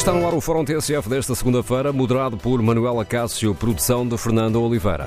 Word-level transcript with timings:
está 0.00 0.14
no 0.14 0.26
ar 0.26 0.32
o 0.32 0.40
Fórum 0.40 0.64
TSF 0.64 1.10
desta 1.10 1.34
segunda-feira, 1.34 1.92
moderado 1.92 2.34
por 2.34 2.62
Manuela 2.62 3.04
Cássio, 3.04 3.54
produção 3.54 4.08
de 4.08 4.16
Fernando 4.16 4.56
Oliveira. 4.62 5.06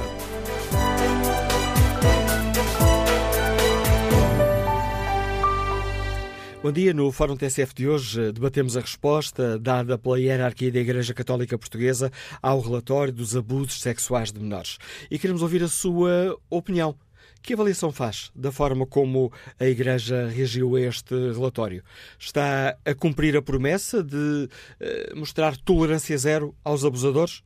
Bom 6.62 6.72
dia. 6.72 6.94
No 6.94 7.12
Fórum 7.12 7.36
TSF 7.36 7.74
de 7.74 7.88
hoje 7.88 8.32
debatemos 8.32 8.78
a 8.78 8.82
resposta 8.82 9.58
dada 9.58 9.98
pela 9.98 10.20
hierarquia 10.20 10.72
da 10.72 10.82
Igreja 10.82 11.12
Católica 11.12 11.58
Portuguesa 11.58 12.12
ao 12.40 12.62
relatório 12.62 13.12
dos 13.12 13.36
abusos 13.36 13.82
sexuais 13.82 14.32
de 14.32 14.40
menores. 14.40 14.78
E 15.10 15.18
queremos 15.18 15.42
ouvir 15.42 15.64
a 15.64 15.68
sua 15.68 16.38
opinião. 16.52 16.96
Que 17.44 17.56
avaliação 17.56 17.92
faz 17.92 18.32
da 18.34 18.54
forma 18.54 18.86
como 18.88 19.30
a 19.60 19.66
Igreja 19.66 20.30
reagiu 20.30 20.78
a 20.78 20.82
este 20.82 21.14
relatório? 21.14 21.84
Está 22.18 22.78
a 22.86 22.96
cumprir 22.96 23.36
a 23.36 23.42
promessa 23.42 24.02
de 24.02 24.16
uh, 24.16 25.20
mostrar 25.20 25.58
tolerância 25.58 26.18
zero 26.18 26.56
aos 26.64 26.86
abusadores? 26.86 27.44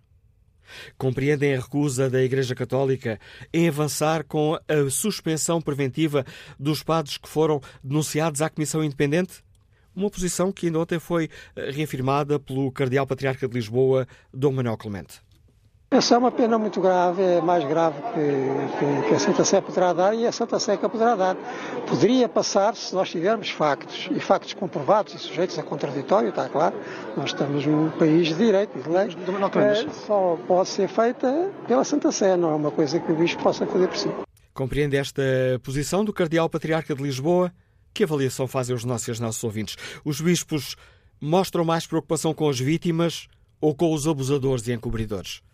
Compreendem 1.00 1.56
a 1.56 1.60
recusa 1.60 2.12
da 2.12 2.22
Igreja 2.22 2.54
Católica 2.54 3.20
em 3.52 3.68
avançar 3.68 4.24
com 4.24 4.54
a 4.54 4.90
suspensão 4.92 5.60
preventiva 5.60 6.24
dos 6.60 6.84
padres 6.84 7.18
que 7.18 7.28
foram 7.28 7.60
denunciados 7.84 8.44
à 8.44 8.52
Comissão 8.52 8.84
Independente? 8.84 9.44
Uma 9.96 10.12
posição 10.12 10.52
que 10.52 10.68
ainda 10.68 10.78
ontem 10.78 11.00
foi 11.00 11.28
eh, 11.56 11.72
reafirmada 11.72 12.40
pelo 12.40 12.72
Cardeal 12.72 13.08
Patriarca 13.08 13.48
de 13.48 13.54
Lisboa, 13.56 14.08
Dom 14.32 14.52
Manuel 14.52 14.78
Clemente. 14.78 15.26
Essa 15.90 16.16
é 16.16 16.18
uma 16.18 16.32
pena 16.32 16.60
muito 16.60 16.82
grave, 16.82 17.24
é 17.24 17.40
mais 17.40 17.64
grave 17.64 17.96
que, 18.14 18.78
que, 18.78 19.08
que, 19.08 19.16
a 19.16 19.20
Santa 19.20 19.46
Sé 19.46 19.62
poderá 19.62 19.94
dar 19.94 20.14
e 20.14 20.28
a 20.28 20.34
Santa 20.34 20.60
Sé 20.60 20.76
que 20.76 20.88
poderá 20.90 21.16
dar. 21.16 21.38
Poderia 21.88 22.28
passar 22.28 22.76
se 22.76 22.94
nós 22.94 23.10
tivermos 23.10 23.50
factos, 23.52 24.10
e 24.12 24.20
factos 24.20 24.54
comprovados 24.54 25.14
e 25.14 25.18
sujeitos 25.18 25.58
a 25.58 25.64
contraditório, 25.64 26.28
está 26.28 26.50
claro. 26.50 26.76
Nós 27.16 27.28
estamos 27.28 27.66
num 27.66 27.90
país 27.92 28.28
de 28.28 28.34
direito 28.34 28.78
e 28.78 28.82
de 28.82 28.90
lei. 28.90 29.08
É, 29.56 29.90
só 30.06 30.38
pode 30.46 30.68
ser 30.68 30.90
feita 30.90 31.52
pela 31.66 31.86
Santa 31.86 32.12
Sé, 32.12 32.36
não 32.36 32.52
é 32.52 32.56
uma 32.56 32.72
coisa 32.72 33.00
que 33.00 33.10
o 33.10 33.16
Bispo 33.16 33.42
possa 33.42 33.66
fazer 33.66 33.88
por 33.88 33.98
si. 33.98 34.12
Compreende 34.54 34.98
esta 34.98 35.24
posição 35.64 36.04
do 36.04 36.12
Cardeal 36.12 36.50
Patriarca 36.50 36.94
de 36.94 37.02
Lisboa? 37.02 37.50
Que 37.94 38.04
avaliação 38.04 38.46
fazem 38.46 38.76
os 38.76 38.84
nossos, 38.84 39.08
os 39.08 39.20
nossos 39.22 39.42
ouvintes? 39.42 39.78
Os 40.04 40.20
bispos 40.20 40.76
mostram 41.22 41.64
mais 41.64 41.88
preocupação 41.88 42.34
com 42.34 42.50
as 42.50 42.60
vítimas 42.60 43.30
ou 43.62 43.74
com 43.74 43.94
os 43.94 44.06
abusadores 44.06 44.68
e 44.68 44.74
encobridores? 44.74 45.47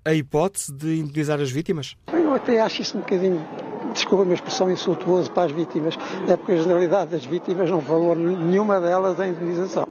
a 0.04 0.14
hipótese 0.14 0.72
de 0.72 0.98
indenizar 0.98 1.40
as 1.40 1.50
vítimas? 1.50 1.96
Eu 2.12 2.34
até 2.34 2.60
acho 2.60 2.82
isso 2.82 2.96
um 2.96 3.00
bocadinho, 3.00 3.46
desculpa 3.92 4.22
a 4.22 4.24
minha 4.24 4.34
expressão, 4.34 4.70
insultuoso 4.70 5.30
para 5.30 5.44
as 5.44 5.52
vítimas, 5.52 5.96
é 6.28 6.36
porque 6.36 6.52
a 6.52 6.56
generalidade 6.56 7.10
das 7.10 7.24
vítimas 7.24 7.70
não 7.70 7.80
falou 7.80 8.14
nenhuma 8.14 8.80
delas 8.80 9.18
em 9.20 9.30
indenização. 9.30 9.86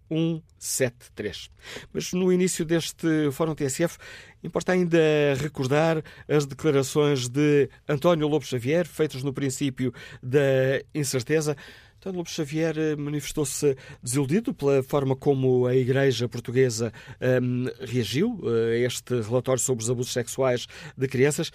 Mas 1.93 2.13
no 2.13 2.31
início 2.31 2.63
deste 2.63 3.31
Fórum 3.31 3.55
TSF, 3.55 3.97
importa 4.43 4.71
ainda 4.71 4.99
recordar 5.39 6.03
as 6.27 6.45
declarações 6.45 7.27
de 7.27 7.69
António 7.88 8.27
Lobo 8.27 8.45
Xavier, 8.45 8.85
feitas 8.88 9.23
no 9.23 9.33
princípio 9.33 9.93
da 10.21 10.81
incerteza. 10.93 11.55
António 11.97 12.19
Lobo 12.19 12.29
Xavier 12.29 12.77
eh, 12.77 12.95
manifestou-se 12.95 13.75
desiludido 14.03 14.53
pela 14.53 14.83
forma 14.83 15.16
como 15.16 15.66
a 15.66 15.75
Igreja 15.75 16.29
Portuguesa 16.29 16.93
um, 17.41 17.66
reagiu 17.79 18.39
eh, 18.43 18.75
a 18.75 18.87
este 18.87 19.22
relatório 19.22 19.59
sobre 19.59 19.83
os 19.83 19.89
abusos 19.89 20.13
sexuais 20.13 20.67
de 20.95 21.07
crianças 21.07 21.51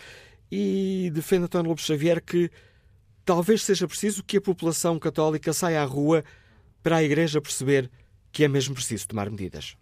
e 0.50 1.08
defende 1.14 1.44
António 1.44 1.68
Lobo 1.68 1.80
Xavier 1.80 2.20
que 2.20 2.50
talvez 3.24 3.62
seja 3.62 3.86
preciso 3.86 4.24
que 4.24 4.38
a 4.38 4.40
população 4.40 4.98
católica 4.98 5.52
saia 5.52 5.82
à 5.82 5.84
rua 5.84 6.24
para 6.82 6.96
a 6.96 7.02
Igreja 7.04 7.40
perceber 7.40 7.88
que 8.32 8.44
é 8.44 8.48
mesmo 8.48 8.74
preciso 8.74 9.08
tomar 9.08 9.28
medidas. 9.30 9.76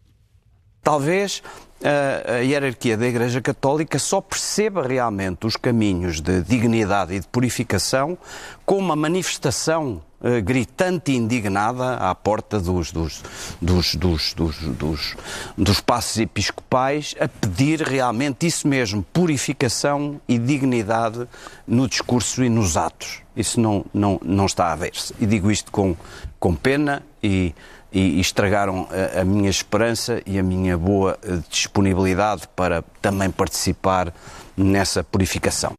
Talvez 0.82 1.42
a, 1.84 2.36
a, 2.36 2.38
hierarquia 2.38 2.97
da 2.97 3.06
Igreja 3.06 3.41
Católica 3.41 3.98
só 3.98 4.20
perceba 4.20 4.86
realmente 4.86 5.47
os 5.47 5.56
caminhos 5.56 6.20
de 6.20 6.42
dignidade 6.42 7.14
e 7.14 7.20
de 7.20 7.28
purificação 7.28 8.16
com 8.64 8.78
uma 8.78 8.97
manifestação 8.97 10.03
uh, 10.20 10.42
gritante 10.42 11.12
e 11.12 11.16
indignada 11.16 11.97
à 11.97 12.14
porta 12.14 12.59
dos, 12.59 12.91
dos, 12.91 13.22
dos, 13.60 13.94
dos, 13.94 14.34
dos, 14.34 15.16
dos 15.56 15.80
passos 15.80 16.19
episcopais 16.19 17.15
a 17.20 17.28
pedir 17.28 17.82
realmente 17.82 18.47
isso 18.47 18.66
mesmo, 18.66 19.04
purificação 19.12 20.20
e 20.26 20.38
dignidade 20.38 21.28
no 21.66 21.86
discurso 21.86 22.42
e 22.42 22.48
nos 22.48 22.76
atos. 22.76 23.20
Isso 23.36 23.60
não, 23.60 23.84
não, 23.92 24.19
não 24.25 24.47
está 24.47 24.72
a 24.72 24.75
ver-se. 24.75 25.15
E 25.20 25.26
digo 25.26 25.50
isto 25.50 25.70
com, 25.70 25.94
com 26.41 26.54
pena 26.54 27.03
e 27.22 27.54
e, 27.93 28.21
estragaram 28.21 28.88
a, 28.91 29.21
a, 29.21 29.25
minha 29.25 29.50
esperança 29.50 30.22
e 30.26 30.38
a 30.38 30.43
minha 30.43 30.76
boa 30.76 31.19
eh, 31.22 31.38
disponibilidade 31.49 32.49
para 32.54 32.82
também 33.00 33.31
participar 33.31 34.12
nessa 34.56 35.03
purificação. 35.03 35.72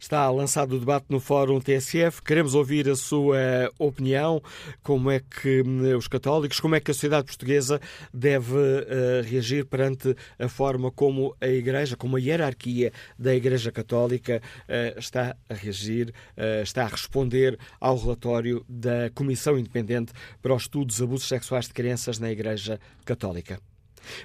Está 0.00 0.30
lançado 0.30 0.76
o 0.76 0.78
debate 0.78 1.06
no 1.08 1.18
Fórum 1.18 1.60
TSF. 1.60 2.22
Queremos 2.22 2.54
ouvir 2.54 2.88
a 2.88 2.94
sua 2.94 3.36
opinião. 3.78 4.40
Como 4.82 5.10
é 5.10 5.20
que 5.20 5.62
hum, 5.62 5.96
os 5.96 6.06
católicos, 6.06 6.60
como 6.60 6.76
é 6.76 6.80
que 6.80 6.90
a 6.90 6.94
sociedade 6.94 7.26
portuguesa 7.26 7.80
deve 8.14 8.54
uh, 8.54 9.22
reagir 9.24 9.66
perante 9.66 10.14
a 10.38 10.48
forma 10.48 10.90
como 10.90 11.34
a 11.40 11.48
Igreja, 11.48 11.96
como 11.96 12.16
a 12.16 12.20
hierarquia 12.20 12.92
da 13.18 13.34
Igreja 13.34 13.72
Católica 13.72 14.40
uh, 14.68 14.98
está 14.98 15.36
a 15.48 15.54
reagir, 15.54 16.14
uh, 16.36 16.62
está 16.62 16.84
a 16.84 16.88
responder 16.88 17.58
ao 17.80 17.98
relatório 17.98 18.64
da 18.68 19.10
Comissão 19.14 19.58
Independente 19.58 20.12
para 20.40 20.54
os 20.54 20.62
Estudos 20.62 20.96
dos 20.96 21.02
Abusos 21.02 21.28
Sexuais 21.28 21.66
de 21.66 21.74
Crianças 21.74 22.18
na 22.18 22.30
Igreja 22.30 22.78
Católica. 23.04 23.67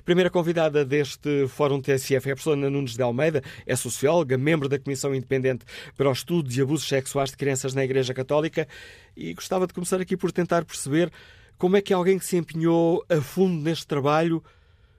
Primeira 0.05 0.29
convidada 0.29 0.85
deste 0.85 1.47
Fórum 1.47 1.81
TSF 1.81 2.29
é 2.29 2.31
a 2.31 2.35
professora 2.35 2.57
Ana 2.57 2.69
Nunes 2.69 2.95
de 2.95 3.01
Almeida, 3.01 3.41
é 3.65 3.75
socióloga, 3.75 4.37
membro 4.37 4.69
da 4.69 4.79
Comissão 4.79 5.13
Independente 5.13 5.65
para 5.97 6.09
o 6.09 6.11
Estudo 6.11 6.49
de 6.49 6.61
Abusos 6.61 6.87
Sexuais 6.87 7.31
de 7.31 7.37
Crianças 7.37 7.73
na 7.73 7.83
Igreja 7.83 8.13
Católica 8.13 8.67
e 9.15 9.33
gostava 9.33 9.67
de 9.67 9.73
começar 9.73 10.01
aqui 10.01 10.17
por 10.17 10.31
tentar 10.31 10.65
perceber 10.65 11.11
como 11.57 11.77
é 11.77 11.81
que 11.81 11.93
alguém 11.93 12.19
que 12.19 12.25
se 12.25 12.37
empenhou 12.37 13.03
a 13.09 13.21
fundo 13.21 13.63
neste 13.63 13.87
trabalho 13.87 14.43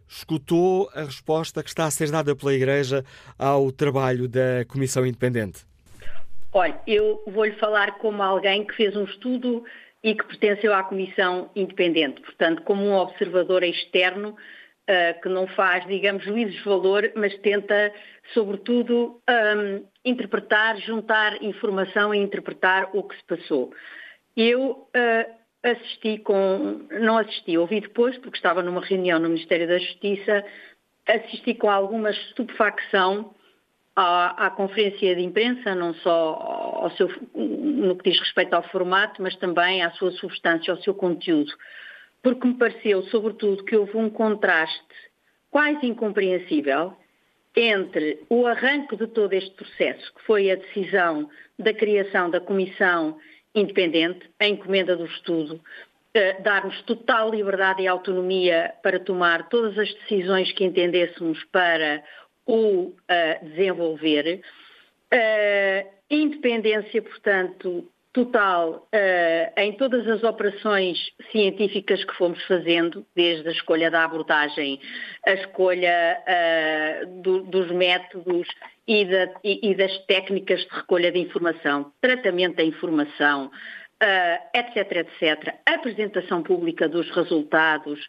escutou 0.09 0.89
a 0.95 1.03
resposta 1.03 1.63
que 1.63 1.69
está 1.69 1.85
a 1.85 1.91
ser 1.91 2.11
dada 2.11 2.37
pela 2.37 2.55
Igreja 2.55 3.05
ao 3.39 3.73
trabalho 3.73 4.29
da 4.29 4.65
Comissão 4.69 5.05
Independente. 5.05 5.67
Olha, 6.53 6.79
eu 6.87 7.23
vou-lhe 7.27 7.57
falar 7.59 7.99
como 7.99 8.23
alguém 8.23 8.65
que 8.65 8.75
fez 8.75 8.95
um 8.95 9.05
estudo 9.05 9.65
e 10.03 10.15
que 10.15 10.25
pertenceu 10.25 10.73
à 10.73 10.85
Comissão 10.85 11.51
Independente, 11.57 12.21
portanto, 12.21 12.63
como 12.63 12.85
um 12.85 12.95
observador 12.95 13.63
externo 13.65 14.37
que 15.23 15.29
não 15.29 15.47
faz, 15.47 15.87
digamos, 15.87 16.23
juízes 16.25 16.57
de 16.57 16.65
valor, 16.65 17.11
mas 17.15 17.35
tenta, 17.39 17.93
sobretudo, 18.35 19.21
um, 19.29 19.87
interpretar, 20.05 20.77
juntar 20.79 21.43
informação 21.43 22.15
e 22.15 22.19
interpretar 22.19 22.91
o 22.95 23.03
que 23.03 23.17
se 23.17 23.25
passou. 23.25 23.73
Eu 24.37 24.71
uh, 24.73 25.35
assisti 25.63 26.19
com. 26.19 26.87
Não 27.01 27.17
assisti, 27.17 27.57
ouvi 27.57 27.81
depois, 27.81 28.17
porque 28.19 28.37
estava 28.37 28.63
numa 28.63 28.85
reunião 28.85 29.19
no 29.19 29.31
Ministério 29.31 29.67
da 29.67 29.79
Justiça, 29.79 30.45
assisti 31.09 31.55
com 31.55 31.71
alguma 31.71 32.11
estupefacção 32.11 33.35
à, 33.97 34.47
à, 34.47 34.51
conferência 34.51 35.15
de 35.15 35.23
imprensa, 35.23 35.75
não 35.75 35.95
só 35.95 36.91
seu, 36.97 37.09
no 37.35 37.97
que 37.97 38.11
diz 38.11 38.21
respeito 38.21 38.53
ao 38.53 38.63
formato, 38.65 39.23
mas 39.23 39.35
também 39.37 39.83
à 39.83 39.91
sua 39.93 40.11
substância, 40.13 40.73
ao 40.73 40.83
seu 40.83 40.95
conteúdo 40.95 41.53
porque 42.25 42.47
me 42.47 42.55
pareceu, 42.55 43.03
sobretudo, 43.05 43.63
que 43.65 43.77
houve 43.77 43.99
um 43.99 44.09
contraste 44.09 44.83
quase 45.51 45.87
incompreensível 45.87 46.97
entre 47.55 48.25
o 48.31 48.47
arranque 48.47 48.97
de 48.97 49.07
todo 49.07 49.35
este 49.35 49.55
processo, 49.55 50.13
que 50.15 50.23
foi 50.23 50.51
a 50.51 50.57
decisão 50.57 51.29
da 51.59 51.73
criação 51.73 52.31
da 52.31 52.41
Comissão 52.41 53.19
Independente, 53.55 54.29
a 54.41 54.49
encomenda 54.49 54.97
do 54.97 55.05
estudo, 55.05 55.57
uh, 55.57 56.43
dar-nos 56.43 56.81
total 56.83 57.31
liberdade 57.31 57.83
e 57.83 57.87
autonomia 57.87 58.73
para 58.83 58.99
tomar 58.99 59.49
todas 59.51 59.79
as 59.79 59.93
decisões 59.95 60.51
que 60.51 60.65
entendêssemos 60.65 61.45
para 61.53 62.03
o 62.47 62.87
uh, 62.89 63.45
desenvolver. 63.45 64.41
independência, 66.11 67.01
portanto, 67.03 67.87
total 68.15 68.89
uh, 68.95 69.61
em 69.61 69.73
todas 69.73 70.07
as 70.09 70.23
operações 70.23 71.11
científicas 71.33 72.03
que 72.05 72.15
fomos 72.15 72.43
fazendo, 72.45 73.05
desde 73.15 73.49
a 73.49 73.53
escolha 73.53 73.91
da 73.91 74.05
abordagem, 74.05 74.81
a 75.27 75.33
escolha 75.33 76.23
uh, 76.23 77.23
do, 77.23 77.43
dos 77.43 77.71
métodos 77.73 78.47
e, 78.87 79.05
da, 79.05 79.35
e, 79.43 79.69
e, 79.69 79.75
das 79.75 79.99
técnicas 80.07 80.61
de 80.61 80.69
recolha 80.71 81.11
de 81.11 81.19
informação, 81.19 81.93
tratamento 82.01 82.57
da 82.57 82.63
informação, 82.63 83.47
uh, 83.47 84.59
etc, 84.59 84.99
etc, 84.99 85.57
apresentação 85.67 86.41
pública 86.41 86.89
dos 86.89 87.11
resultados, 87.11 88.07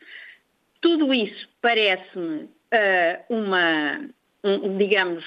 tudo 0.82 1.12
isso 1.16 1.50
parece-me 1.62 2.48
uma, 3.30 4.08
um, 4.44 4.78
digamos, 4.78 5.24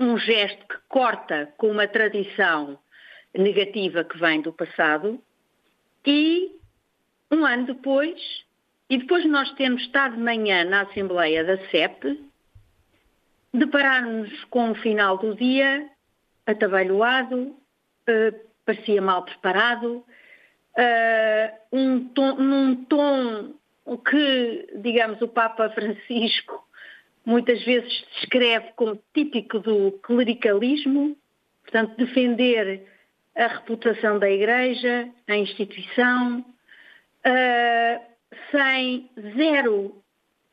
um 0.00 0.16
gesto 0.16 0.66
que 0.66 0.76
corta 0.88 1.52
com 1.58 1.70
uma 1.70 1.86
tradição 1.86 2.78
negativa 3.36 4.04
que 4.04 4.18
vem 4.18 4.40
do 4.40 4.52
passado 4.52 5.20
e 6.06 6.56
um 7.30 7.44
ano 7.44 7.66
depois, 7.66 8.44
e 8.88 8.98
depois 8.98 9.24
nós 9.26 9.50
temos 9.52 9.82
estado 9.82 10.16
de 10.16 10.22
manhã 10.22 10.64
na 10.64 10.82
Assembleia 10.82 11.44
da 11.44 11.58
CEP, 11.68 12.20
depararmos 13.52 14.44
com 14.44 14.70
o 14.70 14.74
final 14.74 15.18
do 15.18 15.34
dia 15.34 15.88
atabalhoado, 16.46 17.36
uh, 17.38 18.50
parecia 18.64 19.00
mal 19.00 19.24
preparado, 19.24 20.04
uh, 20.76 21.56
um 21.72 22.08
tom, 22.08 22.34
num 22.36 22.84
tom 22.84 23.54
que, 24.08 24.68
digamos, 24.76 25.20
o 25.20 25.28
Papa 25.28 25.68
Francisco 25.70 26.64
muitas 27.24 27.62
vezes 27.64 28.04
descreve 28.14 28.72
como 28.76 29.00
típico 29.12 29.58
do 29.58 29.92
clericalismo, 30.02 31.16
portanto, 31.62 31.96
defender 31.96 32.86
a 33.40 33.46
reputação 33.46 34.18
da 34.18 34.30
Igreja, 34.30 35.08
a 35.26 35.36
instituição, 35.36 36.44
uh, 37.26 38.00
sem 38.50 39.10
zero, 39.34 40.02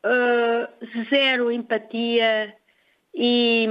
uh, 0.06 1.06
zero 1.10 1.51
empatia 1.51 2.56
e, 3.13 3.68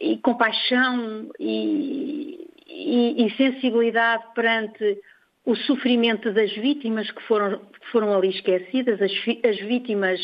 e 0.00 0.18
compaixão 0.18 1.30
e, 1.40 2.48
e, 2.68 3.26
e, 3.26 3.36
sensibilidade 3.36 4.22
perante 4.34 5.00
o 5.44 5.56
sofrimento 5.56 6.32
das 6.32 6.52
vítimas 6.52 7.10
que 7.10 7.22
foram, 7.22 7.58
que 7.58 7.86
foram 7.90 8.14
ali 8.14 8.28
esquecidas. 8.28 9.00
As, 9.02 9.12
as 9.44 9.58
vítimas 9.58 10.20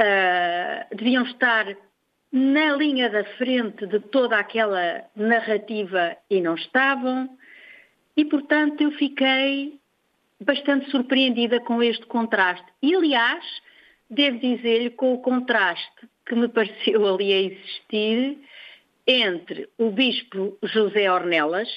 uh, 0.00 0.96
deviam 0.96 1.24
estar 1.24 1.76
na 2.32 2.76
linha 2.76 3.08
da 3.08 3.24
frente 3.36 3.86
de 3.86 4.00
toda 4.00 4.38
aquela 4.38 5.04
narrativa 5.16 6.16
e 6.28 6.40
não 6.40 6.54
estavam, 6.54 7.28
e 8.16 8.24
portanto 8.24 8.82
eu 8.82 8.90
fiquei 8.92 9.78
bastante 10.40 10.90
surpreendida 10.90 11.60
com 11.60 11.82
este 11.82 12.06
contraste. 12.06 12.66
E 12.82 12.94
aliás, 12.94 13.44
devo 14.10 14.38
dizer-lhe 14.38 14.90
com 14.90 15.14
o 15.14 15.22
contraste 15.22 16.08
que 16.26 16.34
me 16.34 16.48
pareceu 16.48 17.06
ali 17.06 17.32
a 17.32 17.42
existir 17.42 18.38
entre 19.06 19.68
o 19.78 19.90
bispo 19.90 20.58
José 20.62 21.10
Ornelas, 21.10 21.68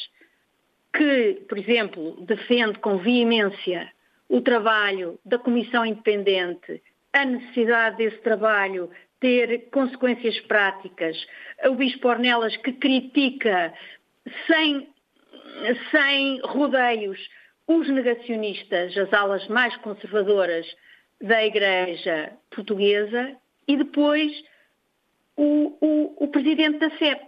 que, 0.94 1.46
por 1.48 1.58
exemplo, 1.58 2.22
defende 2.26 2.78
com 2.80 2.98
veemência 2.98 3.90
o 4.28 4.42
trabalho 4.42 5.18
da 5.26 5.40
Comissão 5.40 5.86
Independente, 5.86 6.82
a 7.14 7.26
necessidade 7.26 7.98
desse 7.98 8.18
trabalho 8.18 8.90
ter 9.22 9.70
consequências 9.70 10.38
práticas. 10.42 11.16
O 11.66 11.76
Bispo 11.76 12.10
Ornelas 12.10 12.58
que 12.58 12.74
critica 12.74 13.74
sem, 14.48 14.90
sem 15.92 16.42
rodeios 16.44 17.20
os 17.68 17.88
negacionistas, 17.88 18.98
as 18.98 19.14
alas 19.14 19.48
mais 19.48 19.76
conservadoras 19.78 20.66
da 21.22 21.46
Igreja 21.46 22.34
Portuguesa, 22.50 23.38
e 23.68 23.78
depois 23.78 24.32
o, 25.38 25.78
o, 25.80 26.24
o 26.26 26.28
Presidente 26.28 26.80
da 26.80 26.90
CEP, 26.98 27.26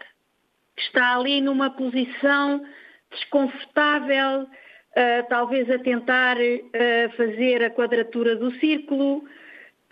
que 0.75 0.81
está 0.81 1.16
ali 1.16 1.39
numa 1.39 1.69
posição 1.69 2.66
desconfortável, 3.12 4.42
uh, 4.42 5.30
talvez 5.30 5.69
a 5.69 5.78
tentar 5.78 6.38
uh, 6.38 7.16
fazer 7.16 7.63
a 7.63 7.69
quadratura 7.69 8.36
do 8.36 8.51
círculo, 8.56 9.24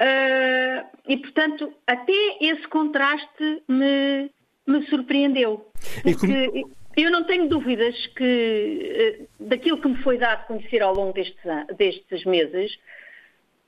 Uh, 0.02 0.84
e, 1.08 1.18
portanto, 1.18 1.72
até 1.86 2.38
esse 2.42 2.68
contraste 2.68 3.62
me, 3.68 4.32
me 4.66 4.84
surpreendeu. 4.88 5.72
Porque 6.02 6.48
como... 6.48 6.72
eu 6.98 7.12
não 7.12 7.24
tenho 7.26 7.48
dúvidas 7.48 7.96
que, 8.16 9.28
uh, 9.40 9.48
daquilo 9.48 9.80
que 9.80 9.88
me 9.88 9.98
foi 9.98 10.18
dado 10.18 10.48
conhecer 10.48 10.82
ao 10.82 10.96
longo 10.96 11.14
destes, 11.14 11.40
destes 11.78 12.26
meses, 12.26 12.76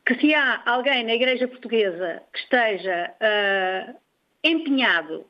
que 0.03 0.15
se 0.15 0.33
há 0.33 0.63
alguém 0.65 1.03
na 1.03 1.13
Igreja 1.13 1.47
Portuguesa 1.47 2.23
que 2.33 2.39
esteja 2.39 3.13
uh, 3.21 3.95
empenhado 4.43 5.25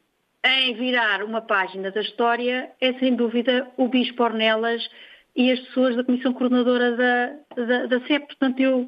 em 0.45 0.73
virar 0.73 1.21
uma 1.23 1.41
página 1.41 1.91
da 1.91 2.01
história, 2.01 2.71
é 2.79 2.93
sem 2.93 3.13
dúvida 3.13 3.69
o 3.75 3.89
Bispo 3.89 4.23
Ornelas 4.23 4.89
e 5.35 5.51
as 5.51 5.59
pessoas 5.59 5.97
da 5.97 6.03
Comissão 6.03 6.33
Coordenadora 6.33 6.95
da, 6.95 7.63
da, 7.65 7.85
da 7.87 8.07
CEP. 8.07 8.27
Portanto, 8.27 8.59
eu 8.61 8.87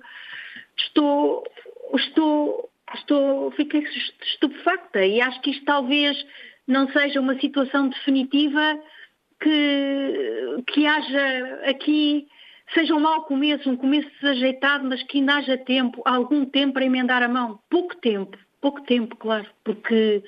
estou 0.77 1.43
estou, 1.93 2.69
estou, 2.93 3.51
fiquei 3.51 3.83
estupefacta 4.23 5.05
e 5.05 5.21
acho 5.21 5.41
que 5.41 5.51
isto 5.51 5.65
talvez 5.65 6.17
não 6.67 6.89
seja 6.89 7.19
uma 7.19 7.39
situação 7.39 7.89
definitiva 7.89 8.79
que, 9.39 10.63
que 10.67 10.85
haja 10.85 11.61
aqui, 11.65 12.27
seja 12.73 12.95
um 12.95 12.99
mau 12.99 13.23
começo, 13.23 13.69
um 13.69 13.77
começo 13.77 14.09
desajeitado, 14.21 14.87
mas 14.87 15.03
que 15.03 15.19
ainda 15.19 15.35
haja 15.35 15.57
tempo, 15.57 16.01
algum 16.05 16.45
tempo 16.45 16.73
para 16.73 16.85
emendar 16.85 17.21
a 17.21 17.27
mão. 17.27 17.59
Pouco 17.69 17.95
tempo, 17.97 18.37
pouco 18.59 18.81
tempo, 18.83 19.15
claro, 19.15 19.45
porque 19.63 20.23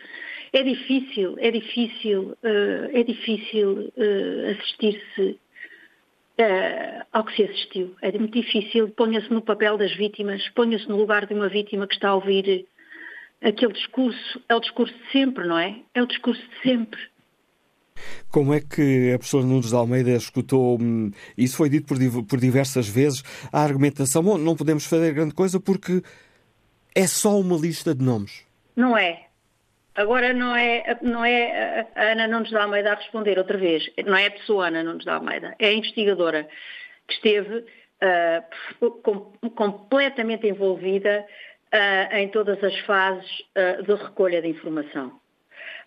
é 0.53 0.63
difícil, 0.63 1.35
é 1.39 1.51
difícil, 1.51 2.37
uh, 2.43 2.89
é 2.93 3.03
difícil 3.03 3.91
uh, 3.97 4.51
assistir-se 4.51 5.39
uh, 6.39 7.05
ao 7.11 7.23
que 7.25 7.35
se 7.35 7.43
assistiu. 7.43 7.95
É 8.01 8.11
muito 8.17 8.39
difícil, 8.39 8.89
ponha-se 8.89 9.31
no 9.31 9.41
papel 9.41 9.77
das 9.77 9.95
vítimas, 9.95 10.47
ponha-se 10.49 10.87
no 10.87 10.97
lugar 10.97 11.25
de 11.25 11.33
uma 11.33 11.49
vítima 11.49 11.87
que 11.87 11.95
está 11.95 12.09
a 12.09 12.15
ouvir 12.15 12.67
aquele 13.41 13.73
discurso. 13.73 14.41
É 14.47 14.55
o 14.55 14.59
discurso 14.59 14.93
de 14.93 15.11
sempre, 15.11 15.47
não 15.47 15.57
é? 15.57 15.79
É 15.93 16.01
o 16.01 16.07
discurso 16.07 16.41
de 16.41 16.61
sempre. 16.61 16.99
Como 18.29 18.53
é 18.53 18.61
que 18.61 19.11
a 19.13 19.17
professora 19.17 19.45
Nunes 19.45 19.69
de 19.69 19.75
Almeida 19.75 20.11
escutou, 20.11 20.79
hum, 20.79 21.11
isso 21.37 21.57
foi 21.57 21.69
dito 21.69 21.87
por 22.25 22.39
diversas 22.39 22.87
vezes, 22.87 23.23
a 23.51 23.63
argumentação, 23.63 24.21
bom, 24.21 24.37
não 24.37 24.55
podemos 24.55 24.85
fazer 24.85 25.13
grande 25.13 25.33
coisa 25.33 25.59
porque 25.59 26.03
é 26.93 27.07
só 27.07 27.39
uma 27.39 27.57
lista 27.57 27.95
de 27.95 28.03
nomes. 28.03 28.45
Não 28.75 28.95
é. 28.95 29.26
Agora 29.97 30.31
não 30.31 30.55
é, 30.55 30.95
não 31.01 31.25
é 31.25 31.87
a 31.95 32.11
Ana 32.11 32.27
Nunes 32.27 32.51
da 32.51 32.61
Almeida 32.61 32.91
a 32.91 32.95
responder 32.95 33.39
outra 33.39 33.57
vez, 33.57 33.83
não 34.05 34.15
é 34.15 34.27
a 34.27 34.31
pessoa 34.31 34.67
Ana 34.67 34.83
Nunes 34.83 35.03
da 35.03 35.15
Almeida, 35.15 35.55
é 35.57 35.69
a 35.69 35.73
investigadora 35.73 36.47
que 37.07 37.15
esteve 37.15 37.57
uh, 37.57 38.91
com, 39.01 39.33
completamente 39.49 40.45
envolvida 40.45 41.25
uh, 41.73 42.15
em 42.15 42.27
todas 42.27 42.63
as 42.63 42.77
fases 42.81 43.27
uh, 43.57 43.81
de 43.81 43.95
recolha 43.95 44.39
de 44.39 44.49
informação. 44.49 45.19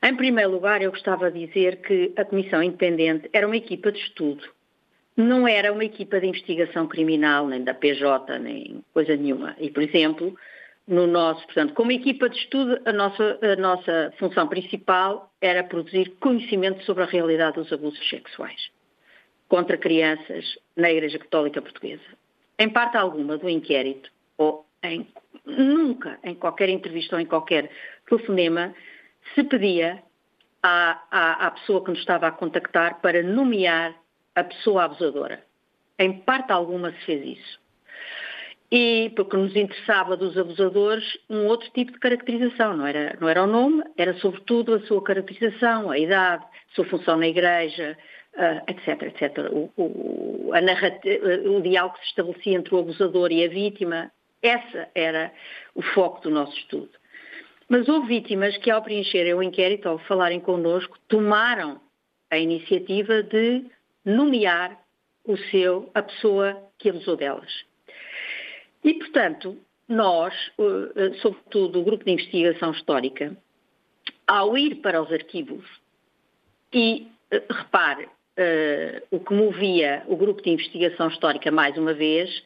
Em 0.02 0.16
primeiro 0.16 0.50
lugar, 0.50 0.82
eu 0.82 0.90
gostava 0.90 1.30
de 1.30 1.46
dizer 1.46 1.76
que 1.76 2.12
a 2.16 2.24
Comissão 2.24 2.60
Independente 2.60 3.30
era 3.32 3.46
uma 3.46 3.56
equipa 3.56 3.92
de 3.92 4.00
estudo, 4.00 4.42
não 5.16 5.46
era 5.46 5.72
uma 5.72 5.84
equipa 5.84 6.18
de 6.18 6.26
investigação 6.26 6.88
criminal, 6.88 7.46
nem 7.46 7.62
da 7.62 7.74
PJ, 7.74 8.40
nem 8.40 8.82
coisa 8.92 9.14
nenhuma. 9.14 9.54
E, 9.60 9.70
por 9.70 9.84
exemplo, 9.84 10.36
no 10.90 11.06
nosso, 11.06 11.44
portanto, 11.46 11.72
como 11.74 11.92
equipa 11.92 12.28
de 12.28 12.36
estudo, 12.36 12.80
a 12.84 12.92
nossa, 12.92 13.38
a 13.40 13.54
nossa 13.54 14.12
função 14.18 14.48
principal 14.48 15.32
era 15.40 15.62
produzir 15.62 16.16
conhecimento 16.18 16.84
sobre 16.84 17.04
a 17.04 17.06
realidade 17.06 17.54
dos 17.54 17.72
abusos 17.72 18.08
sexuais 18.08 18.70
contra 19.48 19.78
crianças 19.78 20.58
na 20.76 20.90
Igreja 20.90 21.20
Católica 21.20 21.62
Portuguesa. 21.62 22.02
Em 22.58 22.68
parte 22.68 22.96
alguma 22.96 23.38
do 23.38 23.48
inquérito, 23.48 24.10
ou 24.36 24.66
em, 24.82 25.06
nunca 25.46 26.18
em 26.24 26.34
qualquer 26.34 26.68
entrevista 26.68 27.14
ou 27.14 27.22
em 27.22 27.26
qualquer 27.26 27.70
telefonema, 28.08 28.74
se 29.36 29.44
pedia 29.44 30.02
à, 30.60 31.00
à, 31.08 31.46
à 31.46 31.50
pessoa 31.52 31.84
que 31.84 31.90
nos 31.90 32.00
estava 32.00 32.26
a 32.26 32.32
contactar 32.32 33.00
para 33.00 33.22
nomear 33.22 33.94
a 34.34 34.42
pessoa 34.42 34.84
abusadora. 34.84 35.40
Em 35.96 36.18
parte 36.18 36.50
alguma 36.50 36.90
se 36.90 37.04
fez 37.04 37.38
isso 37.38 37.59
e 38.70 39.10
porque 39.16 39.36
nos 39.36 39.56
interessava 39.56 40.16
dos 40.16 40.38
abusadores 40.38 41.18
um 41.28 41.46
outro 41.46 41.68
tipo 41.70 41.92
de 41.92 41.98
caracterização, 41.98 42.76
não 42.76 42.86
era, 42.86 43.16
não 43.20 43.28
era 43.28 43.42
o 43.42 43.46
nome, 43.46 43.82
era 43.96 44.14
sobretudo 44.14 44.74
a 44.74 44.80
sua 44.80 45.02
caracterização, 45.02 45.90
a 45.90 45.98
idade, 45.98 46.44
a 46.44 46.74
sua 46.74 46.84
função 46.84 47.16
na 47.16 47.26
igreja, 47.26 47.98
uh, 48.34 48.70
etc, 48.70 49.02
etc. 49.02 49.50
O, 49.50 49.70
o, 49.76 50.50
o 50.50 51.60
diálogo 51.62 51.94
que 51.94 52.00
se 52.00 52.06
estabelecia 52.10 52.56
entre 52.56 52.74
o 52.74 52.78
abusador 52.78 53.32
e 53.32 53.44
a 53.44 53.48
vítima, 53.48 54.12
esse 54.40 54.86
era 54.94 55.32
o 55.74 55.82
foco 55.82 56.20
do 56.22 56.30
nosso 56.30 56.56
estudo. 56.56 56.90
Mas 57.68 57.88
houve 57.88 58.08
vítimas 58.08 58.56
que, 58.58 58.70
ao 58.70 58.82
preencherem 58.82 59.34
o 59.34 59.42
inquérito, 59.42 59.88
ao 59.88 59.98
falarem 59.98 60.40
connosco, 60.40 60.98
tomaram 61.08 61.80
a 62.30 62.38
iniciativa 62.38 63.22
de 63.22 63.64
nomear 64.04 64.78
o 65.24 65.36
seu, 65.36 65.90
a 65.94 66.02
pessoa 66.02 66.56
que 66.78 66.88
abusou 66.88 67.16
delas. 67.16 67.69
E, 68.84 68.94
portanto, 68.94 69.56
nós, 69.88 70.34
sobretudo 71.20 71.80
o 71.80 71.84
Grupo 71.84 72.04
de 72.04 72.12
Investigação 72.12 72.70
Histórica, 72.72 73.36
ao 74.26 74.56
ir 74.56 74.76
para 74.76 75.02
os 75.02 75.12
arquivos, 75.12 75.64
e 76.72 77.08
repare, 77.50 78.08
o 79.10 79.20
que 79.20 79.34
movia 79.34 80.02
o 80.06 80.16
Grupo 80.16 80.40
de 80.42 80.50
Investigação 80.50 81.08
Histórica, 81.08 81.50
mais 81.50 81.76
uma 81.76 81.92
vez, 81.92 82.42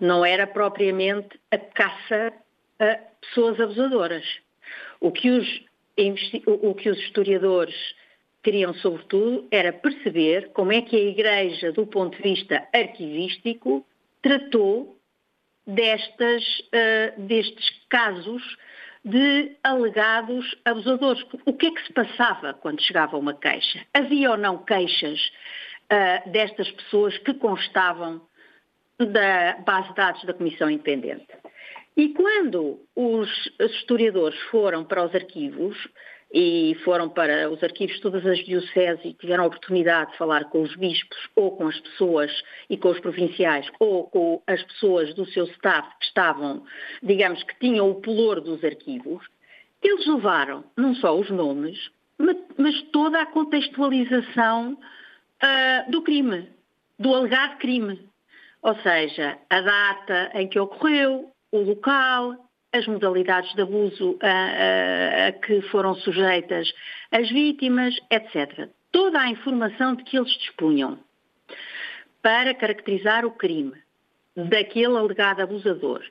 não 0.00 0.24
era 0.24 0.46
propriamente 0.46 1.38
a 1.50 1.58
caça 1.58 2.32
a 2.78 2.98
pessoas 3.20 3.60
abusadoras. 3.60 4.24
O 5.00 5.12
que 5.12 5.30
os, 5.30 5.64
o 6.46 6.74
que 6.74 6.88
os 6.88 6.98
historiadores 6.98 7.76
queriam, 8.42 8.72
sobretudo, 8.74 9.46
era 9.50 9.72
perceber 9.72 10.50
como 10.52 10.72
é 10.72 10.80
que 10.80 10.96
a 10.96 11.00
Igreja, 11.00 11.72
do 11.72 11.86
ponto 11.86 12.16
de 12.16 12.22
vista 12.22 12.66
arquivístico, 12.72 13.84
tratou 14.22 14.97
destas, 15.68 16.42
uh, 16.60 17.20
destes 17.20 17.70
casos 17.90 18.42
de 19.04 19.56
alegados 19.62 20.56
abusadores. 20.64 21.22
O 21.44 21.52
que 21.52 21.66
é 21.66 21.70
que 21.70 21.86
se 21.86 21.92
passava 21.92 22.54
quando 22.54 22.82
chegava 22.82 23.18
uma 23.18 23.34
queixa? 23.34 23.86
Havia 23.92 24.30
ou 24.30 24.36
não 24.36 24.64
queixas 24.64 25.20
uh, 25.92 26.30
destas 26.30 26.70
pessoas 26.70 27.16
que 27.18 27.34
constavam 27.34 28.22
da 28.98 29.58
base 29.64 29.88
de 29.90 29.94
dados 29.94 30.24
da 30.24 30.32
Comissão 30.32 30.70
Independente? 30.70 31.26
E 31.96 32.08
quando 32.10 32.80
os 32.96 33.28
historiadores 33.60 34.38
foram 34.50 34.84
para 34.84 35.04
os 35.04 35.14
arquivos, 35.14 35.76
e 36.32 36.76
foram 36.84 37.08
para 37.08 37.50
os 37.50 37.62
arquivos 37.62 37.96
de 37.96 38.02
todas 38.02 38.24
as 38.26 38.38
dioceses 38.44 39.04
e 39.04 39.14
tiveram 39.14 39.44
a 39.44 39.46
oportunidade 39.46 40.12
de 40.12 40.18
falar 40.18 40.44
com 40.44 40.62
os 40.62 40.76
bispos 40.76 41.18
ou 41.34 41.56
com 41.56 41.68
as 41.68 41.80
pessoas 41.80 42.30
e 42.68 42.76
com 42.76 42.90
os 42.90 43.00
provinciais 43.00 43.66
ou 43.80 44.04
com 44.04 44.42
as 44.46 44.62
pessoas 44.64 45.14
do 45.14 45.24
seu 45.26 45.44
staff 45.44 45.88
que 45.98 46.06
estavam, 46.06 46.64
digamos, 47.02 47.42
que 47.42 47.58
tinham 47.58 47.90
o 47.90 48.00
pelour 48.00 48.40
dos 48.40 48.62
arquivos, 48.62 49.24
eles 49.82 50.06
levaram 50.06 50.64
não 50.76 50.94
só 50.96 51.18
os 51.18 51.30
nomes, 51.30 51.90
mas 52.56 52.82
toda 52.92 53.22
a 53.22 53.26
contextualização 53.26 54.72
uh, 54.72 55.90
do 55.90 56.02
crime, 56.02 56.48
do 56.98 57.14
alegado 57.14 57.58
crime. 57.58 58.08
Ou 58.60 58.74
seja, 58.76 59.38
a 59.48 59.60
data 59.60 60.30
em 60.34 60.48
que 60.48 60.58
ocorreu, 60.58 61.30
o 61.52 61.58
local, 61.58 62.47
as 62.72 62.86
modalidades 62.86 63.54
de 63.54 63.62
abuso 63.62 64.18
a, 64.22 64.26
a, 64.26 65.28
a, 65.28 65.32
que 65.32 65.62
foram 65.62 65.94
sujeitas 65.96 66.72
as 67.10 67.28
vítimas, 67.30 67.94
etc. 68.10 68.68
Toda 68.92 69.20
a 69.20 69.28
informação 69.28 69.94
de 69.94 70.04
que 70.04 70.16
eles 70.16 70.32
dispunham 70.38 70.98
para 72.22 72.54
caracterizar 72.54 73.24
o 73.24 73.30
crime 73.30 73.74
daquele 74.36 74.96
alegado 74.96 75.40
abusador. 75.40 76.04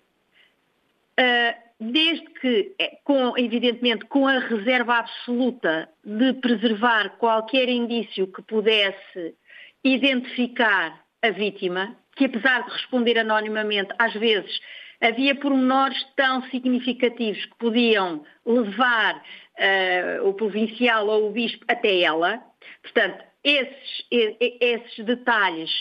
Desde 1.80 2.26
que, 2.42 2.76
é, 2.80 2.98
com, 3.04 3.38
evidentemente, 3.38 4.06
com 4.06 4.28
a 4.28 4.40
reserva 4.40 4.96
absoluta 4.98 5.88
de 6.04 6.34
preservar 6.34 7.18
qualquer 7.18 7.70
indício 7.70 8.26
que 8.32 8.42
pudesse 8.42 9.36
identificar 9.84 11.00
a 11.22 11.30
vítima, 11.30 11.96
que 12.16 12.26
apesar 12.26 12.64
de 12.64 12.72
responder 12.72 13.20
anonimamente, 13.20 13.94
às 14.00 14.14
vezes 14.14 14.60
havia 15.02 15.36
pormenores 15.36 16.04
tão 16.16 16.42
significativos 16.50 17.46
que 17.46 17.56
podiam 17.58 18.24
levar 18.46 19.16
uh, 19.18 20.28
o 20.28 20.34
provincial 20.34 21.08
ou 21.08 21.30
o 21.30 21.32
bispo 21.32 21.64
até 21.68 22.02
ela. 22.02 22.42
Portanto, 22.82 23.24
esses, 23.44 24.06
esses 24.12 25.06
detalhes 25.06 25.72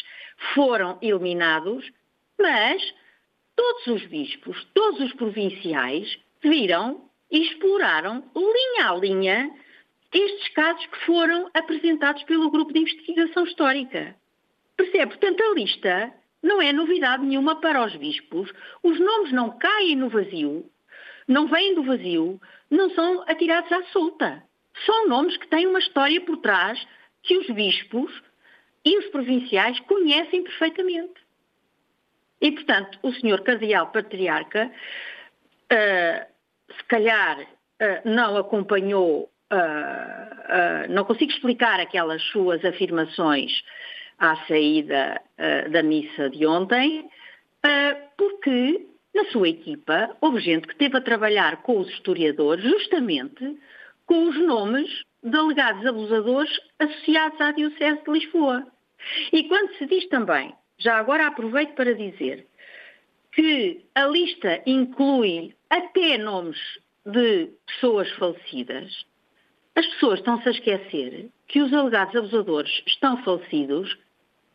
foram 0.54 0.98
eliminados, 1.00 1.90
mas 2.38 2.94
todos 3.56 3.86
os 3.86 4.06
bispos, 4.06 4.64
todos 4.74 5.00
os 5.00 5.12
provinciais 5.14 6.18
viram 6.42 7.08
e 7.30 7.42
exploraram 7.42 8.22
linha 8.36 8.90
a 8.90 8.94
linha 8.94 9.50
estes 10.12 10.48
casos 10.54 10.86
que 10.86 10.98
foram 11.04 11.50
apresentados 11.52 12.22
pelo 12.24 12.50
grupo 12.50 12.72
de 12.72 12.80
investigação 12.80 13.44
histórica. 13.44 14.16
Percebe? 14.76 15.06
Portanto, 15.06 15.42
a 15.42 15.54
lista 15.54 16.14
não 16.46 16.62
é 16.62 16.72
novidade 16.72 17.24
nenhuma 17.24 17.60
para 17.60 17.84
os 17.84 17.94
bispos. 17.96 18.50
Os 18.82 18.98
nomes 18.98 19.32
não 19.32 19.58
caem 19.58 19.96
no 19.96 20.08
vazio, 20.08 20.64
não 21.26 21.48
vêm 21.48 21.74
do 21.74 21.82
vazio, 21.82 22.40
não 22.70 22.88
são 22.90 23.22
atirados 23.28 23.70
à 23.72 23.82
solta. 23.86 24.42
São 24.84 25.08
nomes 25.08 25.36
que 25.36 25.48
têm 25.48 25.66
uma 25.66 25.80
história 25.80 26.20
por 26.20 26.36
trás 26.38 26.78
que 27.22 27.36
os 27.36 27.46
bispos 27.50 28.12
e 28.84 28.96
os 28.98 29.06
provinciais 29.06 29.78
conhecem 29.80 30.44
perfeitamente. 30.44 31.14
E, 32.40 32.52
portanto, 32.52 32.98
o 33.02 33.12
senhor 33.14 33.40
cardeal 33.40 33.88
patriarca, 33.88 34.70
uh, 35.72 36.26
se 36.72 36.84
calhar, 36.84 37.40
uh, 37.40 38.08
não 38.08 38.36
acompanhou, 38.36 39.30
uh, 39.52 40.90
não 40.90 41.04
consigo 41.04 41.32
explicar 41.32 41.80
aquelas 41.80 42.22
suas 42.24 42.64
afirmações 42.64 43.50
à 44.18 44.36
saída 44.46 45.20
uh, 45.38 45.70
da 45.70 45.82
missa 45.82 46.30
de 46.30 46.46
ontem, 46.46 47.00
uh, 47.00 48.08
porque 48.16 48.86
na 49.14 49.24
sua 49.26 49.48
equipa 49.48 50.16
houve 50.20 50.40
gente 50.40 50.66
que 50.66 50.72
esteve 50.72 50.98
a 50.98 51.00
trabalhar 51.00 51.62
com 51.62 51.80
os 51.80 51.88
historiadores 51.88 52.64
justamente 52.64 53.56
com 54.06 54.28
os 54.28 54.38
nomes 54.40 55.02
de 55.22 55.36
alegados 55.36 55.84
abusadores 55.84 56.60
associados 56.78 57.40
à 57.40 57.50
Diocese 57.52 58.02
de 58.04 58.10
Lisboa. 58.10 58.66
E 59.32 59.44
quando 59.44 59.74
se 59.74 59.86
diz 59.86 60.08
também, 60.08 60.54
já 60.78 60.96
agora 60.98 61.26
aproveito 61.26 61.74
para 61.74 61.94
dizer, 61.94 62.46
que 63.32 63.84
a 63.94 64.06
lista 64.06 64.62
inclui 64.66 65.54
até 65.68 66.16
nomes 66.16 66.58
de 67.04 67.50
pessoas 67.66 68.10
falecidas, 68.12 69.04
as 69.74 69.86
pessoas 69.86 70.20
estão-se 70.20 70.48
a 70.48 70.52
esquecer 70.52 71.28
que 71.46 71.60
os 71.60 71.72
alegados 71.72 72.16
abusadores 72.16 72.82
estão 72.86 73.22
falecidos 73.22 73.96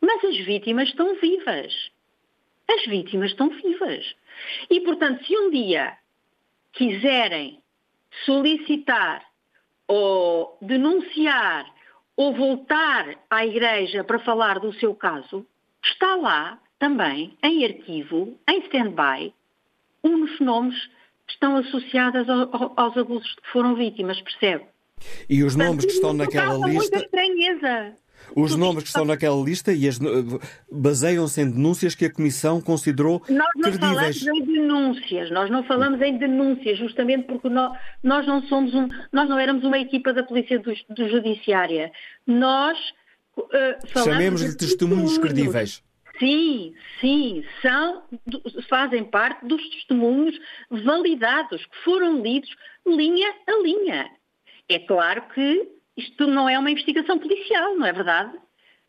mas 0.02 0.24
as 0.26 0.38
vítimas 0.38 0.90
estão 0.90 1.16
vivas. 1.16 1.92
As 2.68 2.86
vítimas 2.86 3.32
estão 3.32 3.50
vivas. 3.50 4.16
E, 4.70 4.82
portanto, 4.82 5.24
se 5.26 5.38
um 5.38 5.52
dia 5.52 5.98
quiserem 6.74 7.62
solicitar 8.26 9.24
ou 9.88 10.58
denunciar 10.62 11.66
ou 12.16 12.34
voltar 12.34 13.18
à 13.30 13.46
Igreja 13.46 14.04
para 14.04 14.20
falar 14.20 14.60
do 14.60 14.74
seu 14.74 14.96
caso, 14.96 15.46
está 15.84 16.16
lá 16.16 16.60
também, 16.80 17.38
em 17.44 17.64
arquivo, 17.66 18.38
em 18.50 18.60
stand-by, 18.62 19.34
uns 20.04 20.40
nomes 20.40 20.88
que 21.28 21.34
estão 21.34 21.56
associados 21.58 22.28
aos 22.76 22.98
abusos 22.98 23.36
que 23.36 23.50
foram 23.52 23.76
vítimas, 23.76 24.20
percebe? 24.22 24.66
E 25.30 25.44
os 25.44 25.56
nomes 25.56 25.86
que 25.86 25.92
estão 25.92 26.14
naquela 26.14 26.56
lista. 26.68 26.98
Muita 26.98 26.98
estranheza. 26.98 27.96
Os 28.36 28.56
nomes 28.56 28.84
que 28.84 28.90
estão 28.90 29.06
naquela 29.06 29.42
lista 29.44 29.74
e 29.74 29.90
baseiam-se 30.72 31.42
em 31.42 31.52
denúncias 31.52 31.96
que 31.96 32.06
a 32.06 32.14
Comissão 32.14 32.62
considerou 32.62 33.22
nós 33.30 33.48
não 33.56 33.64
credíveis. 33.64 34.24
falamos 34.24 34.28
em 34.28 34.46
denúncias, 34.46 35.32
nós 35.32 35.50
não 35.50 35.64
falamos 35.64 36.02
em 36.02 36.18
denúncias, 36.18 36.78
justamente 36.78 37.26
porque 37.26 37.50
nós, 37.50 37.78
nós 38.04 38.26
não 38.26 38.42
somos 38.44 38.74
um, 38.74 38.88
nós 39.12 39.28
não 39.28 39.38
éramos 39.38 39.64
uma 39.64 39.80
equipa 39.80 40.14
da 40.14 40.24
Polícia 40.24 40.60
do, 40.60 40.74
do 40.90 41.10
Judiciária. 41.10 41.92
Nós 42.26 42.78
uh, 43.38 43.88
falamos 43.88 44.14
Chamemos-lhe 44.14 44.50
de 44.50 44.58
testemunhos 44.58 45.18
credíveis. 45.18 45.84
Sim, 46.20 46.74
sim, 47.00 47.44
são, 47.64 48.04
fazem 48.70 49.04
parte 49.04 49.44
dos 49.46 49.62
testemunhos 49.70 50.40
validados, 50.70 51.66
que 51.66 51.78
foram 51.84 52.22
lidos 52.22 52.50
linha 52.86 53.34
a 53.48 53.64
linha. 53.64 54.10
É 54.70 54.80
claro 54.80 55.24
que 55.34 55.81
isto 55.98 56.28
não 56.28 56.50
é 56.50 56.58
uma 56.58 56.72
investigação 56.72 57.20
policial, 57.20 57.76
não 57.76 57.86
é 57.86 57.94
verdade? 57.94 58.38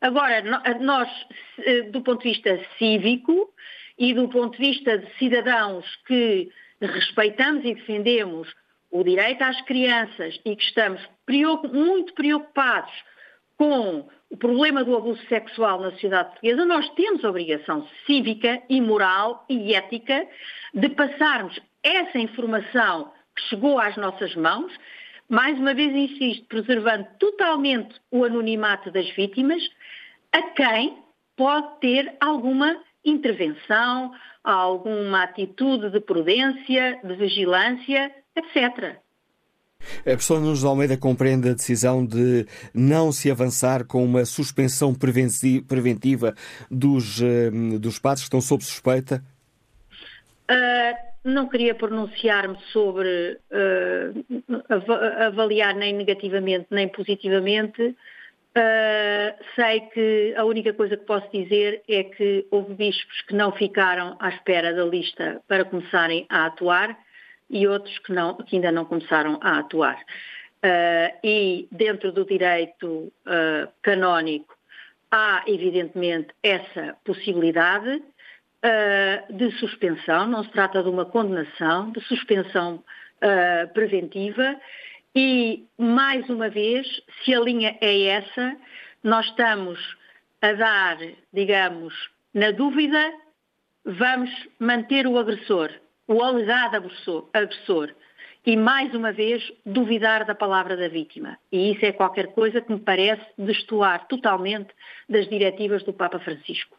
Agora, 0.00 0.42
nós, 0.80 1.08
eh, 1.58 1.82
do 1.82 2.00
ponto 2.02 2.22
de 2.22 2.30
vista 2.30 2.60
cívico 2.78 3.52
e 3.98 4.12
do 4.14 4.28
ponto 4.28 4.58
de 4.58 4.70
vista 4.70 4.98
de 4.98 5.06
cidadãos 5.16 5.84
que 6.06 6.50
respeitamos 6.80 7.64
e 7.64 7.74
defendemos 7.74 8.52
o 8.90 9.02
direito 9.04 9.42
às 9.42 9.60
crianças 9.62 10.38
e 10.44 10.56
que 10.56 10.64
estamos 10.64 11.00
muito 11.72 12.12
preocupados 12.14 12.92
com 13.56 14.08
o 14.28 14.36
problema 14.36 14.82
do 14.82 14.96
abuso 14.96 15.22
sexual 15.28 15.80
na 15.80 15.90
sociedade 15.92 16.30
portuguesa, 16.30 16.64
nós 16.64 16.88
temos 16.90 17.24
a 17.24 17.30
obrigação 17.30 17.86
cívica 18.06 18.62
e 18.68 18.80
moral 18.80 19.44
e 19.48 19.74
ética 19.74 20.26
de 20.74 20.88
passarmos 20.88 21.58
essa 21.82 22.18
informação 22.18 23.12
que 23.36 23.42
chegou 23.44 23.78
às 23.78 23.96
nossas 23.96 24.34
mãos 24.34 24.72
mais 25.32 25.58
uma 25.58 25.72
vez 25.72 25.94
insisto, 25.96 26.44
preservando 26.44 27.06
totalmente 27.18 27.94
o 28.10 28.22
anonimato 28.22 28.90
das 28.90 29.08
vítimas, 29.16 29.62
a 30.30 30.42
quem 30.50 30.98
pode 31.34 31.80
ter 31.80 32.14
alguma 32.20 32.76
intervenção, 33.02 34.12
alguma 34.44 35.22
atitude 35.22 35.88
de 35.88 36.00
prudência, 36.00 37.00
de 37.02 37.16
vigilância, 37.16 38.14
etc. 38.36 38.98
A 40.00 40.02
professora 40.02 40.40
Nunes 40.40 40.64
Almeida 40.64 40.98
compreende 40.98 41.48
a 41.48 41.54
decisão 41.54 42.04
de 42.04 42.46
não 42.74 43.10
se 43.10 43.30
avançar 43.30 43.86
com 43.86 44.04
uma 44.04 44.26
suspensão 44.26 44.94
preventiva 44.94 46.34
dos, 46.70 47.22
eh, 47.22 47.50
dos 47.78 47.98
padres 47.98 48.20
que 48.20 48.26
estão 48.26 48.40
sob 48.42 48.62
suspeita? 48.62 49.24
Uh, 50.50 51.11
não 51.24 51.48
queria 51.48 51.74
pronunciar-me 51.74 52.58
sobre 52.72 53.38
uh, 53.50 55.24
avaliar 55.26 55.74
nem 55.74 55.92
negativamente 55.92 56.66
nem 56.70 56.88
positivamente. 56.88 57.96
Uh, 58.54 59.44
sei 59.54 59.80
que 59.92 60.34
a 60.36 60.44
única 60.44 60.74
coisa 60.74 60.96
que 60.96 61.04
posso 61.04 61.30
dizer 61.32 61.82
é 61.88 62.04
que 62.04 62.46
houve 62.50 62.74
bispos 62.74 63.22
que 63.22 63.34
não 63.34 63.52
ficaram 63.52 64.16
à 64.20 64.28
espera 64.28 64.74
da 64.74 64.84
lista 64.84 65.40
para 65.48 65.64
começarem 65.64 66.26
a 66.28 66.46
atuar 66.46 66.98
e 67.48 67.66
outros 67.66 67.98
que, 68.00 68.12
não, 68.12 68.36
que 68.36 68.56
ainda 68.56 68.70
não 68.70 68.84
começaram 68.84 69.38
a 69.42 69.58
atuar. 69.58 69.98
Uh, 70.64 71.16
e 71.24 71.68
dentro 71.72 72.12
do 72.12 72.24
direito 72.24 73.12
canónico 73.82 74.54
há, 75.10 75.44
evidentemente, 75.46 76.28
essa 76.42 76.96
possibilidade 77.04 78.02
de 79.30 79.50
suspensão, 79.58 80.26
não 80.26 80.44
se 80.44 80.50
trata 80.50 80.82
de 80.82 80.88
uma 80.88 81.04
condenação, 81.04 81.90
de 81.90 82.00
suspensão 82.02 82.82
preventiva 83.74 84.56
e, 85.14 85.64
mais 85.76 86.28
uma 86.30 86.48
vez, 86.48 86.86
se 87.22 87.34
a 87.34 87.40
linha 87.40 87.76
é 87.80 88.02
essa, 88.04 88.56
nós 89.02 89.26
estamos 89.26 89.78
a 90.40 90.52
dar, 90.52 90.98
digamos, 91.32 91.92
na 92.32 92.50
dúvida, 92.50 93.12
vamos 93.84 94.30
manter 94.58 95.06
o 95.06 95.18
agressor, 95.18 95.70
o 96.08 96.22
alegado 96.22 96.76
agressor, 96.76 97.28
agressor 97.32 97.94
e, 98.46 98.56
mais 98.56 98.94
uma 98.94 99.12
vez, 99.12 99.52
duvidar 99.66 100.24
da 100.24 100.34
palavra 100.34 100.76
da 100.76 100.88
vítima. 100.88 101.38
E 101.52 101.72
isso 101.72 101.84
é 101.84 101.92
qualquer 101.92 102.28
coisa 102.28 102.60
que 102.60 102.72
me 102.72 102.80
parece 102.80 103.24
destoar 103.36 104.08
totalmente 104.08 104.70
das 105.08 105.28
diretivas 105.28 105.82
do 105.84 105.92
Papa 105.92 106.18
Francisco. 106.18 106.76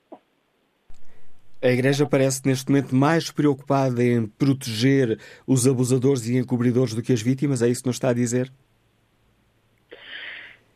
A 1.64 1.70
Igreja 1.70 2.06
parece 2.06 2.46
neste 2.46 2.70
momento 2.70 2.94
mais 2.94 3.32
preocupada 3.32 4.04
em 4.04 4.28
proteger 4.28 5.18
os 5.48 5.66
abusadores 5.66 6.28
e 6.28 6.38
encobridores 6.38 6.94
do 6.94 7.02
que 7.02 7.14
as 7.14 7.22
vítimas, 7.22 7.62
é 7.62 7.70
isso 7.70 7.82
que 7.82 7.88
nos 7.88 7.96
está 7.96 8.10
a 8.10 8.14
dizer? 8.14 8.52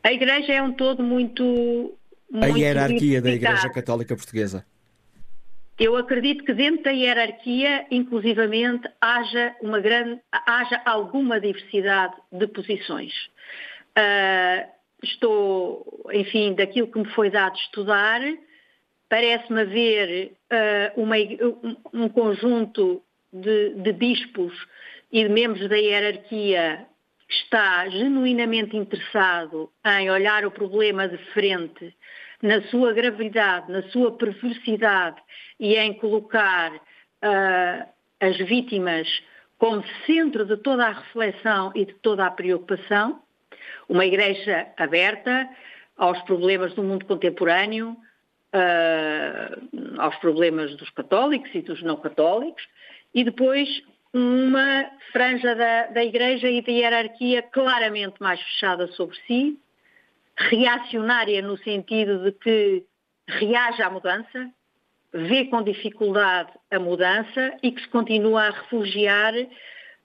A 0.02 0.10
Igreja 0.10 0.54
é 0.54 0.62
um 0.62 0.72
todo 0.72 1.02
muito. 1.02 1.94
muito 2.30 2.54
a 2.54 2.58
hierarquia 2.58 3.20
da 3.20 3.30
Igreja 3.30 3.68
Católica 3.68 4.16
Portuguesa. 4.16 4.64
Eu 5.78 5.94
acredito 5.94 6.42
que 6.42 6.54
dentro 6.54 6.84
da 6.84 6.90
hierarquia, 6.90 7.86
inclusivamente, 7.90 8.88
haja, 8.98 9.54
uma 9.60 9.80
grande, 9.80 10.18
haja 10.32 10.80
alguma 10.86 11.38
diversidade 11.38 12.14
de 12.32 12.46
posições. 12.46 13.12
Uh, 13.90 14.66
estou, 15.02 16.08
enfim, 16.14 16.54
daquilo 16.54 16.90
que 16.90 16.98
me 16.98 17.08
foi 17.10 17.30
dado 17.30 17.56
estudar, 17.56 18.22
parece-me 19.08 19.62
haver 19.62 20.32
uh, 20.52 21.00
uma, 21.00 21.16
um 21.92 22.08
conjunto 22.08 23.02
de, 23.32 23.74
de, 23.74 23.92
bispos 23.92 24.52
e 25.10 25.22
de 25.24 25.28
membros 25.28 25.68
da 25.68 25.76
hierarquia 25.76 26.86
que 27.26 27.34
está 27.34 27.88
genuinamente 27.88 28.76
interessado 28.76 29.70
em 29.84 30.10
olhar 30.10 30.44
o 30.44 30.50
problema 30.50 31.08
de 31.08 31.18
frente, 31.32 31.94
na 32.42 32.62
sua 32.68 32.92
gravidade, 32.92 33.70
na 33.70 33.82
sua 33.90 34.12
perversidade 34.12 35.20
e 35.58 35.76
em 35.76 35.94
colocar 35.94 36.72
uh, 36.72 37.88
as 38.20 38.36
vítimas 38.38 39.08
como 39.58 39.84
centro 40.06 40.44
de 40.44 40.56
toda 40.58 40.86
a 40.86 40.92
reflexão 40.92 41.72
e 41.74 41.84
de 41.84 41.94
toda 41.94 42.26
a 42.26 42.30
preocupação, 42.30 43.20
uma 43.88 44.06
igreja 44.06 44.68
aberta 44.76 45.48
aos 45.96 46.20
problemas 46.22 46.72
do 46.74 46.82
mundo 46.84 47.04
contemporâneo, 47.04 47.96
uh, 48.54 50.00
aos 50.00 50.16
problemas 50.16 50.74
dos 50.76 50.90
católicos 50.90 51.50
e 51.54 51.62
dos 51.62 51.82
não 51.82 51.96
católicos, 51.96 52.62
e 53.14 53.24
depois 53.24 53.68
uma 54.12 54.90
franja 55.12 55.54
da, 55.54 55.86
da 55.86 56.04
Igreja 56.04 56.48
e 56.48 56.62
da 56.62 56.72
hierarquia 56.72 57.42
claramente 57.42 58.16
mais 58.20 58.40
fechada 58.40 58.86
sobre 58.88 59.16
si, 59.26 59.58
reacionária 60.36 61.42
no 61.42 61.58
sentido 61.58 62.24
de 62.24 62.32
que 62.32 62.84
reage 63.26 63.82
à 63.82 63.90
mudança, 63.90 64.50
vê 65.12 65.46
com 65.46 65.62
dificuldade 65.62 66.50
a 66.70 66.78
mudança 66.78 67.56
e 67.62 67.72
que 67.72 67.80
se 67.80 67.88
continua 67.88 68.42
a 68.42 68.50
refugiar 68.50 69.34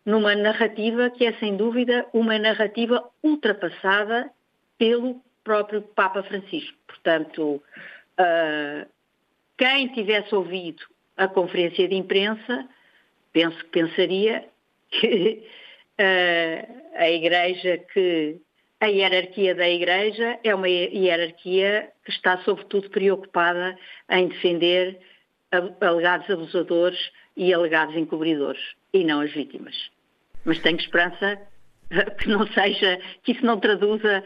numa 0.05 0.35
narrativa 0.35 1.09
que 1.09 1.25
é, 1.25 1.33
sem 1.33 1.55
dúvida, 1.55 2.05
uma 2.13 2.37
narrativa 2.37 3.03
ultrapassada 3.23 4.29
pelo 4.77 5.21
próprio 5.43 5.81
Papa 5.81 6.23
Francisco. 6.23 6.77
Portanto, 6.87 7.61
Uh, 8.19 8.87
quem 9.57 9.87
tivesse 9.89 10.33
ouvido 10.33 10.83
a 11.17 11.27
conferência 11.27 11.87
de 11.87 11.95
imprensa, 11.95 12.67
penso 13.31 13.57
que 13.65 13.69
pensaria 13.69 14.45
que 14.89 15.43
uh, 15.99 16.83
a 16.95 17.09
Igreja 17.09 17.77
que 17.77 18.39
a 18.79 18.87
hierarquia 18.87 19.55
da 19.55 19.69
Igreja 19.69 20.39
é 20.43 20.53
uma 20.53 20.67
hierarquia 20.67 21.89
que 22.03 22.11
está, 22.11 22.37
sobretudo, 22.39 22.89
preocupada 22.89 23.77
em 24.09 24.27
defender 24.27 24.99
alegados 25.79 26.29
abusadores 26.29 26.99
e 27.37 27.53
alegados 27.53 27.95
encobridores, 27.95 28.61
e 28.91 29.05
não 29.05 29.21
as 29.21 29.31
vítimas. 29.31 29.89
Mas 30.43 30.59
tenho 30.59 30.77
esperança 30.77 31.39
que 32.19 32.27
não 32.27 32.45
seja, 32.47 32.99
que 33.23 33.31
isso 33.31 33.45
não 33.45 33.57
traduza, 33.57 34.21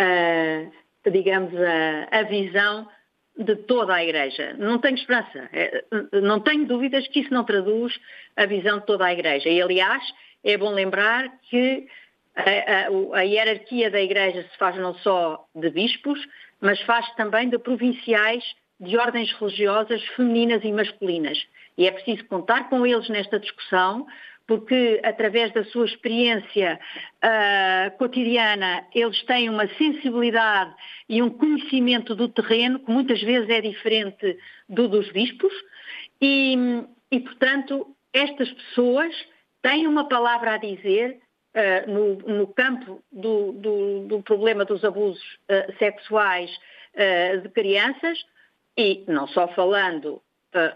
uh, 0.00 1.10
digamos, 1.10 1.54
a, 1.54 2.18
a 2.18 2.22
visão 2.24 2.88
de 3.36 3.56
toda 3.56 3.94
a 3.94 4.04
Igreja. 4.04 4.54
Não 4.58 4.78
tenho 4.78 4.96
esperança, 4.96 5.48
é, 5.52 5.84
não 6.20 6.40
tenho 6.40 6.66
dúvidas 6.66 7.06
que 7.08 7.20
isso 7.20 7.32
não 7.32 7.44
traduz 7.44 7.98
a 8.36 8.46
visão 8.46 8.80
de 8.80 8.86
toda 8.86 9.06
a 9.06 9.12
Igreja. 9.12 9.48
E, 9.48 9.60
aliás, 9.60 10.02
é 10.44 10.56
bom 10.56 10.70
lembrar 10.70 11.28
que 11.48 11.86
a, 12.36 12.42
a, 12.42 13.18
a 13.18 13.22
hierarquia 13.22 13.90
da 13.90 14.00
Igreja 14.00 14.42
se 14.42 14.58
faz 14.58 14.76
não 14.76 14.94
só 14.94 15.44
de 15.54 15.70
bispos, 15.70 16.18
mas 16.60 16.80
faz 16.82 17.08
também 17.14 17.48
de 17.48 17.58
provinciais 17.58 18.44
de 18.78 18.96
ordens 18.96 19.32
religiosas 19.32 20.02
femininas 20.16 20.64
e 20.64 20.72
masculinas. 20.72 21.38
E 21.76 21.86
é 21.86 21.90
preciso 21.90 22.24
contar 22.26 22.68
com 22.68 22.86
eles 22.86 23.08
nesta 23.08 23.38
discussão, 23.38 24.06
porque 24.50 25.00
através 25.04 25.52
da 25.52 25.62
sua 25.66 25.86
experiência 25.86 26.80
uh, 27.22 27.96
cotidiana 27.98 28.84
eles 28.92 29.22
têm 29.22 29.48
uma 29.48 29.68
sensibilidade 29.78 30.74
e 31.08 31.22
um 31.22 31.30
conhecimento 31.30 32.16
do 32.16 32.28
terreno 32.28 32.80
que 32.80 32.90
muitas 32.90 33.22
vezes 33.22 33.48
é 33.48 33.60
diferente 33.60 34.36
do 34.68 34.88
dos 34.88 35.08
bispos 35.12 35.52
e, 36.20 36.82
e 37.12 37.20
portanto, 37.20 37.94
estas 38.12 38.50
pessoas 38.50 39.14
têm 39.62 39.86
uma 39.86 40.08
palavra 40.08 40.54
a 40.54 40.56
dizer 40.56 41.20
uh, 41.54 41.88
no, 41.88 42.14
no, 42.16 42.46
campo 42.48 43.00
do, 43.12 43.52
do, 43.52 44.00
do, 44.08 44.22
problema 44.24 44.64
dos 44.64 44.84
abusos 44.84 45.22
uh, 45.48 45.78
sexuais 45.78 46.50
de 47.40 47.48
crianças 47.50 48.18
e 48.76 49.04
não 49.06 49.28
só 49.28 49.46
falando 49.54 50.20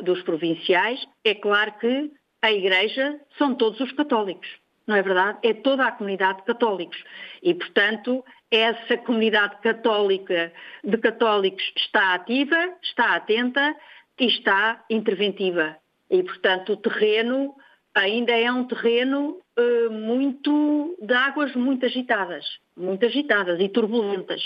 dos 0.00 0.22
provinciais, 0.22 1.04
é 1.24 1.34
claro 1.34 1.72
que 1.80 2.12
a 2.44 2.52
Igreja 2.52 3.18
são 3.38 3.54
todos 3.54 3.80
os 3.80 3.90
católicos, 3.92 4.46
não 4.86 4.94
é 4.94 5.00
verdade? 5.00 5.38
É 5.42 5.54
toda 5.54 5.86
a 5.86 5.92
comunidade 5.92 6.40
de 6.40 6.44
católicos. 6.44 7.02
E, 7.42 7.54
portanto, 7.54 8.22
essa 8.50 8.98
comunidade 8.98 9.56
católica 9.62 10.52
de 10.84 10.98
católicos 10.98 11.64
está 11.74 12.12
ativa, 12.12 12.74
está 12.82 13.16
atenta 13.16 13.74
e 14.20 14.26
está 14.26 14.84
interventiva. 14.90 15.74
E, 16.10 16.22
portanto, 16.22 16.74
o 16.74 16.76
terreno 16.76 17.54
ainda 17.94 18.32
é 18.32 18.52
um 18.52 18.64
terreno 18.64 19.40
uh, 19.58 19.90
muito 19.90 20.98
de 21.00 21.14
águas 21.14 21.56
muito 21.56 21.86
agitadas, 21.86 22.44
muito 22.76 23.06
agitadas 23.06 23.58
e 23.58 23.70
turbulentas. 23.70 24.42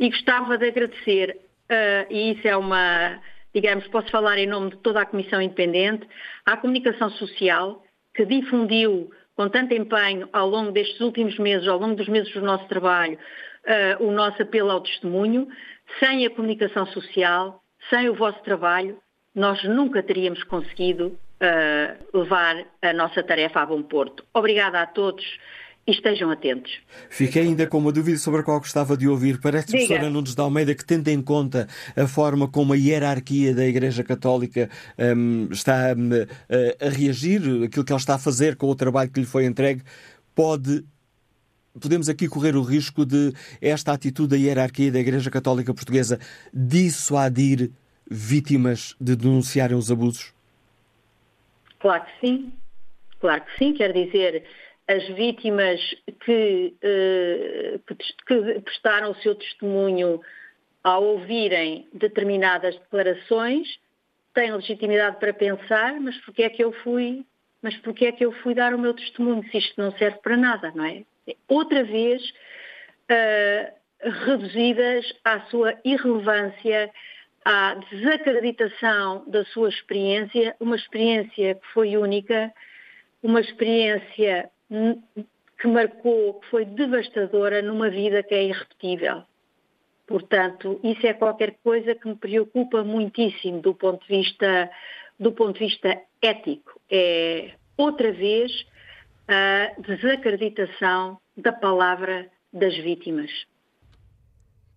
E 0.00 0.08
gostava 0.08 0.56
de 0.56 0.68
agradecer, 0.68 1.38
uh, 1.70 2.10
e 2.10 2.32
isso 2.32 2.48
é 2.48 2.56
uma 2.56 3.20
digamos, 3.54 3.86
posso 3.88 4.10
falar 4.10 4.38
em 4.38 4.46
nome 4.46 4.70
de 4.70 4.76
toda 4.78 5.00
a 5.00 5.06
Comissão 5.06 5.40
Independente, 5.40 6.06
à 6.44 6.56
comunicação 6.56 7.10
social, 7.10 7.82
que 8.14 8.24
difundiu 8.24 9.10
com 9.36 9.48
tanto 9.48 9.74
empenho 9.74 10.28
ao 10.32 10.48
longo 10.48 10.72
destes 10.72 11.00
últimos 11.00 11.38
meses, 11.38 11.68
ao 11.68 11.78
longo 11.78 11.94
dos 11.94 12.08
meses 12.08 12.32
do 12.32 12.40
nosso 12.40 12.66
trabalho, 12.66 13.18
uh, 13.98 14.04
o 14.04 14.10
nosso 14.10 14.42
apelo 14.42 14.70
ao 14.70 14.80
testemunho. 14.80 15.46
Sem 16.00 16.26
a 16.26 16.30
comunicação 16.30 16.86
social, 16.86 17.62
sem 17.90 18.08
o 18.08 18.14
vosso 18.14 18.42
trabalho, 18.42 18.98
nós 19.34 19.62
nunca 19.64 20.02
teríamos 20.02 20.42
conseguido 20.44 21.08
uh, 21.08 22.18
levar 22.18 22.64
a 22.82 22.92
nossa 22.92 23.22
tarefa 23.22 23.60
a 23.60 23.66
bom 23.66 23.82
porto. 23.82 24.24
Obrigada 24.34 24.80
a 24.80 24.86
todos 24.86 25.24
e 25.86 25.92
estejam 25.92 26.30
atentos. 26.30 26.80
Fiquei 27.08 27.42
ainda 27.42 27.66
com 27.66 27.78
uma 27.78 27.92
dúvida 27.92 28.18
sobre 28.18 28.40
a 28.40 28.42
qual 28.42 28.58
gostava 28.58 28.96
de 28.96 29.06
ouvir. 29.06 29.40
Parece, 29.40 29.68
Diga. 29.68 29.78
professora 29.78 30.10
Nunes 30.10 30.34
de 30.34 30.40
Almeida, 30.40 30.74
que 30.74 30.84
tendo 30.84 31.08
em 31.08 31.22
conta 31.22 31.68
a 31.96 32.06
forma 32.08 32.48
como 32.48 32.72
a 32.72 32.76
hierarquia 32.76 33.54
da 33.54 33.64
Igreja 33.64 34.02
Católica 34.02 34.68
um, 34.98 35.48
está 35.50 35.94
um, 35.96 36.10
a, 36.12 36.86
a 36.86 36.90
reagir, 36.90 37.40
aquilo 37.64 37.84
que 37.84 37.92
ela 37.92 38.00
está 38.00 38.16
a 38.16 38.18
fazer 38.18 38.56
com 38.56 38.66
o 38.66 38.74
trabalho 38.74 39.10
que 39.10 39.20
lhe 39.20 39.26
foi 39.26 39.44
entregue, 39.44 39.82
pode 40.34 40.84
podemos 41.78 42.08
aqui 42.08 42.26
correr 42.26 42.56
o 42.56 42.62
risco 42.62 43.04
de 43.04 43.32
esta 43.60 43.92
atitude 43.92 44.30
da 44.30 44.36
hierarquia 44.36 44.90
da 44.90 44.98
Igreja 44.98 45.30
Católica 45.30 45.74
Portuguesa 45.74 46.18
dissuadir 46.52 47.70
vítimas 48.10 48.96
de 49.00 49.14
denunciarem 49.14 49.76
os 49.76 49.90
abusos? 49.90 50.32
Claro 51.78 52.04
que 52.04 52.26
sim. 52.26 52.52
Claro 53.20 53.42
que 53.44 53.58
sim. 53.58 53.74
Quer 53.74 53.92
dizer, 53.92 54.44
as 54.88 55.04
vítimas 55.08 55.80
que, 56.24 56.74
eh, 56.80 57.80
que 58.26 58.60
prestaram 58.60 59.10
o 59.10 59.16
seu 59.16 59.34
testemunho 59.34 60.20
ao 60.82 61.02
ouvirem 61.02 61.88
determinadas 61.92 62.76
declarações 62.76 63.66
têm 64.32 64.52
legitimidade 64.52 65.18
para 65.18 65.34
pensar, 65.34 65.98
mas 66.00 66.16
porquê 66.18 66.44
é 66.44 66.50
que 66.50 66.62
eu 66.62 66.70
fui, 66.72 67.24
mas 67.60 67.76
porquê 67.78 68.06
é 68.06 68.12
que 68.12 68.24
eu 68.24 68.30
fui 68.30 68.54
dar 68.54 68.72
o 68.74 68.78
meu 68.78 68.94
testemunho 68.94 69.42
se 69.50 69.58
isto 69.58 69.80
não 69.80 69.90
serve 69.92 70.18
para 70.18 70.36
nada, 70.36 70.72
não 70.74 70.84
é? 70.84 71.02
Outra 71.48 71.82
vez 71.82 72.22
uh, 73.10 73.72
reduzidas 74.24 75.12
à 75.24 75.40
sua 75.46 75.74
irrelevância, 75.84 76.92
à 77.44 77.74
desacreditação 77.90 79.24
da 79.26 79.44
sua 79.46 79.68
experiência, 79.68 80.54
uma 80.60 80.76
experiência 80.76 81.56
que 81.56 81.66
foi 81.72 81.96
única, 81.96 82.52
uma 83.22 83.40
experiência 83.40 84.48
que 84.68 85.66
marcou, 85.68 86.34
que 86.40 86.46
foi 86.48 86.64
devastadora 86.64 87.62
numa 87.62 87.88
vida 87.88 88.22
que 88.22 88.34
é 88.34 88.44
irrepetível. 88.44 89.22
Portanto, 90.06 90.78
isso 90.84 91.06
é 91.06 91.12
qualquer 91.12 91.56
coisa 91.64 91.94
que 91.94 92.06
me 92.06 92.14
preocupa 92.14 92.84
muitíssimo 92.84 93.60
do 93.60 93.74
ponto 93.74 94.06
de 94.06 94.16
vista, 94.16 94.70
do 95.18 95.32
ponto 95.32 95.58
de 95.58 95.66
vista 95.66 96.00
ético. 96.22 96.80
É 96.90 97.52
outra 97.76 98.12
vez 98.12 98.66
a 99.26 99.72
desacreditação 99.80 101.18
da 101.36 101.52
palavra 101.52 102.30
das 102.52 102.76
vítimas. 102.76 103.30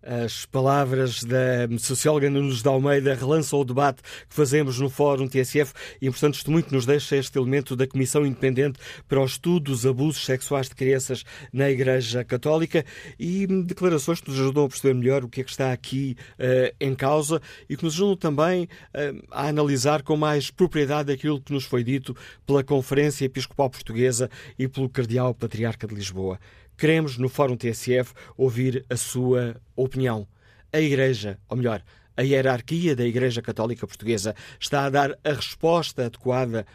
As 0.02 0.46
palavras 0.46 1.22
da 1.22 1.68
socióloga 1.78 2.30
Nunes 2.30 2.62
de 2.62 2.68
Almeida 2.68 3.14
relançam 3.14 3.60
o 3.60 3.64
debate 3.64 4.02
que 4.02 4.34
fazemos 4.34 4.78
no 4.78 4.88
Fórum 4.88 5.28
TSF 5.28 5.74
e, 6.00 6.08
portanto, 6.08 6.34
isto 6.34 6.50
muito 6.50 6.74
nos 6.74 6.86
deixa 6.86 7.16
este 7.16 7.38
elemento 7.38 7.76
da 7.76 7.86
Comissão 7.86 8.24
Independente 8.24 8.78
para 9.06 9.20
o 9.20 9.24
Estudo 9.24 9.70
dos 9.70 9.84
Abusos 9.84 10.24
Sexuais 10.24 10.68
de 10.68 10.74
Crianças 10.74 11.24
na 11.52 11.70
Igreja 11.70 12.24
Católica 12.24 12.84
e 13.18 13.46
declarações 13.46 14.20
que 14.20 14.30
nos 14.30 14.40
ajudam 14.40 14.64
a 14.64 14.68
perceber 14.68 14.94
melhor 14.94 15.24
o 15.24 15.28
que 15.28 15.42
é 15.42 15.44
que 15.44 15.50
está 15.50 15.70
aqui 15.70 16.16
uh, 16.38 16.74
em 16.80 16.94
causa 16.94 17.40
e 17.68 17.76
que 17.76 17.84
nos 17.84 17.94
ajudam 17.94 18.16
também 18.16 18.64
uh, 18.64 19.26
a 19.30 19.48
analisar 19.48 20.02
com 20.02 20.16
mais 20.16 20.50
propriedade 20.50 21.12
aquilo 21.12 21.40
que 21.40 21.52
nos 21.52 21.64
foi 21.64 21.84
dito 21.84 22.16
pela 22.46 22.64
Conferência 22.64 23.26
Episcopal 23.26 23.68
Portuguesa 23.68 24.30
e 24.58 24.66
pelo 24.66 24.88
Cardeal 24.88 25.34
Patriarca 25.34 25.86
de 25.86 25.94
Lisboa. 25.94 26.38
Queremos, 26.80 27.18
no 27.18 27.28
Fórum 27.28 27.58
TSF, 27.58 28.14
ouvir 28.38 28.86
a 28.88 28.96
sua 28.96 29.60
opinião. 29.76 30.26
A 30.72 30.80
Igreja, 30.80 31.38
ou 31.46 31.54
melhor, 31.54 31.84
a 32.16 32.22
hierarquia 32.22 32.96
da 32.96 33.04
Igreja 33.04 33.42
Católica 33.42 33.86
Portuguesa 33.86 34.34
está 34.58 34.86
a 34.86 34.88
dar 34.88 35.18
a 35.22 35.32
resposta 35.34 36.06
adequada 36.06 36.66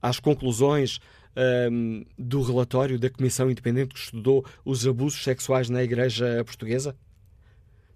às 0.00 0.20
conclusões 0.20 1.00
um, 1.68 2.04
do 2.16 2.42
relatório 2.42 2.96
da 2.96 3.10
Comissão 3.10 3.50
Independente 3.50 3.92
que 3.92 3.98
estudou 3.98 4.46
os 4.64 4.86
abusos 4.86 5.24
sexuais 5.24 5.68
na 5.68 5.82
Igreja 5.82 6.44
Portuguesa? 6.44 6.94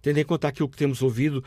Tendo 0.02 0.18
em 0.18 0.24
conta 0.24 0.48
aquilo 0.48 0.68
que 0.68 0.76
temos 0.76 1.02
ouvido, 1.02 1.44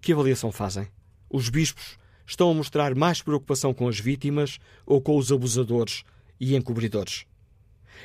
que 0.00 0.12
avaliação 0.12 0.50
fazem? 0.50 0.88
Os 1.30 1.48
bispos 1.48 1.96
estão 2.26 2.50
a 2.50 2.54
mostrar 2.54 2.92
mais 2.96 3.22
preocupação 3.22 3.72
com 3.72 3.86
as 3.86 4.00
vítimas 4.00 4.58
ou 4.84 5.00
com 5.00 5.16
os 5.16 5.30
abusadores 5.30 6.02
e 6.40 6.56
encobridores? 6.56 7.27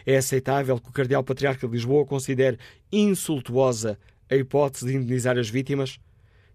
É 0.06 0.18
aceitável 0.18 0.80
que 0.80 0.90
o 0.90 0.94
Cardeal 0.94 1.24
Patriarca 1.24 1.68
de 1.68 1.74
Lisboa 1.74 2.06
considere 2.06 2.58
insultuosa 2.92 3.98
a 4.30 4.36
hipótese 4.36 4.88
de 4.88 4.96
indenizar 4.96 5.38
as 5.38 5.50
vítimas? 5.50 6.00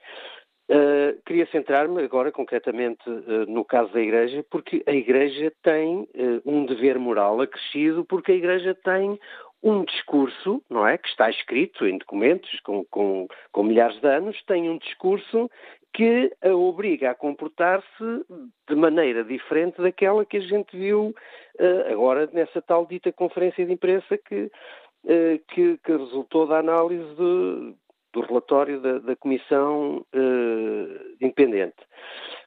Uh, 0.70 1.18
queria 1.26 1.46
centrar-me 1.46 2.04
agora 2.04 2.30
concretamente 2.30 3.02
no 3.48 3.64
caso 3.64 3.90
da 3.92 4.00
Igreja, 4.00 4.44
porque 4.50 4.82
a 4.86 4.92
Igreja 4.92 5.50
tem 5.62 6.06
um 6.44 6.66
dever 6.66 6.98
moral 6.98 7.40
acrescido, 7.40 8.04
porque 8.04 8.32
a 8.32 8.36
Igreja 8.36 8.76
tem 8.84 9.18
um 9.62 9.84
discurso, 9.84 10.62
não 10.70 10.86
é? 10.86 10.96
Que 10.96 11.08
está 11.08 11.28
escrito 11.30 11.86
em 11.86 11.98
documentos 11.98 12.60
com, 12.60 12.84
com, 12.84 13.26
com 13.52 13.62
milhares 13.62 14.00
de 14.00 14.06
anos, 14.06 14.40
tem 14.44 14.68
um 14.70 14.78
discurso 14.78 15.50
que 15.92 16.30
a 16.42 16.54
obriga 16.54 17.10
a 17.10 17.14
comportar-se 17.14 18.24
de 18.68 18.76
maneira 18.76 19.24
diferente 19.24 19.80
daquela 19.80 20.24
que 20.24 20.36
a 20.36 20.40
gente 20.40 20.76
viu 20.76 21.14
uh, 21.58 21.92
agora 21.92 22.28
nessa 22.32 22.62
tal 22.62 22.86
dita 22.86 23.10
conferência 23.12 23.64
de 23.64 23.72
imprensa 23.72 24.16
que, 24.18 24.44
uh, 24.44 25.38
que, 25.48 25.78
que, 25.78 25.92
resultou 25.92 26.46
da 26.46 26.58
análise 26.58 27.08
de, 27.16 27.74
do 28.12 28.20
relatório 28.20 28.80
da, 28.80 28.98
da 28.98 29.16
Comissão 29.16 30.04
uh, 30.14 31.14
Independente. 31.20 31.76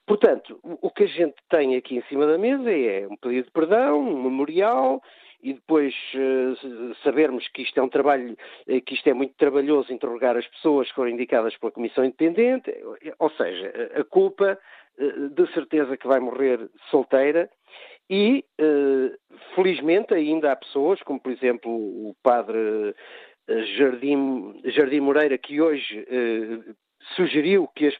Portanto, 0.05 0.59
o 0.63 0.89
que 0.89 1.03
a 1.03 1.07
gente 1.07 1.35
tem 1.49 1.75
aqui 1.75 1.97
em 1.97 2.03
cima 2.03 2.25
da 2.25 2.37
mesa 2.37 2.71
é 2.71 3.07
um 3.07 3.15
pedido 3.15 3.45
de 3.45 3.51
perdão, 3.51 3.99
um 3.99 4.23
memorial, 4.23 5.01
e 5.41 5.53
depois 5.53 5.93
uh, 6.15 6.95
sabermos 7.03 7.47
que 7.49 7.63
isto 7.63 7.79
é 7.79 7.83
um 7.83 7.89
trabalho, 7.89 8.33
uh, 8.67 8.81
que 8.81 8.93
isto 8.93 9.07
é 9.07 9.13
muito 9.13 9.33
trabalhoso 9.35 9.93
interrogar 9.93 10.37
as 10.37 10.47
pessoas 10.47 10.87
que 10.89 10.95
foram 10.95 11.11
indicadas 11.11 11.57
pela 11.57 11.71
Comissão 11.71 12.05
Independente, 12.05 12.73
ou 13.19 13.29
seja, 13.31 13.91
a 13.95 14.03
culpa 14.03 14.57
de 15.33 15.53
certeza 15.53 15.97
que 15.97 16.07
vai 16.07 16.19
morrer 16.19 16.69
solteira. 16.89 17.49
E 18.09 18.43
felizmente 19.55 20.13
ainda 20.13 20.51
há 20.51 20.55
pessoas, 20.55 21.01
como 21.01 21.19
por 21.19 21.31
exemplo 21.31 21.71
o 21.71 22.13
padre 22.21 22.93
Jardim, 23.77 24.59
Jardim 24.65 24.99
Moreira, 24.99 25.37
que 25.37 25.61
hoje 25.61 26.05
sugeriu 27.15 27.67
que, 27.75 27.87
as, 27.87 27.95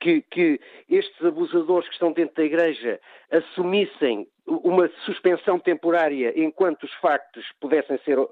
que, 0.00 0.22
que, 0.22 0.60
estes 0.88 1.24
abusadores 1.24 1.88
que 1.88 1.94
estão 1.94 2.12
dentro 2.12 2.34
da 2.36 2.44
Igreja 2.44 3.00
assumissem 3.30 4.26
uma 4.46 4.88
suspensão 5.04 5.58
temporária 5.58 6.32
enquanto 6.36 6.84
os 6.84 6.94
factos 6.94 7.44
pudessem 7.60 7.98
ser 8.04 8.18
uh, 8.18 8.30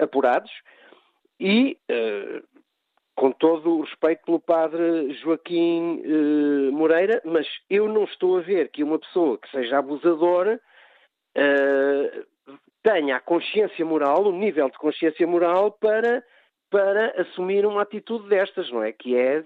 apurados 0.00 0.50
e, 1.40 1.76
uh, 1.90 2.42
com 3.16 3.32
todo 3.32 3.78
o 3.78 3.80
respeito 3.82 4.24
pelo 4.24 4.40
padre 4.40 5.12
Joaquim 5.14 6.00
uh, 6.04 6.72
Moreira, 6.72 7.20
mas 7.24 7.46
eu 7.68 7.88
não 7.88 8.04
estou 8.04 8.38
a 8.38 8.40
ver 8.40 8.68
que 8.70 8.84
uma 8.84 8.98
pessoa 8.98 9.38
que 9.38 9.50
seja 9.50 9.78
abusadora 9.78 10.60
tenha 12.82 13.16
a 13.16 13.20
consciência 13.20 13.84
moral, 13.84 14.24
o 14.24 14.32
nível 14.32 14.68
de 14.68 14.78
consciência 14.78 15.24
moral 15.26 15.70
para 15.70 16.24
para 16.70 17.20
assumir 17.20 17.64
uma 17.66 17.82
atitude 17.82 18.28
destas, 18.28 18.70
não 18.70 18.82
é? 18.82 18.92
Que 18.92 19.16
é 19.16 19.42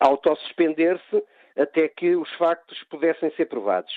autossuspender-se 0.00 1.24
até 1.56 1.88
que 1.88 2.16
os 2.16 2.30
factos 2.34 2.82
pudessem 2.84 3.30
ser 3.32 3.46
provados. 3.46 3.92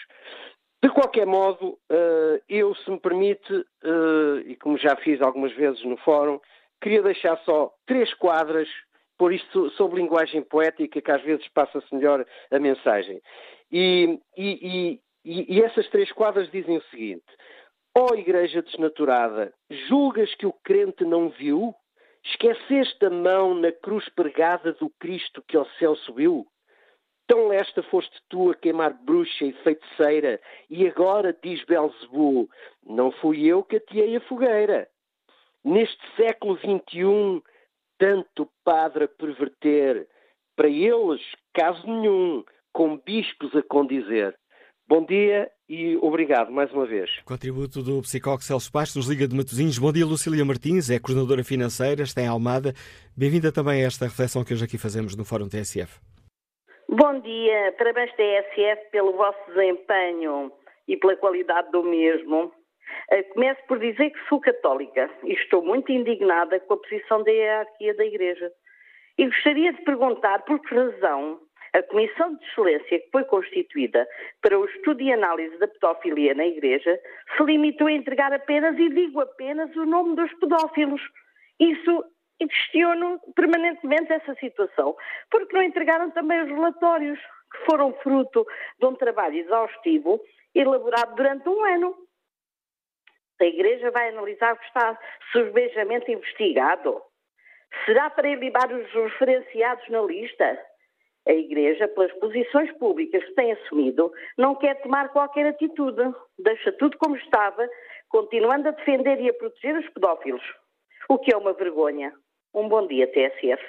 De 0.82 0.90
qualquer 0.90 1.26
modo, 1.26 1.78
eh, 1.90 2.42
eu, 2.48 2.76
se 2.76 2.90
me 2.92 3.00
permite, 3.00 3.54
eh, 3.84 4.44
e 4.46 4.56
como 4.58 4.78
já 4.78 4.96
fiz 4.98 5.20
algumas 5.22 5.52
vezes 5.54 5.84
no 5.84 5.98
fórum, 5.98 6.40
queria 6.82 7.02
deixar 7.02 7.38
só 7.40 7.74
três 7.88 8.14
quadras, 8.14 8.70
por 9.18 9.34
isto 9.34 9.72
sobre 9.72 10.00
linguagem 10.00 10.44
poética, 10.44 11.02
que 11.02 11.12
às 11.12 11.24
vezes 11.24 11.48
passa-se 11.50 11.94
melhor 11.96 12.24
a 12.52 12.60
mensagem. 12.60 13.20
E, 13.72 14.20
e, 14.38 15.02
e, 15.26 15.56
e 15.58 15.62
essas 15.64 15.90
três 15.90 16.12
quadras 16.12 16.50
dizem 16.52 16.78
o 16.78 16.84
seguinte: 16.84 17.26
Ó 17.98 18.10
oh, 18.12 18.16
Igreja 18.16 18.62
desnaturada, 18.62 19.52
julgas 19.90 20.34
que 20.36 20.46
o 20.46 20.54
crente 20.54 21.04
não 21.04 21.30
viu? 21.30 21.74
Esqueceste 22.30 23.06
a 23.06 23.10
mão 23.10 23.56
na 23.56 23.72
cruz 23.72 24.08
pregada 24.10 24.74
do 24.74 24.90
Cristo 25.00 25.42
que 25.48 25.56
ao 25.56 25.66
céu 25.80 25.96
subiu? 25.96 26.46
Tão 27.26 27.48
lesta 27.48 27.82
foste 27.84 28.22
tu 28.30 28.52
a 28.52 28.56
queimar 28.56 28.94
bruxa 28.94 29.46
e 29.46 29.54
feiticeira, 29.64 30.40
e 30.70 30.88
agora, 30.88 31.38
diz 31.42 31.64
Belzebu, 31.64 32.50
não 32.86 33.12
fui 33.12 33.46
eu 33.46 33.64
que 33.64 33.78
ateei 33.78 34.18
a 34.18 34.22
fogueira. 34.22 34.90
Neste 35.64 36.02
século 36.16 36.58
XXI, 36.58 37.42
tanto 37.98 38.50
padre 38.64 39.06
a 39.06 39.08
perverter, 39.08 40.08
para 40.56 40.68
eles, 40.68 41.22
caso 41.54 41.86
nenhum, 41.88 42.44
com 42.74 42.98
bispos 42.98 43.56
a 43.56 43.64
condizer. 43.64 44.38
Bom 44.90 45.04
dia 45.04 45.52
e 45.68 45.98
obrigado 45.98 46.50
mais 46.50 46.72
uma 46.72 46.86
vez. 46.86 47.10
Contributo 47.26 47.84
do 47.84 48.02
psicólogo 48.02 48.42
Celso 48.42 48.72
Bastos, 48.72 49.10
Liga 49.10 49.28
de 49.28 49.36
Matosinhos. 49.36 49.78
Bom 49.78 49.92
dia, 49.92 50.06
Lucília 50.06 50.46
Martins, 50.46 50.90
é 50.90 50.98
coordenadora 50.98 51.44
financeira, 51.44 52.04
está 52.04 52.22
em 52.22 52.28
Almada. 52.28 52.72
Bem-vinda 53.18 53.52
também 53.52 53.84
a 53.84 53.88
esta 53.88 54.06
reflexão 54.06 54.46
que 54.46 54.54
hoje 54.54 54.64
aqui 54.64 54.78
fazemos 54.78 55.14
no 55.18 55.26
Fórum 55.26 55.50
TSF. 55.50 56.00
Bom 56.88 57.20
dia, 57.20 57.76
parabéns 57.78 58.12
TSF 58.16 58.90
pelo 58.90 59.12
vosso 59.12 59.38
desempenho 59.50 60.54
e 60.88 60.96
pela 60.96 61.18
qualidade 61.18 61.70
do 61.70 61.84
mesmo. 61.84 62.54
Eh, 63.12 63.24
começo 63.24 63.60
por 63.68 63.80
dizer 63.80 64.10
que 64.12 64.30
sou 64.30 64.40
católica 64.40 65.10
e 65.26 65.34
estou 65.34 65.66
muito 65.66 65.92
indignada 65.92 66.62
com 66.62 66.76
a 66.76 66.78
posição 66.78 67.24
da 67.24 67.32
hierarquia 67.32 67.94
da 67.94 68.06
Igreja. 68.06 68.50
E 69.18 69.26
gostaria 69.26 69.74
de 69.74 69.82
perguntar 69.82 70.46
por 70.46 70.62
que 70.62 70.74
razão 70.74 71.42
a 71.74 71.84
Comissão 71.84 72.36
de 72.36 72.46
Excelência 72.46 73.00
que 73.00 73.10
foi 73.12 73.24
constituída 73.26 74.08
para 74.42 74.58
o 74.58 74.66
estudo 74.66 75.02
e 75.02 75.12
análise 75.12 75.58
da 75.58 75.68
pedofilia 75.68 76.34
na 76.34 76.46
Igreja 76.46 77.00
se 77.36 77.44
limitou 77.44 77.88
a 77.88 77.92
entregar 77.92 78.34
apenas, 78.34 78.78
e 78.78 78.90
digo 78.90 79.20
apenas, 79.22 79.76
o 79.76 79.86
nome 79.86 80.16
dos 80.16 80.34
pedófilos. 80.36 81.02
Isso 81.60 82.04
questiono 82.40 83.20
permanentemente 83.36 84.14
essa 84.14 84.36
situação, 84.36 84.96
porque 85.32 85.56
não 85.56 85.64
entregaram 85.64 86.12
também 86.12 86.42
os 86.44 86.50
relatórios, 86.50 87.20
que 87.52 87.66
foram 87.66 87.94
fruto 88.04 88.46
de 88.80 88.86
um 88.86 88.96
trabalho 88.96 89.38
exaustivo 89.38 90.22
elaborado 90.54 91.16
durante 91.16 91.48
um 91.48 91.64
ano. 91.64 91.96
A 93.40 93.46
Igreja 93.46 93.92
vai 93.92 94.10
analisar 94.10 94.54
o 94.54 94.58
que 94.58 94.66
está 94.66 95.00
subejamente 95.32 96.12
investigado. 96.12 97.02
Será 97.86 98.10
para 98.10 98.30
elibar 98.30 98.72
os 98.72 98.92
referenciados 98.94 99.88
na 99.90 100.02
lista? 100.02 100.60
A 101.28 101.34
Igreja, 101.34 101.88
pelas 101.90 102.14
posições 102.20 102.72
públicas 102.78 103.24
que 103.24 103.34
tem 103.34 103.52
assumido, 103.52 104.12
não 104.38 104.56
quer 104.56 104.82
tomar 104.82 105.10
qualquer 105.10 105.46
atitude. 105.48 106.02
Deixa 106.40 106.72
tudo 106.72 106.98
como 106.98 107.18
estava, 107.18 107.68
continuando 108.08 108.70
a 108.70 108.72
defender 108.72 109.20
e 109.20 109.30
a 109.30 109.34
proteger 109.34 109.78
os 109.78 109.90
pedófilos. 109.90 110.42
O 111.10 111.18
que 111.18 111.34
é 111.34 111.38
uma 111.38 111.54
vergonha. 111.54 112.14
Um 112.54 112.70
bom 112.70 112.88
dia, 112.88 113.08
TSF. 113.08 113.62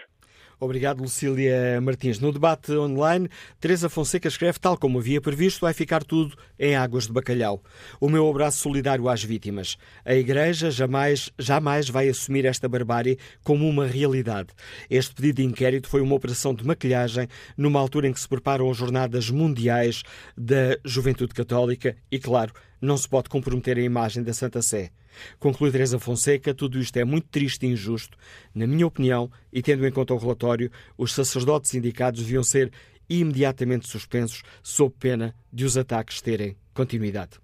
Obrigado, 0.60 1.00
Lucília 1.00 1.80
Martins. 1.80 2.18
No 2.18 2.32
debate 2.32 2.72
online, 2.72 3.28
Teresa 3.60 3.88
Fonseca 3.88 4.26
escreve, 4.26 4.58
tal 4.58 4.76
como 4.76 4.98
havia 4.98 5.20
previsto, 5.20 5.60
vai 5.60 5.72
ficar 5.72 6.02
tudo 6.02 6.36
em 6.58 6.74
águas 6.74 7.06
de 7.06 7.12
bacalhau. 7.12 7.62
O 8.00 8.08
meu 8.08 8.28
abraço 8.28 8.58
solidário 8.58 9.08
às 9.08 9.22
vítimas. 9.22 9.76
A 10.04 10.14
Igreja 10.14 10.68
jamais, 10.68 11.30
jamais 11.38 11.88
vai 11.88 12.08
assumir 12.08 12.44
esta 12.44 12.68
barbárie 12.68 13.20
como 13.44 13.68
uma 13.68 13.86
realidade. 13.86 14.48
Este 14.90 15.14
pedido 15.14 15.36
de 15.36 15.44
inquérito 15.44 15.88
foi 15.88 16.00
uma 16.00 16.16
operação 16.16 16.52
de 16.52 16.66
maquilhagem 16.66 17.28
numa 17.56 17.78
altura 17.78 18.08
em 18.08 18.12
que 18.12 18.18
se 18.18 18.28
preparam 18.28 18.68
as 18.68 18.76
Jornadas 18.76 19.30
Mundiais 19.30 20.02
da 20.36 20.76
Juventude 20.84 21.34
Católica 21.34 21.96
e, 22.10 22.18
claro, 22.18 22.52
não 22.80 22.96
se 22.96 23.08
pode 23.08 23.28
comprometer 23.28 23.78
a 23.78 23.82
imagem 23.82 24.24
da 24.24 24.34
Santa 24.34 24.60
Sé. 24.60 24.90
Conclui 25.38 25.70
Teresa 25.70 25.98
Fonseca, 25.98 26.54
tudo 26.54 26.78
isto 26.78 26.96
é 26.96 27.04
muito 27.04 27.28
triste 27.28 27.66
e 27.66 27.70
injusto. 27.70 28.16
Na 28.54 28.66
minha 28.66 28.86
opinião, 28.86 29.30
e 29.52 29.62
tendo 29.62 29.86
em 29.86 29.92
conta 29.92 30.14
o 30.14 30.18
relatório, 30.18 30.70
os 30.96 31.12
sacerdotes 31.12 31.74
indicados 31.74 32.22
deviam 32.22 32.42
ser 32.42 32.70
imediatamente 33.08 33.88
suspensos, 33.88 34.42
sob 34.62 34.94
pena 34.98 35.34
de 35.52 35.64
os 35.64 35.76
ataques 35.76 36.20
terem 36.20 36.56
continuidade. 36.74 37.38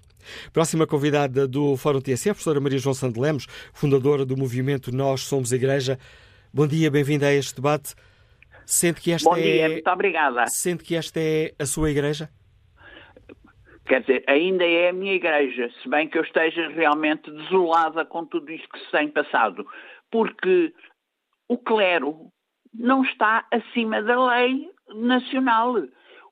Próxima 0.53 0.87
convidada 0.87 1.47
do 1.47 1.77
Fórum 1.77 2.01
TSE, 2.01 2.31
a 2.31 2.35
professora 2.35 2.61
Maria 2.61 2.79
João 2.79 2.95
Sandelemos, 2.95 3.47
fundadora 3.73 4.25
do 4.25 4.37
movimento 4.37 4.95
Nós 4.95 5.23
Somos 5.23 5.53
Igreja. 5.53 5.99
Bom 6.53 6.67
dia, 6.67 6.91
bem-vinda 6.91 7.27
a 7.27 7.35
este 7.35 7.57
debate. 7.57 7.95
Sente 8.67 9.01
que 9.01 9.13
esta 9.13 9.29
Bom 9.29 9.37
dia, 9.37 9.67
é... 9.67 9.69
muito 9.69 9.91
obrigada. 9.91 10.47
Sente 10.47 10.83
que 10.83 10.95
esta 10.95 11.21
é 11.21 11.55
a 11.59 11.67
sua 11.67 11.91
igreja? 11.91 12.31
Quer 13.87 14.01
dizer, 14.01 14.25
ainda 14.27 14.65
é 14.65 14.89
a 14.89 14.93
minha 14.93 15.13
igreja, 15.13 15.71
se 15.83 15.89
bem 15.89 16.09
que 16.09 16.17
eu 16.17 16.23
esteja 16.23 16.69
realmente 16.69 17.31
desolada 17.31 18.05
com 18.05 18.25
tudo 18.25 18.51
isto 18.51 18.69
que 18.69 18.79
se 18.79 18.91
tem 18.91 19.09
passado, 19.09 19.67
porque 20.11 20.73
o 21.49 21.59
clero 21.59 22.31
não 22.73 23.05
está 23.05 23.47
acima 23.51 24.03
da 24.03 24.35
lei 24.35 24.71
nacional. 24.89 25.75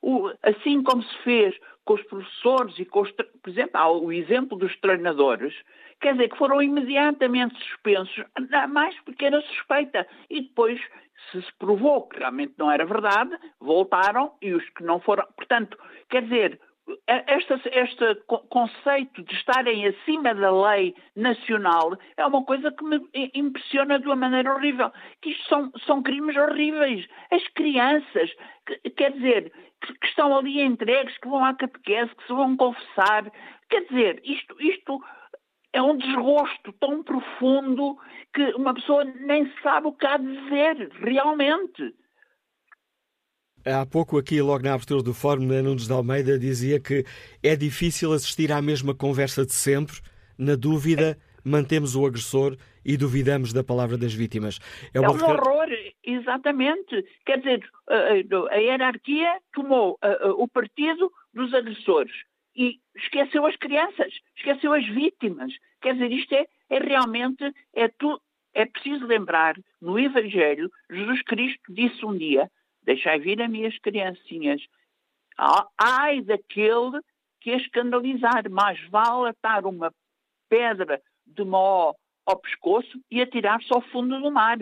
O, 0.00 0.32
assim 0.42 0.82
como 0.82 1.02
se 1.02 1.18
fez 1.18 1.54
com 1.84 1.94
os 1.94 2.02
professores 2.04 2.78
e 2.78 2.84
com 2.84 3.02
os, 3.02 3.10
por 3.10 3.50
exemplo, 3.50 3.72
há 3.74 3.90
o 3.90 4.10
exemplo 4.10 4.56
dos 4.56 4.74
treinadores, 4.80 5.54
quer 6.00 6.12
dizer, 6.12 6.30
que 6.30 6.38
foram 6.38 6.62
imediatamente 6.62 7.54
suspensos, 7.64 8.24
a 8.52 8.66
mais 8.66 8.98
pequena 9.00 9.40
suspeita, 9.42 10.06
e 10.30 10.42
depois, 10.42 10.80
se 11.30 11.42
se 11.42 11.52
provou 11.58 12.08
que 12.08 12.18
realmente 12.18 12.54
não 12.56 12.70
era 12.70 12.84
verdade, 12.84 13.36
voltaram 13.60 14.32
e 14.40 14.54
os 14.54 14.68
que 14.70 14.82
não 14.82 15.00
foram. 15.00 15.26
Portanto, 15.36 15.76
quer 16.08 16.22
dizer, 16.22 16.60
este, 17.06 17.54
este, 17.72 18.14
conceito 18.48 19.22
de 19.22 19.34
estarem 19.34 19.86
acima 19.86 20.34
da 20.34 20.50
lei 20.50 20.94
nacional 21.14 21.96
é 22.16 22.26
uma 22.26 22.44
coisa 22.44 22.72
que 22.72 22.84
me 22.84 23.00
impressiona 23.34 23.98
de 23.98 24.06
uma 24.06 24.16
maneira 24.16 24.52
horrível. 24.52 24.90
Que 25.20 25.30
isto 25.30 25.48
são, 25.48 25.72
são 25.86 26.02
crimes 26.02 26.36
horríveis. 26.36 27.06
As 27.30 27.46
crianças, 27.48 28.30
que, 28.66 28.90
quer 28.90 29.12
dizer, 29.12 29.52
que, 29.80 29.94
que, 29.94 30.06
estão 30.06 30.36
ali 30.36 30.60
entregues, 30.60 31.16
que 31.18 31.28
vão 31.28 31.44
à 31.44 31.54
catequese, 31.54 32.14
que 32.14 32.26
se 32.26 32.32
vão 32.32 32.56
confessar. 32.56 33.30
Quer 33.70 33.84
dizer, 33.86 34.20
isto, 34.24 34.60
isto 34.60 35.00
é 35.72 35.80
um 35.80 35.96
desgosto 35.96 36.72
tão 36.74 37.02
profundo 37.02 37.96
que 38.34 38.42
uma 38.54 38.74
pessoa 38.74 39.04
nem 39.04 39.50
sabe 39.62 39.86
o 39.86 39.92
que 39.92 40.06
há 40.06 40.16
de 40.16 40.26
dizer, 40.26 40.90
realmente. 41.00 41.94
Há 43.64 43.86
pouco 43.86 44.18
aqui, 44.18 44.42
logo 44.42 44.64
na 44.64 44.74
abertura 44.74 45.04
do 45.04 45.14
fórum, 45.14 45.44
Nunes 45.44 45.86
de 45.86 45.92
Almeida 45.92 46.36
dizia 46.36 46.80
que 46.80 47.04
é 47.40 47.54
difícil 47.54 48.12
assistir 48.12 48.50
à 48.50 48.60
mesma 48.60 48.92
conversa 48.92 49.46
de 49.46 49.52
sempre. 49.52 50.00
Na 50.36 50.56
dúvida, 50.56 51.16
mantemos 51.44 51.94
o 51.94 52.04
agressor 52.04 52.56
e 52.84 52.96
duvidamos 52.96 53.52
da 53.52 53.62
palavra 53.62 53.96
das 53.96 54.12
vítimas. 54.12 54.58
É, 54.92 54.98
é 54.98 55.00
um 55.00 55.04
horror, 55.04 55.68
exatamente. 56.02 57.04
Quer 57.24 57.38
dizer, 57.38 57.70
a 58.50 58.56
hierarquia 58.56 59.38
tomou 59.54 59.96
o 60.38 60.48
partido 60.48 61.12
dos 61.32 61.54
agressores 61.54 62.12
e 62.56 62.80
esqueceu 62.96 63.46
as 63.46 63.54
crianças, 63.54 64.12
esqueceu 64.36 64.72
as 64.72 64.86
vítimas. 64.88 65.52
Quer 65.80 65.94
dizer, 65.94 66.10
isto 66.10 66.34
é, 66.34 66.46
é 66.68 66.78
realmente, 66.80 67.44
é, 67.74 67.86
tu, 67.86 68.20
é 68.54 68.66
preciso 68.66 69.06
lembrar, 69.06 69.56
no 69.80 69.98
Evangelho, 70.00 70.68
Jesus 70.90 71.22
Cristo 71.22 71.72
disse 71.72 72.04
um 72.04 72.16
dia 72.16 72.50
Deixai 72.82 73.18
vir 73.18 73.40
as 73.40 73.50
minhas 73.50 73.78
criancinhas. 73.78 74.62
Ai 75.78 76.20
daquele 76.22 77.00
que 77.40 77.50
a 77.50 77.56
escandalizar, 77.56 78.48
mais 78.50 78.80
vale 78.88 79.30
atar 79.30 79.66
uma 79.66 79.92
pedra 80.48 81.00
de 81.26 81.44
mó 81.44 81.92
ao 82.24 82.38
pescoço 82.38 83.00
e 83.10 83.20
atirar-se 83.20 83.72
ao 83.72 83.80
fundo 83.80 84.20
do 84.20 84.30
mar. 84.30 84.58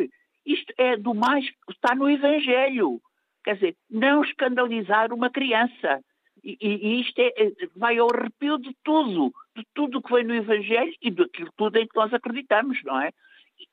Isto 0.46 0.72
é 0.78 0.96
do 0.96 1.14
mais 1.14 1.48
que 1.48 1.72
está 1.72 1.94
no 1.94 2.08
Evangelho. 2.08 3.00
Quer 3.44 3.54
dizer, 3.54 3.76
não 3.90 4.22
escandalizar 4.22 5.12
uma 5.12 5.30
criança. 5.30 6.02
E, 6.42 6.56
e 6.60 7.00
isto 7.02 7.18
é, 7.18 7.28
é, 7.36 7.52
vai 7.76 7.98
ao 7.98 8.08
arrepio 8.10 8.58
de 8.58 8.74
tudo, 8.82 9.32
de 9.54 9.64
tudo 9.74 10.00
que 10.00 10.12
vem 10.12 10.24
no 10.24 10.34
Evangelho 10.34 10.94
e 11.02 11.10
daquilo 11.10 11.52
tudo 11.56 11.76
em 11.76 11.86
que 11.86 11.96
nós 11.96 12.12
acreditamos, 12.14 12.82
não 12.82 13.00
é? 13.00 13.12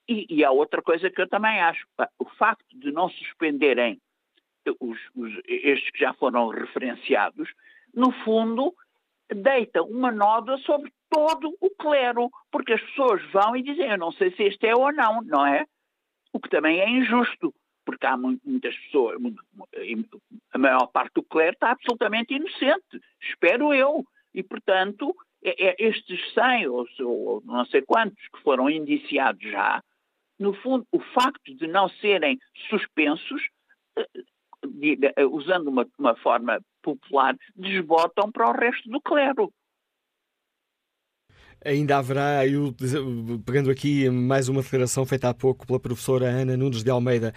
E, 0.07 0.25
e 0.29 0.43
há 0.43 0.51
outra 0.51 0.81
coisa 0.81 1.10
que 1.10 1.21
eu 1.21 1.29
também 1.29 1.62
acho. 1.62 1.88
O 2.19 2.25
facto 2.25 2.65
de 2.73 2.91
não 2.91 3.10
suspenderem 3.10 4.01
os, 4.80 4.99
os, 5.15 5.34
estes 5.47 5.89
que 5.91 5.99
já 5.99 6.13
foram 6.13 6.47
referenciados, 6.49 7.49
no 7.93 8.12
fundo, 8.23 8.73
deita 9.30 9.82
uma 9.84 10.12
nódoa 10.12 10.58
sobre 10.60 10.91
todo 11.10 11.56
o 11.60 11.69
clero, 11.71 12.30
porque 12.51 12.73
as 12.73 12.82
pessoas 12.82 13.23
vão 13.32 13.56
e 13.56 13.63
dizem, 13.63 13.89
eu 13.89 13.97
não 13.97 14.12
sei 14.12 14.32
se 14.32 14.43
este 14.43 14.67
é 14.67 14.75
ou 14.75 14.91
não, 14.91 15.21
não 15.21 15.45
é? 15.45 15.65
O 16.34 16.39
que 16.39 16.49
também 16.49 16.80
é 16.80 16.89
injusto, 16.89 17.53
porque 17.86 18.06
há 18.06 18.17
muitas 18.17 18.75
pessoas, 18.77 19.17
a 20.51 20.58
maior 20.58 20.88
parte 20.88 21.13
do 21.13 21.23
clero 21.23 21.53
está 21.53 21.71
absolutamente 21.71 22.34
inocente, 22.34 23.01
espero 23.21 23.73
eu, 23.73 24.06
e 24.34 24.43
portanto, 24.43 25.15
é, 25.43 25.69
é 25.69 25.75
estes 25.80 26.34
100 26.34 26.67
ou, 26.67 26.86
ou 27.01 27.41
não 27.45 27.65
sei 27.65 27.82
quantos 27.82 28.21
que 28.27 28.41
foram 28.41 28.69
indiciados 28.69 29.41
já, 29.41 29.82
no 30.39 30.53
fundo, 30.53 30.86
o 30.91 30.99
facto 30.99 31.56
de 31.56 31.67
não 31.67 31.89
serem 31.89 32.38
suspensos 32.69 33.41
de, 34.71 34.95
de, 34.95 35.13
usando 35.32 35.67
uma, 35.67 35.88
uma 35.97 36.15
forma 36.17 36.60
popular, 36.82 37.36
desbotam 37.56 38.32
para 38.32 38.49
o 38.49 38.53
resto 38.53 38.89
do 38.89 39.01
clero. 39.01 39.51
Ainda 41.65 41.97
haverá, 41.97 42.47
eu, 42.47 42.73
pegando 43.45 43.71
aqui 43.71 44.10
mais 44.10 44.47
uma 44.47 44.62
declaração 44.62 45.06
feita 45.06 45.30
há 45.30 45.34
pouco 45.34 45.65
pela 45.65 45.80
professora 45.80 46.27
Ana 46.27 46.56
Nunes 46.56 46.84
de 46.84 46.89
Almeida, 46.89 47.34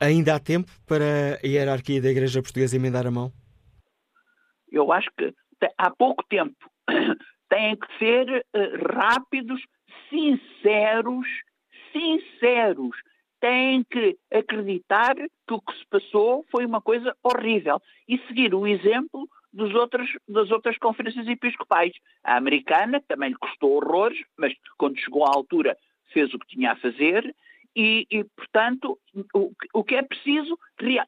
ainda 0.00 0.34
há 0.34 0.40
tempo 0.40 0.70
para 0.86 1.38
a 1.42 1.46
hierarquia 1.46 2.02
da 2.02 2.10
Igreja 2.10 2.42
Portuguesa 2.42 2.76
emendar 2.76 3.06
a 3.06 3.10
mão? 3.10 3.32
eu 4.70 4.92
acho 4.92 5.08
que 5.16 5.34
há 5.76 5.90
pouco 5.90 6.24
tempo 6.28 6.56
têm 7.48 7.76
que 7.76 7.98
ser 7.98 8.46
uh, 8.54 8.94
rápidos, 8.94 9.60
sinceros, 10.08 11.26
sinceros. 11.92 12.96
Têm 13.40 13.84
que 13.84 14.18
acreditar 14.30 15.14
que 15.16 15.54
o 15.54 15.60
que 15.60 15.78
se 15.78 15.86
passou 15.88 16.44
foi 16.50 16.66
uma 16.66 16.80
coisa 16.80 17.16
horrível 17.22 17.80
e 18.06 18.18
seguir 18.26 18.54
o 18.54 18.66
exemplo 18.66 19.28
dos 19.52 19.74
outros, 19.74 20.10
das 20.28 20.50
outras 20.50 20.76
conferências 20.78 21.26
episcopais. 21.26 21.92
A 22.22 22.36
americana 22.36 23.02
também 23.08 23.30
lhe 23.30 23.38
custou 23.38 23.72
horrores, 23.72 24.18
mas 24.38 24.52
quando 24.76 24.98
chegou 24.98 25.24
à 25.24 25.30
altura 25.34 25.76
fez 26.12 26.32
o 26.34 26.38
que 26.38 26.48
tinha 26.48 26.72
a 26.72 26.76
fazer 26.76 27.34
e, 27.74 28.06
e 28.10 28.24
portanto, 28.24 28.98
o, 29.34 29.52
o, 29.72 29.84
que 29.84 29.94
é 29.94 30.02
preciso, 30.02 30.58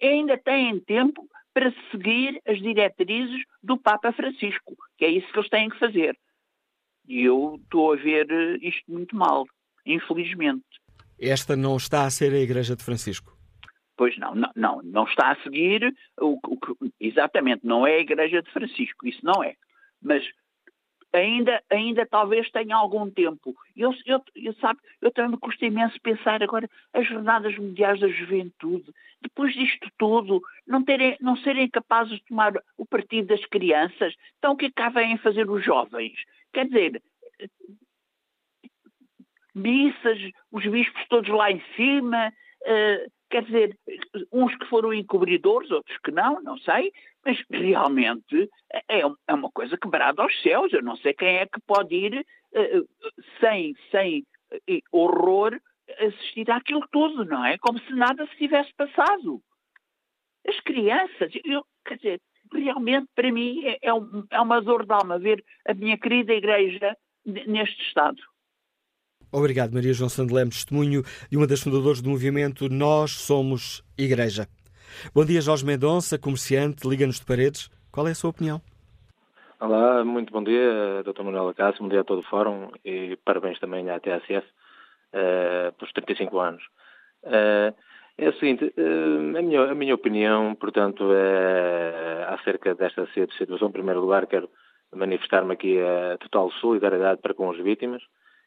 ainda 0.00 0.38
têm 0.38 0.78
tempo 0.80 1.28
para 1.52 1.72
seguir 1.90 2.40
as 2.46 2.58
diretrizes 2.58 3.42
do 3.62 3.76
Papa 3.76 4.12
Francisco, 4.12 4.76
que 4.96 5.04
é 5.04 5.08
isso 5.08 5.30
que 5.32 5.38
eles 5.38 5.50
têm 5.50 5.68
que 5.68 5.78
fazer. 5.78 6.16
E 7.08 7.22
eu 7.22 7.58
estou 7.62 7.92
a 7.92 7.96
ver 7.96 8.26
isto 8.62 8.90
muito 8.90 9.14
mal, 9.16 9.44
infelizmente. 9.84 10.64
Esta 11.22 11.54
não 11.54 11.76
está 11.76 12.04
a 12.04 12.10
ser 12.10 12.32
a 12.32 12.38
Igreja 12.38 12.74
de 12.74 12.82
Francisco? 12.82 13.36
Pois 13.96 14.18
não, 14.18 14.34
não, 14.34 14.50
não, 14.56 14.82
não 14.82 15.04
está 15.04 15.30
a 15.30 15.42
seguir 15.42 15.94
o, 16.20 16.38
o, 16.44 16.58
exatamente, 16.98 17.64
não 17.64 17.86
é 17.86 17.94
a 17.94 18.00
Igreja 18.00 18.42
de 18.42 18.50
Francisco, 18.50 19.06
isso 19.06 19.24
não 19.24 19.44
é. 19.44 19.54
Mas 20.02 20.24
ainda, 21.12 21.62
ainda 21.70 22.06
talvez 22.06 22.50
tenha 22.50 22.74
algum 22.74 23.08
tempo. 23.10 23.54
Eu, 23.76 23.94
eu, 24.06 24.20
eu, 24.34 24.52
sabe, 24.54 24.80
eu 25.00 25.12
também 25.12 25.32
me 25.32 25.38
custa 25.38 25.66
imenso 25.66 26.00
pensar 26.00 26.42
agora 26.42 26.68
as 26.92 27.06
jornadas 27.06 27.56
mundiais 27.56 28.00
da 28.00 28.08
juventude, 28.08 28.92
depois 29.20 29.54
disto 29.54 29.88
tudo, 29.98 30.42
não, 30.66 30.82
terem, 30.82 31.16
não 31.20 31.36
serem 31.36 31.68
capazes 31.68 32.14
de 32.14 32.24
tomar 32.24 32.52
o 32.76 32.84
partido 32.84 33.28
das 33.28 33.44
crianças, 33.46 34.14
então 34.38 34.54
o 34.54 34.56
que 34.56 34.66
é 34.66 34.70
cá 34.70 34.88
vêm 34.88 35.16
fazer 35.18 35.48
os 35.48 35.64
jovens? 35.64 36.14
Quer 36.52 36.66
dizer, 36.66 37.02
missas, 39.54 40.18
os 40.50 40.66
bispos 40.66 41.06
todos 41.08 41.28
lá 41.30 41.50
em 41.50 41.62
cima, 41.76 42.28
uh, 42.62 43.10
Quer 43.32 43.44
dizer, 43.44 43.78
uns 44.30 44.54
que 44.58 44.66
foram 44.66 44.92
encobridores, 44.92 45.70
outros 45.70 45.96
que 46.04 46.10
não, 46.10 46.42
não 46.42 46.58
sei, 46.58 46.92
mas 47.24 47.42
realmente 47.50 48.50
é, 48.90 49.00
é 49.26 49.34
uma 49.34 49.50
coisa 49.50 49.78
quebrada 49.78 50.22
aos 50.22 50.42
céus. 50.42 50.70
Eu 50.70 50.82
não 50.82 50.98
sei 50.98 51.14
quem 51.14 51.38
é 51.38 51.46
que 51.46 51.58
pode 51.66 51.94
ir 51.94 52.20
uh, 52.20 52.88
sem, 53.40 53.74
sem 53.90 54.26
uh, 54.52 54.82
horror 54.92 55.58
assistir 55.98 56.50
àquilo 56.50 56.86
tudo, 56.92 57.24
não 57.24 57.42
é? 57.42 57.56
Como 57.56 57.78
se 57.78 57.94
nada 57.94 58.26
se 58.26 58.36
tivesse 58.36 58.70
passado. 58.74 59.40
As 60.46 60.60
crianças, 60.60 61.32
eu, 61.42 61.64
quer 61.86 61.96
dizer, 61.96 62.20
realmente 62.52 63.08
para 63.14 63.32
mim 63.32 63.64
é, 63.64 63.78
é, 63.80 63.94
um, 63.94 64.26
é 64.30 64.40
uma 64.42 64.60
dor 64.60 64.84
de 64.84 64.92
alma 64.92 65.18
ver 65.18 65.42
a 65.66 65.72
minha 65.72 65.96
querida 65.96 66.34
igreja 66.34 66.94
neste 67.24 67.80
estado. 67.84 68.22
Obrigado, 69.34 69.72
Maria 69.72 69.94
João 69.94 70.10
Sandelém, 70.10 70.46
testemunho 70.50 71.02
de 71.30 71.38
uma 71.38 71.46
das 71.46 71.62
fundadoras 71.62 72.02
do 72.02 72.10
movimento 72.10 72.68
Nós 72.68 73.12
Somos 73.12 73.82
Igreja. 73.96 74.46
Bom 75.14 75.24
dia, 75.24 75.40
Jorge 75.40 75.64
Mendonça, 75.64 76.18
comerciante, 76.18 76.86
Liga-nos 76.86 77.18
de 77.18 77.24
Paredes. 77.24 77.70
Qual 77.90 78.06
é 78.06 78.10
a 78.10 78.14
sua 78.14 78.28
opinião? 78.28 78.60
Olá, 79.58 80.04
muito 80.04 80.30
bom 80.30 80.44
dia, 80.44 81.02
Dr. 81.02 81.22
Manuel 81.22 81.54
Cássio, 81.54 81.82
bom 81.82 81.88
dia 81.88 82.02
a 82.02 82.04
todo 82.04 82.18
o 82.18 82.24
Fórum 82.24 82.72
e 82.84 83.16
parabéns 83.24 83.58
também 83.58 83.88
à 83.88 83.98
TACF 83.98 84.36
uh, 84.36 84.42
eh, 85.14 85.72
pelos 85.78 85.92
35 85.94 86.38
anos. 86.38 86.62
Uh, 87.22 87.74
é 88.18 88.28
o 88.28 88.34
seguinte, 88.34 88.66
uh, 88.76 89.38
a, 89.38 89.40
minha, 89.40 89.62
a 89.62 89.74
minha 89.74 89.94
opinião, 89.94 90.54
portanto, 90.56 91.10
é 91.10 92.26
acerca 92.34 92.74
desta 92.74 93.08
situação. 93.14 93.68
Em 93.68 93.72
primeiro 93.72 94.02
lugar, 94.02 94.26
quero 94.26 94.50
manifestar-me 94.94 95.54
aqui 95.54 95.78
a 95.80 96.18
total 96.18 96.50
solidariedade 96.60 97.22
para 97.22 97.32
com 97.32 97.50
as 97.50 97.56
vítimas 97.56 98.02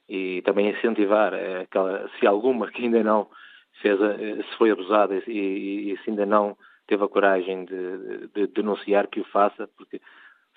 e 0.08 0.42
também 0.44 0.70
incentivar 0.70 1.34
eh, 1.34 1.62
aquela, 1.62 2.10
se 2.20 2.28
alguma 2.28 2.70
que 2.70 2.84
ainda 2.84 3.04
não 3.04 3.28
fez, 3.82 4.00
eh, 4.00 4.44
se 4.44 4.58
foi 4.58 4.72
abusada 4.72 5.16
e, 5.28 5.92
e, 5.92 5.98
se 6.04 6.10
ainda 6.10 6.26
não 6.26 6.56
teve 6.88 7.04
a 7.04 7.08
coragem 7.08 7.66
de, 7.66 7.98
de, 7.98 8.28
de, 8.28 8.48
denunciar 8.48 9.08
que 9.08 9.20
o 9.20 9.26
faça, 9.26 9.68
porque 9.76 10.00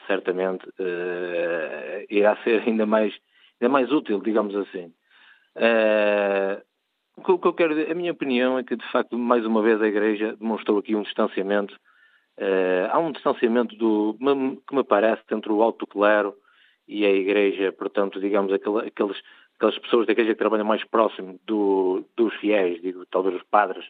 certamente 0.07 0.67
uh, 0.69 2.07
irá 2.11 2.37
ser 2.45 2.63
ainda 2.67 2.85
mais, 2.85 3.15
ainda 3.61 3.73
mais 3.73 3.91
útil, 3.91 4.21
digamos 4.21 4.55
assim. 4.55 4.93
Uh, 5.57 6.63
o 7.17 7.39
que 7.39 7.49
eu 7.49 7.53
quero 7.53 7.91
a 7.91 7.95
minha 7.95 8.13
opinião 8.13 8.59
é 8.59 8.63
que, 8.63 8.77
de 8.77 8.93
facto, 8.93 9.19
mais 9.19 9.45
uma 9.45 9.63
vez 9.63 9.81
a 9.81 9.89
Igreja 9.89 10.37
demonstrou 10.37 10.79
aqui 10.79 10.95
um 10.95 11.03
distanciamento. 11.03 11.75
Uh, 12.39 12.89
há 12.91 12.99
um 12.99 13.11
distanciamento 13.11 13.75
do, 13.77 14.17
que 14.67 14.77
me 14.77 14.85
parece 14.85 15.23
entre 15.33 15.51
o 15.51 15.63
alto 15.63 15.87
clero 15.87 16.35
e 16.89 17.05
a 17.05 17.11
Igreja, 17.11 17.71
portanto, 17.73 18.19
digamos, 18.19 18.51
aqueles, 18.53 19.23
aquelas 19.57 19.79
pessoas 19.79 20.07
da 20.07 20.13
Igreja 20.13 20.33
que 20.33 20.39
trabalham 20.39 20.65
mais 20.65 20.83
próximo 20.85 21.39
do, 21.47 22.03
dos 22.17 22.35
fiéis, 22.37 22.81
digo, 22.81 23.05
talvez 23.07 23.37
os 23.37 23.43
padres 23.43 23.85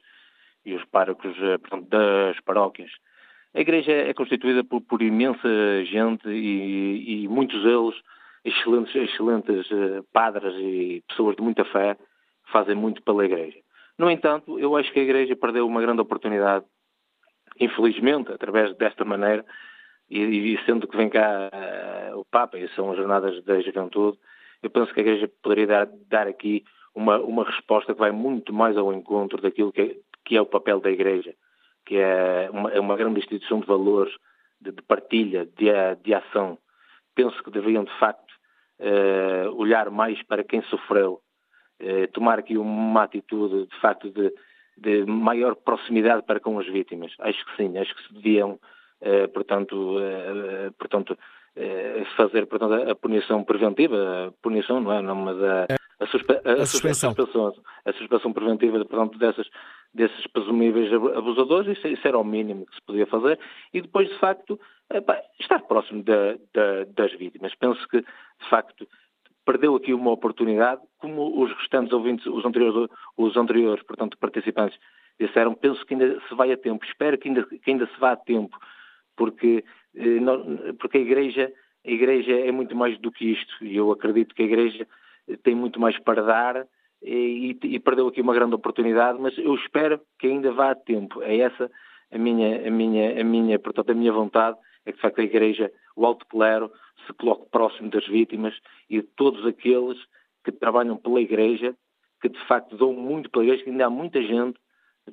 e 0.66 0.74
os 0.74 0.84
párocos, 0.87 1.34
eh, 1.40 1.58
portanto, 1.58 1.88
das 1.88 2.38
paróquias. 2.40 2.90
A 3.54 3.61
Igreja 3.61 3.92
é 3.92 4.12
constituída 4.12 4.64
por, 4.64 4.80
por 4.82 5.00
imensa 5.00 5.48
gente 5.84 6.28
e, 6.28 7.24
e, 7.24 7.28
muitos 7.28 7.62
deles, 7.62 7.94
excelentes, 8.44 8.94
excelentes 8.94 9.70
uh, 9.70 10.04
padres 10.12 10.54
e 10.56 11.02
pessoas 11.08 11.37
de 11.37 11.42
muita 11.42 11.64
fé, 11.64 11.96
fazem 12.52 12.74
muito 12.74 13.02
pela 13.02 13.24
Igreja. 13.24 13.58
No 13.96 14.11
entanto, 14.11 14.58
eu 14.58 14.76
acho 14.76 14.92
que 14.92 15.00
a 15.00 15.02
Igreja 15.02 15.34
perdeu 15.34 15.66
uma 15.66 15.80
grande 15.80 16.00
oportunidade, 16.00 16.64
infelizmente, 17.58 18.32
através 18.32 18.76
desta 18.76 19.04
maneira, 19.04 19.44
e, 20.10 20.54
e 20.54 20.64
sendo 20.64 20.86
que 20.88 20.96
vem 20.96 21.08
cá 21.08 21.50
uh, 22.12 22.18
o 22.18 22.24
Papa, 22.24 22.58
e 22.58 22.68
são 22.70 22.90
as 22.90 22.96
jornadas 22.96 23.42
da 23.44 23.60
juventude, 23.60 24.18
eu 24.62 24.70
penso 24.70 24.92
que 24.92 25.00
a 25.00 25.02
Igreja 25.02 25.30
poderia 25.42 25.66
dar, 25.66 25.88
dar 26.08 26.26
aqui 26.26 26.64
uma, 26.94 27.18
uma 27.18 27.44
resposta 27.44 27.94
que 27.94 28.00
vai 28.00 28.10
muito 28.10 28.52
mais 28.52 28.76
ao 28.76 28.92
encontro 28.92 29.40
daquilo 29.40 29.72
que 29.72 29.80
é, 29.80 29.96
que 30.24 30.36
é 30.36 30.40
o 30.40 30.46
papel 30.46 30.80
da 30.80 30.90
Igreja, 30.90 31.34
que 31.86 31.96
é 31.96 32.48
uma, 32.52 32.70
é 32.70 32.80
uma 32.80 32.96
grande 32.96 33.20
instituição 33.20 33.60
de 33.60 33.66
valores, 33.66 34.12
de, 34.60 34.72
de 34.72 34.82
partilha, 34.82 35.46
de, 35.46 35.66
de, 36.02 36.14
ação. 36.14 36.58
Penso 37.14 37.42
que 37.42 37.50
deveriam, 37.50 37.84
de 37.84 37.98
facto, 37.98 38.32
uh, 38.80 39.54
olhar 39.54 39.90
mais 39.90 40.20
para 40.24 40.42
quem 40.42 40.60
sofreu, 40.62 41.20
uh, 41.80 42.12
tomar 42.12 42.40
aqui 42.40 42.58
uma 42.58 43.04
atitude, 43.04 43.66
de 43.66 43.80
facto, 43.80 44.10
de, 44.10 44.32
de 44.76 45.04
maior 45.06 45.54
proximidade 45.54 46.22
para 46.24 46.40
com 46.40 46.58
as 46.58 46.66
vítimas. 46.66 47.14
Acho 47.20 47.44
que 47.46 47.56
sim, 47.56 47.78
acho 47.78 47.94
que 47.94 48.02
se 48.08 48.14
deviam 48.14 48.58
portanto, 49.32 49.98
eh, 50.00 50.70
portanto 50.78 51.16
eh, 51.56 52.04
fazer 52.16 52.46
portanto, 52.46 52.74
a 52.74 52.94
punição 52.94 53.44
preventiva, 53.44 54.28
a 54.28 54.32
punição, 54.42 54.80
não 54.80 54.92
é? 54.92 55.02
Não, 55.02 55.14
mas 55.14 55.37
a, 55.42 55.66
a, 56.00 56.06
suspe 56.06 56.32
a, 56.32 56.52
a 56.52 56.66
suspensão. 56.66 57.14
suspensão. 57.14 57.52
A 57.84 57.92
suspensão 57.92 58.32
preventiva 58.32 58.84
portanto, 58.84 59.18
dessas, 59.18 59.48
desses 59.92 60.26
presumíveis 60.28 60.92
abusadores, 60.92 61.76
isso, 61.76 61.88
isso, 61.88 62.06
era 62.06 62.18
o 62.18 62.24
mínimo 62.24 62.66
que 62.66 62.74
se 62.74 62.82
podia 62.82 63.06
fazer, 63.06 63.38
e 63.72 63.80
depois, 63.80 64.08
de 64.08 64.18
facto, 64.18 64.58
estar 65.40 65.61
próximo 65.62 66.02
da, 66.02 66.34
da, 66.54 66.84
das 66.94 67.12
vítimas. 67.14 67.54
Penso 67.54 67.87
que, 67.88 68.00
de 68.00 68.48
facto, 68.48 68.87
perdeu 69.44 69.74
aqui 69.74 69.94
uma 69.94 70.11
oportunidade, 70.11 70.82
como 70.98 71.42
os 71.42 71.50
restantes 71.56 71.92
ouvintes, 71.92 72.26
os 72.26 72.44
anteriores, 72.44 72.90
os 73.16 73.37
anteriores 73.37 73.82
portanto, 73.82 74.18
participantes 74.18 74.78
disseram, 75.18 75.54
penso 75.54 75.84
que 75.84 75.94
ainda 75.94 76.20
se 76.28 76.34
vai 76.34 76.52
a 76.52 76.56
tempo, 76.56 76.84
espero 76.84 77.18
que 77.18 77.28
ainda, 77.28 77.42
que 77.44 77.70
ainda 77.70 77.87
se 77.87 77.98
vá 77.98 78.12
a 78.12 78.16
tempo 78.16 78.56
porque, 79.18 79.64
eh, 79.96 80.72
porque 80.78 80.98
a 80.98 81.00
Igreja, 81.00 81.52
a 81.85 81.90
Igreja 81.90 82.33
é 82.33 82.52
muito 82.52 82.74
mais 82.74 82.96
do 82.98 83.11
que 83.12 83.33
isto 83.33 83.64
e 83.64 83.76
eu 83.76 83.90
acredito 83.90 84.35
que 84.35 84.42
a 84.42 84.46
Igreja 84.46 84.87
tem 85.42 85.54
muito 85.54 85.78
mais 85.78 85.98
para 85.98 86.22
dar 86.22 86.66
e, 87.02 87.57
e, 87.62 87.78
perdeu 87.78 88.09
aqui 88.09 88.20
uma 88.20 88.35
grande 88.35 88.54
oportunidade, 88.54 89.18
mas 89.20 89.37
eu 89.38 89.54
espero 89.54 90.00
que 90.18 90.26
ainda 90.26 90.52
vá 90.52 90.70
a 90.70 90.74
tempo. 90.74 91.22
É 91.22 91.38
essa 91.38 91.70
a 92.11 92.18
minha, 92.18 92.66
a 92.66 92.70
minha, 92.70 93.20
a 93.20 93.24
minha, 93.24 93.59
portanto, 93.59 93.90
a 93.90 93.94
minha 93.94 94.12
vontade 94.12 94.57
é 94.87 94.90
que 94.90 94.96
de 94.96 95.02
facto 95.02 95.20
a 95.20 95.24
Igreja, 95.24 95.70
o 95.94 96.07
alto 96.07 96.26
clero, 96.26 96.72
se 97.07 97.12
coloque 97.12 97.50
próximo 97.50 97.90
das 97.90 98.07
vítimas 98.07 98.54
e 98.88 99.00
de 99.00 99.07
todos 99.16 99.44
aqueles 99.46 99.98
que 100.44 100.50
trabalham 100.50 100.96
pela 100.96 101.20
Igreja, 101.20 101.76
que 102.20 102.28
de 102.28 102.47
facto 102.47 102.76
dão 102.76 102.92
muito 102.92 103.30
pela 103.30 103.45
Igreja, 103.45 103.64
que 103.64 103.70
ainda 103.70 103.86
há 103.86 103.90
muita 103.90 104.20
gente, 104.22 104.59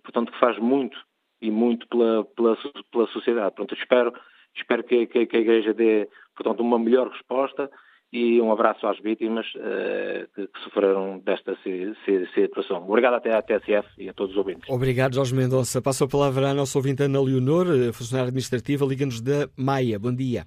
portanto, 0.01 0.31
que 0.31 0.39
faz 0.39 0.57
muito 0.57 0.97
e 1.41 1.51
muito 1.51 1.87
pela, 1.87 2.25
pela, 2.35 2.57
pela 2.91 3.07
sociedade. 3.07 3.55
Pronto, 3.55 3.73
espero, 3.73 4.13
espero 4.55 4.83
que, 4.83 5.07
que, 5.07 5.25
que, 5.25 5.37
a 5.37 5.39
Igreja 5.39 5.73
dê, 5.73 6.09
portanto, 6.35 6.61
uma 6.61 6.79
melhor 6.79 7.09
resposta 7.09 7.69
e 8.11 8.39
um 8.41 8.51
abraço 8.51 8.87
às 8.87 8.97
vítimas 8.99 9.45
uh, 9.55 10.27
que, 10.33 10.47
que, 10.47 10.59
sofreram 10.63 11.19
desta 11.19 11.57
situação. 12.33 12.83
Obrigado 12.87 13.15
até 13.15 13.35
à 13.35 13.41
TSF 13.41 13.89
e 13.97 14.07
a 14.07 14.13
todos 14.13 14.31
os 14.31 14.37
ouvintes. 14.37 14.69
Obrigado, 14.69 15.15
Jorge 15.15 15.35
Mendonça. 15.35 15.81
Passo 15.81 16.05
a 16.05 16.07
palavra 16.07 16.49
à 16.49 16.53
nossa 16.53 16.77
ouvinte 16.77 17.03
Ana 17.03 17.21
Leonor, 17.21 17.67
eh, 17.67 17.91
funcionária 17.91 18.29
administrativa, 18.29 18.85
liga-nos 18.85 19.21
da 19.21 19.49
Maia. 19.57 19.99
Bom 19.99 20.15
dia. 20.15 20.45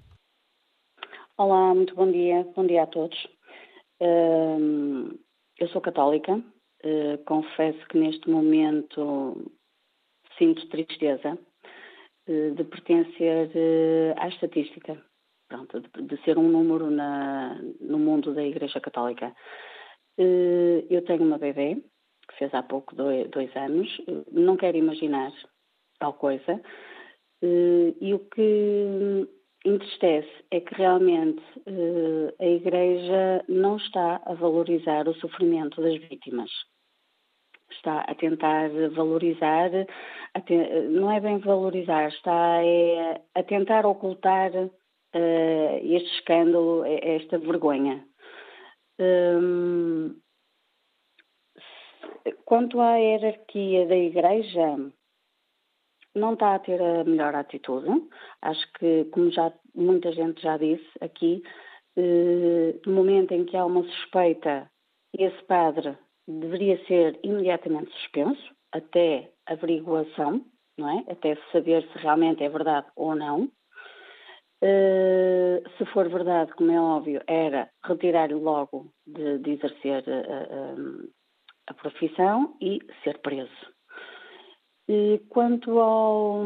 Olá, 1.37 1.73
muito 1.73 1.93
bom 1.95 2.11
dia. 2.11 2.45
Bom 2.55 2.65
dia 2.65 2.83
a 2.83 2.87
todos. 2.87 3.17
Uh, 4.01 5.17
eu 5.59 5.67
sou 5.69 5.81
católica. 5.81 6.41
Uh, 6.83 7.17
confesso 7.25 7.79
que 7.87 7.97
neste 7.97 8.29
momento 8.29 9.51
sinto 10.39 10.67
tristeza 10.69 11.37
de, 12.25 12.51
de 12.51 12.63
pertencer 12.63 13.47
uh, 13.49 14.15
à 14.17 14.29
estatística, 14.29 14.99
pronto, 15.47 15.81
de, 15.81 16.17
ser 16.23 16.37
um 16.37 16.47
número 16.47 16.89
na, 16.89 17.59
no 17.79 17.99
mundo 17.99 18.33
da 18.33 18.43
Igreja 18.43 18.79
Católica. 18.79 19.35
Uh, 20.17 20.87
eu 20.89 21.03
tenho 21.03 21.23
uma 21.23 21.37
bebê, 21.37 21.75
que 22.27 22.37
fez 22.37 22.53
há 22.53 22.63
pouco 22.63 22.95
dois, 22.95 23.29
dois 23.29 23.55
anos, 23.55 23.87
não 24.31 24.57
quero 24.57 24.77
imaginar 24.77 25.31
tal 25.99 26.13
coisa, 26.13 26.61
e 27.41 28.13
o 28.13 28.19
que 28.19 29.27
entristece 29.65 30.29
é 30.51 30.59
que 30.59 30.75
realmente 30.75 31.41
a 32.39 32.45
Igreja 32.45 33.43
não 33.47 33.77
está 33.77 34.21
a 34.25 34.33
valorizar 34.33 35.07
o 35.07 35.15
sofrimento 35.15 35.81
das 35.81 35.97
vítimas 36.07 36.51
está 37.71 38.01
a 38.01 38.15
tentar 38.15 38.69
valorizar, 38.95 39.71
a 40.33 40.41
te, 40.41 40.55
não 40.89 41.11
é 41.11 41.19
bem 41.19 41.37
valorizar, 41.39 42.07
está 42.07 42.63
é, 42.63 43.21
a 43.35 43.43
tentar 43.43 43.85
ocultar 43.85 44.51
uh, 44.55 45.79
este 45.83 46.09
escândalo, 46.15 46.83
esta 46.85 47.37
vergonha. 47.37 48.05
Um, 48.99 50.19
quanto 52.45 52.79
à 52.81 52.97
hierarquia 52.97 53.87
da 53.87 53.95
Igreja, 53.95 54.91
não 56.15 56.33
está 56.33 56.55
a 56.55 56.59
ter 56.59 56.81
a 56.81 57.03
melhor 57.03 57.35
atitude. 57.35 57.87
Acho 58.41 58.73
que, 58.73 59.05
como 59.05 59.31
já 59.31 59.53
muita 59.73 60.11
gente 60.11 60.41
já 60.41 60.57
disse 60.57 60.89
aqui, 61.01 61.41
uh, 61.97 62.79
no 62.85 62.93
momento 62.93 63.31
em 63.33 63.45
que 63.45 63.55
há 63.55 63.65
uma 63.65 63.83
suspeita, 63.83 64.69
esse 65.17 65.43
padre 65.45 65.97
deveria 66.29 66.77
ser 66.85 67.19
imediatamente 67.23 67.91
suspenso 67.93 68.55
até 68.71 69.31
averiguação, 69.47 70.45
não 70.77 70.89
é? 70.89 71.11
Até 71.11 71.35
saber 71.51 71.81
se 71.91 71.97
realmente 71.97 72.43
é 72.43 72.49
verdade 72.49 72.87
ou 72.95 73.15
não. 73.15 73.51
Uh, 74.61 75.63
se 75.77 75.85
for 75.93 76.07
verdade, 76.09 76.51
como 76.53 76.71
é 76.71 76.79
óbvio, 76.79 77.21
era 77.25 77.69
retirar-lhe 77.83 78.35
logo 78.35 78.91
de, 79.07 79.39
de 79.39 79.51
exercer 79.51 80.03
a, 80.07 80.11
a, 80.11 81.71
a, 81.71 81.73
profissão 81.73 82.57
e 82.61 82.79
ser 83.03 83.19
preso. 83.19 83.73
E 84.87 85.21
quanto 85.29 85.79
ao, 85.79 86.41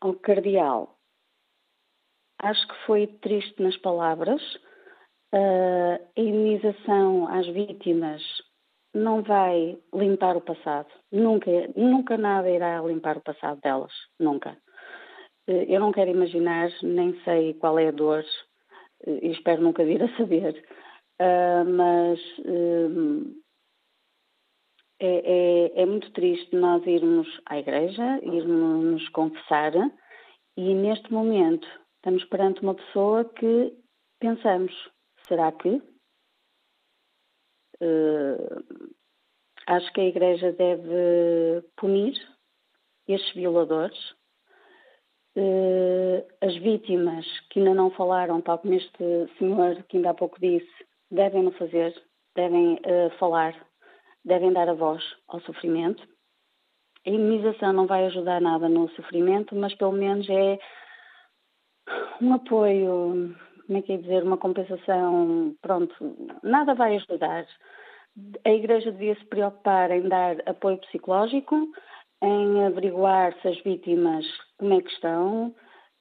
ao 0.00 0.14
cardeal, 0.14 0.98
acho 2.38 2.66
que 2.66 2.86
foi 2.86 3.06
triste 3.06 3.62
nas 3.62 3.76
palavras, 3.76 4.40
a 5.32 6.20
indenização 6.20 7.28
às 7.28 7.46
vítimas 7.48 8.22
não 8.94 9.22
vai 9.22 9.78
limpar 9.94 10.36
o 10.36 10.40
passado. 10.40 10.88
Nunca, 11.12 11.50
nunca 11.76 12.16
nada 12.16 12.50
irá 12.50 12.80
limpar 12.82 13.16
o 13.18 13.22
passado 13.22 13.60
delas. 13.60 13.92
Nunca. 14.18 14.56
Eh, 15.46 15.66
eu 15.68 15.80
não 15.80 15.92
quero 15.92 16.10
imaginar, 16.10 16.70
nem 16.82 17.18
sei 17.24 17.54
qual 17.54 17.78
é 17.78 17.88
a 17.88 17.92
dor, 17.92 18.24
eh, 19.06 19.18
e 19.22 19.30
espero 19.32 19.62
nunca 19.62 19.84
vir 19.84 20.02
a 20.02 20.16
saber, 20.16 20.64
mas 21.66 22.18
é, 24.98 25.08
é, 25.08 25.82
é, 25.82 25.86
muito 25.86 26.10
triste 26.12 26.54
nós 26.56 26.86
irmos 26.86 27.28
à 27.46 27.58
igreja, 27.58 28.20
irmos 28.22 28.84
nos 28.84 29.08
confessar, 29.10 29.72
e 30.56 30.74
neste 30.74 31.12
momento 31.12 31.66
estamos 31.96 32.24
perante 32.26 32.62
uma 32.62 32.74
pessoa 32.74 33.24
que 33.24 33.72
pensamos, 34.18 34.72
Será 35.30 35.52
que? 35.52 35.80
Uh, 37.80 38.82
acho 39.68 39.92
que 39.92 40.00
a 40.00 40.08
Igreja 40.08 40.50
deve 40.52 41.62
punir 41.76 42.14
estes 43.06 43.32
violadores. 43.34 43.96
Uh, 45.36 46.26
as 46.40 46.56
vítimas 46.56 47.24
que 47.48 47.60
ainda 47.60 47.74
não 47.74 47.92
falaram, 47.92 48.40
tal 48.40 48.58
como 48.58 48.74
este 48.74 49.28
senhor 49.38 49.80
que 49.84 49.98
ainda 49.98 50.10
há 50.10 50.14
pouco 50.14 50.40
disse, 50.40 50.68
devem 51.08 51.44
no 51.44 51.52
fazer, 51.52 51.94
devem 52.34 52.74
uh, 52.74 53.16
falar, 53.20 53.54
devem 54.24 54.52
dar 54.52 54.68
a 54.68 54.74
voz 54.74 55.00
ao 55.28 55.40
sofrimento. 55.42 56.02
A 57.06 57.08
imunização 57.08 57.72
não 57.72 57.86
vai 57.86 58.04
ajudar 58.06 58.40
nada 58.40 58.68
no 58.68 58.88
sofrimento, 58.90 59.54
mas 59.54 59.72
pelo 59.76 59.92
menos 59.92 60.28
é 60.28 60.58
um 62.20 62.34
apoio 62.34 63.32
como 63.70 63.78
é 63.78 63.82
que 63.82 63.92
é 63.92 63.96
dizer, 63.98 64.24
uma 64.24 64.36
compensação, 64.36 65.54
pronto, 65.62 65.94
nada 66.42 66.74
vai 66.74 66.96
ajudar. 66.96 67.46
A 68.44 68.50
Igreja 68.50 68.90
devia 68.90 69.14
se 69.14 69.24
preocupar 69.26 69.92
em 69.92 70.08
dar 70.08 70.42
apoio 70.44 70.76
psicológico, 70.78 71.68
em 72.20 72.64
averiguar 72.64 73.32
se 73.40 73.46
as 73.46 73.62
vítimas 73.62 74.26
como 74.58 74.74
é 74.74 74.82
que 74.82 74.90
estão. 74.90 75.54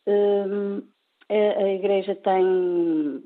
Hum, 0.08 0.82
a 1.30 1.70
Igreja 1.70 2.16
tem, 2.16 3.24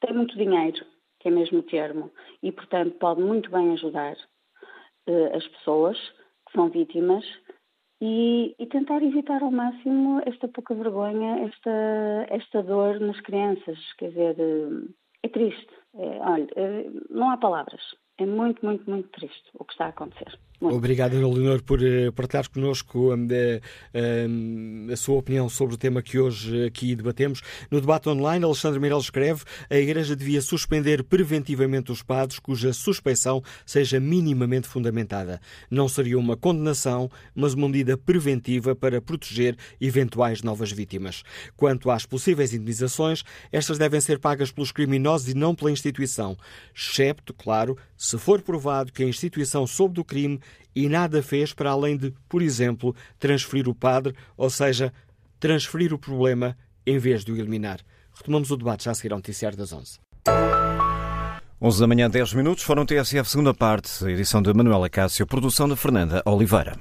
tem 0.00 0.14
muito 0.14 0.38
dinheiro, 0.38 0.86
que 1.18 1.26
é 1.26 1.32
mesmo 1.32 1.58
o 1.58 1.64
termo, 1.64 2.12
e 2.44 2.52
portanto 2.52 2.96
pode 3.00 3.20
muito 3.20 3.50
bem 3.50 3.72
ajudar 3.72 4.16
eh, 5.08 5.36
as 5.36 5.44
pessoas 5.48 5.98
que 6.46 6.52
são 6.52 6.70
vítimas 6.70 7.24
e, 8.00 8.54
e, 8.58 8.66
tentar 8.66 9.02
evitar 9.02 9.42
ao 9.42 9.50
máximo 9.50 10.22
esta 10.24 10.48
pouca 10.48 10.74
vergonha, 10.74 11.44
esta, 11.46 12.26
esta 12.30 12.62
dor 12.62 12.98
nas 12.98 13.20
crianças. 13.20 13.78
Quer 13.98 14.08
dizer, 14.08 14.36
é 15.22 15.28
triste. 15.28 15.68
É, 15.94 16.20
olha, 16.20 16.48
é, 16.56 16.90
não 17.10 17.30
há 17.30 17.36
palavras. 17.36 17.82
É 18.18 18.24
muito, 18.24 18.64
muito, 18.64 18.88
muito 18.88 19.08
triste 19.10 19.50
o 19.54 19.64
que 19.64 19.72
está 19.72 19.86
a 19.86 19.88
acontecer. 19.88 20.38
Obrigado, 20.62 21.14
Leonor, 21.14 21.62
por 21.62 21.80
uh, 21.80 22.12
partilhar 22.12 22.46
connosco 22.50 23.14
uh, 23.14 23.16
uh, 23.16 24.92
a 24.92 24.96
sua 24.96 25.16
opinião 25.16 25.48
sobre 25.48 25.74
o 25.74 25.78
tema 25.78 26.02
que 26.02 26.18
hoje 26.18 26.66
aqui 26.66 26.94
debatemos. 26.94 27.40
No 27.70 27.80
debate 27.80 28.10
online, 28.10 28.44
Alexandre 28.44 28.78
Meireles 28.78 29.04
escreve 29.04 29.42
a 29.70 29.76
Igreja 29.76 30.14
devia 30.14 30.42
suspender 30.42 31.02
preventivamente 31.02 31.90
os 31.90 32.02
padres 32.02 32.38
cuja 32.38 32.74
suspeição 32.74 33.42
seja 33.64 33.98
minimamente 33.98 34.68
fundamentada. 34.68 35.40
Não 35.70 35.88
seria 35.88 36.18
uma 36.18 36.36
condenação, 36.36 37.10
mas 37.34 37.54
uma 37.54 37.66
medida 37.66 37.96
preventiva 37.96 38.76
para 38.76 39.00
proteger 39.00 39.56
eventuais 39.80 40.42
novas 40.42 40.70
vítimas. 40.70 41.22
Quanto 41.56 41.90
às 41.90 42.04
possíveis 42.04 42.52
indenizações, 42.52 43.24
estas 43.50 43.78
devem 43.78 44.00
ser 44.00 44.18
pagas 44.18 44.52
pelos 44.52 44.72
criminosos 44.72 45.30
e 45.30 45.34
não 45.34 45.54
pela 45.54 45.70
instituição, 45.72 46.36
excepto, 46.76 47.32
claro, 47.32 47.78
se 47.96 48.18
for 48.18 48.42
provado 48.42 48.92
que 48.92 49.02
a 49.02 49.08
instituição 49.08 49.66
soube 49.66 49.94
do 49.94 50.04
crime 50.04 50.38
e 50.74 50.88
nada 50.88 51.22
fez 51.22 51.52
para 51.52 51.70
além 51.70 51.96
de, 51.96 52.12
por 52.28 52.42
exemplo, 52.42 52.94
transferir 53.18 53.68
o 53.68 53.74
padre, 53.74 54.14
ou 54.36 54.50
seja, 54.50 54.92
transferir 55.38 55.92
o 55.92 55.98
problema 55.98 56.56
em 56.86 56.98
vez 56.98 57.24
de 57.24 57.32
o 57.32 57.36
eliminar. 57.36 57.80
Retomamos 58.14 58.50
o 58.50 58.56
debate 58.56 58.84
já 58.84 58.90
a 58.90 58.94
seguir 58.94 59.12
ao 59.12 59.18
noticiário 59.18 59.56
das 59.56 59.72
11. 59.72 59.98
11 61.62 61.80
da 61.80 61.86
manhã, 61.86 62.08
10 62.08 62.34
minutos, 62.34 62.64
Fórum 62.64 62.86
TSF, 62.86 63.28
segunda 63.28 63.52
parte, 63.52 64.04
edição 64.06 64.40
de 64.40 64.52
Manuela 64.54 64.88
Cássio, 64.88 65.26
produção 65.26 65.68
de 65.68 65.76
Fernanda 65.76 66.22
Oliveira. 66.24 66.78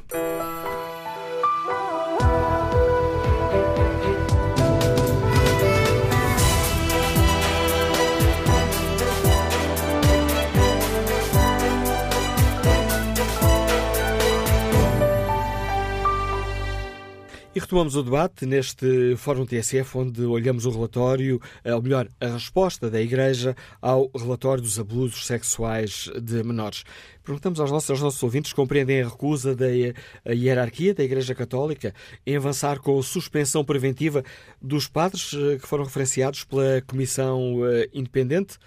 E 17.60 17.62
retomamos 17.62 17.98
o 17.98 18.02
debate 18.02 18.46
neste 18.46 19.18
Fórum 19.18 19.46
TSF, 19.46 19.98
onde 19.98 20.24
olhamos 20.24 20.66
o 20.66 20.70
relatório, 20.70 21.42
eh, 21.62 21.76
ou 21.76 21.82
melhor, 21.82 22.08
a 22.18 22.28
resposta 22.28 22.90
da 22.90 23.02
Igreja 23.02 23.54
ao 23.82 24.10
relatório 24.16 24.64
dos 24.64 24.80
abusos 24.80 25.26
sexuais 25.26 26.10
de 26.22 26.42
menores. 26.42 26.86
Perguntamos 27.22 27.60
aos 27.60 27.70
nossos, 27.70 27.90
aos 27.90 28.00
nossos 28.00 28.24
ouvintes 28.24 28.52
se 28.52 28.56
compreendem 28.56 29.02
a 29.02 29.10
recusa 29.10 29.54
da 29.54 29.68
hierarquia 30.26 30.94
da 30.94 31.04
Igreja 31.04 31.36
Católica 31.36 31.94
em 32.26 32.38
avançar 32.38 32.80
com 32.80 32.98
a 32.98 33.04
suspensão 33.04 33.66
preventiva 33.66 34.24
dos 34.62 34.88
padres 34.88 35.34
eh, 35.34 35.58
que 35.58 35.68
foram 35.68 35.84
referenciados 35.84 36.46
pela 36.46 36.82
Comissão 36.88 37.60
eh, 37.66 37.90
Independente. 37.92 38.58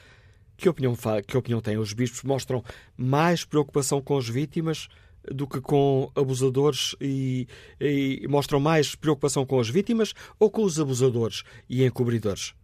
Que 0.54 0.68
opinião, 0.68 0.94
que 1.26 1.36
opinião 1.38 1.62
têm? 1.62 1.78
Os 1.78 1.94
bispos 1.94 2.22
mostram 2.24 2.62
mais 2.94 3.42
preocupação 3.42 4.02
com 4.02 4.18
as 4.18 4.28
vítimas 4.28 4.86
do 5.30 5.46
que 5.46 5.60
com 5.60 6.10
abusadores 6.14 6.96
e, 7.00 7.46
e, 7.80 8.26
mostram 8.28 8.58
mais 8.58 8.94
preocupação 8.94 9.46
com 9.46 9.60
as 9.60 9.68
vítimas 9.68 10.14
ou 10.38 10.50
com 10.50 10.62
os 10.62 10.80
abusadores 10.80 11.42
e 11.68 11.84
encobridores? 11.84 12.54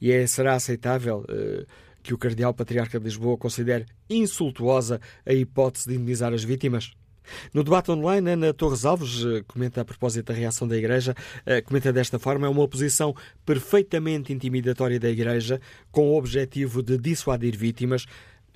E 0.00 0.10
é, 0.10 0.26
será 0.26 0.54
aceitável 0.54 1.24
uh, 1.28 1.66
que 2.02 2.14
o 2.14 2.18
Cardeal 2.18 2.54
Patriarca 2.54 2.98
de 2.98 3.04
Lisboa 3.04 3.36
considere 3.36 3.86
insultuosa 4.08 5.00
a 5.26 5.32
hipótese 5.32 5.88
de 5.88 5.94
indemnizar 5.94 6.32
as 6.32 6.44
vítimas? 6.44 6.92
No 7.52 7.62
debate 7.62 7.90
online, 7.90 8.30
Ana 8.30 8.54
Torres 8.54 8.84
Alves 8.84 9.22
uh, 9.24 9.44
comenta 9.46 9.80
a 9.80 9.84
propósito 9.84 10.26
da 10.26 10.34
reação 10.34 10.66
da 10.66 10.76
Igreja, 10.76 11.14
uh, 11.42 11.62
comenta 11.64 11.92
desta 11.92 12.18
forma: 12.18 12.46
é 12.46 12.50
uma 12.50 12.62
oposição 12.62 13.14
perfeitamente 13.44 14.32
intimidatória 14.32 14.98
da 14.98 15.10
Igreja, 15.10 15.60
com 15.90 16.10
o 16.10 16.16
objetivo 16.16 16.82
de 16.82 16.96
dissuadir 16.98 17.56
vítimas, 17.56 18.06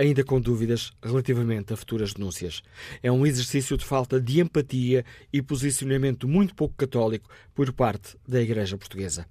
ainda 0.02 0.24
com 0.24 0.40
dúvidas 0.40 0.92
relativamente 1.00 1.72
a 1.72 1.76
futuras 1.76 2.12
denúncias. 2.12 2.60
É 3.02 3.10
um 3.10 3.24
exercício 3.24 3.76
de 3.76 3.84
falta 3.84 4.20
de 4.20 4.40
empatia 4.40 5.04
e 5.32 5.40
posicionamento 5.40 6.26
muito 6.26 6.56
pouco 6.56 6.74
católico 6.76 7.28
por 7.54 7.72
parte 7.72 8.16
da 8.26 8.42
Igreja 8.42 8.76
Portuguesa. 8.76 9.24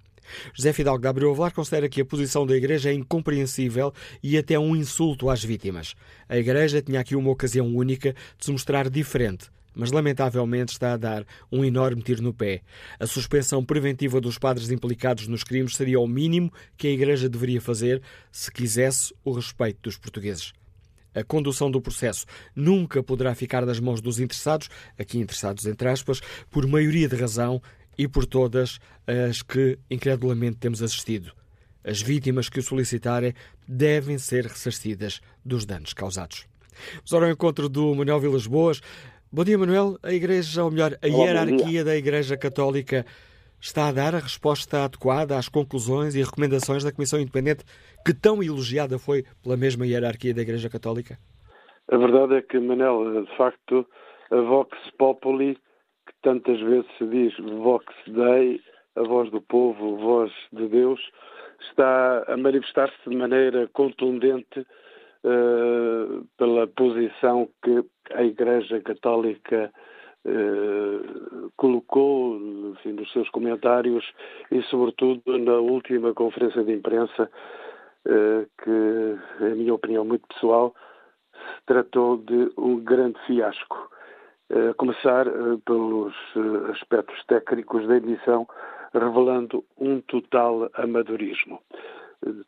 José 0.53 0.71
Fidalgo 0.71 1.01
da 1.01 1.09
Abreu 1.09 1.31
Avelar 1.31 1.53
considera 1.53 1.89
que 1.89 1.99
a 1.99 2.05
posição 2.05 2.45
da 2.45 2.55
Igreja 2.55 2.89
é 2.89 2.93
incompreensível 2.93 3.93
e 4.23 4.37
até 4.37 4.57
um 4.57 4.73
insulto 4.73 5.29
às 5.29 5.43
vítimas. 5.43 5.93
A 6.29 6.37
Igreja 6.37 6.81
tinha 6.81 7.01
aqui 7.01 7.17
uma 7.17 7.31
ocasião 7.31 7.67
única 7.67 8.13
de 8.37 8.45
se 8.45 8.51
mostrar 8.51 8.89
diferente, 8.89 9.49
mas 9.75 9.91
lamentavelmente 9.91 10.71
está 10.71 10.93
a 10.93 10.97
dar 10.97 11.25
um 11.51 11.65
enorme 11.65 12.01
tiro 12.01 12.21
no 12.21 12.33
pé. 12.33 12.61
A 12.97 13.05
suspensão 13.05 13.65
preventiva 13.65 14.21
dos 14.21 14.37
padres 14.37 14.71
implicados 14.71 15.27
nos 15.27 15.43
crimes 15.43 15.75
seria 15.75 15.99
o 15.99 16.07
mínimo 16.07 16.51
que 16.77 16.87
a 16.87 16.91
Igreja 16.91 17.27
deveria 17.27 17.59
fazer 17.59 18.01
se 18.31 18.49
quisesse 18.49 19.13
o 19.21 19.33
respeito 19.33 19.79
dos 19.81 19.97
portugueses. 19.97 20.53
A 21.13 21.23
condução 21.23 21.69
do 21.69 21.81
processo 21.81 22.25
nunca 22.55 23.03
poderá 23.03 23.35
ficar 23.35 23.65
nas 23.65 23.79
mãos 23.79 24.01
dos 24.01 24.19
interessados, 24.19 24.69
aqui 24.97 25.17
interessados 25.19 25.65
entre 25.65 25.89
aspas, 25.89 26.21
por 26.49 26.65
maioria 26.65 27.07
de 27.07 27.15
razão 27.15 27.61
e 27.97 28.07
por 28.07 28.25
todas 28.25 28.79
as 29.05 29.41
que 29.41 29.77
incredulamente 29.89 30.57
temos 30.57 30.81
assistido. 30.81 31.31
As 31.83 32.01
vítimas 32.01 32.47
que 32.47 32.59
o 32.59 32.63
solicitarem 32.63 33.33
devem 33.67 34.17
ser 34.17 34.45
ressarcidas 34.45 35.19
dos 35.43 35.65
danos 35.65 35.93
causados. 35.93 36.45
Vamos 37.09 37.25
ao 37.25 37.31
encontro 37.31 37.67
do 37.67 37.93
Manuel 37.93 38.19
Vilas 38.19 38.47
Boas. 38.47 38.81
Bom 39.31 39.43
dia, 39.43 39.57
Manuel. 39.57 39.97
A 40.03 40.13
Igreja, 40.13 40.63
ou 40.63 40.71
melhor, 40.71 40.97
a 41.01 41.07
hierarquia 41.07 41.83
da 41.83 41.95
Igreja 41.95 42.37
Católica 42.37 43.05
está 43.61 43.87
a 43.87 43.91
dar 43.91 44.15
a 44.15 44.19
resposta 44.19 44.83
adequada 44.83 45.37
às 45.37 45.47
conclusões 45.47 46.15
e 46.15 46.23
recomendações 46.23 46.83
da 46.83 46.91
Comissão 46.91 47.19
Independente 47.19 47.63
que 48.05 48.13
tão 48.13 48.41
elogiada 48.41 48.97
foi 48.97 49.23
pela 49.43 49.55
mesma 49.55 49.85
hierarquia 49.85 50.33
da 50.33 50.41
Igreja 50.41 50.69
Católica? 50.69 51.17
A 51.91 51.97
verdade 51.97 52.35
é 52.35 52.41
que, 52.41 52.59
Manel, 52.59 53.23
de 53.23 53.37
facto, 53.37 53.85
a 54.31 54.35
Vox 54.37 54.75
Populi, 54.97 55.55
que 56.07 56.13
tantas 56.23 56.59
vezes 56.59 56.89
se 56.97 57.05
diz 57.05 57.33
Vox 57.37 57.85
Dei, 58.07 58.59
a 58.95 59.03
voz 59.03 59.29
do 59.29 59.41
povo, 59.41 59.95
a 59.95 59.99
voz 59.99 60.31
de 60.51 60.67
Deus, 60.67 60.99
está 61.69 62.23
a 62.27 62.35
manifestar-se 62.37 63.09
de 63.09 63.15
maneira 63.15 63.69
contundente 63.73 64.59
uh, 64.59 66.25
pela 66.37 66.67
posição 66.67 67.47
que 67.63 67.83
a 68.13 68.23
Igreja 68.23 68.81
Católica 68.81 69.71
uh, 70.25 71.51
colocou 71.55 72.37
enfim, 72.71 72.93
nos 72.93 73.11
seus 73.11 73.29
comentários 73.29 74.05
e, 74.51 74.61
sobretudo, 74.63 75.37
na 75.37 75.55
última 75.55 76.13
conferência 76.13 76.63
de 76.63 76.73
imprensa, 76.73 77.29
uh, 78.05 78.47
que, 78.63 79.45
em 79.45 79.55
minha 79.55 79.73
opinião 79.73 80.05
muito 80.05 80.27
pessoal, 80.27 80.73
se 81.33 81.65
tratou 81.65 82.17
de 82.17 82.51
um 82.57 82.79
grande 82.79 83.19
fiasco. 83.25 83.89
A 84.49 84.73
começar 84.73 85.27
pelos 85.63 86.13
aspectos 86.71 87.23
técnicos 87.25 87.87
da 87.87 87.95
emissão, 87.95 88.45
revelando 88.93 89.63
um 89.79 90.01
total 90.01 90.69
amadorismo. 90.73 91.61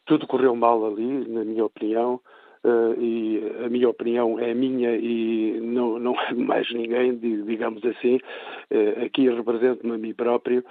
Tudo 0.05 0.27
correu 0.27 0.53
mal 0.53 0.85
ali, 0.85 1.25
na 1.29 1.45
minha 1.45 1.63
opinião. 1.63 2.19
Uh, 2.65 2.95
e 2.97 3.65
a 3.65 3.67
minha 3.67 3.89
opinião 3.89 4.39
é 4.39 4.53
minha 4.53 4.95
e 4.95 5.59
não, 5.59 5.99
não 5.99 6.15
é 6.21 6.33
mais 6.33 6.71
ninguém, 6.71 7.17
digamos 7.17 7.83
assim, 7.83 8.15
uh, 8.15 9.05
aqui 9.05 9.29
represento-me 9.29 9.95
a 9.95 9.97
mim 9.97 10.13
próprio, 10.13 10.63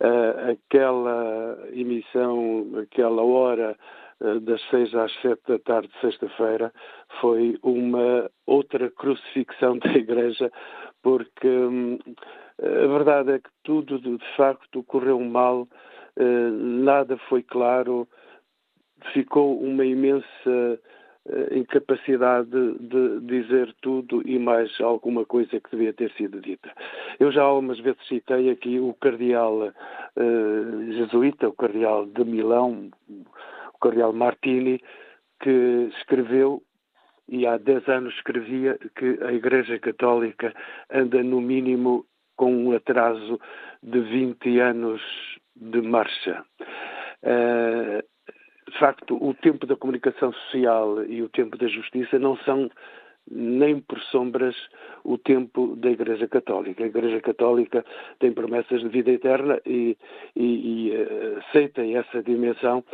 uh, 0.00 0.50
aquela 0.52 1.58
emissão, 1.72 2.66
aquela 2.80 3.22
hora 3.22 3.76
das 4.42 4.60
seis 4.68 4.94
às 4.94 5.10
sete 5.22 5.40
da 5.48 5.58
tarde 5.58 5.88
de 5.88 5.98
sexta-feira 6.00 6.70
foi 7.22 7.58
uma 7.62 8.30
outra 8.46 8.90
crucifixão 8.90 9.78
da 9.80 9.90
Igreja, 9.92 10.52
porque 11.02 11.48
hum, 11.48 11.98
a 12.62 12.86
verdade 12.86 13.32
é 13.32 13.38
que 13.38 13.48
tudo 13.64 13.98
de 13.98 14.36
facto 14.36 14.84
correu 14.84 15.18
mal, 15.20 15.66
nada 16.18 17.16
foi 17.30 17.42
claro, 17.42 18.06
ficou 19.12 19.58
uma 19.58 19.84
imensa 19.84 20.26
eh, 20.46 20.78
incapacidade 21.52 22.50
de 22.80 23.20
dizer 23.20 23.74
tudo 23.82 24.22
e 24.26 24.38
mais 24.38 24.80
alguma 24.80 25.24
coisa 25.24 25.60
que 25.60 25.70
devia 25.70 25.92
ter 25.92 26.10
sido 26.12 26.40
dita. 26.40 26.72
Eu 27.18 27.30
já 27.30 27.42
algumas 27.42 27.78
vezes 27.78 28.00
citei 28.08 28.50
aqui 28.50 28.78
o 28.78 28.94
cardeal 28.94 29.68
uh, 29.68 30.92
jesuíta, 30.92 31.48
o 31.48 31.52
cardeal 31.52 32.06
de 32.06 32.24
Milão, 32.24 32.90
o 33.08 33.78
cardeal 33.80 34.12
Martini, 34.12 34.80
que 35.40 35.90
escreveu 35.98 36.62
e 37.28 37.46
há 37.46 37.58
10 37.58 37.88
anos 37.88 38.14
escrevia 38.14 38.78
que 38.96 39.18
a 39.22 39.32
Igreja 39.32 39.78
Católica 39.78 40.52
anda 40.90 41.22
no 41.22 41.40
mínimo 41.40 42.04
com 42.36 42.52
um 42.52 42.74
atraso 42.74 43.38
de 43.82 44.00
20 44.00 44.58
anos 44.58 45.00
de 45.54 45.80
marcha. 45.82 46.44
Uh, 47.22 48.09
de 48.70 48.78
facto, 48.78 49.16
o 49.20 49.34
tempo 49.34 49.66
da 49.66 49.76
comunicação 49.76 50.32
social 50.32 51.04
e 51.04 51.22
o 51.22 51.28
tempo 51.28 51.58
da 51.58 51.66
justiça 51.66 52.18
não 52.18 52.36
são 52.38 52.70
nem 53.30 53.80
por 53.80 53.98
sombras 54.00 54.56
o 55.04 55.16
tempo 55.18 55.76
da 55.76 55.90
Igreja 55.90 56.26
Católica. 56.26 56.82
A 56.82 56.86
Igreja 56.86 57.20
Católica 57.20 57.84
tem 58.18 58.32
promessas 58.32 58.80
de 58.80 58.88
vida 58.88 59.10
eterna 59.10 59.60
e, 59.66 59.96
e, 60.34 60.88
e 60.88 60.96
uh, 60.96 61.38
aceita 61.38 61.84
essa 61.84 62.22
dimensão, 62.22 62.84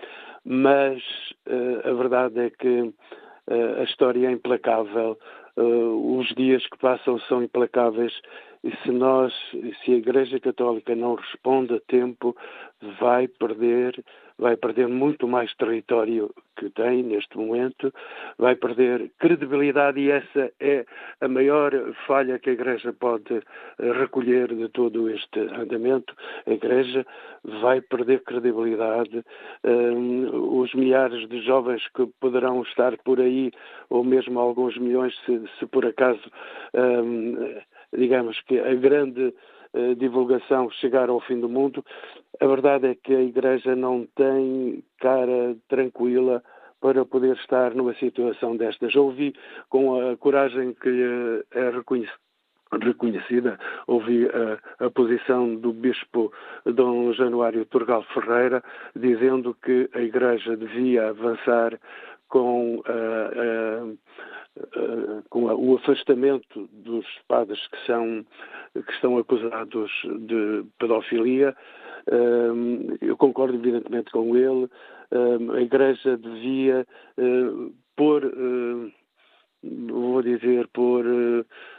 mas 0.45 1.03
uh, 1.47 1.89
a 1.89 1.93
verdade 1.95 2.41
é 2.41 2.51
que 2.51 2.81
uh, 2.81 3.81
a 3.81 3.85
história 3.85 4.29
é 4.29 4.33
implacável, 4.33 5.19
os 5.59 6.29
dias 6.35 6.67
que 6.67 6.77
passam 6.77 7.19
são 7.21 7.43
implacáveis 7.43 8.13
e 8.65 8.75
se 8.83 8.91
nós, 8.91 9.33
se 9.51 9.93
a 9.93 9.97
Igreja 9.97 10.41
Católica 10.41 10.95
não 10.95 11.15
responde 11.15 11.75
a 11.75 11.81
tempo, 11.89 12.37
vai 13.01 13.29
perder 13.29 14.03
vai 14.39 14.57
perder 14.57 14.87
muito 14.89 15.27
mais 15.27 15.55
território 15.55 16.33
que 16.57 16.71
tem 16.71 17.03
neste 17.03 17.37
momento, 17.37 17.93
vai 18.39 18.55
perder 18.55 19.11
credibilidade 19.19 20.01
e 20.01 20.11
essa 20.11 20.53
é 20.61 20.85
a 21.21 21.29
maior 21.29 21.73
falha 22.07 22.39
que 22.39 22.51
a 22.51 22.53
Igreja 22.53 22.93
pode 22.93 23.35
eh, 23.35 23.93
recolher 23.93 24.55
de 24.55 24.69
todo 24.69 25.11
este 25.11 25.41
andamento. 25.41 26.15
A 26.47 26.53
Igreja 26.53 27.07
vai 27.45 27.81
perder 27.81 28.23
credibilidade. 28.25 29.23
Um, 29.65 30.61
os 30.61 30.73
milhares 30.75 31.29
de 31.29 31.41
jovens 31.43 31.87
que 31.95 32.07
poderão 32.21 32.63
estar 32.63 32.97
por 32.99 33.21
aí, 33.21 33.51
ou 33.91 34.03
mesmo 34.03 34.39
alguns 34.39 34.77
milhões, 34.79 35.15
se, 35.25 35.43
se 35.59 35.67
por 35.67 35.85
acaso, 35.85 36.31
um, 36.75 37.57
digamos 37.97 38.41
que 38.43 38.59
a 38.59 38.75
grande 38.75 39.35
divulgação 39.99 40.71
chegar 40.71 41.11
ao 41.11 41.21
fim 41.21 41.39
do 41.39 41.49
mundo, 41.49 41.85
a 42.41 42.47
verdade 42.47 42.87
é 42.87 42.95
que 42.95 43.15
a 43.15 43.23
Igreja 43.23 43.77
não 43.77 44.07
tem 44.15 44.83
cara 44.99 45.57
tranquila 45.69 46.43
para 46.81 47.05
poder 47.05 47.37
estar 47.37 47.75
numa 47.75 47.95
situação 47.95 48.57
destas. 48.57 48.95
Ouvi 48.95 49.35
com 49.69 50.01
a 50.01 50.17
coragem 50.17 50.75
que 50.75 51.43
é 51.53 51.71
reconhecida, 52.79 53.59
ouvi 53.87 54.27
a, 54.27 54.87
a, 54.87 54.91
posição 54.91 55.55
do 55.55 55.73
Bispo 55.73 56.33
Dom 56.65 57.13
Januário 57.13 57.65
Turgal 57.67 58.03
Ferreira, 58.15 58.63
dizendo 58.95 59.57
que 59.65 59.89
a 59.95 60.01
Igreja 60.01 60.57
devia 60.57 61.09
avançar 61.09 61.79
com 62.29 62.83
a, 62.87 62.93
a, 63.43 65.23
com 65.29 65.45
o 65.45 65.77
afastamento 65.77 66.69
dos 66.73 67.07
padres 67.29 67.61
que 67.69 67.87
são 67.87 68.25
que 68.75 68.93
estão 68.93 69.19
acusados 69.19 69.91
de 70.21 70.65
pedofilia. 70.79 71.55
Eu 73.01 73.17
concordo 73.17 73.55
evidentemente 73.55 74.11
com 74.11 74.37
ele. 74.37 74.69
A 75.55 75.61
Igreja 75.61 76.17
devia 76.17 76.87
pôr, 77.97 78.23
vou 79.63 80.23
dizer, 80.23 80.69
pôr 80.69 81.05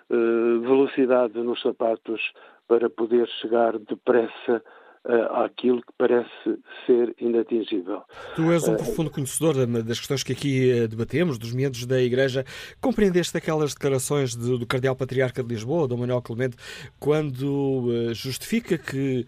eh, 0.10 0.60
velocidade 0.62 1.38
nos 1.40 1.62
sapatos 1.62 2.22
para 2.68 2.90
poder 2.90 3.28
chegar 3.42 3.78
depressa 3.78 4.64
uh, 5.08 5.44
àquilo 5.44 5.82
que 5.82 5.94
parece 5.98 6.60
ser 6.86 7.16
inatingível. 7.20 8.02
Tu 8.36 8.52
és 8.52 8.68
um 8.68 8.74
uh, 8.74 8.78
profundo 8.78 9.10
conhecedor 9.10 9.56
das 9.84 10.00
questões 10.00 10.24
que 10.24 10.34
aqui 10.34 10.70
eh, 10.70 10.88
debatemos, 10.88 11.38
dos 11.38 11.54
medos 11.54 11.86
da 11.86 12.02
Igreja. 12.02 12.44
Compreendeste 12.82 13.38
aquelas 13.38 13.74
declarações 13.74 14.36
do, 14.36 14.58
do 14.58 14.66
Cardeal 14.66 14.96
Patriarca 14.96 15.42
de 15.42 15.50
Lisboa, 15.50 15.88
Dom 15.88 15.98
Manuel 15.98 16.22
Clemente, 16.22 16.58
quando 17.00 17.88
uh, 17.88 18.14
justifica 18.14 18.78
que 18.78 19.26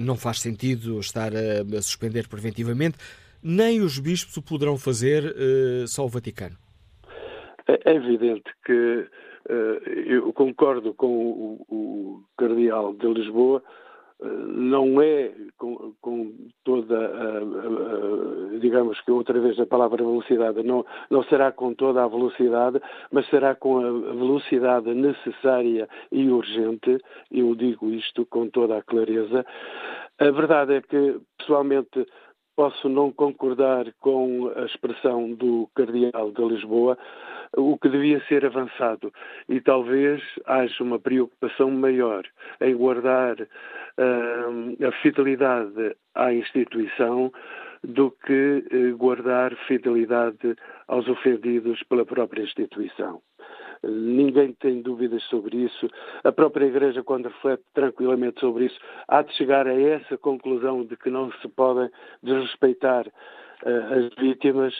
não 0.00 0.16
faz 0.16 0.40
sentido 0.40 0.98
estar 0.98 1.32
a, 1.34 1.76
a, 1.76 1.82
suspender 1.82 2.28
preventivamente, 2.28 2.96
nem 3.42 3.80
os 3.80 3.98
bispos 3.98 4.36
o 4.36 4.42
poderão 4.42 4.76
fazer, 4.76 5.34
só 5.86 6.04
o 6.04 6.08
Vaticano? 6.08 6.56
É, 7.68 7.92
é 7.92 7.94
evidente 7.94 8.44
que 8.64 9.06
eu 10.06 10.32
concordo 10.32 10.94
com 10.94 11.06
o, 11.06 11.66
o 11.68 12.24
Cardeal 12.36 12.94
de 12.94 13.06
Lisboa 13.06 13.62
não 14.22 15.00
é 15.00 15.30
com, 15.58 15.92
com 16.00 16.32
toda 16.64 16.96
a, 16.96 17.00
a, 17.00 18.54
a, 18.54 18.58
digamos 18.58 19.00
que 19.02 19.10
outra 19.10 19.38
vez 19.38 19.58
a 19.60 19.66
palavra 19.66 20.02
velocidade 20.02 20.62
não, 20.62 20.86
não 21.10 21.22
será 21.24 21.52
com 21.52 21.74
toda 21.74 22.02
a 22.02 22.08
velocidade, 22.08 22.80
mas 23.12 23.28
será 23.28 23.54
com 23.54 23.78
a 23.78 23.90
velocidade 23.90 24.94
necessária 24.94 25.88
e 26.10 26.28
urgente, 26.30 26.98
eu 27.30 27.54
digo 27.54 27.90
isto 27.90 28.24
com 28.26 28.48
toda 28.48 28.78
a 28.78 28.82
clareza. 28.82 29.44
A 30.18 30.30
verdade 30.30 30.74
é 30.74 30.80
que, 30.80 31.20
pessoalmente, 31.36 32.06
posso 32.56 32.88
não 32.88 33.12
concordar 33.12 33.84
com 34.00 34.50
a 34.56 34.64
expressão 34.64 35.32
do 35.34 35.68
Cardeal 35.74 36.32
de 36.32 36.42
Lisboa, 36.42 36.98
o 37.56 37.78
que 37.78 37.88
devia 37.88 38.20
ser 38.26 38.44
avançado. 38.44 39.12
E 39.48 39.60
talvez 39.60 40.22
haja 40.46 40.82
uma 40.82 40.98
preocupação 40.98 41.70
maior 41.70 42.24
em 42.60 42.74
guardar 42.74 43.40
uh, 43.40 44.86
a 44.86 44.92
fidelidade 45.02 45.94
à 46.14 46.32
instituição 46.32 47.30
do 47.82 48.10
que 48.10 48.64
uh, 48.72 48.96
guardar 48.96 49.54
fidelidade 49.66 50.56
aos 50.88 51.08
ofendidos 51.08 51.82
pela 51.84 52.04
própria 52.04 52.42
instituição. 52.42 53.20
Ninguém 53.82 54.52
tem 54.54 54.82
dúvidas 54.82 55.22
sobre 55.24 55.58
isso. 55.58 55.88
A 56.24 56.32
própria 56.32 56.66
Igreja, 56.66 57.02
quando 57.02 57.26
reflete 57.28 57.62
tranquilamente 57.74 58.40
sobre 58.40 58.66
isso, 58.66 58.78
há 59.06 59.22
de 59.22 59.32
chegar 59.34 59.66
a 59.66 59.80
essa 59.80 60.16
conclusão 60.18 60.84
de 60.84 60.96
que 60.96 61.10
não 61.10 61.30
se 61.32 61.48
podem 61.48 61.90
desrespeitar 62.22 63.06
uh, 63.06 63.94
as 63.94 64.14
vítimas, 64.14 64.74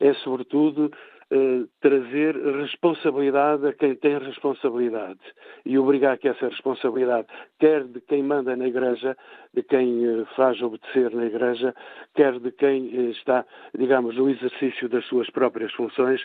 é 0.00 0.12
sobretudo 0.14 0.90
uh, 1.34 1.68
trazer 1.80 2.36
responsabilidade 2.36 3.66
a 3.66 3.72
quem 3.72 3.94
tem 3.96 4.18
responsabilidade 4.18 5.20
e 5.66 5.78
obrigar 5.78 6.18
que 6.18 6.28
essa 6.28 6.48
responsabilidade, 6.48 7.26
quer 7.58 7.84
de 7.84 8.00
quem 8.00 8.22
manda 8.22 8.56
na 8.56 8.66
Igreja, 8.66 9.16
de 9.52 9.62
quem 9.62 10.06
uh, 10.06 10.26
faz 10.36 10.60
obedecer 10.62 11.10
na 11.10 11.26
Igreja, 11.26 11.74
quer 12.14 12.38
de 12.38 12.52
quem 12.52 13.10
está, 13.10 13.44
digamos, 13.76 14.16
no 14.16 14.30
exercício 14.30 14.88
das 14.88 15.04
suas 15.06 15.28
próprias 15.30 15.72
funções, 15.72 16.24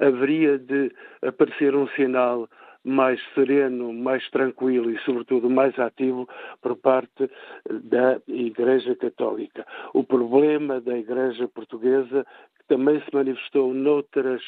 haveria 0.00 0.58
de 0.58 0.92
aparecer 1.22 1.74
um 1.74 1.86
sinal 1.88 2.48
mais 2.88 3.20
sereno, 3.34 3.92
mais 3.92 4.28
tranquilo 4.30 4.90
e, 4.90 4.98
sobretudo, 5.00 5.48
mais 5.50 5.78
ativo 5.78 6.28
por 6.62 6.76
parte 6.76 7.30
da 7.70 8.20
Igreja 8.26 8.96
Católica. 8.96 9.66
O 9.94 10.02
problema 10.02 10.80
da 10.80 10.96
Igreja 10.96 11.46
Portuguesa 11.48 12.26
que 12.58 12.66
também 12.66 13.00
se 13.00 13.14
manifestou 13.14 13.72
noutras 13.72 14.42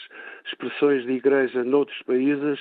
expressões 0.46 1.04
de 1.04 1.12
igreja 1.12 1.62
noutros 1.62 2.00
países, 2.02 2.58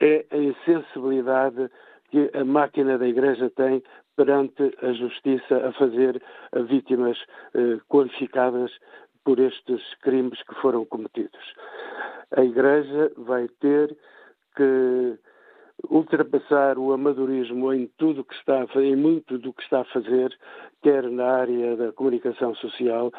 é 0.00 0.24
a 0.30 0.36
insensibilidade 0.36 1.70
que 2.10 2.30
a 2.34 2.44
máquina 2.44 2.96
da 2.98 3.06
igreja 3.06 3.50
tem 3.50 3.82
perante 4.16 4.74
a 4.82 4.92
justiça 4.92 5.68
a 5.68 5.72
fazer 5.72 6.20
a 6.52 6.60
vítimas 6.60 7.18
eh, 7.54 7.78
qualificadas 7.88 8.72
por 9.24 9.38
estes 9.38 9.82
crimes 10.00 10.42
que 10.42 10.54
foram 10.56 10.84
cometidos. 10.86 11.54
A 12.36 12.42
igreja 12.42 13.12
vai 13.16 13.46
ter 13.60 13.96
que 14.58 15.18
ultrapassar 15.88 16.76
o 16.76 16.92
amadorismo 16.92 17.72
em 17.72 17.88
tudo 17.96 18.24
que 18.24 18.34
está 18.34 18.66
em 18.76 18.96
muito 18.96 19.38
do 19.38 19.52
que 19.52 19.62
está 19.62 19.82
a 19.82 19.84
fazer, 19.84 20.36
quer 20.82 21.08
na 21.08 21.24
área 21.24 21.76
da 21.76 21.92
comunicação 21.92 22.52
social, 22.56 23.12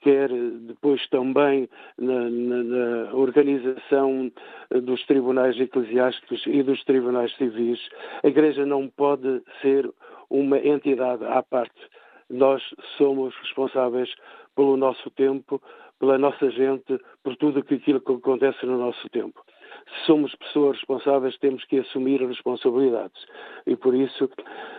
quer 0.00 0.28
depois 0.28 1.04
também 1.08 1.68
na, 1.98 2.30
na, 2.30 2.62
na, 2.62 3.14
organização 3.14 4.30
dos 4.70 5.04
tribunais 5.06 5.58
eclesiásticos 5.58 6.42
e 6.46 6.62
dos 6.62 6.82
tribunais 6.84 7.34
civis. 7.36 7.80
A 8.22 8.28
Igreja 8.28 8.64
não 8.64 8.88
pode 8.88 9.42
ser 9.60 9.90
uma 10.30 10.58
entidade 10.58 11.24
à 11.24 11.42
parte. 11.42 11.80
Nós 12.30 12.62
somos 12.96 13.34
responsáveis 13.42 14.08
pelo 14.54 14.76
nosso 14.76 15.10
tempo, 15.10 15.60
pela 15.98 16.16
nossa 16.16 16.48
gente, 16.50 16.98
por 17.24 17.36
tudo 17.36 17.58
aquilo 17.58 18.00
que 18.00 18.12
acontece 18.12 18.64
no 18.64 18.78
nosso 18.78 19.08
tempo 19.10 19.43
se 19.88 20.06
somos 20.06 20.34
pessoas 20.36 20.76
responsáveis, 20.76 21.36
temos 21.38 21.64
que 21.64 21.78
assumir 21.78 22.20
responsabilidades. 22.20 23.26
E 23.66 23.76
por 23.76 23.94
isso, 23.94 24.30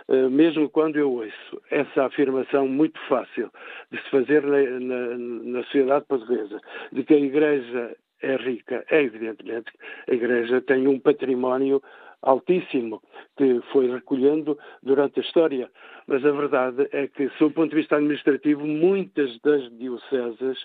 eh, 0.08 0.28
mesmo 0.28 0.68
quando 0.68 0.96
eu 0.96 1.12
ouço 1.12 1.62
essa 1.70 2.04
afirmação 2.04 2.68
muito 2.68 2.98
fácil 3.08 3.50
de 3.90 3.98
se 4.02 4.10
fazer 4.10 4.42
na, 4.42 4.62
na, 4.80 5.18
na 5.18 5.62
sociedade 5.64 6.04
portuguesa, 6.06 6.60
de 6.92 7.04
que 7.04 7.14
a 7.14 7.18
Igreja 7.18 7.96
é 8.22 8.36
rica, 8.36 8.84
é 8.90 9.02
evidentemente 9.02 9.70
a 10.08 10.14
Igreja 10.14 10.60
tem 10.60 10.86
um 10.88 10.98
património 10.98 11.82
altíssimo 12.22 13.02
que 13.36 13.60
foi 13.72 13.90
recolhendo 13.90 14.58
durante 14.82 15.20
a 15.20 15.22
história. 15.22 15.70
Mas 16.06 16.24
a 16.24 16.32
verdade 16.32 16.88
é 16.92 17.06
que, 17.08 17.28
sob 17.38 17.52
o 17.52 17.54
ponto 17.54 17.70
de 17.70 17.76
vista 17.76 17.96
administrativo, 17.96 18.66
muitas 18.66 19.38
das 19.40 19.70
dioceses 19.78 20.58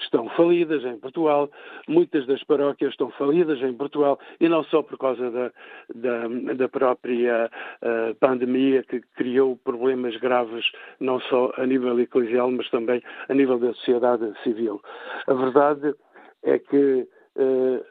estão 0.00 0.28
falidas 0.30 0.84
em 0.84 0.98
Portugal, 0.98 1.50
muitas 1.86 2.26
das 2.26 2.42
paróquias 2.44 2.90
estão 2.90 3.10
falidas 3.10 3.60
em 3.60 3.72
Portugal, 3.74 4.18
e 4.40 4.48
não 4.48 4.64
só 4.64 4.82
por 4.82 4.98
causa 4.98 5.30
da, 5.30 5.52
da, 5.94 6.54
da 6.54 6.68
própria 6.68 7.50
uh, 7.82 8.14
pandemia 8.16 8.82
que 8.82 9.00
criou 9.16 9.56
problemas 9.56 10.16
graves, 10.16 10.64
não 10.98 11.20
só 11.20 11.52
a 11.56 11.66
nível 11.66 11.98
eclesial, 12.00 12.50
mas 12.50 12.68
também 12.70 13.02
a 13.28 13.34
nível 13.34 13.58
da 13.58 13.72
sociedade 13.74 14.32
civil. 14.42 14.80
A 15.26 15.34
verdade 15.34 15.88
é 15.88 16.11
que 16.58 17.08
uh, 17.36 17.84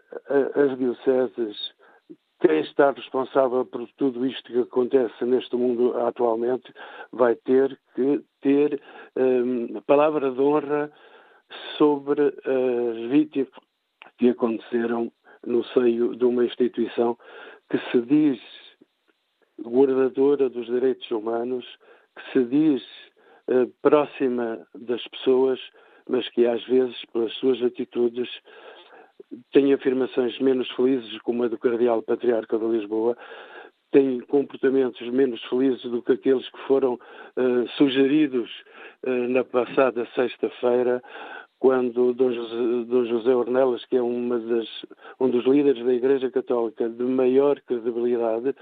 as 0.59 0.77
dioceses 0.77 1.73
quem 2.41 2.61
está 2.61 2.89
responsável 2.91 3.63
por 3.65 3.87
tudo 3.97 4.25
isto 4.25 4.51
que 4.51 4.59
acontece 4.59 5.23
neste 5.23 5.55
mundo 5.55 5.95
atualmente. 5.99 6.73
Vai 7.11 7.35
ter 7.35 7.79
que 7.93 8.23
ter 8.41 8.81
um, 9.15 9.79
palavra 9.85 10.31
de 10.31 10.41
honra 10.41 10.91
sobre 11.77 12.27
as 12.29 13.11
vítimas 13.11 13.51
que 14.17 14.29
aconteceram 14.29 15.11
no 15.45 15.63
seio 15.65 16.15
de 16.15 16.25
uma 16.25 16.43
instituição 16.43 17.17
que 17.69 17.77
se 17.91 18.01
diz 18.01 18.39
guardadora 19.63 20.49
dos 20.49 20.65
direitos 20.65 21.09
humanos, 21.11 21.65
que 22.15 22.31
se 22.31 22.45
diz 22.45 22.83
uh, 23.49 23.71
próxima 23.83 24.65
das 24.73 25.05
pessoas, 25.09 25.59
mas 26.09 26.27
que 26.29 26.45
às 26.45 26.63
vezes, 26.65 26.95
pelas 27.13 27.33
suas 27.35 27.61
atitudes, 27.61 28.29
tem 29.51 29.73
afirmações 29.73 30.37
menos 30.39 30.69
felizes, 30.71 31.17
como 31.19 31.43
a 31.43 31.47
do 31.47 31.57
Cardeal 31.57 32.01
Patriarca 32.01 32.57
de 32.57 32.65
Lisboa, 32.65 33.17
tem 33.91 34.19
comportamentos 34.21 35.07
menos 35.09 35.43
felizes 35.45 35.81
do 35.83 36.01
que 36.01 36.13
aqueles 36.13 36.47
que 36.49 36.59
foram 36.59 36.93
uh, 36.93 37.67
sugeridos 37.77 38.49
uh, 39.05 39.09
na 39.29 39.43
passada 39.43 40.07
sexta-feira 40.15 41.01
quando 41.61 42.11
Dom 42.15 42.31
José, 42.31 43.07
José 43.07 43.35
Ornelas, 43.35 43.85
que 43.85 43.95
é 43.95 44.01
das, 44.01 44.67
um 45.19 45.29
dos 45.29 45.45
líderes 45.45 45.85
da 45.85 45.93
Igreja 45.93 46.31
Católica 46.31 46.89
de 46.89 47.03
maior 47.03 47.61
credibilidade, 47.61 48.55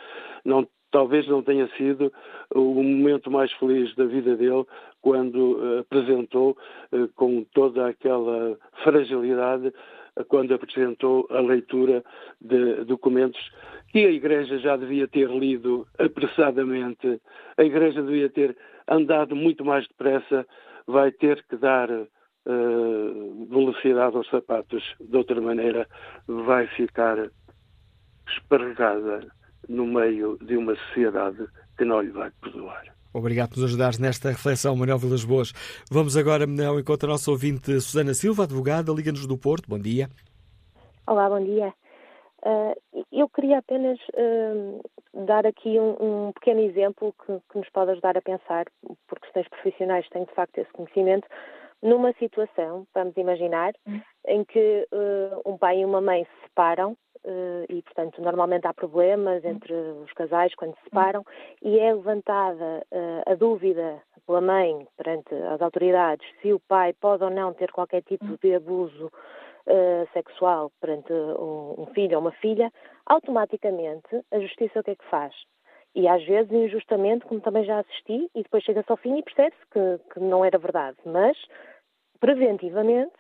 não, 0.44 0.68
talvez 0.92 1.26
não 1.26 1.42
tenha 1.42 1.70
sido 1.78 2.12
o 2.54 2.60
momento 2.74 3.32
mais 3.32 3.54
feliz 3.54 3.96
da 3.96 4.04
vida 4.04 4.36
dele 4.36 4.66
quando 5.02 5.36
uh, 5.36 5.80
apresentou 5.80 6.58
uh, 6.92 7.08
com 7.16 7.46
toda 7.54 7.88
aquela 7.88 8.58
fragilidade 8.84 9.68
uh, 10.18 10.26
quando 10.26 10.54
apresentou 10.54 11.26
a 11.30 11.40
leitura 11.40 12.04
de 12.42 12.84
documentos 12.84 13.40
que 13.94 14.06
a 14.06 14.12
Igreja 14.12 14.60
já 14.60 14.76
devia 14.76 15.08
ter 15.08 15.30
lido 15.30 15.88
apressadamente, 15.98 17.22
a 17.56 17.64
Igreja 17.64 18.04
devia 18.04 18.30
ter 18.30 18.58
andado 18.90 19.38
muito 19.38 19.64
mais 19.64 19.88
depressa, 19.88 20.46
vai 20.86 21.14
ter 21.14 21.42
que 21.48 21.56
dar 21.56 21.90
uh, 22.46 23.48
velocidade 23.50 24.16
aos 24.16 24.30
sapatos, 24.30 24.84
de 25.00 25.18
outra 25.18 25.40
maneira 25.42 25.88
vai 26.28 26.68
ficar 26.68 27.30
esparregada 28.28 29.28
no 29.68 29.86
meio 29.86 30.38
de 30.42 30.58
uma 30.58 30.76
sociedade 30.76 31.48
que 31.78 31.86
não 31.86 32.02
lhe 32.02 32.12
vai 32.12 32.32
perdoar. 32.42 32.84
Obrigado 33.14 33.50
por 33.50 33.58
nos 33.58 33.66
ajudares 33.66 33.98
nesta 33.98 34.30
reflexão, 34.30 34.76
Manuel 34.76 35.00
Vilas 35.00 35.26
Boas. 35.26 35.52
Vamos 35.92 36.16
agora 36.16 36.46
ao 36.46 36.80
encontro 36.80 37.08
da 37.08 37.14
nossa 37.14 37.32
ouvinte 37.32 37.72
Susana 37.82 38.14
Silva, 38.14 38.44
advogada, 38.44 38.92
Liga-nos 38.92 39.26
do 39.26 39.38
Porto. 39.38 39.68
Bom 39.68 39.80
dia. 39.80 40.08
Olá, 41.08 41.28
bom 41.28 41.44
dia. 41.44 41.74
Uh, 42.46 43.04
eu 43.12 43.28
queria 43.28 43.58
apenas 43.58 44.00
uh, 44.14 44.82
dar 45.26 45.46
aqui 45.46 45.78
um, 45.80 46.28
um 46.28 46.32
pequeno 46.32 46.62
exemplo 46.62 47.14
que, 47.26 47.34
que, 47.52 47.58
nos 47.58 47.70
pode 47.70 47.92
ajudar 47.92 48.16
a 48.16 48.22
pensar, 48.22 48.66
por 49.08 49.20
questões 49.20 49.48
profissionais 49.50 50.08
tenho 50.10 50.26
de 50.26 50.34
facto 50.34 50.58
esse 50.58 50.72
conhecimento, 50.72 51.28
numa 51.82 52.14
situação, 52.14 52.86
vamos 52.94 53.16
imaginar, 53.18 53.74
hum. 53.88 54.02
em 54.28 54.44
que 54.44 54.88
uh, 54.92 55.50
um 55.50 55.58
pai 55.58 55.80
e 55.80 55.86
uma 55.86 56.02
mãe 56.02 56.26
se 56.26 56.48
separam 56.48 56.92
uh, 56.92 57.66
e, 57.70 57.82
portanto, 57.82 58.22
normalmente 58.22 58.68
há 58.68 58.74
problemas 58.74 59.44
hum. 59.44 59.50
entre 59.50 59.74
os 59.74 60.12
casais 60.14 60.54
quando 60.56 60.76
se 60.76 60.84
separam 60.84 61.24
e 61.62 61.80
é 61.80 61.94
levantada 61.94 62.86
uh, 62.92 63.32
a 63.32 63.36
dúvida 63.36 64.02
pela 64.26 64.42
mãe 64.42 64.86
perante 64.98 65.34
as 65.34 65.62
autoridades 65.62 66.28
se 66.42 66.54
o 66.54 66.60
pai 66.60 66.94
pode 66.94 67.24
ou 67.24 67.30
não 67.30 67.54
ter 67.54 67.72
qualquer 67.72 68.04
tipo 68.04 68.26
hum. 68.26 68.38
de 68.42 68.56
abuso 68.56 69.12
sexual 70.14 70.72
perante 70.82 71.14
um, 71.14 71.76
um 71.78 71.86
filho 71.94 72.16
ou 72.16 72.22
uma 72.22 72.32
filha, 72.32 72.74
automaticamente 73.06 74.26
a 74.32 74.40
justiça 74.40 74.80
o 74.80 74.84
que 74.84 74.92
é 74.92 74.96
que 74.96 75.06
faz? 75.12 75.32
E 75.96 76.08
às 76.08 76.24
vezes 76.26 76.52
injustamente, 76.52 77.26
como 77.26 77.42
também 77.42 77.64
já 77.64 77.80
assisti, 77.80 78.30
e 78.36 78.44
depois 78.44 78.64
chega-se 78.64 78.92
ao 78.92 78.98
fim 78.98 79.18
e 79.18 79.24
percebe-se 79.24 79.66
que, 79.72 80.14
que, 80.14 80.20
não 80.20 80.46
era 80.46 80.58
verdade. 80.58 80.98
Mas 81.06 81.38
preventivamente, 82.20 83.14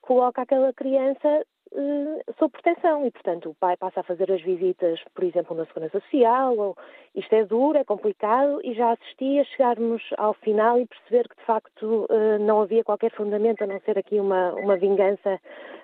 coloca 0.00 0.42
aquela 0.42 0.72
criança 0.72 1.44
uh, 1.72 2.34
sob 2.38 2.52
proteção 2.52 3.06
e, 3.06 3.10
portanto, 3.10 3.50
o 3.50 3.54
pai 3.54 3.76
passa 3.76 4.00
a 4.00 4.04
fazer 4.04 4.30
as 4.30 4.40
visitas, 4.42 5.00
por 5.14 5.24
exemplo, 5.24 5.56
na 5.56 5.66
Segurança 5.66 6.00
Social, 6.00 6.56
ou 6.56 6.76
isto 7.14 7.34
é 7.34 7.44
duro, 7.44 7.78
é 7.78 7.84
complicado, 7.84 8.60
e 8.62 8.74
já 8.74 8.92
assisti 8.92 9.40
a 9.40 9.44
chegarmos 9.44 10.02
ao 10.16 10.34
final 10.34 10.78
e 10.78 10.86
perceber 10.86 11.28
que, 11.28 11.36
de 11.36 11.44
facto, 11.44 12.06
uh, 12.10 12.38
não 12.38 12.60
havia 12.62 12.84
qualquer 12.84 13.10
fundamento 13.12 13.62
a 13.62 13.66
não 13.66 13.80
ser 13.80 13.98
aqui 13.98 14.20
uma, 14.20 14.52
uma 14.54 14.76
vingança 14.76 15.40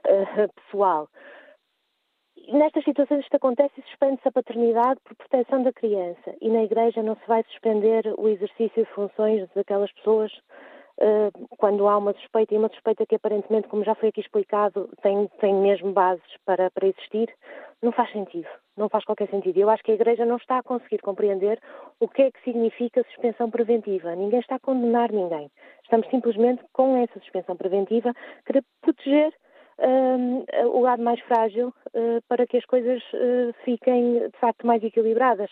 uh, 0.06 0.52
pessoal. 0.62 1.08
Nestas 2.48 2.84
situações 2.84 3.20
isto 3.20 3.36
acontece 3.36 3.72
e 3.78 3.82
suspende-se 3.82 4.26
a 4.26 4.32
paternidade 4.32 5.00
por 5.04 5.14
proteção 5.14 5.62
da 5.62 5.72
criança 5.72 6.34
e 6.40 6.48
na 6.48 6.64
Igreja 6.64 7.02
não 7.02 7.14
se 7.14 7.26
vai 7.26 7.42
suspender 7.44 8.12
o 8.18 8.28
exercício 8.28 8.84
de 8.84 8.90
funções 8.92 9.48
daquelas 9.54 9.92
pessoas 9.92 10.32
eh, 11.00 11.30
quando 11.56 11.88
há 11.88 11.96
uma 11.96 12.12
suspeita, 12.12 12.54
e 12.54 12.58
uma 12.58 12.68
suspeita 12.68 13.06
que 13.06 13.14
aparentemente, 13.14 13.68
como 13.68 13.84
já 13.84 13.94
foi 13.94 14.10
aqui 14.10 14.20
explicado, 14.20 14.88
tem, 15.02 15.28
tem 15.40 15.54
mesmo 15.54 15.92
bases 15.92 16.22
para, 16.44 16.70
para 16.70 16.86
existir, 16.86 17.32
não 17.82 17.92
faz 17.92 18.10
sentido. 18.12 18.48
Não 18.76 18.88
faz 18.88 19.04
qualquer 19.04 19.28
sentido. 19.28 19.58
Eu 19.58 19.68
acho 19.68 19.82
que 19.82 19.90
a 19.90 19.94
Igreja 19.94 20.24
não 20.24 20.36
está 20.36 20.58
a 20.58 20.62
conseguir 20.62 20.98
compreender 20.98 21.60
o 22.00 22.08
que 22.08 22.22
é 22.22 22.30
que 22.30 22.42
significa 22.42 23.04
suspensão 23.04 23.50
preventiva. 23.50 24.14
Ninguém 24.14 24.40
está 24.40 24.56
a 24.56 24.60
condenar 24.60 25.12
ninguém. 25.12 25.50
Estamos 25.82 26.08
simplesmente, 26.08 26.62
com 26.72 26.96
essa 26.96 27.18
suspensão 27.20 27.56
preventiva, 27.56 28.14
querer 28.46 28.64
proteger 28.80 29.34
o 30.72 30.80
lado 30.80 31.02
mais 31.02 31.20
frágil 31.20 31.68
uh, 31.68 32.22
para 32.28 32.46
que 32.46 32.56
as 32.56 32.64
coisas 32.64 33.02
uh, 33.12 33.52
fiquem 33.64 34.28
de 34.28 34.38
facto 34.38 34.66
mais 34.66 34.82
equilibradas. 34.82 35.50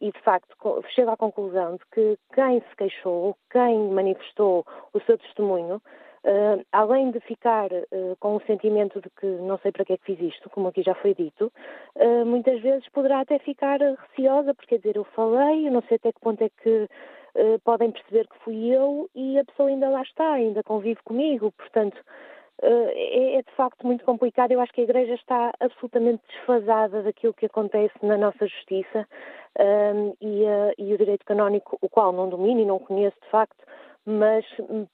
E 0.00 0.10
de 0.10 0.20
facto 0.20 0.56
chego 0.94 1.10
à 1.10 1.16
conclusão 1.16 1.76
de 1.76 1.84
que 1.92 2.18
quem 2.34 2.60
se 2.60 2.76
queixou, 2.76 3.36
quem 3.50 3.78
manifestou 3.90 4.64
o 4.92 5.00
seu 5.00 5.18
testemunho, 5.18 5.80
Uh, 6.24 6.64
além 6.70 7.10
de 7.10 7.18
ficar 7.18 7.72
uh, 7.72 8.16
com 8.20 8.36
o 8.36 8.42
sentimento 8.46 9.00
de 9.00 9.10
que 9.10 9.26
não 9.26 9.58
sei 9.58 9.72
para 9.72 9.84
que 9.84 9.94
é 9.94 9.96
que 9.96 10.04
fiz 10.04 10.20
isto, 10.20 10.48
como 10.50 10.68
aqui 10.68 10.80
já 10.80 10.94
foi 10.94 11.16
dito, 11.16 11.52
uh, 11.96 12.24
muitas 12.24 12.60
vezes 12.60 12.88
poderá 12.90 13.22
até 13.22 13.40
ficar 13.40 13.80
receosa, 13.80 14.54
porque 14.54 14.76
quer 14.76 14.78
dizer, 14.78 14.96
eu 14.96 15.04
falei, 15.16 15.66
eu 15.66 15.72
não 15.72 15.82
sei 15.82 15.96
até 15.96 16.12
que 16.12 16.20
ponto 16.20 16.40
é 16.44 16.48
que 16.48 16.88
podem 17.64 17.90
perceber 17.90 18.28
que 18.28 18.38
fui 18.44 18.68
eu 18.68 19.10
e 19.14 19.38
a 19.38 19.44
pessoa 19.44 19.70
ainda 19.70 19.88
lá 19.88 20.02
está, 20.02 20.34
ainda 20.34 20.62
convive 20.62 21.00
comigo, 21.02 21.50
portanto, 21.52 21.98
é, 22.66 23.34
é, 23.36 23.42
de 23.42 23.50
facto 23.56 23.86
muito 23.86 24.04
complicado. 24.04 24.52
Eu 24.52 24.60
acho 24.60 24.72
que 24.72 24.80
a 24.80 24.84
Igreja 24.84 25.14
está 25.14 25.52
absolutamente 25.60 26.22
desfasada 26.28 27.02
daquilo 27.02 27.34
que 27.34 27.46
acontece 27.46 27.94
na 28.02 28.16
nossa 28.16 28.46
justiça 28.46 29.06
um, 29.58 29.62
ehm, 29.62 30.12
e, 30.20 30.44
uh, 30.44 30.74
e, 30.78 30.94
o 30.94 30.98
direito 30.98 31.24
canónico, 31.24 31.76
o 31.80 31.88
qual 31.88 32.12
não 32.12 32.28
domino 32.28 32.60
e 32.60 32.64
não 32.64 32.78
conheço 32.78 33.16
de 33.22 33.28
facto, 33.30 33.64
mas 34.06 34.44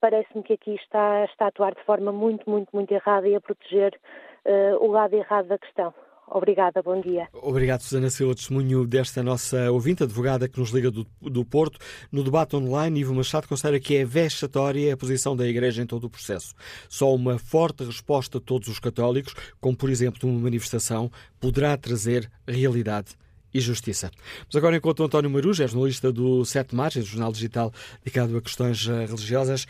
parece-me 0.01 0.43
que 0.43 0.55
aqui 0.55 0.75
está, 0.75 1.25
está 1.25 1.47
a 1.47 1.49
atuar 1.49 1.75
de 1.75 1.83
forma 1.85 2.11
muito, 2.13 2.49
muito, 2.49 2.69
muito 2.73 2.93
errada 2.93 3.29
e 3.29 3.35
a 3.35 3.41
proteger 3.41 3.99
uh, 4.45 4.85
o 4.85 4.91
lado 4.91 5.15
errado 5.15 5.47
da 5.47 5.59
questão. 5.59 5.95
Obrigada, 6.31 6.83
bom 6.83 7.01
dia. 7.01 7.29
Obrigado, 7.33 7.81
Susana 7.81 8.11
Silva, 8.11 8.35
testemunho 8.35 8.87
desta 8.87 9.23
nossa 9.23 9.71
ouvinte, 9.71 10.03
advogada 10.03 10.49
que 10.49 10.59
nos 10.59 10.71
liga 10.71 10.91
do, 10.91 11.07
do 11.23 11.45
Porto. 11.45 11.79
No 12.13 12.23
debate 12.23 12.55
online, 12.55 13.01
Ivo 13.01 13.15
Machado 13.15 13.49
considera 13.49 13.81
que 13.81 13.97
é 13.97 14.05
vexatória 14.05 14.93
a 14.93 14.97
posição 14.97 15.35
da 15.35 15.47
Igreja 15.47 15.83
em 15.83 15.87
todo 15.87 16.05
o 16.05 16.11
processo. 16.11 16.55
Só 16.89 17.15
uma 17.15 17.39
forte 17.39 17.85
resposta 17.85 18.39
de 18.39 18.45
todos 18.45 18.69
os 18.69 18.79
católicos, 18.79 19.35
como 19.61 19.77
por 19.77 19.89
exemplo 19.89 20.29
uma 20.29 20.39
manifestação, 20.39 21.11
poderá 21.41 21.77
trazer 21.77 22.31
realidade 22.47 23.17
e 23.53 23.61
justiça. 23.61 24.11
Mas 24.47 24.57
agora 24.57 24.77
encontro 24.77 25.07
António 25.07 25.31
Maruja, 25.31 25.65
é 25.65 25.69
jornalista 25.69 26.13
do 26.13 26.45
Sete 26.45 26.75
Margens, 26.75 27.07
jornal 27.07 27.33
digital 27.33 27.73
dedicado 28.05 28.37
a 28.37 28.43
questões 28.43 28.87
eh, 28.87 29.07
religiosas. 29.07 29.67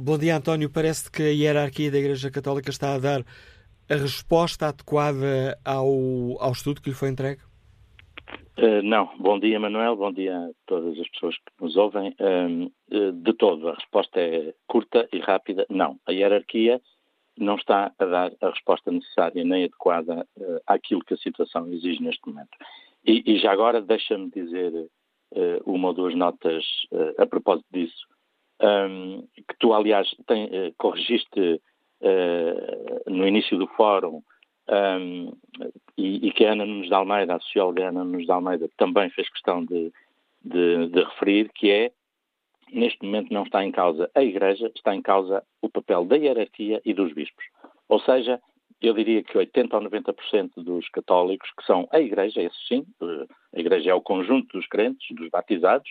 Bom 0.00 0.18
dia, 0.18 0.36
António. 0.36 0.68
Parece 0.68 1.08
que 1.08 1.22
a 1.22 1.28
hierarquia 1.28 1.88
da 1.88 1.98
Igreja 1.98 2.28
Católica 2.28 2.68
está 2.68 2.94
a 2.94 2.98
dar 2.98 3.24
a 3.88 3.94
resposta 3.94 4.68
adequada 4.68 5.58
ao, 5.64 5.88
ao 6.40 6.52
estudo 6.52 6.80
que 6.80 6.90
lhe 6.90 6.96
foi 6.96 7.10
entregue? 7.10 7.40
Uh, 8.56 8.82
não. 8.82 9.10
Bom 9.18 9.38
dia, 9.38 9.58
Manuel. 9.58 9.96
Bom 9.96 10.12
dia 10.12 10.36
a 10.36 10.50
todas 10.66 10.98
as 10.98 11.08
pessoas 11.08 11.36
que 11.36 11.64
nos 11.64 11.76
ouvem. 11.76 12.14
Uh, 12.20 13.12
de 13.12 13.32
todo, 13.34 13.68
a 13.68 13.74
resposta 13.74 14.20
é 14.20 14.54
curta 14.66 15.08
e 15.12 15.18
rápida. 15.18 15.66
Não. 15.68 15.98
A 16.06 16.12
hierarquia 16.12 16.80
não 17.36 17.56
está 17.56 17.92
a 17.98 18.04
dar 18.04 18.32
a 18.40 18.50
resposta 18.50 18.92
necessária 18.92 19.42
nem 19.42 19.64
adequada 19.64 20.26
uh, 20.36 20.60
àquilo 20.66 21.04
que 21.04 21.14
a 21.14 21.18
situação 21.18 21.70
exige 21.72 22.00
neste 22.00 22.26
momento. 22.26 22.56
E, 23.04 23.22
e 23.26 23.38
já 23.38 23.52
agora, 23.52 23.82
deixa-me 23.82 24.30
dizer 24.30 24.88
uma 25.66 25.88
ou 25.88 25.94
duas 25.94 26.14
notas 26.14 26.64
a 27.18 27.26
propósito 27.26 27.66
disso. 27.72 28.06
Um, 28.62 29.26
que 29.36 29.56
tu, 29.58 29.74
aliás, 29.74 30.08
tem, 30.26 30.48
corrigiste 30.78 31.60
no 33.06 33.26
início 33.26 33.58
do 33.58 33.66
fórum, 33.68 34.22
um, 34.68 35.32
e, 35.96 36.28
e, 36.28 36.32
que 36.32 36.44
a 36.44 36.52
Ana 36.52 36.64
Nunes 36.64 36.88
de 36.88 36.94
Almeida, 36.94 37.34
a 37.34 37.40
socióloga 37.40 37.88
Ana 37.88 38.04
Nunes 38.04 38.26
de 38.26 38.32
Almeida, 38.32 38.68
também 38.76 39.10
fez 39.10 39.28
questão 39.28 39.64
de, 39.64 39.92
de, 40.42 40.88
de, 40.88 41.02
referir, 41.02 41.50
que 41.54 41.70
é, 41.70 41.92
neste 42.72 43.04
momento 43.04 43.32
não 43.32 43.42
está 43.42 43.64
em 43.64 43.70
causa 43.70 44.10
a 44.14 44.22
Igreja, 44.22 44.70
está 44.74 44.94
em 44.94 45.02
causa 45.02 45.42
o 45.60 45.68
papel 45.68 46.04
da 46.04 46.16
hierarquia 46.16 46.80
e 46.84 46.94
dos 46.94 47.12
bispos. 47.12 47.44
Ou 47.88 48.00
seja, 48.00 48.40
eu 48.80 48.94
diria 48.94 49.22
que 49.22 49.38
80% 49.38 49.74
ou 49.74 49.80
90% 49.82 50.50
dos 50.56 50.88
católicos, 50.88 51.50
que 51.56 51.64
são 51.64 51.86
a 51.92 52.00
Igreja, 52.00 52.42
esse 52.42 52.56
sim, 52.66 52.84
eh, 53.02 53.26
a 53.54 53.60
Igreja 53.60 53.90
é 53.90 53.94
o 53.94 54.00
conjunto 54.00 54.56
dos 54.56 54.66
crentes, 54.66 55.14
dos 55.14 55.28
batizados, 55.30 55.88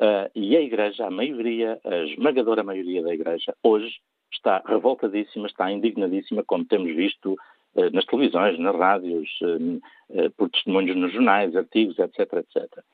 uh, 0.00 0.30
e 0.34 0.56
a 0.56 0.60
Igreja, 0.60 1.06
a 1.06 1.10
maioria, 1.10 1.78
a 1.84 1.96
esmagadora 2.04 2.62
maioria 2.62 3.02
da 3.02 3.12
Igreja, 3.12 3.54
hoje 3.62 4.00
está 4.32 4.62
revoltadíssima, 4.66 5.46
está 5.46 5.70
indignadíssima, 5.70 6.42
como 6.44 6.64
temos 6.64 6.94
visto 6.94 7.36
eh, 7.76 7.90
nas 7.90 8.04
televisões, 8.04 8.58
nas 8.58 8.76
rádios, 8.76 9.28
eh, 9.42 9.80
eh, 10.10 10.28
por 10.36 10.48
testemunhos 10.50 10.96
nos 10.96 11.12
jornais, 11.12 11.56
artigos, 11.56 11.98
etc, 11.98 12.32
etc. 12.34 12.84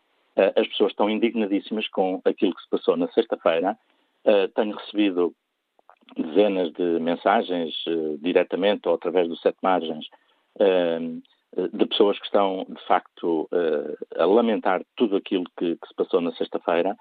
As 0.57 0.67
pessoas 0.69 0.93
estão 0.93 1.11
indignadíssimas 1.11 1.87
com 1.89 2.23
aquilo 2.25 2.55
que 2.55 2.63
se 2.63 2.71
passou 2.71 2.97
na 2.97 3.09
sexta-feira. 3.09 3.77
Tenho 4.55 4.75
recebido 4.75 5.35
dezenas 6.17 6.73
de 6.73 6.99
mensagens, 6.99 7.75
diretamente 8.21 8.89
ou 8.89 8.95
através 8.95 9.29
do 9.29 9.37
Sete 9.37 9.59
Margens, 9.61 10.07
de 11.75 11.87
pessoas 11.87 12.19
que 12.19 12.25
estão, 12.25 12.65
de 12.67 12.83
facto, 12.87 13.51
a 14.17 14.25
lamentar 14.25 14.83
tudo 14.97 15.17
aquilo 15.17 15.45
que, 15.59 15.77
que 15.77 15.89
se 15.89 15.95
passou 15.95 16.23
na 16.23 16.33
sexta-feira. 16.33 16.97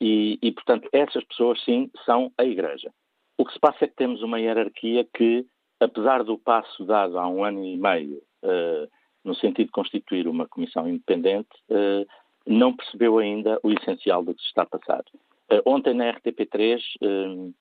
e, 0.00 0.38
e, 0.40 0.52
portanto, 0.52 0.88
essas 0.92 1.24
pessoas, 1.24 1.62
sim, 1.62 1.90
são 2.06 2.32
a 2.38 2.44
Igreja. 2.44 2.90
O 3.36 3.44
que 3.44 3.52
se 3.52 3.58
passa 3.58 3.84
é 3.84 3.88
que 3.88 3.96
temos 3.96 4.22
uma 4.22 4.38
hierarquia 4.38 5.04
que, 5.04 5.46
apesar 5.80 6.22
do 6.22 6.38
passo 6.38 6.84
dado 6.84 7.18
há 7.18 7.28
um 7.28 7.44
ano 7.44 7.64
e 7.64 7.76
meio, 7.76 8.22
uh, 8.42 8.88
no 9.24 9.34
sentido 9.34 9.66
de 9.66 9.72
constituir 9.72 10.28
uma 10.28 10.46
comissão 10.46 10.88
independente, 10.88 11.48
uh, 11.70 12.06
não 12.46 12.76
percebeu 12.76 13.18
ainda 13.18 13.58
o 13.62 13.70
essencial 13.72 14.22
do 14.22 14.34
que 14.34 14.42
se 14.42 14.48
está 14.48 14.62
a 14.62 14.66
passar. 14.66 15.02
Uh, 15.50 15.62
ontem 15.66 15.94
na 15.94 16.12
RTP3, 16.12 17.52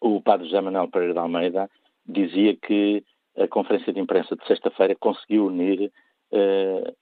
o 0.00 0.22
padre 0.22 0.46
José 0.46 0.60
Manuel 0.60 0.88
Pereira 0.88 1.12
de 1.12 1.18
Almeida 1.18 1.70
dizia 2.06 2.56
que 2.56 3.04
a 3.36 3.46
conferência 3.46 3.92
de 3.92 4.00
imprensa 4.00 4.34
de 4.34 4.46
sexta-feira 4.46 4.94
conseguiu 4.96 5.46
unir 5.46 5.92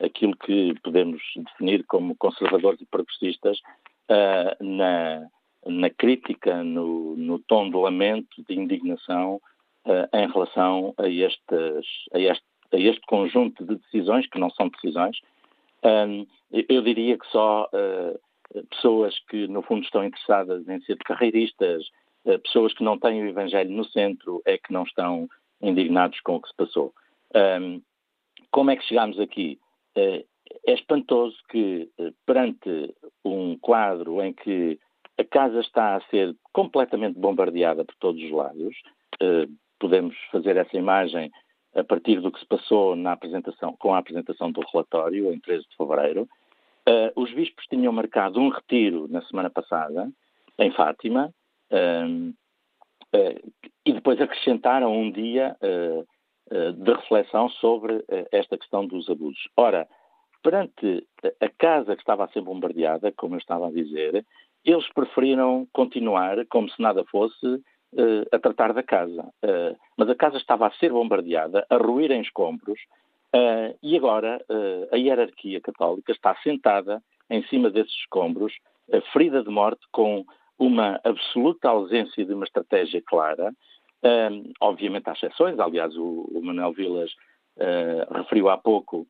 aquilo 0.03 0.37
que 0.37 0.75
podemos 0.83 1.23
definir 1.37 1.85
como 1.87 2.17
conservadores 2.17 2.81
e 2.81 2.87
progressistas 2.87 3.59
na 4.61 5.29
na 5.67 5.91
crítica, 5.91 6.63
no, 6.65 7.17
no 7.17 7.39
tom 7.39 7.71
de 7.71 7.77
lamento, 7.77 8.43
de 8.49 8.55
indignação 8.55 9.41
uh, 9.87 10.17
em 10.17 10.27
relação 10.31 10.95
a, 10.97 11.03
a, 11.03 11.09
este, 11.09 11.55
a 12.73 12.77
este 12.77 13.01
conjunto 13.07 13.65
de 13.65 13.77
decisões, 13.77 14.27
que 14.27 14.39
não 14.39 14.51
são 14.51 14.69
decisões. 14.69 15.19
Um, 15.85 16.27
eu 16.51 16.83
diria 16.83 17.19
que 17.19 17.27
só 17.29 17.69
uh, 17.73 18.67
pessoas 18.69 19.19
que, 19.29 19.47
no 19.49 19.63
fundo, 19.63 19.85
estão 19.85 20.05
interessadas 20.05 20.67
em 20.69 20.81
ser 20.83 20.97
carreiristas, 20.99 21.85
uh, 22.25 22.39
pessoas 22.39 22.73
que 22.73 22.85
não 22.85 22.99
têm 22.99 23.23
o 23.23 23.29
Evangelho 23.29 23.71
no 23.71 23.85
centro, 23.85 24.43
é 24.47 24.57
que 24.57 24.73
não 24.73 24.85
estão 24.85 25.29
indignados 25.61 26.21
com 26.21 26.37
o 26.37 26.41
que 26.41 26.49
se 26.49 26.57
passou. 26.57 26.93
Um, 27.35 27.83
como 28.51 28.71
é 28.71 28.77
que 28.77 28.85
chegamos 28.85 29.19
aqui? 29.21 29.59
é 30.67 30.73
espantoso 30.73 31.37
que, 31.49 31.91
perante 32.25 32.95
um 33.25 33.59
quadro 33.59 34.23
em 34.23 34.33
que 34.33 34.79
a 35.21 35.25
casa 35.25 35.61
está 35.61 35.97
a 35.97 36.01
ser 36.09 36.35
completamente 36.53 37.19
bombardeada 37.19 37.85
por 37.85 37.95
todos 37.97 38.23
os 38.23 38.31
lados. 38.31 38.75
Uh, 39.23 39.53
podemos 39.79 40.17
fazer 40.33 40.57
essa 40.57 40.77
imagem 40.77 41.31
a 41.75 41.85
partir 41.85 42.21
do 42.21 42.33
que 42.33 42.41
se 42.41 42.47
passou 42.47 42.97
na 42.97 43.13
apresentação, 43.13 43.77
com 43.79 43.95
a 43.95 43.99
apresentação 43.99 44.51
do 44.51 44.63
relatório, 44.73 45.33
em 45.33 45.39
13 45.39 45.69
de 45.69 45.77
fevereiro. 45.77 46.23
Uh, 46.89 47.13
os 47.21 47.33
bispos 47.33 47.67
tinham 47.67 47.93
marcado 47.93 48.41
um 48.41 48.49
retiro 48.49 49.07
na 49.09 49.23
semana 49.23 49.51
passada, 49.51 50.11
em 50.59 50.71
Fátima, 50.73 51.33
uh, 51.71 52.35
e 53.85 53.93
depois 53.93 54.21
acrescentaram 54.21 54.93
um 54.97 55.11
dia 55.11 55.57
de 55.61 56.93
reflexão 56.93 57.49
sobre 57.49 58.05
esta 58.31 58.57
questão 58.57 58.87
dos 58.87 59.11
abusos. 59.11 59.49
Ora, 59.57 59.89
perante 60.45 61.05
a 61.41 61.49
casa 61.59 61.97
que 61.97 62.03
estava 62.03 62.25
a 62.25 62.29
ser 62.29 62.41
bombardeada, 62.41 63.11
como 63.11 63.35
eu 63.35 63.39
estava 63.39 63.67
a 63.67 63.73
dizer, 63.73 64.25
eles 64.65 64.87
preferiram 64.93 65.67
continuar 65.73 66.45
como 66.47 66.69
se 66.71 66.81
nada 66.81 67.05
fosse, 67.05 67.47
uh, 67.47 68.27
a 68.33 68.39
tratar 68.39 68.73
da 68.73 68.83
casa. 68.83 69.23
Uh, 69.45 69.77
mas 69.97 70.09
a 70.09 70.15
casa 70.15 70.37
estava 70.37 70.67
a 70.67 70.73
ser 70.73 70.93
bombardeada, 70.93 71.67
a 71.69 71.77
ruir 71.77 72.11
em 72.11 72.21
escombros, 72.21 72.81
uh, 73.35 73.77
e 73.83 73.97
agora 73.97 74.45
a 74.93 74.97
hierarquia 74.97 75.61
católica 75.61 76.13
está 76.13 76.35
sentada 76.43 77.03
em 77.29 77.43
cima 77.45 77.71
desses 77.71 77.95
escombros, 77.95 78.53
ferida 79.13 79.43
de 79.43 79.51
morte, 79.51 79.87
com 79.93 80.25
uma 80.59 81.01
absoluta 81.05 81.69
ausência 81.69 82.25
de 82.25 82.35
uma 82.35 82.45
estratégia 82.45 83.01
clara. 83.07 83.53
obviamente 84.61 85.09
há 85.09 85.13
exceções, 85.13 85.59
aliás, 85.61 85.97
o, 85.97 86.29
o 86.35 86.43
Manuel 86.43 86.73
Vilas 86.73 87.15
referiu 88.11 88.49
há 88.49 88.59
pouco 88.59 89.07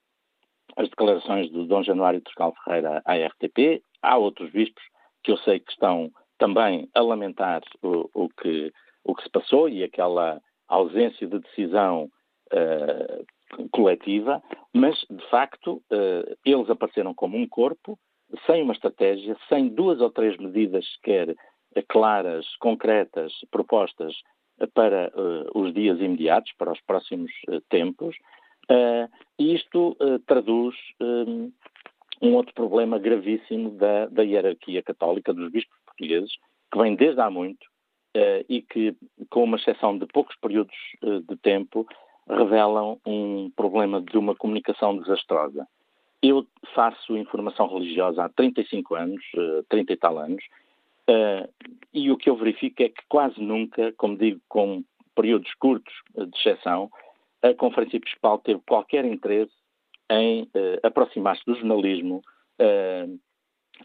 as 0.76 0.88
declarações 0.90 1.50
do 1.50 1.64
Dom 1.64 1.82
Januário 1.82 2.20
Trescal 2.20 2.54
Ferreira 2.62 3.02
à 3.06 3.14
RTP. 3.14 3.82
Há 4.02 4.18
outros 4.18 4.50
bispos 4.50 4.82
que 5.22 5.32
eu 5.32 5.36
sei 5.38 5.60
que 5.60 5.70
estão 5.70 6.10
também 6.38 6.88
a 6.94 7.00
lamentar 7.00 7.62
o, 7.82 8.08
o, 8.14 8.28
que, 8.28 8.72
o 9.04 9.14
que 9.14 9.22
se 9.22 9.30
passou 9.30 9.68
e 9.68 9.84
aquela 9.84 10.40
ausência 10.68 11.26
de 11.26 11.38
decisão 11.38 12.10
uh, 12.52 13.68
coletiva, 13.70 14.42
mas, 14.72 14.96
de 15.10 15.28
facto, 15.28 15.82
uh, 15.92 16.36
eles 16.44 16.70
apareceram 16.70 17.12
como 17.12 17.36
um 17.36 17.46
corpo, 17.46 17.98
sem 18.46 18.62
uma 18.62 18.72
estratégia, 18.72 19.36
sem 19.48 19.68
duas 19.68 20.00
ou 20.00 20.10
três 20.10 20.36
medidas 20.38 20.86
sequer 20.94 21.34
claras, 21.88 22.46
concretas, 22.56 23.32
propostas 23.50 24.14
para 24.72 25.12
uh, 25.14 25.58
os 25.58 25.74
dias 25.74 25.98
imediatos, 26.00 26.52
para 26.56 26.72
os 26.72 26.80
próximos 26.82 27.30
tempos. 27.68 28.16
E 29.36 29.54
isto 29.54 29.96
traduz 30.26 30.76
um 32.20 32.34
outro 32.34 32.52
problema 32.54 32.98
gravíssimo 32.98 33.70
da, 33.70 34.06
da 34.06 34.22
hierarquia 34.22 34.82
católica, 34.82 35.32
dos 35.32 35.50
bispos 35.50 35.76
portugueses, 35.86 36.30
que 36.70 36.78
vem 36.78 36.94
desde 36.94 37.20
há 37.20 37.30
muito 37.30 37.64
uh, 38.16 38.44
e 38.48 38.62
que, 38.62 38.94
com 39.30 39.44
uma 39.44 39.56
exceção 39.56 39.96
de 39.96 40.06
poucos 40.06 40.36
períodos 40.36 40.76
uh, 41.02 41.20
de 41.22 41.36
tempo, 41.36 41.86
revelam 42.28 43.00
um 43.06 43.50
problema 43.56 44.00
de 44.00 44.16
uma 44.18 44.34
comunicação 44.34 44.96
desastrosa. 44.96 45.66
Eu 46.22 46.46
faço 46.74 47.16
informação 47.16 47.66
religiosa 47.66 48.24
há 48.24 48.28
35 48.28 48.94
anos, 48.94 49.24
uh, 49.34 49.64
30 49.68 49.92
e 49.92 49.96
tal 49.96 50.18
anos, 50.18 50.44
e 51.92 52.08
o 52.08 52.16
que 52.16 52.30
eu 52.30 52.36
verifico 52.36 52.84
é 52.84 52.88
que 52.88 53.02
quase 53.08 53.40
nunca, 53.40 53.92
como 53.96 54.16
digo, 54.16 54.40
com 54.48 54.84
períodos 55.12 55.52
curtos 55.54 55.92
de 56.14 56.38
exceção, 56.38 56.88
a 57.42 57.52
Conferência 57.52 57.96
Episcopal 57.96 58.38
teve 58.38 58.60
qualquer 58.64 59.04
interesse 59.04 59.52
em 60.10 60.48
aproximar-se 60.82 61.44
do 61.46 61.54
jornalismo, 61.54 62.20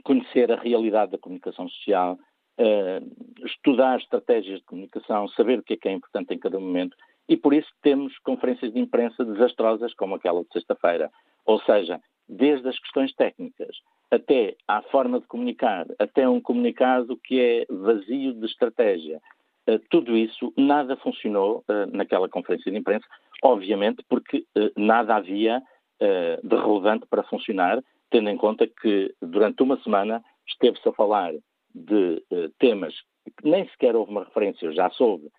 conhecer 0.04 0.52
a 0.52 0.60
realidade 0.60 1.12
da 1.12 1.18
comunicação 1.18 1.70
social, 1.70 2.18
uh, 2.60 3.46
estudar 3.46 4.00
estratégias 4.00 4.60
de 4.60 4.66
comunicação, 4.66 5.28
saber 5.30 5.60
o 5.60 5.64
que 5.64 5.74
é 5.74 5.78
que 5.78 5.88
é 5.88 5.92
importante 5.92 6.34
em 6.34 6.40
cada 6.40 6.60
momento, 6.60 6.96
e 7.28 7.36
por 7.36 7.54
isso 7.54 7.70
temos 7.82 8.18
conferências 8.20 8.72
de 8.72 8.80
imprensa 8.80 9.24
desastrosas 9.26 9.94
como 9.96 10.16
aquela 10.16 10.44
de 10.44 10.52
sexta-feira. 10.54 11.10
Ou 11.46 11.60
seja, 11.62 12.00
desde 12.28 12.68
as 12.68 12.80
questões 12.80 13.14
técnicas 13.16 13.76
até 14.12 14.56
à 14.68 14.82
forma 14.84 15.20
de 15.20 15.28
comunicar, 15.28 15.86
até 15.98 16.28
um 16.30 16.40
comunicado 16.40 17.18
que 17.18 17.40
é 17.40 17.66
vazio 17.70 18.34
de 18.34 18.46
estratégia. 18.46 19.20
Uh, 19.68 19.80
tudo 19.90 20.16
isso, 20.16 20.54
nada 20.56 20.96
funcionou 20.98 21.64
uh, 21.68 21.88
naquela 21.92 22.30
conferência 22.30 22.72
de 22.72 22.78
imprensa, 22.78 23.06
obviamente 23.42 24.04
porque 24.08 24.46
uh, 24.56 24.72
nada 24.78 25.16
havia 25.16 25.62
de 26.00 26.56
relevante 26.56 27.06
para 27.10 27.24
funcionar, 27.24 27.82
tendo 28.10 28.30
em 28.30 28.38
conta 28.38 28.68
que 28.68 29.14
durante 29.22 29.64
uma 29.64 29.82
semana 29.82 30.24
esteve-se 30.48 30.88
a 30.88 30.94
falar 30.94 31.34
de 31.74 32.24
uh, 32.32 32.50
temas 32.60 32.94
que 33.38 33.50
nem 33.50 33.68
sequer 33.70 33.96
houve 33.96 34.12
uma 34.12 34.24
referência, 34.24 34.72
já 34.72 34.90
soube, 34.92 35.30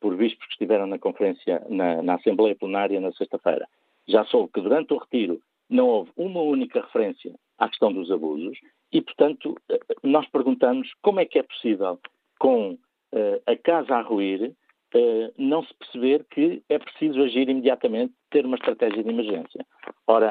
por 0.00 0.16
bispos 0.16 0.44
que 0.46 0.52
estiveram 0.52 0.86
na 0.86 0.98
conferência, 0.98 1.64
na, 1.68 2.02
na 2.02 2.14
Assembleia 2.14 2.56
Plenária 2.56 3.00
na 3.00 3.12
sexta-feira, 3.12 3.66
já 4.08 4.24
soube 4.24 4.52
que 4.52 4.60
durante 4.60 4.92
o 4.92 4.98
retiro 4.98 5.40
não 5.68 5.86
houve 5.86 6.10
uma 6.16 6.42
única 6.42 6.80
referência 6.80 7.34
à 7.58 7.68
questão 7.68 7.92
dos 7.92 8.10
abusos 8.10 8.58
e, 8.92 9.00
portanto, 9.00 9.56
eh, 9.70 9.78
nós 10.02 10.26
perguntamos 10.28 10.90
como 11.02 11.20
é 11.20 11.24
que 11.24 11.38
é 11.38 11.42
possível, 11.42 11.98
com 12.38 12.72
uh, 12.72 13.42
a 13.46 13.56
casa 13.56 13.96
a 13.96 14.02
ruir, 14.02 14.52
não 15.36 15.62
se 15.64 15.74
perceber 15.74 16.24
que 16.30 16.62
é 16.68 16.78
preciso 16.78 17.22
agir 17.22 17.48
imediatamente, 17.48 18.12
ter 18.30 18.46
uma 18.46 18.56
estratégia 18.56 19.02
de 19.02 19.10
emergência. 19.10 19.66
Ora, 20.06 20.30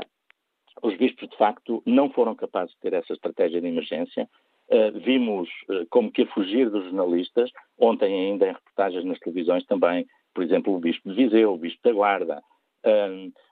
os 0.82 0.98
bispos, 0.98 1.30
de 1.30 1.38
facto, 1.38 1.82
não 1.86 2.10
foram 2.10 2.36
capazes 2.36 2.74
de 2.74 2.80
ter 2.82 2.94
essa 2.94 3.14
estratégia 3.14 3.62
de 3.62 3.68
emergência. 3.68 4.28
Uh, 4.70 4.98
vimos 5.00 5.50
uh, 5.70 5.86
como 5.90 6.12
que 6.12 6.24
a 6.24 6.28
fugir 6.28 6.70
dos 6.70 6.86
jornalistas, 6.86 7.52
ontem 7.78 8.14
ainda 8.14 8.48
em 8.48 8.54
reportagens 8.54 9.06
nas 9.06 9.20
televisões 9.20 9.66
também, 9.66 10.06
por 10.34 10.44
exemplo, 10.44 10.74
o 10.74 10.80
Bispo 10.80 11.10
de 11.10 11.16
Viseu, 11.16 11.54
o 11.54 11.58
Bispo 11.58 11.80
da 11.84 11.92
Guarda, 11.92 12.42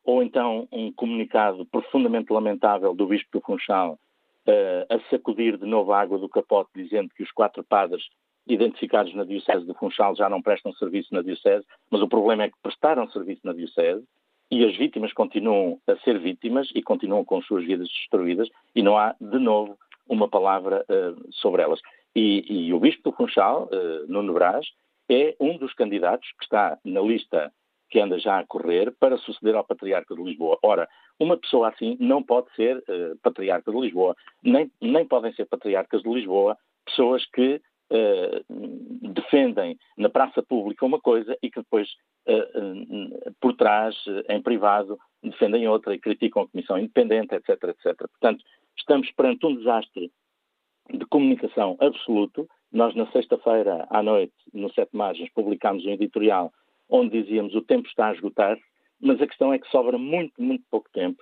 ou 0.03 0.21
então 0.21 0.67
um 0.71 0.91
comunicado 0.91 1.65
profundamente 1.67 2.33
lamentável 2.33 2.93
do 2.93 3.07
Bispo 3.07 3.29
do 3.31 3.41
Funchal 3.41 3.97
a 4.89 4.99
sacudir 5.09 5.57
de 5.57 5.65
novo 5.65 5.93
a 5.93 6.01
água 6.01 6.17
do 6.17 6.27
capote, 6.27 6.71
dizendo 6.75 7.09
que 7.15 7.23
os 7.23 7.31
quatro 7.31 7.63
padres 7.63 8.03
identificados 8.53 9.13
na 9.13 9.23
Diocese 9.23 9.65
de 9.65 9.73
Funchal 9.73 10.15
já 10.15 10.29
não 10.29 10.41
prestam 10.41 10.73
serviço 10.73 11.13
na 11.13 11.21
Diocese, 11.21 11.65
mas 11.89 12.01
o 12.01 12.07
problema 12.07 12.43
é 12.43 12.49
que 12.49 12.57
prestaram 12.61 13.09
serviço 13.09 13.41
na 13.43 13.53
Diocese, 13.53 14.03
e 14.51 14.65
as 14.65 14.75
vítimas 14.75 15.13
continuam 15.13 15.79
a 15.87 15.95
ser 15.97 16.19
vítimas 16.19 16.69
e 16.75 16.81
continuam 16.81 17.23
com 17.23 17.41
suas 17.41 17.65
vidas 17.65 17.87
destruídas 17.87 18.49
e 18.75 18.83
não 18.83 18.97
há, 18.97 19.15
de 19.19 19.39
novo, 19.39 19.77
uma 20.09 20.27
palavra 20.27 20.85
uh, 20.89 21.33
sobre 21.33 21.61
elas. 21.61 21.79
E, 22.13 22.67
e, 22.67 22.73
o 22.73 22.79
Bispo 22.79 23.09
do 23.09 23.15
Funchal, 23.15 23.69
uh, 23.71 24.11
Nuno 24.11 24.33
Brás, 24.33 24.67
é 25.09 25.33
um 25.39 25.57
dos 25.57 25.73
candidatos 25.73 26.27
que 26.37 26.43
está 26.43 26.77
na 26.83 26.99
lista 26.99 27.51
que 27.89 27.99
anda 27.99 28.19
já 28.19 28.39
a 28.39 28.45
correr 28.45 28.93
para 28.99 29.17
suceder 29.17 29.55
ao 29.55 29.63
Patriarca 29.63 30.13
de 30.13 30.21
Lisboa. 30.21 30.57
Ora, 30.61 30.87
uma 31.17 31.37
pessoa 31.37 31.69
assim 31.69 31.95
não 31.99 32.21
pode 32.21 32.53
ser 32.53 32.77
uh, 32.77 33.17
Patriarca 33.23 33.71
de 33.71 33.79
Lisboa, 33.79 34.17
nem, 34.43 34.69
nem 34.81 35.05
podem 35.05 35.31
ser 35.33 35.45
Patriarcas 35.45 36.01
de 36.01 36.09
Lisboa 36.09 36.57
pessoas 36.85 37.25
que 37.33 37.61
uh, 37.91 39.13
defendem 39.13 39.77
na 39.97 40.09
praça 40.09 40.41
pública 40.41 40.85
uma 40.85 40.99
coisa 40.99 41.37
e 41.43 41.51
que 41.51 41.59
depois, 41.59 41.89
uh, 42.27 43.33
por 43.39 43.55
trás, 43.55 43.95
em 44.29 44.41
privado, 44.41 44.97
defendem 45.23 45.67
outra 45.67 45.93
e 45.93 45.99
criticam 45.99 46.43
a 46.43 46.47
Comissão 46.47 46.77
Independente, 46.77 47.35
etc, 47.35 47.49
etc. 47.49 47.97
Portanto, 47.97 48.43
estamos 48.77 49.11
perante 49.11 49.45
um 49.45 49.55
desastre 49.55 50.11
de 50.91 51.05
comunicação 51.05 51.77
absoluto. 51.79 52.47
Nós, 52.71 52.95
na 52.95 53.09
sexta-feira 53.11 53.85
à 53.89 54.01
noite, 54.01 54.33
no 54.53 54.71
Sete 54.73 54.95
Margens, 54.95 55.29
publicámos 55.33 55.85
um 55.85 55.91
editorial 55.91 56.51
onde 56.89 57.21
dizíamos 57.21 57.53
o 57.55 57.61
tempo 57.61 57.87
está 57.87 58.09
a 58.09 58.13
esgotar, 58.13 58.57
mas 58.99 59.21
a 59.21 59.27
questão 59.27 59.53
é 59.53 59.59
que 59.59 59.69
sobra 59.69 59.97
muito, 59.97 60.41
muito 60.41 60.63
pouco 60.69 60.89
tempo 60.91 61.21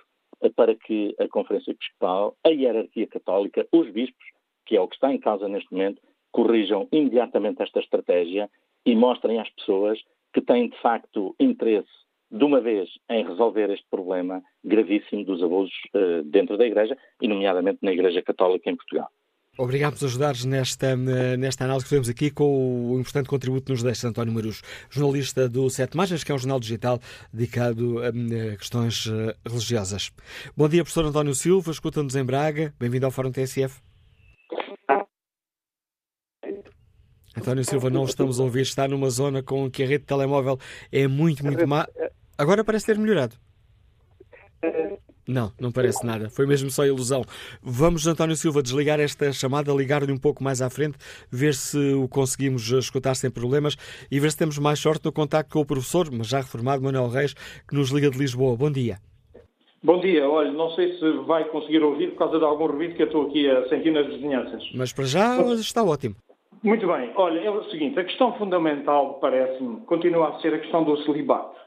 para 0.56 0.74
que 0.74 1.14
a 1.18 1.28
Conferência 1.28 1.72
Episcopal, 1.72 2.36
a 2.44 2.48
hierarquia 2.48 3.06
católica, 3.06 3.66
os 3.72 3.90
bispos, 3.90 4.24
que 4.66 4.76
é 4.76 4.80
o 4.80 4.88
que 4.88 4.94
está 4.94 5.12
em 5.12 5.18
causa 5.18 5.48
neste 5.48 5.70
momento, 5.72 6.00
corrijam 6.30 6.88
imediatamente 6.92 7.62
esta 7.62 7.80
estratégia 7.80 8.48
e 8.84 8.94
mostrem 8.94 9.38
às 9.38 9.48
pessoas 9.50 9.98
que 10.32 10.40
têm 10.40 10.68
de 10.68 10.80
facto 10.80 11.34
interesse 11.38 11.88
de 12.30 12.44
uma 12.44 12.60
vez 12.60 12.88
em 13.10 13.26
resolver 13.26 13.70
este 13.70 13.86
problema 13.90 14.42
gravíssimo 14.64 15.24
dos 15.24 15.42
abusos 15.42 15.74
uh, 15.94 16.22
dentro 16.24 16.56
da 16.56 16.64
Igreja 16.64 16.96
e, 17.20 17.26
nomeadamente, 17.26 17.80
na 17.82 17.92
Igreja 17.92 18.22
Católica 18.22 18.70
em 18.70 18.76
Portugal. 18.76 19.10
Obrigado 19.58 19.98
por 19.98 20.06
ajudar-nos 20.06 20.44
nesta, 20.44 20.96
nesta 20.96 21.64
análise 21.64 21.84
que 21.84 21.88
fizemos 21.90 22.08
aqui 22.08 22.30
com 22.30 22.92
o 22.92 23.00
importante 23.00 23.28
contributo 23.28 23.66
que 23.66 23.72
nos 23.72 23.82
deixa 23.82 24.08
António 24.08 24.32
Marus, 24.32 24.62
jornalista 24.88 25.48
do 25.48 25.68
Sete 25.68 25.96
Margens, 25.96 26.24
que 26.24 26.32
é 26.32 26.34
um 26.34 26.38
jornal 26.38 26.60
digital 26.60 26.98
dedicado 27.32 27.98
a, 27.98 28.08
a 28.08 28.56
questões 28.56 29.06
eh, 29.06 29.36
religiosas. 29.46 30.12
Bom 30.56 30.68
dia, 30.68 30.82
professor 30.82 31.04
António 31.04 31.34
Silva, 31.34 31.72
escuta-nos 31.72 32.16
em 32.16 32.24
Braga. 32.24 32.72
Bem-vindo 32.78 33.04
ao 33.04 33.12
Fórum 33.12 33.32
TSF. 33.32 33.89
António 37.36 37.64
Silva, 37.64 37.90
não 37.90 38.04
estamos 38.04 38.40
a 38.40 38.42
ouvir, 38.42 38.62
está 38.62 38.88
numa 38.88 39.08
zona 39.08 39.42
com 39.42 39.70
que 39.70 39.82
a 39.82 39.86
rede 39.86 40.00
de 40.00 40.06
telemóvel 40.06 40.58
é 40.90 41.06
muito, 41.06 41.44
muito 41.44 41.66
má. 41.66 41.86
Agora 42.36 42.64
parece 42.64 42.86
ter 42.86 42.98
melhorado. 42.98 43.36
Não, 45.30 45.52
não 45.60 45.70
parece 45.70 46.04
nada. 46.04 46.28
Foi 46.28 46.44
mesmo 46.44 46.70
só 46.70 46.84
ilusão. 46.84 47.22
Vamos, 47.62 48.04
António 48.06 48.34
Silva, 48.34 48.60
desligar 48.60 48.98
esta 48.98 49.32
chamada, 49.32 49.72
ligar-lhe 49.72 50.10
um 50.10 50.18
pouco 50.18 50.42
mais 50.42 50.60
à 50.60 50.68
frente, 50.68 50.98
ver 51.30 51.54
se 51.54 51.78
o 51.94 52.08
conseguimos 52.08 52.68
escutar 52.72 53.14
sem 53.14 53.30
problemas 53.30 53.76
e 54.10 54.18
ver 54.18 54.32
se 54.32 54.36
temos 54.36 54.58
mais 54.58 54.80
sorte 54.80 55.04
no 55.04 55.12
contacto 55.12 55.52
com 55.52 55.60
o 55.60 55.64
professor, 55.64 56.10
mas 56.10 56.26
já 56.26 56.38
reformado, 56.38 56.82
Manuel 56.82 57.08
Reis, 57.08 57.34
que 57.68 57.76
nos 57.76 57.90
liga 57.90 58.10
de 58.10 58.18
Lisboa. 58.18 58.56
Bom 58.56 58.72
dia. 58.72 58.98
Bom 59.82 60.00
dia. 60.00 60.28
Olha, 60.28 60.50
não 60.50 60.74
sei 60.74 60.98
se 60.98 61.12
vai 61.26 61.44
conseguir 61.48 61.82
ouvir 61.82 62.10
por 62.10 62.18
causa 62.18 62.38
de 62.38 62.44
algum 62.44 62.66
ruído 62.66 62.96
que 62.96 63.02
eu 63.02 63.06
estou 63.06 63.28
aqui 63.28 63.48
a 63.48 63.68
sentir 63.68 63.92
nas 63.92 64.08
vizinhanças. 64.08 64.62
Mas 64.74 64.92
para 64.92 65.04
já 65.04 65.40
está 65.54 65.84
ótimo. 65.84 66.16
Muito 66.62 66.86
bem. 66.86 67.10
Olha, 67.14 67.40
é 67.40 67.50
o 67.50 67.64
seguinte, 67.64 67.98
a 67.98 68.04
questão 68.04 68.34
fundamental, 68.34 69.14
parece-me, 69.14 69.80
continua 69.82 70.28
a 70.28 70.40
ser 70.40 70.54
a 70.54 70.58
questão 70.58 70.84
do 70.84 70.96
celibato. 71.04 71.58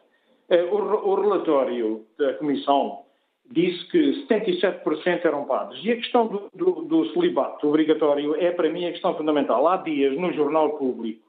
Eh, 0.49 0.63
o, 0.63 1.15
relatório 1.15 2.05
da 2.17 2.33
Comissão 2.35 3.03
disse 3.49 3.89
que 3.89 4.25
77% 4.27 5.25
eram 5.25 5.45
padres. 5.45 5.83
E 5.83 5.91
a 5.91 5.95
questão 5.95 6.27
do, 6.27 6.49
do, 6.53 6.71
do 6.83 7.05
celibato 7.13 7.67
obrigatório 7.67 8.35
é, 8.35 8.51
para 8.51 8.69
mim, 8.69 8.85
a 8.85 8.91
questão 8.91 9.15
fundamental. 9.15 9.67
Há 9.67 9.77
dias, 9.77 10.15
no 10.17 10.31
Jornal 10.31 10.77
Público, 10.77 11.23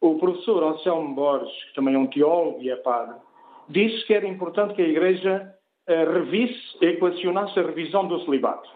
o 0.00 0.18
professor 0.18 0.62
Anselmo 0.62 1.14
Borges, 1.14 1.64
que 1.64 1.74
também 1.74 1.94
é 1.94 1.98
um 1.98 2.06
teólogo 2.06 2.62
e 2.62 2.70
é 2.70 2.76
padre, 2.76 3.16
disse 3.68 4.06
que 4.06 4.14
era 4.14 4.26
importante 4.26 4.74
que 4.74 4.82
a 4.82 4.88
Igreja 4.88 5.54
uh, 5.88 6.12
revisse, 6.12 6.76
equacionasse 6.80 7.58
a 7.58 7.62
revisão 7.62 8.06
do 8.06 8.20
celibato. 8.24 8.68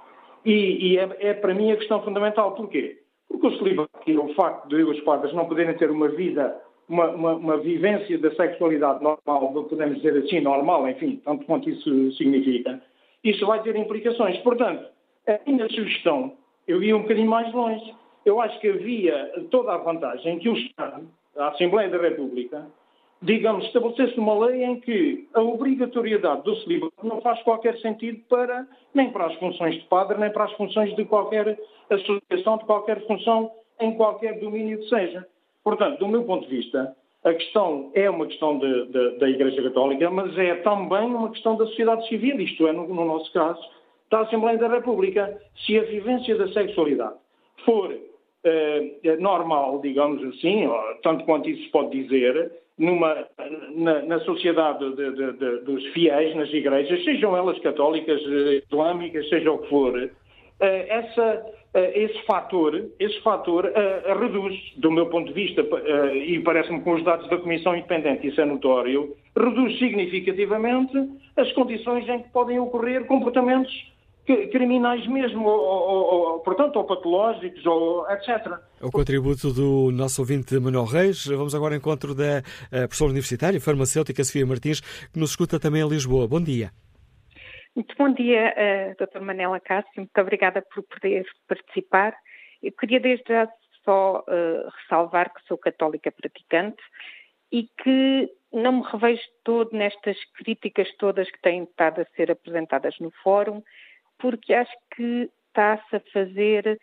E, 0.45 0.93
e 0.93 0.99
é, 0.99 1.17
é, 1.21 1.35
para 1.35 1.55
mim 1.55 1.71
a 1.71 1.77
questão 1.77 2.03
fundamental. 2.03 2.55
Porquê? 2.55 3.00
Porque 3.31 3.47
o 3.47 3.59
celibato 3.59 3.91
o 4.07 4.35
facto 4.35 4.69
de 4.69 4.83
os 4.83 5.01
padres 5.01 5.33
não 5.33 5.47
poderem 5.47 5.77
ter 5.77 5.91
uma 5.91 6.09
vida, 6.09 6.61
uma, 6.89 7.11
uma, 7.11 7.35
uma 7.35 7.57
vivência 7.59 8.19
da 8.19 8.35
sexualidade 8.35 9.03
normal, 9.03 9.53
podemos 9.69 9.97
dizer 10.03 10.17
assim, 10.19 10.41
normal, 10.41 10.89
enfim, 10.89 11.23
tanto 11.25 11.47
quanto 11.47 11.71
isso 11.71 12.13
significa, 12.13 12.83
isso 13.23 13.47
vai 13.47 13.63
ter 13.63 13.77
implicações. 13.77 14.37
Portanto, 14.39 14.85
a 15.29 15.39
minha 15.47 15.69
sugestão, 15.69 16.33
eu 16.67 16.83
ia 16.83 16.97
um 16.97 17.03
bocadinho 17.03 17.31
mais 17.31 17.53
longe. 17.55 17.95
Eu 18.25 18.41
acho 18.41 18.59
que 18.61 18.69
havia 18.69 19.33
toda 19.51 19.73
a 19.73 19.79
vantagem 19.79 20.39
que 20.41 20.49
o 20.49 20.57
Estado, 20.57 21.07
a 21.37 21.49
Assembleia 21.49 21.89
da 21.89 21.99
República, 21.99 22.67
digamos, 23.23 23.67
estabelecesse 23.67 24.19
uma 24.19 24.47
lei 24.47 24.65
em 24.65 24.81
que 24.81 25.29
a 25.35 25.43
obrigatoriedade 25.43 26.43
do 26.43 26.57
celibato 26.57 26.95
não 27.03 27.21
faz 27.21 27.43
qualquer 27.43 27.77
sentido 27.79 28.21
para, 28.29 28.67
nem 28.95 29.11
para 29.11 29.27
as 29.27 29.35
funções 29.35 29.75
de 29.75 29.87
padre, 29.87 30.19
nem 30.19 30.31
para 30.31 30.45
as 30.45 30.53
funções 30.53 30.95
de 30.97 31.05
qualquer 31.05 31.59
associação, 31.91 32.59
de 32.59 32.65
qualquer 32.65 33.07
função, 33.07 33.51
em 33.79 33.95
qualquer 33.95 34.39
domínio 34.41 34.79
que 34.79 34.89
seja. 34.89 35.27
Portanto, 35.63 35.99
do 35.99 36.09
meu 36.09 36.25
ponto 36.25 36.49
de 36.49 36.57
vista, 36.57 36.97
a 37.23 37.35
questão 37.35 37.91
é 37.95 38.09
uma 38.09 38.27
questão 38.27 38.59
de, 38.59 38.87
de, 38.87 39.19
da 39.19 39.29
Igreja 39.29 39.63
Católica, 39.63 40.11
mas 40.11 40.37
é 40.39 40.55
também 40.57 41.05
uma 41.05 41.31
questão 41.31 41.57
da 41.57 41.67
sociedade 41.67 42.09
civil, 42.09 42.41
isto 42.41 42.67
é, 42.67 42.73
no, 42.73 42.89
no 42.89 43.05
nosso 43.05 43.31
caso, 43.33 43.61
da 44.11 44.21
Assembleia 44.21 44.57
da 44.57 44.69
República. 44.69 45.39
Se 45.67 45.79
a 45.79 45.83
vivência 45.83 46.37
da 46.37 46.49
sexualidade 46.49 47.17
for 47.67 47.95
eh, 48.43 49.17
normal, 49.19 49.81
digamos 49.83 50.23
assim, 50.25 50.67
tanto 51.03 51.27
quanto 51.27 51.51
isso 51.51 51.65
se 51.65 51.69
pode 51.69 51.91
dizer, 51.91 52.51
numa, 52.81 53.27
na, 53.77 54.03
na 54.03 54.21
sociedade 54.21 54.97
de, 54.97 55.13
de, 55.13 55.33
de, 55.35 55.59
dos 55.65 55.85
fiéis 55.89 56.35
nas 56.35 56.51
igrejas, 56.53 57.05
sejam 57.05 57.37
elas 57.37 57.59
católicas, 57.59 58.19
eh, 58.23 58.63
islâmicas, 58.67 59.29
seja 59.29 59.53
o 59.53 59.59
que 59.59 59.69
for, 59.69 59.99
eh, 59.99 60.87
essa, 60.89 61.47
eh, 61.75 62.05
esse 62.05 62.23
fator, 62.23 62.83
esse 62.99 63.21
fator 63.21 63.71
reduz, 64.19 64.59
do 64.79 64.91
meu 64.91 65.07
ponto 65.11 65.29
de 65.29 65.35
vista, 65.35 65.63
e 66.15 66.41
parece-me 66.41 66.81
com 66.81 66.95
os 66.95 67.05
dados 67.05 67.29
da 67.29 67.37
Comissão 67.37 67.77
Independente, 67.77 68.27
isso 68.27 68.41
é 68.41 68.47
notório, 68.47 69.15
reduz 69.37 69.79
significativamente 69.79 70.97
as 71.37 71.53
condições 71.53 72.09
em 72.09 72.23
que 72.23 72.31
podem 72.31 72.59
ocorrer 72.59 73.05
comportamentos 73.05 73.71
criminais 74.25 75.07
mesmo, 75.07 75.47
ou, 75.47 75.61
ou, 75.61 76.05
ou, 76.05 76.41
portanto, 76.41 76.77
ou 76.77 76.85
patológicos, 76.85 77.65
ou 77.67 78.09
etc. 78.11 78.59
O 78.81 78.91
contributo 78.91 79.53
do 79.53 79.91
nosso 79.93 80.23
ouvinte 80.23 80.59
Manuel 80.59 80.85
Reis. 80.85 81.27
Vamos 81.27 81.55
agora 81.55 81.75
ao 81.75 81.79
encontro 81.79 82.15
da 82.15 82.39
eh, 82.39 82.87
professora 82.87 83.11
universitária 83.11 83.61
farmacêutica 83.61 84.23
Sofia 84.25 84.47
Martins, 84.47 84.81
que 84.81 85.19
nos 85.19 85.31
escuta 85.31 85.59
também 85.59 85.83
em 85.83 85.89
Lisboa. 85.89 86.29
Bom 86.29 86.41
dia. 86.41 86.71
Muito 87.75 87.95
bom 87.97 88.13
dia, 88.13 88.53
uh, 88.57 89.07
Dr. 89.07 89.21
Manela 89.21 89.61
Cássio. 89.61 89.91
Muito 89.97 90.21
obrigada 90.21 90.63
por 90.63 90.83
poder 90.83 91.25
participar. 91.49 92.15
Eu 92.63 92.73
queria 92.73 92.99
desde 92.99 93.25
já 93.29 93.49
só 93.85 94.21
uh, 94.21 94.71
ressalvar 94.83 95.33
que 95.33 95.47
sou 95.47 95.57
católica 95.57 96.11
praticante 96.11 96.83
e 97.53 97.69
que 97.83 98.29
não 98.53 98.73
me 98.73 98.83
revejo 98.83 99.23
todo 99.45 99.71
nestas 99.73 100.17
críticas 100.35 100.89
todas 100.99 101.31
que 101.31 101.41
têm 101.41 101.63
estado 101.63 102.01
a 102.01 102.05
ser 102.17 102.31
apresentadas 102.31 102.99
no 102.99 103.11
fórum 103.23 103.63
porque 104.21 104.55
acho 104.55 104.73
que 104.95 105.31
está-se 105.49 105.97
a 105.97 106.01
fazer 106.13 106.79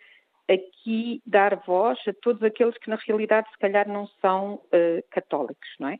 aqui 0.48 1.22
dar 1.26 1.56
voz 1.66 1.98
a 2.08 2.12
todos 2.22 2.42
aqueles 2.42 2.76
que 2.78 2.88
na 2.88 2.96
realidade 2.96 3.48
se 3.50 3.58
calhar 3.58 3.86
não 3.88 4.06
são 4.20 4.54
uh, 4.54 5.02
católicos, 5.10 5.68
não 5.78 5.88
é? 5.88 5.98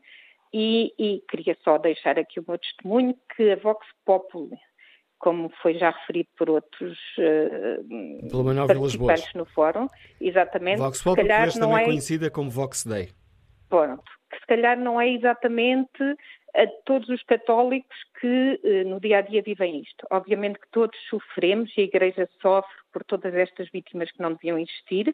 E, 0.51 0.91
e, 0.97 1.23
queria 1.29 1.55
só 1.63 1.77
deixar 1.77 2.17
aqui 2.17 2.39
o 2.39 2.45
meu 2.47 2.57
testemunho 2.57 3.15
que 3.35 3.51
a 3.51 3.55
Vox 3.55 3.85
Populi, 4.03 4.57
como 5.19 5.51
foi 5.61 5.77
já 5.77 5.91
referido 5.91 6.29
por 6.35 6.49
outros 6.49 6.97
uh, 7.19 8.67
participantes 8.67 9.33
no 9.35 9.45
fórum, 9.45 9.87
exatamente, 10.19 10.79
Vox 10.79 11.03
Populi, 11.03 11.21
se 11.21 11.27
calhar 11.27 11.59
não 11.59 11.77
é 11.77 11.85
conhecida 11.85 12.31
como 12.31 12.49
Vox 12.49 12.83
Day. 12.83 13.09
Pronto, 13.69 14.03
que 14.31 14.39
se 14.39 14.47
calhar 14.47 14.79
não 14.79 14.99
é 14.99 15.07
exatamente 15.09 16.03
a 16.55 16.67
todos 16.85 17.09
os 17.09 17.21
católicos 17.23 17.97
que 18.19 18.59
eh, 18.63 18.83
no 18.83 18.99
dia 18.99 19.19
a 19.19 19.21
dia 19.21 19.41
vivem 19.41 19.81
isto. 19.81 20.05
Obviamente 20.09 20.59
que 20.59 20.69
todos 20.71 20.97
sofremos 21.09 21.71
e 21.77 21.81
a 21.81 21.83
Igreja 21.83 22.29
sofre 22.41 22.75
por 22.91 23.03
todas 23.03 23.33
estas 23.33 23.69
vítimas 23.69 24.11
que 24.11 24.21
não 24.21 24.33
deviam 24.33 24.57
existir, 24.57 25.13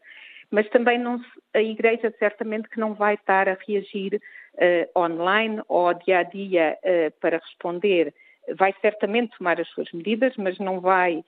mas 0.50 0.68
também 0.70 0.98
não, 0.98 1.20
a 1.54 1.60
Igreja 1.60 2.12
certamente 2.18 2.68
que 2.68 2.80
não 2.80 2.94
vai 2.94 3.14
estar 3.14 3.48
a 3.48 3.58
reagir 3.66 4.20
uh, 4.54 4.98
online 4.98 5.60
ou 5.68 5.92
dia 5.94 6.20
a 6.20 6.22
dia 6.22 6.78
uh, 6.82 7.20
para 7.20 7.38
responder. 7.38 8.14
Vai 8.56 8.74
certamente 8.80 9.36
tomar 9.36 9.60
as 9.60 9.68
suas 9.70 9.90
medidas, 9.92 10.34
mas 10.36 10.58
não 10.58 10.80
vai 10.80 11.24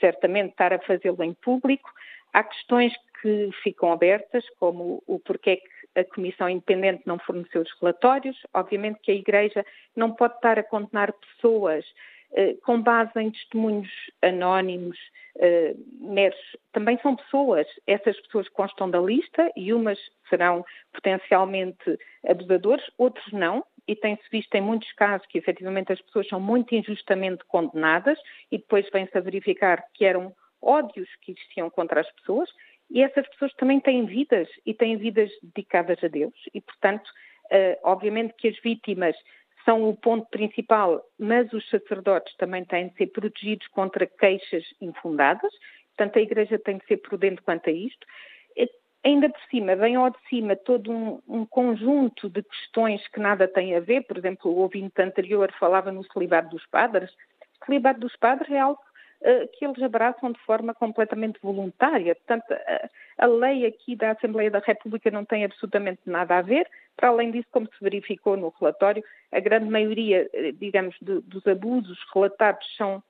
certamente 0.00 0.50
estar 0.50 0.72
a 0.72 0.78
fazê-lo 0.78 1.22
em 1.22 1.34
público. 1.34 1.90
Há 2.32 2.44
questões 2.44 2.92
que 3.20 3.50
ficam 3.62 3.92
abertas, 3.92 4.44
como 4.58 5.02
o 5.06 5.18
porquê 5.18 5.56
que 5.56 5.77
a 5.94 6.04
Comissão 6.04 6.48
Independente 6.48 7.02
não 7.06 7.18
forneceu 7.18 7.62
os 7.62 7.80
relatórios. 7.80 8.36
Obviamente 8.54 9.00
que 9.02 9.10
a 9.10 9.14
Igreja 9.14 9.64
não 9.96 10.12
pode 10.12 10.34
estar 10.34 10.58
a 10.58 10.62
condenar 10.62 11.12
pessoas 11.12 11.84
eh, 12.32 12.54
com 12.62 12.80
base 12.82 13.10
em 13.16 13.30
testemunhos 13.30 13.88
anónimos, 14.20 14.98
eh, 15.38 15.74
meros. 16.00 16.38
Também 16.72 16.98
são 17.00 17.16
pessoas. 17.16 17.66
Essas 17.86 18.20
pessoas 18.20 18.48
constam 18.50 18.90
da 18.90 19.00
lista 19.00 19.50
e 19.56 19.72
umas 19.72 19.98
serão 20.28 20.64
potencialmente 20.92 21.98
abusadores, 22.26 22.84
outros 22.98 23.32
não. 23.32 23.64
E 23.86 23.96
tem-se 23.96 24.22
visto 24.30 24.54
em 24.54 24.60
muitos 24.60 24.92
casos 24.92 25.26
que 25.28 25.38
efetivamente 25.38 25.92
as 25.92 26.00
pessoas 26.02 26.28
são 26.28 26.38
muito 26.38 26.74
injustamente 26.74 27.42
condenadas 27.46 28.18
e 28.52 28.58
depois 28.58 28.86
vem-se 28.92 29.16
a 29.16 29.22
verificar 29.22 29.82
que 29.94 30.04
eram 30.04 30.34
ódios 30.60 31.08
que 31.22 31.32
existiam 31.32 31.70
contra 31.70 32.00
as 32.00 32.12
pessoas 32.12 32.50
e 32.90 33.02
essas 33.02 33.28
pessoas 33.28 33.52
também 33.54 33.80
têm 33.80 34.06
vidas 34.06 34.48
e 34.64 34.74
têm 34.74 34.96
vidas 34.96 35.30
dedicadas 35.42 36.02
a 36.02 36.08
Deus 36.08 36.34
e, 36.54 36.60
portanto, 36.60 37.06
uh, 37.06 37.78
obviamente 37.82 38.34
que 38.38 38.48
as 38.48 38.58
vítimas 38.60 39.16
são 39.64 39.88
o 39.88 39.96
ponto 39.96 40.26
principal, 40.30 41.02
mas 41.18 41.52
os 41.52 41.68
sacerdotes 41.68 42.34
também 42.36 42.64
têm 42.64 42.88
de 42.88 42.96
ser 42.96 43.08
protegidos 43.08 43.66
contra 43.68 44.06
queixas 44.06 44.64
infundadas. 44.80 45.52
Portanto, 45.94 46.18
a 46.18 46.22
Igreja 46.22 46.58
tem 46.58 46.78
de 46.78 46.86
ser 46.86 46.98
prudente 46.98 47.42
quanto 47.42 47.68
a 47.68 47.72
isto. 47.72 48.06
Ainda 49.04 49.28
por 49.30 49.40
cima, 49.48 49.76
vem 49.76 49.94
ao 49.94 50.10
de 50.10 50.18
cima 50.28 50.56
todo 50.56 50.90
um, 50.90 51.20
um, 51.28 51.46
conjunto 51.46 52.28
de 52.28 52.42
questões 52.42 53.06
que 53.08 53.20
nada 53.20 53.46
têm 53.46 53.76
a 53.76 53.80
ver. 53.80 54.02
Por 54.02 54.18
exemplo, 54.18 54.50
o 54.50 54.56
ouvinte 54.56 55.00
anterior 55.00 55.52
falava 55.58 55.92
no 55.92 56.04
celibato 56.12 56.50
dos 56.50 56.66
padres. 56.66 57.10
O 57.62 57.66
celibato 57.66 58.00
dos 58.00 58.16
padres 58.16 58.50
é 58.50 58.58
algo 58.58 58.80
eh, 58.80 58.87
que 59.52 59.64
eles 59.64 59.82
abraçam 59.82 60.32
de 60.32 60.38
forma 60.40 60.72
completamente 60.72 61.38
voluntária. 61.42 62.14
Portanto, 62.14 62.44
a, 63.18 63.26
lei 63.26 63.66
aqui 63.66 63.96
da 63.96 64.12
Assembleia 64.12 64.50
da 64.50 64.60
República 64.60 65.10
não 65.10 65.24
tem 65.24 65.44
absolutamente 65.44 66.00
nada 66.06 66.38
a 66.38 66.42
ver. 66.42 66.68
Para 66.96 67.08
além 67.08 67.30
disso, 67.30 67.48
como 67.50 67.66
se 67.66 67.82
verificou 67.82 68.36
no 68.36 68.52
relatório, 68.60 69.02
a 69.32 69.40
grande 69.40 69.68
maioria, 69.68 70.28
eh, 70.32 70.52
digamos, 70.52 70.96
de, 71.00 71.20
dos 71.22 71.46
abusos 71.46 71.98
relatados 72.14 72.66
são 72.76 73.02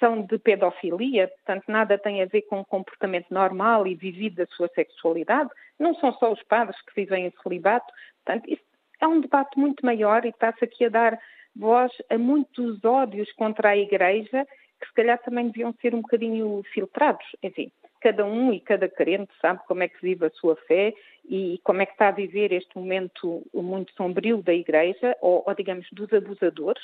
são 0.00 0.22
de 0.22 0.38
pedofilia, 0.38 1.28
portanto, 1.28 1.64
nada 1.68 1.96
tem 1.96 2.20
a 2.20 2.26
ver 2.26 2.42
com 2.42 2.60
o 2.60 2.64
comportamento 2.64 3.26
normal 3.30 3.86
e 3.86 3.94
vivido 3.94 4.36
da 4.36 4.46
sua 4.46 4.68
sexualidade. 4.74 5.48
Não 5.78 5.94
são 5.94 6.12
só 6.14 6.32
os 6.32 6.42
padres 6.42 6.80
que 6.82 6.94
vivem 6.96 7.26
em 7.26 7.32
celibato. 7.42 7.86
Portanto, 8.24 8.50
isso 8.50 8.62
é 9.00 9.06
um 9.06 9.20
debate 9.20 9.58
muito 9.58 9.86
maior 9.86 10.24
e 10.24 10.30
está-se 10.30 10.64
aqui 10.64 10.86
a 10.86 10.88
dar 10.88 11.18
voz 11.54 11.92
a 12.10 12.18
muitos 12.18 12.84
ódios 12.84 13.30
contra 13.32 13.70
a 13.70 13.76
Igreja 13.76 14.46
que 14.80 14.86
se 14.86 14.94
calhar 14.94 15.18
também 15.22 15.46
deviam 15.46 15.74
ser 15.80 15.94
um 15.94 16.00
bocadinho 16.00 16.62
filtrados. 16.72 17.24
Enfim, 17.42 17.70
cada 18.04 18.26
um 18.26 18.52
e 18.52 18.60
cada 18.60 18.86
crente 18.86 19.32
sabe 19.40 19.60
como 19.66 19.82
é 19.82 19.88
que 19.88 20.02
vive 20.02 20.26
a 20.26 20.30
sua 20.30 20.56
fé 20.56 20.92
e 21.24 21.58
como 21.64 21.80
é 21.80 21.86
que 21.86 21.92
está 21.92 22.08
a 22.08 22.12
viver 22.12 22.52
este 22.52 22.76
momento 22.76 23.42
muito 23.54 23.94
sombrio 23.94 24.42
da 24.42 24.52
Igreja, 24.52 25.16
ou, 25.22 25.42
ou 25.46 25.54
digamos, 25.54 25.86
dos 25.90 26.12
abusadores, 26.12 26.82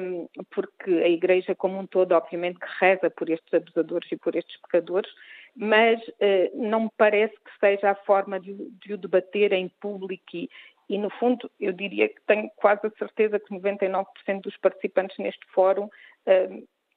um, 0.00 0.28
porque 0.54 0.90
a 0.90 1.08
Igreja 1.08 1.56
como 1.56 1.78
um 1.78 1.86
todo, 1.86 2.12
obviamente, 2.12 2.60
que 2.60 2.66
reza 2.78 3.10
por 3.10 3.28
estes 3.28 3.52
abusadores 3.52 4.10
e 4.12 4.16
por 4.16 4.36
estes 4.36 4.56
pecadores, 4.60 5.10
mas 5.56 6.00
uh, 6.06 6.50
não 6.54 6.84
me 6.84 6.90
parece 6.96 7.34
que 7.34 7.58
seja 7.58 7.90
a 7.90 7.96
forma 7.96 8.38
de, 8.38 8.54
de 8.54 8.94
o 8.94 8.96
debater 8.96 9.52
em 9.52 9.68
público 9.80 10.24
e, 10.34 10.48
e, 10.88 10.96
no 10.96 11.10
fundo, 11.10 11.50
eu 11.60 11.72
diria 11.72 12.08
que 12.08 12.20
tenho 12.26 12.48
quase 12.56 12.86
a 12.86 12.90
certeza 12.90 13.40
que 13.40 13.52
99% 13.52 14.06
dos 14.40 14.56
participantes 14.56 15.18
neste 15.18 15.44
fórum 15.48 15.90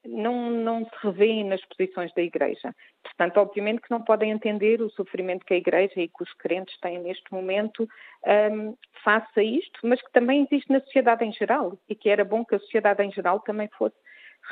não, 0.05 0.49
não 0.49 0.85
se 0.85 0.91
revêem 1.03 1.43
nas 1.43 1.63
posições 1.65 2.13
da 2.13 2.21
Igreja. 2.21 2.73
Portanto, 3.03 3.37
obviamente 3.37 3.81
que 3.81 3.91
não 3.91 4.01
podem 4.01 4.31
entender 4.31 4.81
o 4.81 4.89
sofrimento 4.89 5.45
que 5.45 5.53
a 5.53 5.57
Igreja 5.57 5.99
e 6.01 6.07
que 6.07 6.23
os 6.23 6.33
crentes 6.33 6.77
têm 6.79 6.99
neste 6.99 7.31
momento 7.31 7.87
um, 8.51 8.75
face 9.03 9.39
a 9.39 9.43
isto, 9.43 9.79
mas 9.83 10.01
que 10.01 10.11
também 10.11 10.43
existe 10.43 10.71
na 10.71 10.79
sociedade 10.81 11.23
em 11.25 11.31
geral 11.31 11.77
e 11.87 11.95
que 11.95 12.09
era 12.09 12.25
bom 12.25 12.43
que 12.43 12.55
a 12.55 12.59
sociedade 12.59 13.03
em 13.03 13.11
geral 13.11 13.39
também 13.41 13.69
fosse 13.77 13.95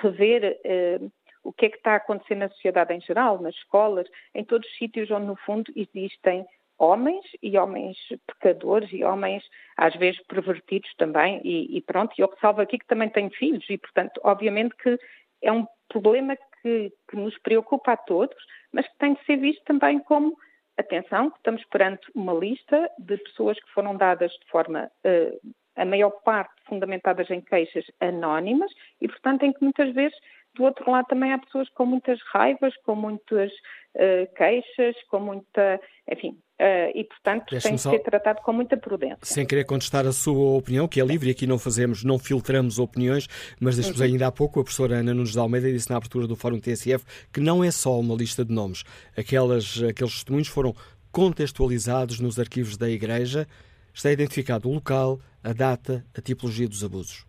rever 0.01 0.59
uh, 0.65 1.11
o 1.43 1.51
que 1.51 1.65
é 1.65 1.69
que 1.69 1.77
está 1.77 1.93
a 1.93 1.97
acontecer 1.97 2.35
na 2.35 2.49
sociedade 2.49 2.93
em 2.93 3.01
geral, 3.01 3.41
nas 3.41 3.55
escolas, 3.55 4.07
em 4.35 4.43
todos 4.43 4.67
os 4.67 4.77
sítios 4.77 5.09
onde, 5.09 5.25
no 5.25 5.35
fundo, 5.35 5.71
existem 5.75 6.45
homens 6.79 7.25
e 7.43 7.57
homens 7.57 7.97
pecadores 8.25 8.89
e 8.93 9.03
homens 9.03 9.43
às 9.75 9.93
vezes 9.95 10.21
pervertidos 10.27 10.89
também 10.97 11.41
e, 11.43 11.77
e 11.77 11.81
pronto, 11.81 12.13
e 12.17 12.21
eu 12.21 12.31
aqui 12.57 12.77
que 12.79 12.87
também 12.87 13.09
tenho 13.09 13.29
filhos 13.31 13.69
e 13.69 13.77
portanto 13.77 14.19
obviamente 14.23 14.73
que 14.77 14.97
é 15.41 15.51
um 15.51 15.65
problema 15.87 16.35
que, 16.61 16.91
que 17.09 17.15
nos 17.15 17.37
preocupa 17.39 17.93
a 17.93 17.97
todos, 17.97 18.37
mas 18.71 18.87
que 18.87 18.97
tem 18.97 19.13
de 19.13 19.25
ser 19.25 19.37
visto 19.37 19.63
também 19.63 19.99
como 19.99 20.37
atenção, 20.77 21.29
que 21.29 21.37
estamos 21.37 21.63
perante 21.65 22.09
uma 22.15 22.33
lista 22.33 22.89
de 22.99 23.17
pessoas 23.17 23.59
que 23.59 23.71
foram 23.71 23.97
dadas 23.97 24.31
de 24.31 24.45
forma, 24.49 24.89
uh, 25.05 25.53
a 25.75 25.85
maior 25.85 26.11
parte 26.23 26.53
fundamentadas 26.65 27.29
em 27.29 27.41
queixas 27.41 27.85
anónimas 27.99 28.71
e, 29.01 29.07
portanto, 29.07 29.43
em 29.43 29.53
que 29.53 29.63
muitas 29.63 29.93
vezes 29.93 30.17
do 30.55 30.63
outro 30.63 30.89
lado 30.89 31.05
também 31.07 31.31
há 31.31 31.37
pessoas 31.37 31.69
com 31.69 31.85
muitas 31.85 32.19
raivas, 32.31 32.73
com 32.83 32.95
muitas 32.95 33.51
uh, 33.95 34.35
queixas, 34.35 34.95
com 35.09 35.19
muita. 35.19 35.79
Enfim, 36.11 36.37
uh, 36.59 36.91
e 36.93 37.03
portanto 37.03 37.57
tem 37.61 37.75
de 37.75 37.81
ser 37.81 37.99
tratado 37.99 38.41
com 38.41 38.51
muita 38.51 38.75
prudência. 38.75 39.19
Sem 39.23 39.45
querer 39.45 39.65
contestar 39.65 40.05
a 40.05 40.11
sua 40.11 40.57
opinião, 40.57 40.87
que 40.87 40.99
é 40.99 41.05
livre, 41.05 41.29
e 41.29 41.31
aqui 41.31 41.47
não 41.47 41.57
fazemos, 41.57 42.03
não 42.03 42.19
filtramos 42.19 42.79
opiniões, 42.79 43.27
mas 43.59 43.75
deixe-nos 43.75 43.99
uhum. 43.99 44.05
ainda 44.05 44.27
há 44.27 44.31
pouco, 44.31 44.59
a 44.59 44.63
professora 44.63 44.95
Ana 44.95 45.13
Nunes 45.13 45.31
de 45.31 45.39
Almeida 45.39 45.71
disse 45.71 45.89
na 45.89 45.97
abertura 45.97 46.27
do 46.27 46.35
Fórum 46.35 46.59
TSF 46.59 47.05
que 47.31 47.39
não 47.39 47.63
é 47.63 47.71
só 47.71 47.99
uma 47.99 48.15
lista 48.15 48.43
de 48.43 48.53
nomes. 48.53 48.83
Aquelas, 49.17 49.81
aqueles 49.83 50.13
testemunhos 50.13 50.47
foram 50.47 50.73
contextualizados 51.11 52.19
nos 52.19 52.39
arquivos 52.39 52.77
da 52.77 52.89
Igreja. 52.89 53.47
Está 53.93 54.11
identificado 54.11 54.69
o 54.69 54.73
local, 54.73 55.19
a 55.43 55.53
data, 55.53 56.05
a 56.17 56.21
tipologia 56.21 56.67
dos 56.67 56.83
abusos. 56.83 57.25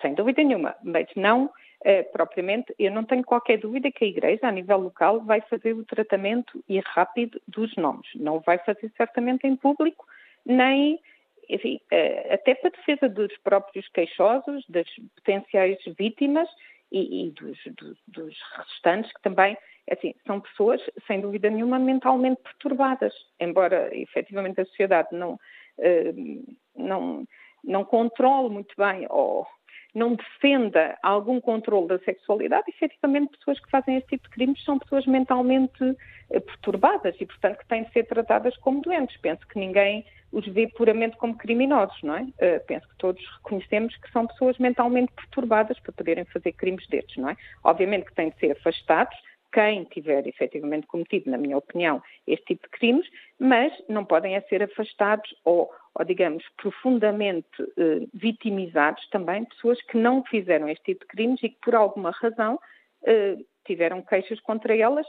Sem 0.00 0.14
dúvida 0.14 0.42
nenhuma, 0.42 0.74
mas 0.82 1.06
não 1.14 1.50
Uh, 1.82 2.04
propriamente, 2.12 2.74
eu 2.78 2.90
não 2.90 3.04
tenho 3.04 3.24
qualquer 3.24 3.56
dúvida 3.56 3.90
que 3.90 4.04
a 4.04 4.08
Igreja, 4.08 4.46
a 4.46 4.52
nível 4.52 4.76
local, 4.78 5.20
vai 5.20 5.40
fazer 5.40 5.72
o 5.72 5.84
tratamento 5.84 6.62
e 6.68 6.78
rápido 6.80 7.40
dos 7.48 7.74
nomes. 7.76 8.06
Não 8.16 8.38
vai 8.40 8.58
fazer 8.58 8.92
certamente 8.98 9.46
em 9.46 9.56
público, 9.56 10.06
nem, 10.44 11.00
enfim, 11.48 11.80
uh, 11.90 12.34
até 12.34 12.54
para 12.54 12.70
defesa 12.70 13.08
dos 13.08 13.34
próprios 13.38 13.88
queixosos, 13.88 14.62
das 14.68 14.86
potenciais 15.16 15.78
vítimas 15.98 16.48
e, 16.92 17.28
e 17.28 17.30
dos, 17.30 17.58
dos, 17.74 17.98
dos, 18.06 18.36
restantes, 18.58 19.10
que 19.14 19.22
também, 19.22 19.56
assim, 19.90 20.14
são 20.26 20.38
pessoas, 20.38 20.82
sem 21.06 21.22
dúvida 21.22 21.48
nenhuma, 21.48 21.78
mentalmente 21.78 22.42
perturbadas. 22.42 23.14
Embora, 23.40 23.88
efetivamente, 23.96 24.60
a 24.60 24.66
sociedade 24.66 25.08
não, 25.12 25.32
uh, 25.78 26.56
não, 26.76 27.26
não 27.64 27.84
controle 27.86 28.50
muito 28.50 28.74
bem 28.76 29.06
ou 29.08 29.46
não 29.94 30.14
defenda 30.14 30.96
algum 31.02 31.40
controle 31.40 31.88
da 31.88 31.98
sexualidade, 32.00 32.64
efetivamente 32.68 33.36
pessoas 33.38 33.60
que 33.60 33.70
fazem 33.70 33.96
este 33.96 34.10
tipo 34.10 34.24
de 34.24 34.34
crimes 34.34 34.64
são 34.64 34.78
pessoas 34.78 35.06
mentalmente 35.06 35.96
eh, 36.30 36.40
perturbadas 36.40 37.14
e, 37.20 37.26
portanto, 37.26 37.58
que 37.58 37.66
têm 37.66 37.84
de 37.84 37.92
ser 37.92 38.04
tratadas 38.04 38.56
como 38.58 38.80
doentes. 38.82 39.16
Penso 39.18 39.46
que 39.48 39.58
ninguém 39.58 40.04
os 40.32 40.46
vê 40.46 40.68
puramente 40.68 41.16
como 41.16 41.36
criminosos, 41.36 42.00
não 42.02 42.14
é? 42.14 42.22
Uh, 42.22 42.64
penso 42.66 42.88
que 42.88 42.96
todos 42.98 43.22
reconhecemos 43.38 43.96
que 43.96 44.10
são 44.12 44.26
pessoas 44.26 44.56
mentalmente 44.58 45.12
perturbadas 45.12 45.78
para 45.80 45.92
poderem 45.92 46.24
fazer 46.26 46.52
crimes 46.52 46.86
destes, 46.86 47.16
não 47.16 47.30
é? 47.30 47.36
Obviamente 47.64 48.04
que 48.04 48.14
têm 48.14 48.30
de 48.30 48.38
ser 48.38 48.52
afastados, 48.52 49.16
quem 49.52 49.84
tiver 49.84 50.26
efetivamente 50.26 50.86
cometido, 50.86 51.30
na 51.30 51.38
minha 51.38 51.56
opinião, 51.56 52.02
este 52.26 52.46
tipo 52.46 52.62
de 52.64 52.70
crimes, 52.70 53.06
mas 53.38 53.72
não 53.88 54.04
podem 54.04 54.40
ser 54.48 54.62
afastados 54.62 55.34
ou, 55.44 55.70
ou 55.94 56.04
digamos, 56.04 56.44
profundamente 56.56 57.48
eh, 57.76 58.06
vitimizados 58.14 59.08
também 59.10 59.44
pessoas 59.44 59.80
que 59.82 59.96
não 59.96 60.22
fizeram 60.24 60.68
este 60.68 60.84
tipo 60.84 61.00
de 61.00 61.08
crimes 61.08 61.42
e 61.42 61.48
que, 61.48 61.58
por 61.62 61.74
alguma 61.74 62.10
razão, 62.10 62.58
eh, 63.04 63.36
tiveram 63.64 64.02
queixas 64.02 64.40
contra 64.40 64.76
elas, 64.76 65.06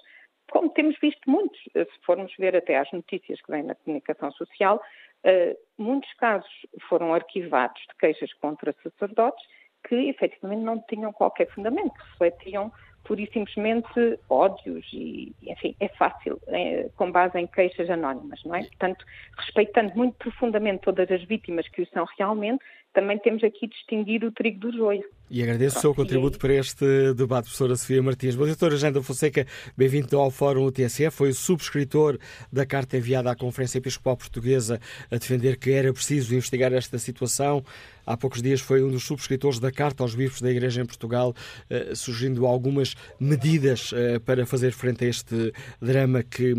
como 0.51 0.69
temos 0.69 0.97
visto 0.99 1.29
muitos. 1.29 1.59
Eh, 1.75 1.85
se 1.85 2.05
formos 2.05 2.33
ver 2.37 2.55
até 2.55 2.77
as 2.77 2.91
notícias 2.91 3.41
que 3.41 3.51
vêm 3.51 3.63
na 3.63 3.75
comunicação 3.75 4.31
social, 4.31 4.81
eh, 5.23 5.55
muitos 5.77 6.11
casos 6.15 6.51
foram 6.89 7.13
arquivados 7.13 7.81
de 7.81 7.95
queixas 7.99 8.33
contra 8.33 8.75
sacerdotes 8.83 9.43
que 9.87 9.95
efetivamente 10.09 10.61
não 10.61 10.79
tinham 10.87 11.11
qualquer 11.11 11.47
fundamento, 11.51 11.93
refletiam 12.11 12.71
pura 13.03 13.21
e 13.21 13.31
simplesmente 13.31 14.19
ódios 14.29 14.85
e, 14.93 15.33
enfim, 15.43 15.75
é 15.79 15.87
fácil, 15.89 16.39
é, 16.47 16.89
com 16.95 17.11
base 17.11 17.37
em 17.39 17.47
queixas 17.47 17.89
anónimas, 17.89 18.41
não 18.45 18.55
é? 18.55 18.63
Portanto, 18.63 19.05
respeitando 19.37 19.93
muito 19.95 20.15
profundamente 20.17 20.83
todas 20.83 21.09
as 21.11 21.23
vítimas 21.23 21.67
que 21.67 21.81
o 21.81 21.87
são 21.87 22.05
realmente, 22.17 22.63
também 22.93 23.17
temos 23.19 23.43
aqui 23.43 23.67
distinguir 23.67 24.23
o 24.23 24.31
trigo 24.31 24.59
do 24.59 24.71
joio. 24.71 25.03
E 25.29 25.41
agradeço 25.41 25.77
o 25.77 25.81
seu 25.81 25.95
contributo 25.95 26.37
para 26.37 26.53
este 26.53 27.13
debate, 27.13 27.45
professora 27.45 27.75
Sofia 27.77 28.03
Martins. 28.03 28.35
Bom, 28.35 28.45
doutora 28.45 28.75
Janda 28.75 29.01
Fonseca, 29.01 29.47
bem-vindo 29.77 30.17
ao 30.19 30.29
Fórum 30.29 30.65
UTSF. 30.65 31.09
Foi 31.09 31.29
o 31.29 31.33
subscritor 31.33 32.17
da 32.51 32.65
carta 32.65 32.97
enviada 32.97 33.31
à 33.31 33.35
Conferência 33.35 33.77
Episcopal 33.77 34.17
Portuguesa 34.17 34.79
a 35.09 35.15
defender 35.15 35.57
que 35.57 35.71
era 35.71 35.93
preciso 35.93 36.35
investigar 36.35 36.73
esta 36.73 36.97
situação. 36.99 37.63
Há 38.05 38.17
poucos 38.17 38.41
dias 38.41 38.59
foi 38.59 38.83
um 38.83 38.91
dos 38.91 39.03
subscritores 39.03 39.57
da 39.57 39.71
Carta 39.71 40.03
aos 40.03 40.13
Bispos 40.13 40.41
da 40.41 40.51
Igreja 40.51 40.81
em 40.81 40.85
Portugal, 40.85 41.33
eh, 41.69 41.93
surgindo 41.95 42.45
algumas 42.45 42.95
medidas 43.19 43.93
eh, 43.93 44.19
para 44.19 44.45
fazer 44.45 44.71
frente 44.71 45.05
a 45.05 45.07
este 45.07 45.53
drama 45.81 46.23
que, 46.23 46.53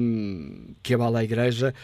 que 0.83 0.95
abala 0.95 1.19
a 1.19 1.25
Igreja. 1.25 1.75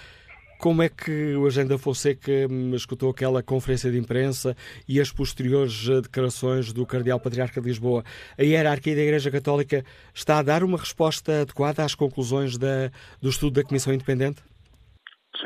Como 0.58 0.82
é 0.82 0.88
que 0.88 1.36
o 1.36 1.46
Agenda 1.46 1.78
Fonseca 1.78 2.32
hum, 2.50 2.74
escutou 2.74 3.10
aquela 3.10 3.44
conferência 3.44 3.92
de 3.92 3.96
imprensa 3.96 4.56
e 4.88 5.00
as 5.00 5.12
posteriores 5.12 5.88
eh, 5.88 6.00
declarações 6.00 6.72
do 6.72 6.84
Cardeal 6.84 7.20
Patriarca 7.20 7.60
de 7.60 7.68
Lisboa? 7.68 8.02
A 8.36 8.42
hierarquia 8.42 8.96
da 8.96 9.02
Igreja 9.02 9.30
Católica 9.30 9.84
está 10.12 10.40
a 10.40 10.42
dar 10.42 10.64
uma 10.64 10.76
resposta 10.76 11.42
adequada 11.42 11.84
às 11.84 11.94
conclusões 11.94 12.58
da, 12.58 12.90
do 13.22 13.28
estudo 13.28 13.54
da 13.54 13.68
Comissão 13.68 13.94
Independente? 13.94 14.42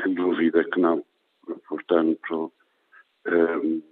Sem 0.01 0.15
dúvida 0.15 0.63
que 0.63 0.79
não. 0.79 1.05
Portanto, 1.69 2.51
um, 3.27 3.83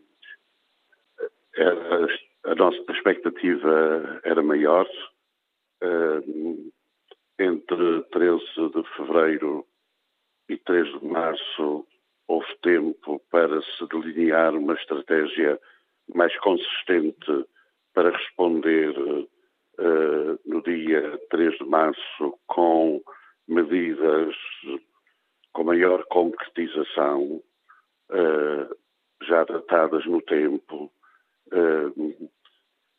era, 1.55 2.07
a 2.45 2.55
nossa 2.55 2.79
expectativa 2.91 4.19
era 4.23 4.41
maior. 4.41 4.87
Um, 5.83 6.71
entre 7.39 8.03
13 8.11 8.43
de 8.73 8.83
fevereiro 8.95 9.65
e 10.51 10.57
3 10.57 10.99
de 10.99 11.05
março 11.05 11.87
houve 12.27 12.55
tempo 12.61 13.21
para 13.31 13.61
se 13.61 13.87
delinear 13.87 14.53
uma 14.53 14.73
estratégia 14.73 15.57
mais 16.13 16.37
consistente 16.39 17.45
para 17.93 18.09
responder 18.09 18.97
uh, 18.99 20.39
no 20.45 20.61
dia 20.63 21.17
3 21.29 21.57
de 21.57 21.65
março 21.65 22.39
com 22.47 23.01
medidas 23.47 24.35
com 25.53 25.63
maior 25.63 26.05
concretização, 26.05 27.41
uh, 28.09 28.77
já 29.23 29.43
datadas 29.43 30.05
no 30.05 30.21
tempo, 30.21 30.91
uh, 31.53 32.29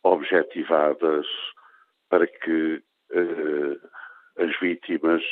objetivadas, 0.03 1.27
para 2.09 2.27
que 2.27 2.83
as 4.39 4.59
vítimas 4.59 5.23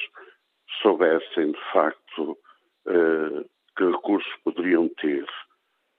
soubessem 0.82 1.52
de 1.52 1.60
facto 1.72 2.38
uh, 2.86 3.48
que 3.76 3.84
recursos 3.84 4.32
poderiam 4.44 4.88
ter 5.00 5.26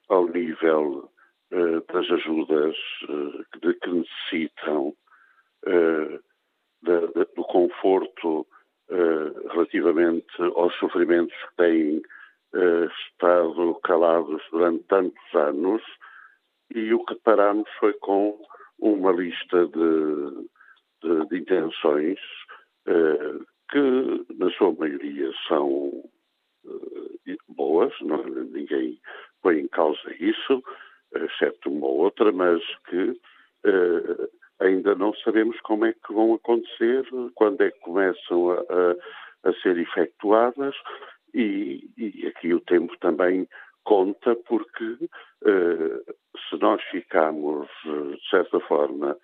ao 0.10 0.28
nível 0.28 1.10
uh, 1.52 1.94
das 1.94 2.10
ajudas 2.12 2.76
uh, 3.10 3.60
de 3.62 3.74
que 3.76 3.90
necessitam, 3.90 4.96
do 6.84 7.44
conforto 7.44 8.48
relativamente 9.52 10.26
aos 10.56 10.76
sofrimentos 10.80 11.36
que 11.36 11.56
têm 11.56 12.02
estado 13.06 13.76
calados 13.84 14.42
durante 14.52 14.84
tantos 14.86 15.36
anos. 15.36 15.84
E 16.74 16.92
o 16.96 17.06
que 17.06 17.14
parámos 17.24 17.70
foi 17.80 17.94
com 17.94 18.44
uma 18.80 19.12
lista 19.12 19.68
de, 19.68 20.50
de, 21.04 21.28
de 21.28 21.38
intenções 21.38 22.20
que 23.72 24.26
na 24.38 24.50
sua 24.52 24.74
maioria 24.74 25.32
são 25.48 25.68
uh, 26.66 27.38
boas, 27.50 27.94
não, 28.02 28.24
ninguém 28.24 29.00
põe 29.42 29.60
em 29.60 29.68
causa 29.68 30.14
isso, 30.20 30.64
exceto 31.16 31.70
uma 31.70 31.88
ou 31.88 31.98
outra, 32.00 32.32
mas 32.32 32.62
que 32.90 33.10
uh, 33.66 34.30
ainda 34.60 34.94
não 34.96 35.14
sabemos 35.16 35.60
como 35.62 35.86
é 35.86 35.94
que 35.94 36.14
vão 36.14 36.34
acontecer, 36.34 37.06
quando 37.36 37.62
é 37.62 37.72
que 37.72 37.80
começam 37.80 38.52
a, 38.52 38.60
a, 38.60 39.50
a 39.50 39.54
ser 39.62 39.78
efetuadas 39.78 40.76
e, 41.34 41.90
e, 41.98 42.28
aqui 42.28 42.54
o 42.54 42.60
tempo 42.60 42.96
também 43.00 43.48
conta 43.84 44.36
porque 44.36 44.84
uh, 44.84 46.14
se 46.50 46.58
nós 46.60 46.82
ficamos, 46.92 47.68
de 47.84 48.30
certa 48.30 48.60
forma, 48.60 49.18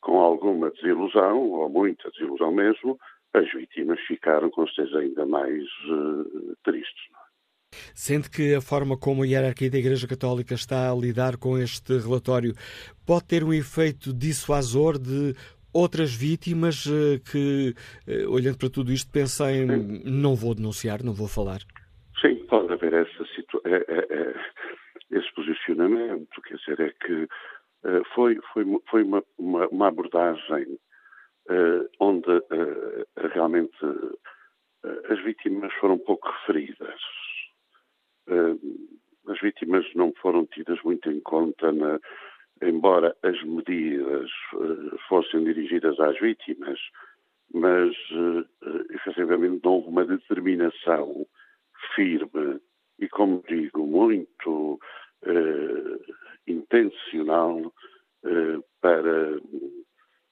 com 0.00 0.18
alguma 0.18 0.70
desilusão, 0.70 1.38
ou 1.38 1.68
muita 1.68 2.10
desilusão 2.10 2.52
mesmo, 2.52 2.98
as 3.34 3.50
vítimas 3.52 4.00
ficaram 4.00 4.50
com 4.50 4.66
certeza 4.68 4.98
ainda 4.98 5.24
mais 5.26 5.64
uh, 5.88 6.56
tristes. 6.64 7.02
É? 7.10 7.22
Sente 7.94 8.30
que 8.30 8.54
a 8.54 8.60
forma 8.60 8.98
como 8.98 9.22
a 9.22 9.26
hierarquia 9.26 9.70
da 9.70 9.78
Igreja 9.78 10.06
Católica 10.06 10.54
está 10.54 10.90
a 10.90 10.94
lidar 10.94 11.36
com 11.36 11.56
este 11.58 11.96
relatório 11.98 12.52
pode 13.06 13.24
ter 13.26 13.42
um 13.42 13.52
efeito 13.52 14.12
dissuasor 14.12 14.98
de 14.98 15.34
outras 15.72 16.14
vítimas 16.14 16.84
que, 17.30 17.74
olhando 18.28 18.58
para 18.58 18.68
tudo 18.68 18.92
isto, 18.92 19.10
pensem 19.10 19.66
não 20.04 20.34
vou 20.34 20.54
denunciar, 20.54 21.02
não 21.02 21.14
vou 21.14 21.28
falar? 21.28 21.60
Sim, 22.20 22.44
pode 22.46 22.70
haver 22.72 22.92
essa 22.92 23.24
situa 23.34 23.62
é, 23.64 23.76
é, 23.88 24.06
é, 24.10 24.34
esse 25.12 25.34
posicionamento. 25.34 26.42
Quer 26.42 26.56
dizer, 26.56 26.80
é 26.80 26.90
que 27.04 27.28
foi, 28.14 28.38
foi, 28.52 28.64
foi 28.88 29.02
uma, 29.02 29.22
uma, 29.38 29.68
uma 29.68 29.88
abordagem 29.88 30.78
onde 31.98 32.42
realmente 33.34 33.76
as 35.08 35.22
vítimas 35.22 35.72
foram 35.74 35.98
pouco 35.98 36.28
referidas. 36.28 37.00
As 39.28 39.40
vítimas 39.40 39.84
não 39.94 40.12
foram 40.20 40.46
tidas 40.46 40.80
muito 40.82 41.10
em 41.10 41.20
conta, 41.20 41.72
na, 41.72 41.98
embora 42.62 43.16
as 43.22 43.42
medidas 43.42 44.30
fossem 45.08 45.44
dirigidas 45.44 45.98
às 46.00 46.18
vítimas, 46.20 46.78
mas 47.52 47.94
efetivamente 48.90 49.60
não 49.64 49.72
houve 49.72 49.88
uma 49.88 50.04
determinação 50.04 51.26
firme 51.94 52.60
e, 52.98 53.08
como 53.08 53.42
digo, 53.48 53.86
muito 53.86 54.78
intencional 56.46 57.72
para, 58.80 59.40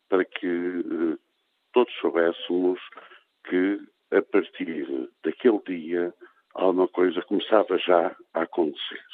para 0.09 0.25
que 0.25 1.19
todos 1.73 1.93
soubéssemos 2.01 2.81
que 3.45 3.81
a 4.11 4.23
partir 4.23 5.09
daquele 5.25 5.61
dia 5.67 6.15
alguma 6.55 6.89
coisa 6.89 7.23
começava 7.23 7.79
já 7.79 8.17
a 8.35 8.43
acontecer. 8.43 9.05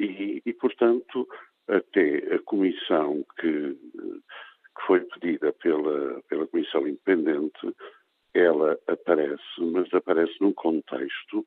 E, 0.00 0.42
e 0.44 0.52
portanto, 0.52 1.28
até 1.68 2.34
a 2.34 2.38
comissão 2.40 3.24
que, 3.38 3.74
que 3.74 4.86
foi 4.86 5.00
pedida 5.00 5.52
pela, 5.52 6.22
pela 6.28 6.46
Comissão 6.46 6.86
Independente, 6.86 7.74
ela 8.34 8.78
aparece, 8.86 9.60
mas 9.60 9.92
aparece 9.92 10.34
num 10.40 10.52
contexto 10.52 11.46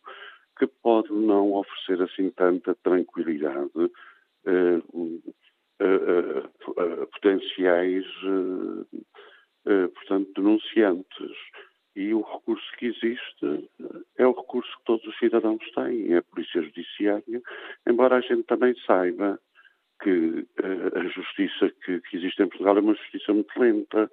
que 0.61 0.67
pode 0.83 1.11
não 1.11 1.53
oferecer 1.53 2.03
assim 2.03 2.29
tanta 2.29 2.75
tranquilidade 2.83 3.71
uh, 3.75 5.33
a, 5.79 7.07
potenciais, 7.07 8.05
portanto, 9.95 10.31
denunciantes. 10.35 11.31
E 11.95 12.13
o 12.13 12.21
recurso 12.21 12.63
que 12.77 12.85
existe 12.85 13.69
é 14.17 14.25
o 14.25 14.31
recurso 14.31 14.69
que 14.77 14.85
todos 14.85 15.05
os 15.07 15.17
cidadãos 15.17 15.63
têm, 15.73 16.13
é 16.13 16.17
a 16.17 16.23
Polícia 16.23 16.61
Judiciária, 16.61 17.41
embora 17.88 18.17
a 18.17 18.21
gente 18.21 18.43
também 18.43 18.75
saiba 18.85 19.39
que 20.03 20.47
a 20.93 21.03
justiça 21.07 21.71
que 21.83 22.01
existe 22.13 22.41
em 22.43 22.47
Portugal 22.47 22.77
é 22.77 22.81
uma 22.81 22.93
justiça 22.93 23.33
muito 23.33 23.59
lenta 23.59 24.09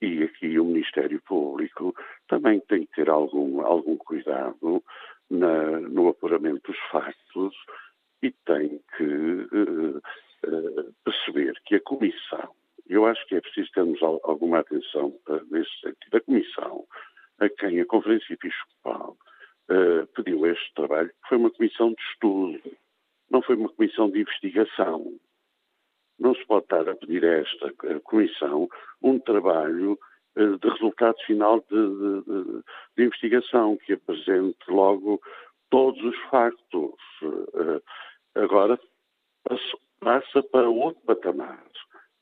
e 0.00 0.22
aqui 0.22 0.58
o 0.58 0.64
Ministério 0.64 1.20
Público 1.22 1.94
também 2.28 2.60
tem 2.60 2.86
que 2.86 2.92
ter 2.92 3.10
algum, 3.10 3.60
algum 3.60 3.96
cuidado 3.96 4.82
na, 5.30 5.80
no 5.80 6.08
apuramento 6.08 6.72
dos 6.72 6.80
factos 6.90 7.54
e 8.22 8.30
tem 8.44 8.80
que 8.96 9.04
uh, 9.04 9.98
uh, 9.98 10.94
perceber 11.04 11.54
que 11.64 11.76
a 11.76 11.80
Comissão, 11.80 12.54
eu 12.88 13.06
acho 13.06 13.24
que 13.26 13.36
é 13.36 13.40
preciso 13.40 13.70
termos 13.72 14.02
alguma 14.02 14.58
atenção 14.58 15.08
uh, 15.28 15.46
nesse 15.50 15.70
sentido, 15.80 16.16
a 16.16 16.20
Comissão 16.20 16.84
a 17.38 17.48
quem 17.48 17.80
a 17.80 17.86
Conferência 17.86 18.34
Episcopal 18.34 19.16
pediu 20.16 20.44
este 20.46 20.74
trabalho 20.74 21.10
foi 21.28 21.38
uma 21.38 21.50
comissão 21.50 21.90
de 21.90 22.02
estudo, 22.12 22.60
não 23.30 23.40
foi 23.40 23.54
uma 23.54 23.68
comissão 23.68 24.10
de 24.10 24.20
investigação. 24.20 25.14
Não 26.18 26.34
se 26.34 26.44
pode 26.44 26.64
estar 26.64 26.86
a 26.88 26.96
pedir 26.96 27.24
a 27.24 27.38
esta 27.38 27.72
comissão 28.02 28.68
um 29.00 29.18
trabalho 29.20 29.96
de 30.36 30.68
resultado 30.68 31.16
final 31.26 31.60
de, 31.68 31.76
de, 31.76 32.62
de, 32.96 33.04
investigação, 33.04 33.76
que 33.76 33.94
apresente 33.94 34.58
logo 34.68 35.20
todos 35.70 36.02
os 36.02 36.16
factos. 36.30 36.94
Agora 38.34 38.78
passa 40.00 40.42
para 40.42 40.68
outro 40.68 41.00
patamar. 41.04 41.62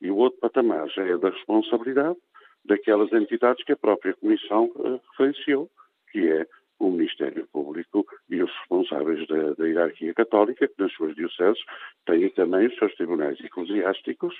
E 0.00 0.10
o 0.10 0.16
outro 0.16 0.38
patamar 0.40 0.88
já 0.90 1.02
é 1.02 1.16
da 1.16 1.30
responsabilidade 1.30 2.18
daquelas 2.64 3.12
entidades 3.12 3.64
que 3.64 3.72
a 3.72 3.76
própria 3.76 4.14
Comissão 4.14 4.70
referenciou, 5.10 5.70
que 6.12 6.30
é 6.30 6.46
o 6.78 6.90
Ministério 6.90 7.46
Público 7.48 8.06
e 8.28 8.40
os 8.42 8.50
responsáveis 8.60 9.26
da, 9.26 9.54
da 9.54 9.66
hierarquia 9.66 10.14
católica, 10.14 10.68
que 10.68 10.80
nas 10.80 10.92
suas 10.92 11.14
dioceses 11.16 11.60
têm 12.06 12.28
também 12.30 12.68
os 12.68 12.76
seus 12.76 12.94
tribunais 12.94 13.38
eclesiásticos, 13.40 14.34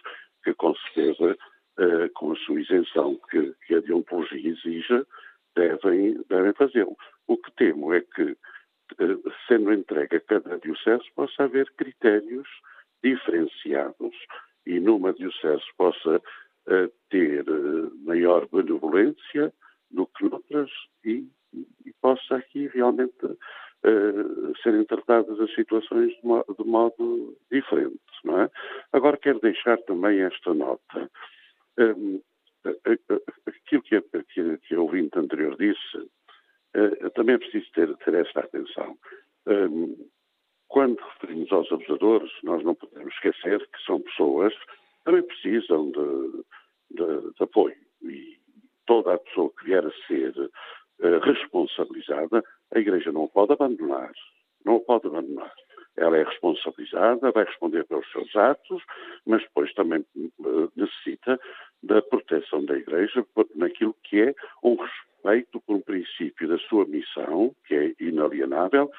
que 0.45 0.55
com 0.55 0.75
certeza, 0.77 1.37
uh, 1.79 2.11
com 2.15 2.33
a 2.33 2.37
sua 2.37 2.61
isenção 2.61 3.19
que, 3.31 3.55
que 3.67 3.75
a 3.75 3.81
deontologia 3.81 4.51
exige, 4.51 5.07
devem, 5.57 6.23
devem 6.29 6.53
fazê-lo. 6.55 6.97
O 7.27 7.37
que 7.37 7.51
temo 7.53 7.93
é 7.93 8.01
que, 8.01 8.23
uh, 8.33 9.33
sendo 9.47 9.73
entregue 9.73 10.17
a 10.17 10.21
cada 10.21 10.59
diocese, 10.59 11.05
possa 11.15 11.45
haver 11.45 11.71
critérios 11.77 12.49
diferenciados 13.03 14.15
e 14.67 14.81
numa 14.81 15.13
diocese 15.13 15.65
possa 15.77 16.17
uh, 16.17 16.93
ter 17.11 17.45
maior 18.05 18.47
benevolência 18.49 19.53
do 19.91 20.07
que 20.07 20.29
noutras 20.29 20.71
e 21.05 21.27
e 21.53 21.93
possa 22.01 22.37
aqui 22.37 22.69
realmente 22.69 23.25
uh, 23.25 24.59
serem 24.63 24.85
tratadas 24.85 25.41
as 25.41 25.55
situações 25.55 26.11
de, 26.15 26.27
mo 26.27 26.45
de, 26.59 26.65
modo 26.65 27.37
diferente, 27.51 27.99
é? 28.27 28.51
Agora 28.93 29.17
quero 29.17 29.41
deixar 29.41 29.79
também 29.83 30.21
esta 30.21 30.53
nota. 30.53 31.11
Um, 31.79 32.21
aquilo 32.65 33.83
que 33.83 33.97
a, 33.97 34.03
que, 34.03 34.59
que 34.59 34.75
a 34.75 34.81
ouvinte 34.81 35.19
anterior 35.19 35.57
disse, 35.57 36.11
também 37.15 37.37
é 37.37 37.39
preciso 37.39 37.71
ter, 37.73 37.97
ter 37.99 38.15
esta 38.15 38.41
atenção. 38.41 38.99
Quando 40.69 41.01
referimos 41.01 41.51
aos 41.51 41.71
abusadores, 41.73 42.31
nós 42.43 42.63
não 42.63 42.75
podemos 42.75 43.15
esquecer 43.15 43.59
que 43.69 43.83
são 43.87 44.01
pessoas 44.03 44.53
que 44.53 45.05
também 45.05 45.23
precisam 45.23 45.91
de, 45.91 46.45
de, 46.91 47.33
de 47.33 47.43
apoio. 47.43 47.77
E 48.03 48.39
toda 48.87 49.15
a 49.15 49.19
pessoa 49.19 49.51
que 49.59 49.65
vier 49.65 49.85
a 49.87 50.07
ser 50.07 50.35
eh, 51.01 51.19
responsabilizada, 51.23 52.45
a 52.75 52.79
Igreja 52.79 53.11
não 53.13 53.29
pode 53.29 53.53
abandonar. 53.53 54.13
Não 54.65 54.81
pode 54.81 55.07
abandonar. 55.07 55.55
Ela 55.99 56.19
é 56.19 56.25
responsabilizada, 56.25 57.31
vai 57.33 57.45
responder 57.45 57.85
pelos 57.85 58.11
seus 58.11 58.35
atos, 58.37 58.83
mas 59.27 59.43
depois 59.43 59.73
também 59.75 60.05
uh, 60.17 60.73
necessita 60.77 61.39
da 61.83 62.03
proteção 62.03 62.65
da 62.65 62.77
Igreja 62.77 63.25
naquilo 63.55 63.95
que 64.05 64.21
é 64.21 64.35
um 64.63 64.77
respeito 64.77 65.61
por 65.61 65.77
um 65.77 65.81
princípio 65.81 66.49
da 66.49 66.59
sua 66.59 66.85
missão, 66.87 67.55
que 67.67 67.75
é 67.75 67.95
inalienável, 68.01 68.91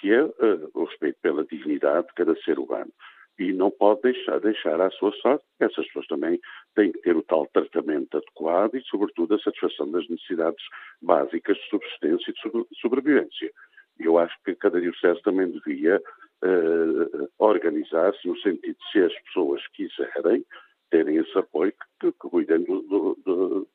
que 0.00 0.12
é 0.12 0.22
uh, 0.22 0.70
o 0.74 0.84
respeito 0.84 1.18
pela 1.22 1.44
dignidade 1.44 2.06
de 2.08 2.14
cada 2.14 2.34
ser 2.42 2.58
humano 2.58 2.92
e 3.38 3.52
não 3.52 3.70
pode 3.70 4.02
deixar, 4.02 4.40
deixar 4.40 4.80
à 4.80 4.90
sua 4.90 5.12
sorte. 5.12 5.44
Essas 5.60 5.86
pessoas 5.86 6.06
também 6.06 6.40
têm 6.74 6.92
que 6.92 7.00
ter 7.00 7.16
o 7.16 7.22
tal 7.22 7.46
tratamento 7.46 8.16
adequado 8.16 8.74
e, 8.74 8.82
sobretudo, 8.84 9.34
a 9.34 9.38
satisfação 9.38 9.90
das 9.90 10.08
necessidades 10.08 10.64
básicas 11.02 11.56
de 11.56 11.68
subsistência 11.68 12.30
e 12.30 12.34
de 12.34 12.80
sobrevivência. 12.80 13.50
Eu 13.98 14.18
acho 14.18 14.34
que 14.44 14.54
cada 14.54 14.80
diocese 14.80 15.20
também 15.22 15.50
devia 15.50 16.00
uh, 16.44 17.28
organizar-se 17.38 18.26
no 18.26 18.36
sentido 18.38 18.76
de, 18.76 18.92
se 18.92 18.98
as 19.00 19.14
pessoas 19.24 19.62
quiserem, 19.68 20.44
terem 20.90 21.16
esse 21.16 21.38
apoio, 21.38 21.72
que, 22.00 22.12
que 22.12 22.18
cuidem 22.18 22.62
do, 22.64 22.82
do, 22.82 23.18
do, 23.24 23.68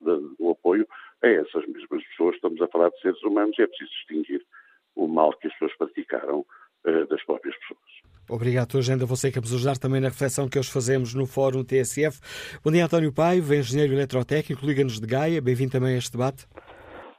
do, 0.00 0.50
apoio 0.50 0.86
a 1.22 1.28
essas 1.28 1.66
mesmas 1.66 2.04
pessoas. 2.08 2.34
Estamos 2.34 2.60
a 2.60 2.68
falar 2.68 2.90
de 2.90 3.00
seres 3.00 3.22
humanos 3.22 3.56
e 3.58 3.62
é 3.62 3.66
preciso 3.66 3.90
distinguir 3.90 4.44
o 4.96 5.06
mal 5.06 5.32
que 5.34 5.46
as 5.46 5.52
pessoas 5.54 5.76
praticaram 5.76 6.40
uh, 6.40 7.06
das 7.06 7.22
próprias 7.24 7.56
pessoas. 7.58 7.80
Obrigado, 8.28 8.78
Agenda. 8.78 9.04
Você 9.06 9.32
que 9.32 9.40
nos 9.40 9.52
ajudar 9.52 9.76
também 9.76 10.00
na 10.00 10.08
reflexão 10.08 10.48
que 10.48 10.58
hoje 10.58 10.70
fazemos 10.70 11.14
no 11.14 11.26
Fórum 11.26 11.64
TSF. 11.64 12.20
Bom 12.62 12.70
dia, 12.70 12.84
António 12.84 13.12
Paiva, 13.12 13.56
engenheiro 13.56 13.92
eletrotécnico, 13.92 14.64
liga-nos 14.64 15.00
de 15.00 15.06
Gaia. 15.06 15.42
Bem-vindo 15.42 15.72
também 15.72 15.94
a 15.94 15.98
este 15.98 16.12
debate. 16.12 16.46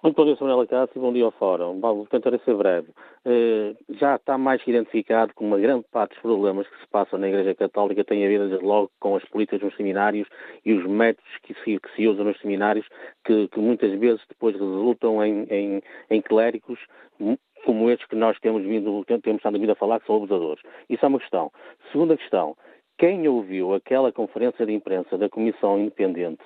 Muito 0.04 0.16
bom 0.16 0.26
dia, 0.26 0.36
Samuel 0.36 0.62
Acácio, 0.62 1.00
bom 1.00 1.14
dia 1.14 1.26
ao 1.26 1.32
Fórum. 1.32 1.80
Bom, 1.80 1.98
vou 1.98 2.08
tentar 2.08 2.36
ser 2.40 2.56
breve. 2.56 2.90
Uh, 3.24 3.78
já 3.88 4.16
está 4.16 4.36
mais 4.36 4.60
identificado 4.66 5.32
que 5.32 5.44
uma 5.44 5.60
grande 5.60 5.86
parte 5.92 6.14
dos 6.14 6.22
problemas 6.24 6.68
que 6.68 6.80
se 6.80 6.88
passam 6.88 7.20
na 7.20 7.28
Igreja 7.28 7.54
Católica 7.54 8.04
tem 8.04 8.26
a 8.26 8.28
ver, 8.28 8.40
desde 8.48 8.66
logo, 8.66 8.90
com 9.00 9.16
as 9.16 9.24
políticas 9.26 9.62
nos 9.62 9.76
seminários 9.76 10.28
e 10.66 10.74
os 10.74 10.84
métodos 10.88 11.32
que 11.44 11.54
se, 11.54 11.80
que 11.80 11.96
se 11.96 12.08
usam 12.08 12.26
nos 12.26 12.40
seminários, 12.40 12.88
que, 13.24 13.48
que, 13.50 13.60
muitas 13.60 13.92
vezes 14.00 14.26
depois 14.28 14.56
resultam 14.56 15.24
em, 15.24 15.44
em, 15.52 15.84
em 16.10 16.20
clérigos 16.20 16.80
como 17.64 17.92
estes 17.92 18.08
que 18.08 18.16
nós 18.16 18.40
temos, 18.40 18.64
vindo, 18.64 19.06
temos 19.06 19.38
estado 19.38 19.60
vindo 19.60 19.72
a 19.72 19.76
falar, 19.76 20.00
que 20.00 20.08
são 20.08 20.16
abusadores. 20.16 20.64
Isso 20.90 21.06
é 21.06 21.08
uma 21.08 21.20
questão. 21.20 21.52
Segunda 21.92 22.18
questão, 22.18 22.58
quem 22.98 23.28
ouviu 23.28 23.76
aquela 23.76 24.12
conferência 24.12 24.66
de 24.66 24.74
imprensa 24.74 25.16
da 25.16 25.30
Comissão 25.30 25.78
Independente 25.80 26.42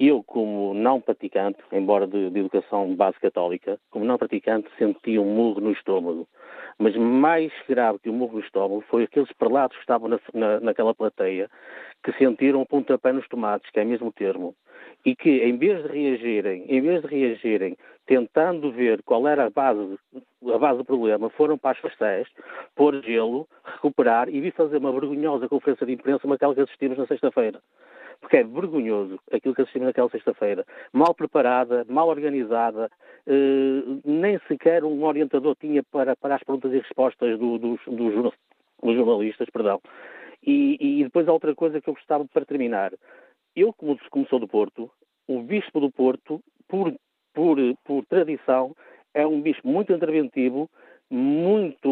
Eu, 0.00 0.22
como 0.22 0.74
não 0.74 1.00
praticante, 1.00 1.58
embora 1.72 2.06
de, 2.06 2.30
de 2.30 2.38
educação 2.38 2.94
base 2.94 3.18
católica, 3.18 3.80
como 3.90 4.04
não 4.04 4.16
praticante, 4.16 4.68
senti 4.78 5.18
um 5.18 5.24
murro 5.24 5.60
no 5.60 5.72
estômago. 5.72 6.28
Mas 6.78 6.94
mais 6.94 7.52
grave 7.68 7.98
que 7.98 8.08
o 8.08 8.12
murro 8.12 8.34
no 8.34 8.44
estômago 8.44 8.84
foi 8.88 9.02
aqueles 9.02 9.32
prelados 9.32 9.76
que 9.76 9.82
estavam 9.82 10.08
na, 10.08 10.20
na, 10.32 10.60
naquela 10.60 10.94
plateia 10.94 11.50
que 12.04 12.12
sentiram 12.12 12.60
um 12.60 12.64
pontapé 12.64 13.12
nos 13.12 13.26
tomates, 13.26 13.68
que 13.72 13.80
é 13.80 13.84
mesmo 13.84 14.06
o 14.06 14.12
termo, 14.12 14.54
e 15.04 15.16
que 15.16 15.42
em 15.42 15.58
vez 15.58 15.82
de 15.82 15.88
reagirem, 15.88 16.64
em 16.68 16.80
vez 16.80 17.02
de 17.02 17.08
reagirem 17.08 17.76
tentando 18.06 18.70
ver 18.70 19.02
qual 19.02 19.26
era 19.26 19.46
a 19.46 19.50
base, 19.50 19.98
a 20.54 20.58
base 20.58 20.78
do 20.78 20.84
problema, 20.84 21.28
foram 21.30 21.58
para 21.58 21.72
as 21.72 21.80
pastéis, 21.80 22.28
pôr 22.76 23.02
gelo, 23.02 23.48
recuperar 23.64 24.28
e 24.28 24.40
vir 24.40 24.52
fazer 24.52 24.76
uma 24.76 24.92
vergonhosa 24.92 25.48
conferência 25.48 25.84
de 25.84 25.94
imprensa 25.94 26.20
como 26.20 26.34
aquela 26.34 26.54
que 26.54 26.60
assistimos 26.60 26.96
na 26.96 27.06
sexta-feira 27.06 27.60
porque 28.20 28.38
é 28.38 28.44
vergonhoso 28.44 29.18
aquilo 29.32 29.54
que 29.54 29.62
assistimos 29.62 29.86
naquela 29.86 30.10
sexta-feira. 30.10 30.64
Mal 30.92 31.14
preparada, 31.14 31.84
mal 31.88 32.08
organizada, 32.08 32.90
eh, 33.26 33.82
nem 34.04 34.38
sequer 34.48 34.84
um 34.84 35.04
orientador 35.04 35.56
tinha 35.60 35.82
para, 35.84 36.16
para 36.16 36.36
as 36.36 36.42
perguntas 36.42 36.72
e 36.72 36.78
respostas 36.78 37.38
do, 37.38 37.58
dos, 37.58 37.80
dos, 37.86 38.32
dos, 38.82 38.96
jornalistas, 38.96 39.48
perdão. 39.50 39.80
E, 40.44 41.00
e, 41.00 41.04
depois 41.04 41.28
a 41.28 41.32
outra 41.32 41.54
coisa 41.54 41.80
que 41.80 41.88
eu 41.88 41.94
gostava 41.94 42.24
para 42.26 42.44
terminar. 42.44 42.92
Eu, 43.54 43.72
como, 43.72 43.98
como 44.10 44.26
sou 44.28 44.38
do 44.38 44.48
Porto, 44.48 44.90
o 45.26 45.42
bispo 45.42 45.80
do 45.80 45.90
Porto, 45.90 46.40
por, 46.68 46.94
por, 47.34 47.58
por 47.84 48.04
tradição, 48.06 48.74
é 49.14 49.26
um 49.26 49.40
bispo 49.40 49.66
muito 49.66 49.92
interventivo, 49.92 50.70
muito, 51.10 51.88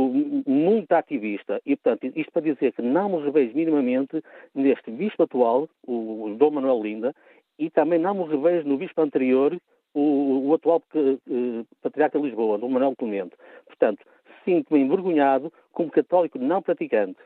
muito 0.47 0.93
ativista. 0.93 1.61
E, 1.65 1.77
portanto, 1.77 2.13
isto 2.15 2.33
para 2.33 2.43
dizer 2.43 2.73
que 2.73 2.83
não 2.83 3.09
me 3.09 3.25
revejo 3.25 3.55
minimamente 3.55 4.23
neste 4.55 4.91
bispo 4.91 5.23
atual, 5.23 5.69
o, 5.87 6.35
Dom 6.39 6.51
Manuel 6.53 6.83
Linda, 6.83 7.15
e 7.59 7.71
também 7.71 7.99
não 7.99 8.15
me 8.15 8.25
revejo 8.25 8.69
no 8.69 8.77
bispo 8.77 9.01
anterior, 9.01 9.57
o, 9.95 10.49
o 10.49 10.55
atual 10.55 10.83
uh, 10.95 11.67
patriarca 11.81 12.19
de 12.19 12.27
Lisboa, 12.27 12.59
Dom 12.59 12.69
Manuel 12.69 12.95
Clemente. 12.97 13.35
Portanto, 13.67 14.05
sinto-me 14.45 14.81
envergonhado 14.81 15.51
como 15.73 15.91
católico 15.91 16.39
não 16.39 16.61
praticante. 16.61 17.19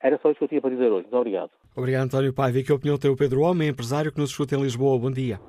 Era 0.00 0.18
só 0.18 0.30
isso 0.30 0.38
que 0.38 0.44
eu 0.44 0.48
tinha 0.48 0.60
para 0.60 0.70
dizer 0.70 0.92
hoje. 0.92 1.04
Muito 1.04 1.16
obrigado. 1.16 1.50
Obrigado, 1.74 2.04
António 2.04 2.34
Paiva. 2.34 2.58
E 2.58 2.64
que 2.64 2.72
opinião 2.72 2.98
tem 2.98 3.10
o 3.10 3.16
Pedro 3.16 3.40
Homem, 3.40 3.68
empresário 3.68 4.12
que 4.12 4.20
nos 4.20 4.30
escuta 4.30 4.54
em 4.54 4.60
Lisboa? 4.60 4.98
Bom 4.98 5.10
dia. 5.10 5.40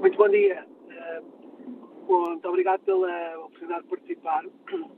Muito 0.00 0.18
bom 0.18 0.28
dia. 0.28 0.66
Bom, 2.12 2.28
muito 2.28 2.46
obrigado 2.46 2.84
pela 2.84 3.38
oportunidade 3.38 3.84
de 3.84 3.88
participar. 3.88 4.44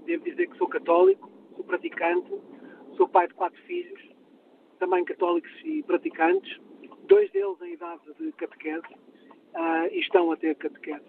Devo 0.04 0.24
dizer 0.24 0.48
que 0.48 0.58
sou 0.58 0.66
católico, 0.66 1.30
sou 1.54 1.64
praticante, 1.64 2.28
sou 2.96 3.06
pai 3.06 3.28
de 3.28 3.34
quatro 3.34 3.62
filhos, 3.62 4.02
também 4.80 5.04
católicos 5.04 5.52
e 5.64 5.84
praticantes, 5.84 6.60
dois 7.06 7.30
deles 7.30 7.56
em 7.62 7.74
idade 7.74 8.02
de 8.18 8.32
catequese 8.32 8.92
uh, 9.54 9.86
e 9.92 10.00
estão 10.00 10.32
a 10.32 10.36
ter 10.36 10.56
catequese. 10.56 11.04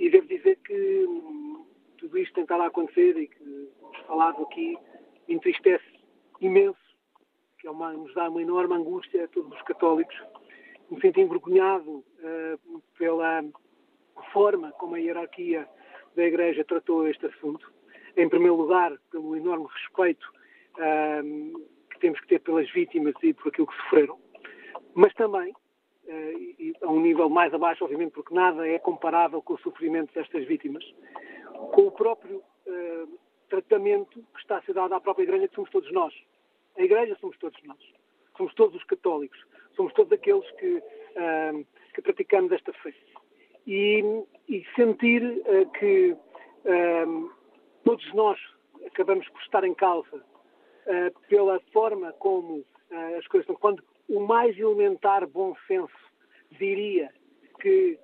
E 0.00 0.10
devo 0.10 0.26
dizer 0.26 0.56
que 0.56 1.06
hum, 1.08 1.64
tudo 1.98 2.18
isto 2.18 2.34
tem 2.34 2.42
estado 2.42 2.62
a 2.62 2.66
acontecer 2.66 3.16
e 3.16 3.28
que 3.28 3.44
nos 3.44 3.96
falado 4.08 4.42
aqui 4.42 4.76
entristece 5.28 5.86
imenso, 6.40 6.76
que 7.60 7.68
é 7.68 7.70
uma, 7.70 7.92
nos 7.92 8.12
dá 8.12 8.28
uma 8.28 8.42
enorme 8.42 8.74
angústia 8.74 9.26
a 9.26 9.28
todos 9.28 9.52
os 9.52 9.62
católicos. 9.62 10.20
Me 10.90 11.00
sinto 11.00 11.20
envergonhado 11.20 11.98
uh, 11.98 12.82
pela 12.98 13.44
forma 14.32 14.72
como 14.72 14.94
a 14.94 14.98
hierarquia 14.98 15.68
da 16.16 16.24
Igreja 16.24 16.64
tratou 16.64 17.06
este 17.08 17.26
assunto. 17.26 17.70
Em 18.16 18.28
primeiro 18.28 18.56
lugar, 18.56 18.92
pelo 19.10 19.36
enorme 19.36 19.66
respeito 19.72 20.26
que 21.90 21.98
temos 22.00 22.20
que 22.20 22.28
ter 22.28 22.40
pelas 22.40 22.70
vítimas 22.72 23.14
e 23.22 23.32
por 23.34 23.48
aquilo 23.48 23.66
que 23.66 23.76
sofreram, 23.82 24.18
mas 24.94 25.12
também, 25.14 25.52
uh, 25.52 26.38
e 26.58 26.74
a 26.82 26.88
um 26.88 27.00
nível 27.00 27.28
mais 27.28 27.52
abaixo, 27.52 27.84
obviamente, 27.84 28.12
porque 28.12 28.34
nada 28.34 28.66
é 28.66 28.78
comparável 28.78 29.42
com 29.42 29.54
o 29.54 29.58
sofrimento 29.58 30.12
destas 30.14 30.44
vítimas, 30.46 30.84
com 31.72 31.88
o 31.88 31.92
próprio 31.92 32.38
uh, 32.38 33.18
tratamento 33.48 34.24
que 34.34 34.40
está 34.40 34.58
a 34.58 34.62
ser 34.62 34.74
dado 34.74 34.94
à 34.94 35.00
própria 35.00 35.24
Igreja, 35.24 35.48
que 35.48 35.54
somos 35.54 35.70
todos 35.70 35.90
nós. 35.92 36.14
A 36.76 36.82
Igreja 36.82 37.16
somos 37.20 37.36
todos 37.38 37.60
nós. 37.64 37.78
Somos 38.36 38.54
todos 38.54 38.76
os 38.76 38.84
católicos. 38.84 39.38
Somos 39.74 39.92
todos 39.94 40.12
aqueles 40.12 40.48
que, 40.52 40.82
que 41.94 42.02
praticamos 42.02 42.52
esta 42.52 42.72
fé 42.72 42.94
e, 43.68 44.02
e 44.48 44.64
sentir 44.74 45.22
uh, 45.22 45.70
que 45.78 46.12
uh, 46.12 47.30
todos 47.84 48.14
nós 48.14 48.38
acabamos 48.86 49.28
por 49.28 49.42
estar 49.42 49.62
em 49.62 49.74
causa 49.74 50.16
uh, 50.16 51.20
pela 51.28 51.60
forma 51.70 52.12
como 52.14 52.64
as 53.18 53.26
coisas 53.26 53.42
estão. 53.44 53.54
Quando 53.56 53.84
o 54.08 54.20
mais 54.20 54.58
elementar 54.58 55.26
bom 55.26 55.54
senso 55.66 55.92
diria 56.58 57.10
que 57.60 57.98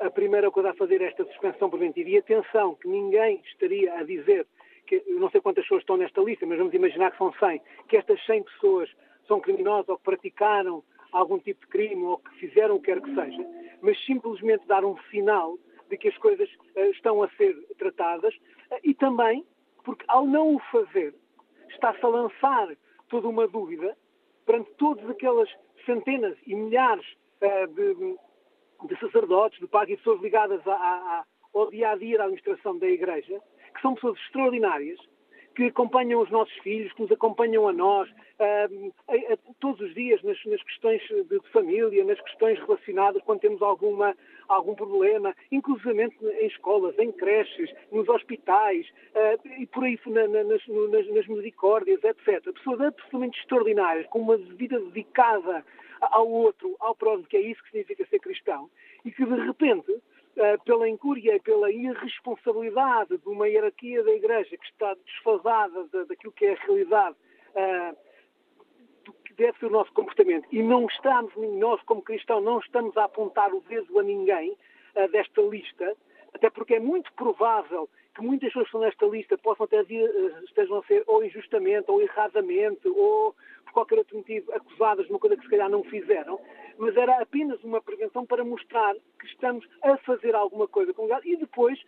a 0.00 0.10
primeira 0.10 0.50
coisa 0.50 0.70
a 0.70 0.74
fazer 0.74 1.02
é 1.02 1.08
esta 1.08 1.22
suspensão 1.26 1.68
preventiva, 1.68 2.08
e 2.08 2.16
atenção, 2.16 2.74
que 2.76 2.88
ninguém 2.88 3.42
estaria 3.44 3.92
a 3.92 4.02
dizer 4.02 4.46
que, 4.86 5.04
não 5.08 5.28
sei 5.28 5.42
quantas 5.42 5.64
pessoas 5.64 5.82
estão 5.82 5.98
nesta 5.98 6.22
lista, 6.22 6.46
mas 6.46 6.56
vamos 6.56 6.72
imaginar 6.72 7.10
que 7.10 7.18
são 7.18 7.30
100, 7.34 7.60
que 7.88 7.98
estas 7.98 8.24
100 8.24 8.42
pessoas 8.44 8.90
são 9.28 9.38
criminosas 9.38 9.90
ou 9.90 9.98
que 9.98 10.04
praticaram 10.04 10.82
algum 11.12 11.38
tipo 11.38 11.60
de 11.60 11.66
crime 11.68 12.02
ou 12.04 12.18
que 12.18 12.30
fizeram 12.36 12.76
o 12.76 12.80
que 12.80 12.86
quer 12.86 13.00
que 13.00 13.14
seja, 13.14 13.46
mas 13.80 14.02
simplesmente 14.04 14.66
dar 14.66 14.84
um 14.84 14.96
sinal 15.10 15.58
de 15.88 15.98
que 15.98 16.08
as 16.08 16.16
coisas 16.18 16.48
uh, 16.76 16.90
estão 16.90 17.22
a 17.22 17.28
ser 17.30 17.54
tratadas 17.78 18.34
uh, 18.34 18.78
e 18.82 18.94
também 18.94 19.44
porque 19.84 20.04
ao 20.08 20.26
não 20.26 20.56
o 20.56 20.58
fazer 20.70 21.14
está-se 21.68 22.04
a 22.04 22.08
lançar 22.08 22.68
toda 23.08 23.28
uma 23.28 23.46
dúvida 23.46 23.96
perante 24.46 24.70
todas 24.74 25.08
aquelas 25.10 25.48
centenas 25.84 26.36
e 26.46 26.54
milhares 26.54 27.06
uh, 27.42 27.66
de, 27.74 28.16
de, 28.88 29.00
sacerdotes, 29.00 29.60
de 29.60 29.66
padres 29.66 29.94
e 29.94 29.96
pessoas 29.98 30.22
ligadas 30.22 30.62
ao 31.54 31.70
dia 31.70 31.90
a 31.90 31.96
dia 31.96 32.16
da 32.16 32.24
administração 32.24 32.78
da 32.78 32.86
Igreja, 32.86 33.40
que 33.74 33.80
são 33.82 33.94
pessoas 33.94 34.18
extraordinárias, 34.18 34.98
que 35.54 35.64
acompanham 35.64 36.20
os 36.20 36.30
nossos 36.30 36.54
filhos, 36.58 36.92
que 36.92 37.02
nos 37.02 37.12
acompanham 37.12 37.68
a 37.68 37.72
nós, 37.72 38.08
a, 38.38 38.64
a, 38.64 39.36
todos 39.60 39.80
os 39.80 39.94
dias 39.94 40.22
nas, 40.22 40.38
nas 40.46 40.62
questões 40.62 41.02
de, 41.02 41.24
de, 41.24 41.48
família, 41.50 42.04
nas 42.04 42.20
questões 42.20 42.58
relacionadas 42.60 43.22
quando 43.22 43.40
temos 43.40 43.62
alguma, 43.62 44.16
algum 44.48 44.74
problema, 44.74 45.34
inclusive 45.50 46.02
em 46.02 46.46
escolas, 46.46 46.98
em 46.98 47.12
creches, 47.12 47.70
nos 47.90 48.08
hospitais 48.08 48.86
uh, 49.14 49.60
e 49.60 49.66
por 49.66 49.84
aí 49.84 49.98
na, 50.06 50.26
na, 50.26 50.44
nas, 50.44 50.66
nas, 50.66 51.08
nas 51.08 51.26
misericórdias, 51.26 52.02
etc. 52.02 52.42
Pessoas 52.52 52.80
absolutamente 52.80 53.38
extraordinárias, 53.40 54.06
com 54.06 54.20
uma 54.20 54.36
vida 54.36 54.78
dedicada 54.80 55.64
ao 56.00 56.28
outro, 56.28 56.74
ao 56.80 56.94
próximo, 56.94 57.28
que 57.28 57.36
é 57.36 57.40
isso 57.40 57.62
que 57.62 57.70
significa 57.70 58.06
ser 58.06 58.18
cristão, 58.18 58.68
e 59.04 59.10
que 59.10 59.24
de 59.24 59.34
repente 59.34 60.02
pela 60.64 60.88
incúria 60.88 61.36
e 61.36 61.40
pela 61.40 61.70
irresponsabilidade 61.70 63.18
de 63.18 63.28
uma 63.28 63.48
hierarquia 63.48 64.02
da 64.02 64.12
Igreja 64.12 64.56
que 64.56 64.66
está 64.66 64.94
desfasada 64.94 65.84
da, 65.92 66.04
daquilo 66.04 66.32
que 66.32 66.46
é 66.46 66.52
a 66.52 66.64
realidade 66.64 67.16
uh, 67.54 67.96
do 69.04 69.12
que 69.12 69.34
deve 69.34 69.58
ser 69.58 69.66
o 69.66 69.70
nosso 69.70 69.92
comportamento. 69.92 70.46
E 70.50 70.62
não 70.62 70.86
estamos, 70.86 71.32
nós 71.36 71.82
como 71.82 72.02
cristãos, 72.02 72.42
não 72.42 72.58
estamos 72.60 72.96
a 72.96 73.04
apontar 73.04 73.52
o 73.52 73.60
dedo 73.62 73.98
a 73.98 74.02
ninguém 74.02 74.56
uh, 74.96 75.08
desta 75.10 75.42
lista, 75.42 75.96
até 76.32 76.48
porque 76.48 76.74
é 76.74 76.80
muito 76.80 77.12
provável 77.12 77.88
que 78.14 78.22
muitas 78.22 78.48
pessoas 78.48 78.64
que 78.64 78.68
estão 78.68 78.80
nesta 78.80 79.06
lista 79.06 79.38
possam 79.38 79.64
até 79.64 79.82
estejam 80.44 80.78
a 80.78 80.84
ser 80.84 81.02
ou 81.06 81.24
injustamente, 81.24 81.90
ou 81.90 82.00
erradamente, 82.00 82.88
ou 82.88 83.34
por 83.64 83.72
qualquer 83.72 83.98
outro 83.98 84.16
motivo 84.16 84.52
acusadas 84.52 85.06
de 85.06 85.12
uma 85.12 85.18
coisa 85.18 85.36
que 85.36 85.42
se 85.42 85.50
calhar 85.50 85.68
não 85.68 85.82
fizeram 85.84 86.38
mas 86.78 86.96
era 86.96 87.20
apenas 87.20 87.62
uma 87.62 87.80
prevenção 87.80 88.24
para 88.26 88.44
mostrar 88.44 88.94
que 89.18 89.26
estamos 89.26 89.66
a 89.82 89.96
fazer 89.98 90.34
alguma 90.34 90.66
coisa 90.68 90.92
com 90.92 91.06
o 91.06 91.20
e 91.24 91.36
depois 91.36 91.78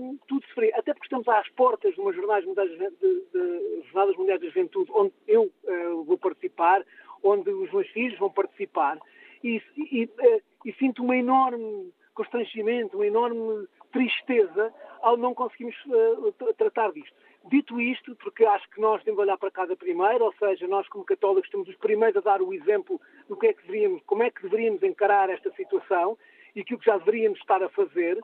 um, 0.00 0.16
tudo 0.28 0.46
se 0.46 0.54
faria. 0.54 0.76
Até 0.76 0.92
porque 0.92 1.06
estamos 1.06 1.28
às 1.28 1.48
portas 1.50 1.94
de 1.94 2.00
uma 2.00 2.12
Jornadas 2.12 2.44
Mundiais 2.44 2.70
de, 2.70 2.76
de, 2.76 3.24
de, 3.32 3.82
Jornadas 3.86 4.16
Mundiais 4.16 4.40
da 4.40 4.46
Juventude, 4.46 4.90
onde 4.94 5.12
eu 5.26 5.44
uh, 5.44 6.04
vou 6.04 6.18
participar, 6.18 6.84
onde 7.22 7.50
os 7.50 7.72
meus 7.72 7.88
filhos 7.88 8.18
vão 8.18 8.30
participar, 8.30 8.98
e, 9.42 9.62
e, 9.76 10.04
uh, 10.04 10.42
e 10.64 10.72
sinto 10.74 11.02
um 11.02 11.12
enorme 11.12 11.92
constrangimento, 12.14 12.96
uma 12.96 13.06
enorme 13.06 13.66
tristeza 13.92 14.72
ao 15.02 15.16
não 15.16 15.34
conseguirmos 15.34 15.76
uh, 15.86 16.54
tratar 16.56 16.92
disto. 16.92 17.14
Dito 17.50 17.78
isto, 17.78 18.16
porque 18.16 18.44
acho 18.44 18.68
que 18.70 18.80
nós 18.80 19.02
temos 19.02 19.18
de 19.18 19.22
olhar 19.22 19.36
para 19.36 19.50
cada 19.50 19.76
primeiro, 19.76 20.24
ou 20.24 20.32
seja, 20.38 20.66
nós 20.66 20.88
como 20.88 21.04
católicos 21.04 21.50
temos 21.50 21.68
os 21.68 21.76
primeiros 21.76 22.16
a 22.16 22.20
dar 22.20 22.40
o 22.40 22.54
exemplo 22.54 22.98
do 23.28 23.36
que 23.36 23.48
é 23.48 23.52
que 23.52 23.62
deveríamos, 23.66 24.02
como 24.06 24.22
é 24.22 24.30
que 24.30 24.42
deveríamos 24.42 24.82
encarar 24.82 25.28
esta 25.28 25.50
situação 25.52 26.16
e 26.56 26.60
aquilo 26.60 26.78
que 26.78 26.86
já 26.86 26.96
deveríamos 26.96 27.38
estar 27.38 27.62
a 27.62 27.68
fazer, 27.68 28.18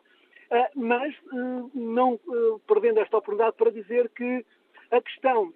eh, 0.50 0.70
mas 0.74 1.14
eh, 1.14 1.70
não 1.74 2.14
eh, 2.14 2.60
perdendo 2.66 3.00
esta 3.00 3.18
oportunidade 3.18 3.56
para 3.56 3.70
dizer 3.70 4.08
que 4.10 4.44
a 4.90 5.00
questão 5.02 5.52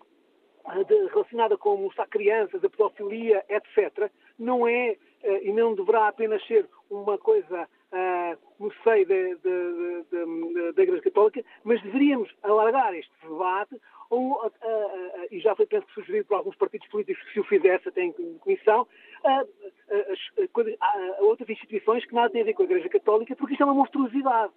relacionada 1.13 1.59
com 1.59 1.77
mostrar 1.77 2.07
crianças, 2.07 2.65
a 2.65 2.71
pedofilia, 2.71 3.45
etc., 3.51 4.11
não 4.39 4.67
é 4.67 4.97
e 5.43 5.53
não 5.53 5.75
deverá 5.75 6.09
apenas 6.09 6.43
ser 6.47 6.67
uma 6.89 7.19
coisa 7.19 7.69
no 8.59 8.73
seio 8.83 9.07
da 10.75 10.83
Igreja 10.83 11.03
Católica, 11.03 11.45
mas 11.63 11.83
deveríamos 11.83 12.31
alargar 12.43 12.95
este 12.95 13.13
debate, 13.23 13.81
ou, 14.11 14.33
uh, 14.33 14.47
uh, 14.47 15.27
e 15.31 15.41
já 15.41 15.55
foi, 15.57 15.67
penso, 15.67 15.87
sugerido 15.95 16.27
por 16.27 16.37
alguns 16.37 16.57
partidos 16.57 16.87
políticos 16.89 17.23
que 17.25 17.33
se 17.33 17.41
o 17.41 17.45
fizesse 17.45 17.89
até 17.89 18.03
em 18.03 18.13
comissão, 18.39 18.87
a, 19.25 19.45
outras 21.21 21.49
instituições 21.49 22.05
que 22.05 22.15
nada 22.15 22.31
têm 22.31 22.43
a 22.43 22.45
ver 22.45 22.55
com 22.55 22.63
a 22.63 22.67
Igreja 22.67 22.89
Católica, 22.89 23.35
porque 23.37 23.55
isto 23.55 23.63
é 23.63 23.67
uma 23.67 23.75
monstruosidade. 23.75 24.53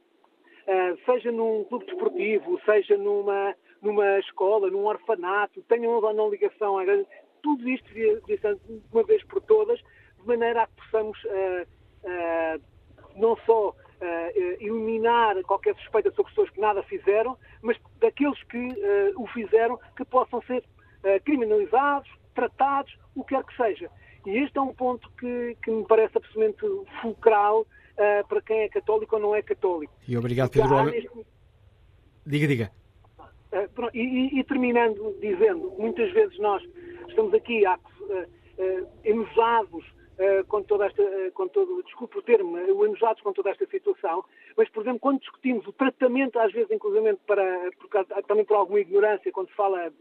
Seja 1.06 1.32
num 1.32 1.64
clube 1.64 1.86
desportivo, 1.86 2.60
seja 2.66 2.98
numa, 2.98 3.56
numa 3.82 4.20
escola, 4.20 4.70
num 4.70 4.86
orfanato, 4.86 5.62
tenham 5.64 5.94
ou 5.94 6.14
não 6.14 6.30
ligação 6.30 6.78
à 6.78 6.84
Igreja, 6.84 7.08
tudo 7.42 7.70
isto 7.70 7.88
devia, 7.88 8.20
ser 8.42 8.56
de 8.56 8.82
uma 8.92 9.04
vez 9.04 9.24
por 9.24 9.42
todas, 9.42 9.80
de 9.80 10.28
maneira 10.28 10.64
a 10.64 10.68
que 10.68 10.76
possamos 10.76 11.18
não 13.18 13.38
só 13.46 13.76
eliminar 14.60 15.42
qualquer 15.44 15.76
suspeita 15.76 16.12
sobre 16.12 16.30
pessoas 16.30 16.50
que 16.52 16.62
nada 16.62 16.84
fizeram, 16.84 17.36
mas 17.64 17.78
daqueles 18.00 18.42
que 18.44 18.76
o 19.16 19.26
fizeram 19.28 19.80
que 19.96 20.06
possam 20.06 20.40
ser 20.44 20.64
criminalizados, 21.26 22.08
tratados, 22.36 22.96
o 23.16 23.24
que 23.24 23.36
quer 23.36 23.44
que 23.44 23.58
seja. 23.58 23.90
E 24.28 24.38
este 24.38 24.58
é 24.58 24.62
um 24.62 24.74
ponto 24.74 25.10
que, 25.18 25.58
que 25.64 25.72
me 25.72 25.86
parece 25.86 26.18
absolutamente 26.18 26.60
fulcral 27.02 27.62
uh, 27.62 28.28
para 28.28 28.42
quem 28.42 28.60
é 28.60 28.70
católico 28.70 29.16
ou 29.16 29.22
não 29.22 29.36
é 29.36 29.42
católico. 29.42 29.94
E 30.08 30.18
obrigado, 30.18 30.52
Pedro. 30.52 30.84
Neste... 30.84 31.10
Diga, 32.26 32.48
diga. 32.48 32.72
Uh, 33.54 33.90
e, 33.94 34.38
e, 34.40 34.44
terminando 34.44 35.18
dizendo, 35.22 35.74
muitas 35.78 36.12
vezes 36.12 36.38
nós 36.40 36.62
estamos 37.08 37.34
aqui 37.34 37.66
uh, 37.66 37.72
uh, 37.72 38.88
enojados 39.04 39.86
uh, 40.18 40.46
com 40.48 40.64
toda 40.64 40.86
esta, 40.86 41.04
com 41.34 41.48
todo, 41.48 41.84
desculpe 41.84 42.18
o 42.18 42.22
termo, 42.22 42.58
enojados 42.58 43.22
com 43.22 43.34
toda 43.34 43.50
esta 43.50 43.66
situação, 43.68 44.24
mas, 44.56 44.70
por 44.70 44.84
exemplo, 44.84 45.00
quando 45.00 45.20
discutimos 45.20 45.66
o 45.68 45.74
tratamento, 45.74 46.40
às 46.40 46.52
vezes, 46.52 46.72
inclusive, 46.72 47.16
para, 47.26 47.72
por, 47.80 48.24
também 48.26 48.46
por 48.46 48.56
alguma 48.56 48.80
ignorância, 48.80 49.32
quando 49.32 49.50
se 49.50 49.56
fala 49.56 49.92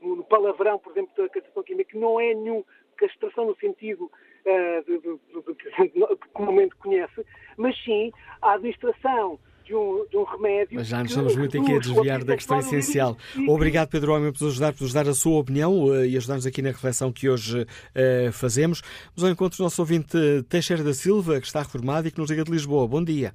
no 0.00 0.24
palavrão, 0.24 0.78
por 0.78 0.92
exemplo, 0.92 1.12
da 1.16 1.28
castração 1.28 1.62
química, 1.62 1.90
que 1.90 1.98
não 1.98 2.20
é 2.20 2.34
nenhum 2.34 2.64
castração 2.96 3.46
no 3.46 3.56
sentido 3.56 4.04
uh, 4.04 6.16
que 6.16 6.28
comumente 6.32 6.74
conhece, 6.76 7.26
mas 7.56 7.76
sim 7.84 8.12
a 8.40 8.52
administração 8.52 9.38
de 9.66 9.74
um, 9.74 10.06
de 10.08 10.16
um, 10.16 10.22
remédio. 10.22 10.76
Mas 10.76 10.86
já 10.86 10.98
nos 10.98 11.10
estamos 11.10 11.36
muito 11.36 11.60
aqui 11.60 11.74
a 11.74 11.78
desviar 11.78 12.24
da 12.24 12.34
questão 12.34 12.58
essencial. 12.58 13.16
Obrigado, 13.48 13.90
Pedro 13.90 14.14
Homem, 14.14 14.32
por 14.32 14.42
nos 14.44 14.52
ajudar, 14.52 14.72
por 14.72 14.82
nos 14.82 14.92
dar 14.92 15.08
a 15.08 15.14
sua 15.14 15.40
opinião 15.40 15.84
uh, 15.84 16.04
e 16.04 16.16
ajudar-nos 16.16 16.46
aqui 16.46 16.62
na 16.62 16.68
reflexão 16.68 17.12
que 17.12 17.28
hoje 17.28 17.62
uh, 17.62 18.32
fazemos. 18.32 18.80
Vamos 19.14 19.24
ao 19.24 19.30
encontro 19.30 19.58
do 19.58 19.64
nosso 19.64 19.82
ouvinte 19.82 20.16
Teixeira 20.48 20.84
da 20.84 20.94
Silva, 20.94 21.40
que 21.40 21.46
está 21.46 21.60
reformado 21.60 22.06
e 22.06 22.10
que 22.10 22.18
nos 22.18 22.30
liga 22.30 22.44
de 22.44 22.50
Lisboa. 22.50 22.86
Bom 22.86 23.02
dia. 23.02 23.32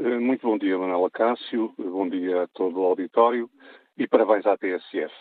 Muito 0.00 0.46
bom 0.46 0.56
dia, 0.56 0.78
Manuela 0.78 1.10
Cássio. 1.10 1.74
Bom 1.76 2.08
dia 2.08 2.44
a 2.44 2.46
todo 2.48 2.80
o 2.80 2.84
auditório 2.84 3.50
e 3.98 4.06
parabéns 4.06 4.46
à 4.46 4.56
TSF. 4.56 5.12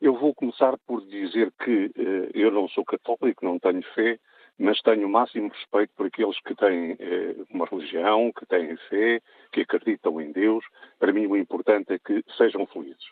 Eu 0.00 0.18
vou 0.18 0.34
começar 0.34 0.78
por 0.86 1.04
dizer 1.06 1.52
que 1.62 1.90
eh, 1.94 2.30
eu 2.32 2.50
não 2.50 2.66
sou 2.68 2.82
católico, 2.82 3.44
não 3.44 3.58
tenho 3.58 3.82
fé, 3.94 4.18
mas 4.60 4.80
tenho 4.82 5.06
o 5.06 5.10
máximo 5.10 5.48
respeito 5.48 5.92
por 5.96 6.06
aqueles 6.06 6.38
que 6.40 6.54
têm 6.54 6.92
eh, 6.98 7.34
uma 7.50 7.64
religião, 7.64 8.30
que 8.32 8.44
têm 8.44 8.76
fé, 8.88 9.20
que 9.50 9.62
acreditam 9.62 10.20
em 10.20 10.30
Deus. 10.32 10.64
Para 10.98 11.12
mim, 11.12 11.26
o 11.26 11.36
importante 11.36 11.94
é 11.94 11.98
que 11.98 12.22
sejam 12.36 12.66
felizes. 12.66 13.10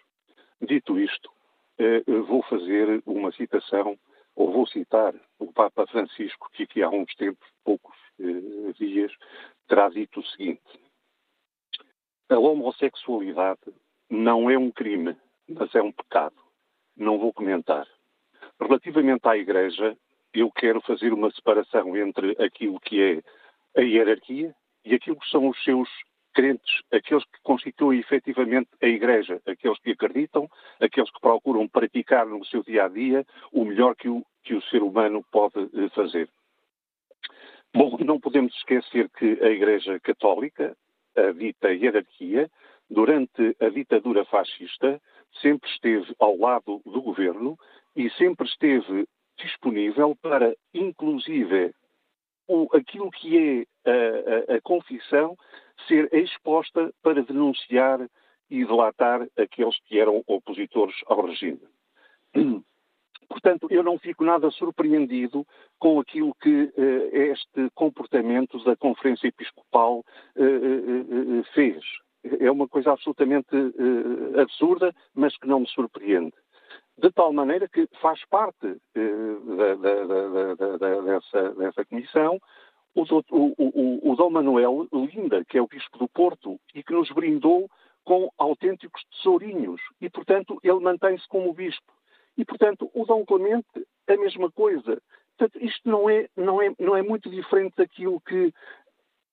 Dito 0.60 0.98
isto, 0.98 1.30
eh, 1.78 2.02
vou 2.26 2.42
fazer 2.42 3.02
uma 3.06 3.32
citação, 3.32 3.98
ou 4.36 4.52
vou 4.52 4.66
citar 4.66 5.14
o 5.38 5.50
Papa 5.50 5.86
Francisco, 5.86 6.50
que 6.52 6.64
aqui 6.64 6.82
há 6.82 6.90
uns 6.90 7.14
tempos, 7.14 7.48
poucos 7.64 7.96
eh, 8.20 8.72
dias, 8.78 9.12
terá 9.66 9.88
dito 9.88 10.20
o 10.20 10.26
seguinte: 10.26 10.62
A 12.28 12.38
homossexualidade 12.38 13.72
não 14.10 14.50
é 14.50 14.58
um 14.58 14.70
crime, 14.70 15.16
mas 15.48 15.74
é 15.74 15.80
um 15.80 15.92
pecado 15.92 16.36
não 16.98 17.18
vou 17.18 17.32
comentar. 17.32 17.86
Relativamente 18.60 19.26
à 19.26 19.36
Igreja, 19.36 19.96
eu 20.32 20.50
quero 20.50 20.80
fazer 20.80 21.12
uma 21.12 21.30
separação 21.30 21.96
entre 21.96 22.36
aquilo 22.42 22.78
que 22.80 23.02
é 23.02 23.80
a 23.80 23.82
hierarquia 23.82 24.54
e 24.84 24.94
aquilo 24.94 25.18
que 25.18 25.28
são 25.30 25.48
os 25.48 25.62
seus 25.64 25.88
crentes, 26.34 26.82
aqueles 26.92 27.24
que 27.24 27.40
constituem 27.42 27.98
efetivamente 27.98 28.68
a 28.80 28.86
Igreja, 28.86 29.40
aqueles 29.46 29.78
que 29.80 29.90
acreditam, 29.90 30.48
aqueles 30.80 31.10
que 31.10 31.20
procuram 31.20 31.66
praticar 31.66 32.26
no 32.26 32.44
seu 32.44 32.62
dia 32.62 32.84
a 32.84 32.88
dia 32.88 33.26
o 33.52 33.64
melhor 33.64 33.96
que 33.96 34.08
o, 34.08 34.24
que 34.44 34.54
o 34.54 34.62
ser 34.62 34.82
humano 34.82 35.24
pode 35.32 35.58
eh, 35.58 35.88
fazer. 35.94 36.28
Bom, 37.74 37.98
não 38.04 38.20
podemos 38.20 38.54
esquecer 38.54 39.10
que 39.10 39.38
a 39.42 39.48
Igreja 39.48 39.98
Católica, 40.00 40.76
a 41.16 41.32
dita 41.32 41.72
hierarquia, 41.72 42.50
durante 42.88 43.56
a 43.60 43.68
ditadura 43.68 44.24
fascista, 44.24 45.00
sempre 45.42 45.68
esteve 45.70 46.14
ao 46.18 46.36
lado 46.36 46.80
do 46.84 47.02
governo 47.02 47.58
e 47.94 48.08
sempre 48.10 48.46
esteve 48.46 49.06
disponível 49.38 50.16
para, 50.20 50.54
inclusive, 50.72 51.72
o, 52.46 52.68
aquilo 52.74 53.10
que 53.10 53.66
é 53.84 53.90
a, 53.90 54.54
a, 54.54 54.56
a 54.56 54.60
confissão 54.60 55.36
ser 55.86 56.12
exposta 56.12 56.92
para 57.02 57.22
denunciar 57.22 58.00
e 58.50 58.64
delatar 58.64 59.26
aqueles 59.36 59.78
que 59.84 59.98
eram 59.98 60.22
opositores 60.26 60.96
ao 61.06 61.26
regime. 61.26 61.60
Portanto, 63.28 63.68
eu 63.70 63.82
não 63.82 63.98
fico 63.98 64.24
nada 64.24 64.50
surpreendido 64.50 65.46
com 65.78 66.00
aquilo 66.00 66.34
que 66.40 66.62
uh, 66.62 66.72
este 67.12 67.70
comportamento 67.74 68.62
da 68.64 68.74
Conferência 68.74 69.28
Episcopal 69.28 70.02
uh, 70.34 71.40
uh, 71.40 71.44
fez 71.52 71.84
é 72.40 72.50
uma 72.50 72.68
coisa 72.68 72.92
absolutamente 72.92 73.48
absurda, 74.40 74.94
mas 75.14 75.36
que 75.38 75.46
não 75.46 75.60
me 75.60 75.68
surpreende. 75.68 76.34
De 76.98 77.10
tal 77.12 77.32
maneira 77.32 77.68
que 77.68 77.88
faz 78.02 78.24
parte 78.26 78.66
uh, 78.66 79.56
da, 79.56 79.74
da, 79.74 80.76
da, 80.76 81.00
dessa, 81.00 81.50
dessa, 81.54 81.84
comissão 81.84 82.40
o, 82.94 83.02
o, 83.02 83.54
o, 83.56 84.12
o 84.12 84.16
Dom 84.16 84.30
Manuel 84.30 84.88
Linda, 84.92 85.44
que 85.44 85.58
é 85.58 85.62
o 85.62 85.68
Bispo 85.68 85.96
do 85.96 86.08
Porto, 86.08 86.58
e 86.74 86.82
que 86.82 86.92
nos 86.92 87.08
brindou 87.10 87.70
com 88.04 88.30
autênticos 88.36 89.02
tesourinhos. 89.12 89.80
E, 90.00 90.10
portanto, 90.10 90.58
ele 90.64 90.80
mantém-se 90.80 91.26
como 91.28 91.54
Bispo. 91.54 91.92
E, 92.36 92.44
portanto, 92.44 92.90
o 92.92 93.04
Dom 93.04 93.24
Clemente, 93.24 93.86
a 94.08 94.16
mesma 94.16 94.50
coisa. 94.50 95.00
Portanto, 95.36 95.64
isto 95.64 95.88
não 95.88 96.10
é, 96.10 96.28
não, 96.36 96.60
é, 96.60 96.72
não 96.80 96.96
é 96.96 97.02
muito 97.02 97.30
diferente 97.30 97.74
daquilo 97.76 98.20
que 98.22 98.52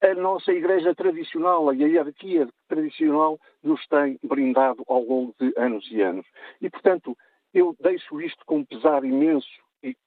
a 0.02 0.14
nossa 0.14 0.52
Igreja 0.52 0.94
tradicional, 0.94 1.68
a 1.70 1.74
hierarquia 1.74 2.48
tradicional, 2.68 3.40
nos 3.64 3.86
tem 3.88 4.20
brindado 4.22 4.84
ao 4.88 5.02
longo 5.02 5.34
de 5.40 5.52
anos 5.58 5.90
e 5.90 6.02
anos. 6.02 6.26
E, 6.62 6.70
portanto, 6.70 7.18
eu 7.56 7.76
deixo 7.80 8.22
isto 8.22 8.46
com 8.46 8.66
pesar 8.66 9.06
imenso, 9.06 9.48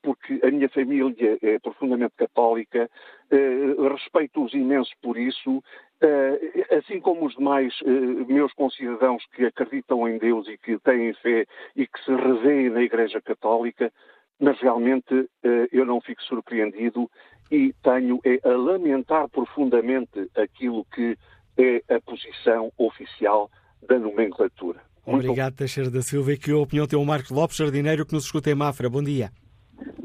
porque 0.02 0.38
a 0.44 0.50
minha 0.50 0.68
família 0.68 1.38
é 1.40 1.58
profundamente 1.58 2.14
católica, 2.16 2.90
eh, 3.30 3.88
respeito-os 3.90 4.52
imenso 4.52 4.92
por 5.00 5.16
isso, 5.16 5.62
eh, 6.00 6.76
assim 6.76 7.00
como 7.00 7.24
os 7.24 7.34
demais 7.34 7.74
eh, 7.86 7.90
meus 8.26 8.52
concidadãos 8.52 9.24
que 9.32 9.46
acreditam 9.46 10.06
em 10.06 10.18
Deus 10.18 10.46
e 10.46 10.58
que 10.58 10.78
têm 10.80 11.14
fé 11.14 11.46
e 11.74 11.86
que 11.86 12.04
se 12.04 12.14
revêem 12.14 12.68
na 12.68 12.82
Igreja 12.82 13.20
Católica, 13.22 13.90
mas 14.38 14.60
realmente 14.60 15.28
eu 15.72 15.84
não 15.84 16.00
fico 16.00 16.22
surpreendido 16.22 17.10
e 17.50 17.72
tenho 17.82 18.20
é, 18.24 18.38
a 18.48 18.56
lamentar 18.56 19.28
profundamente 19.28 20.30
aquilo 20.36 20.84
que 20.94 21.16
é 21.56 21.82
a 21.92 22.00
posição 22.00 22.70
oficial 22.78 23.50
da 23.82 23.98
nomenclatura. 23.98 24.87
Obrigado, 25.08 25.56
Teixeira 25.56 25.90
da 25.90 26.02
Silva. 26.02 26.32
E 26.32 26.38
que 26.38 26.52
opinião 26.52 26.86
tem 26.86 26.98
o 26.98 27.04
Marcos 27.04 27.30
Lopes, 27.30 27.56
jardineiro, 27.56 28.04
que 28.04 28.12
nos 28.12 28.24
escuta 28.24 28.50
em 28.50 28.54
Mafra. 28.54 28.90
Bom 28.90 29.02
dia. 29.02 29.30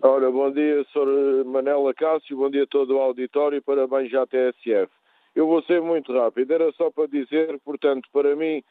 Ora, 0.01 0.31
bom 0.31 0.51
dia, 0.51 0.85
Sr. 0.93 1.45
Manela 1.45 1.93
Cássio, 1.93 2.37
bom 2.37 2.49
dia 2.49 2.63
a 2.63 2.67
todo 2.67 2.95
o 2.95 2.99
auditório 2.99 3.57
e 3.57 3.61
parabéns 3.61 4.13
à 4.13 4.25
TSF. 4.25 4.91
Eu 5.35 5.47
vou 5.47 5.61
ser 5.63 5.81
muito 5.81 6.13
rápido, 6.13 6.51
era 6.51 6.71
só 6.73 6.91
para 6.91 7.07
dizer, 7.07 7.59
portanto, 7.65 8.07
para 8.13 8.35
mim, 8.35 8.63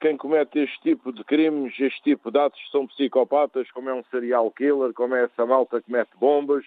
quem 0.00 0.16
comete 0.16 0.58
este 0.58 0.80
tipo 0.80 1.12
de 1.12 1.22
crimes, 1.24 1.74
este 1.78 2.02
tipo 2.02 2.30
de 2.30 2.38
atos, 2.38 2.60
são 2.70 2.86
psicopatas, 2.86 3.70
como 3.70 3.88
é 3.88 3.94
um 3.94 4.04
serial 4.10 4.50
killer, 4.50 4.92
como 4.92 5.14
é 5.14 5.24
essa 5.24 5.46
malta 5.46 5.80
que 5.80 5.90
mete 5.90 6.10
bombas. 6.18 6.64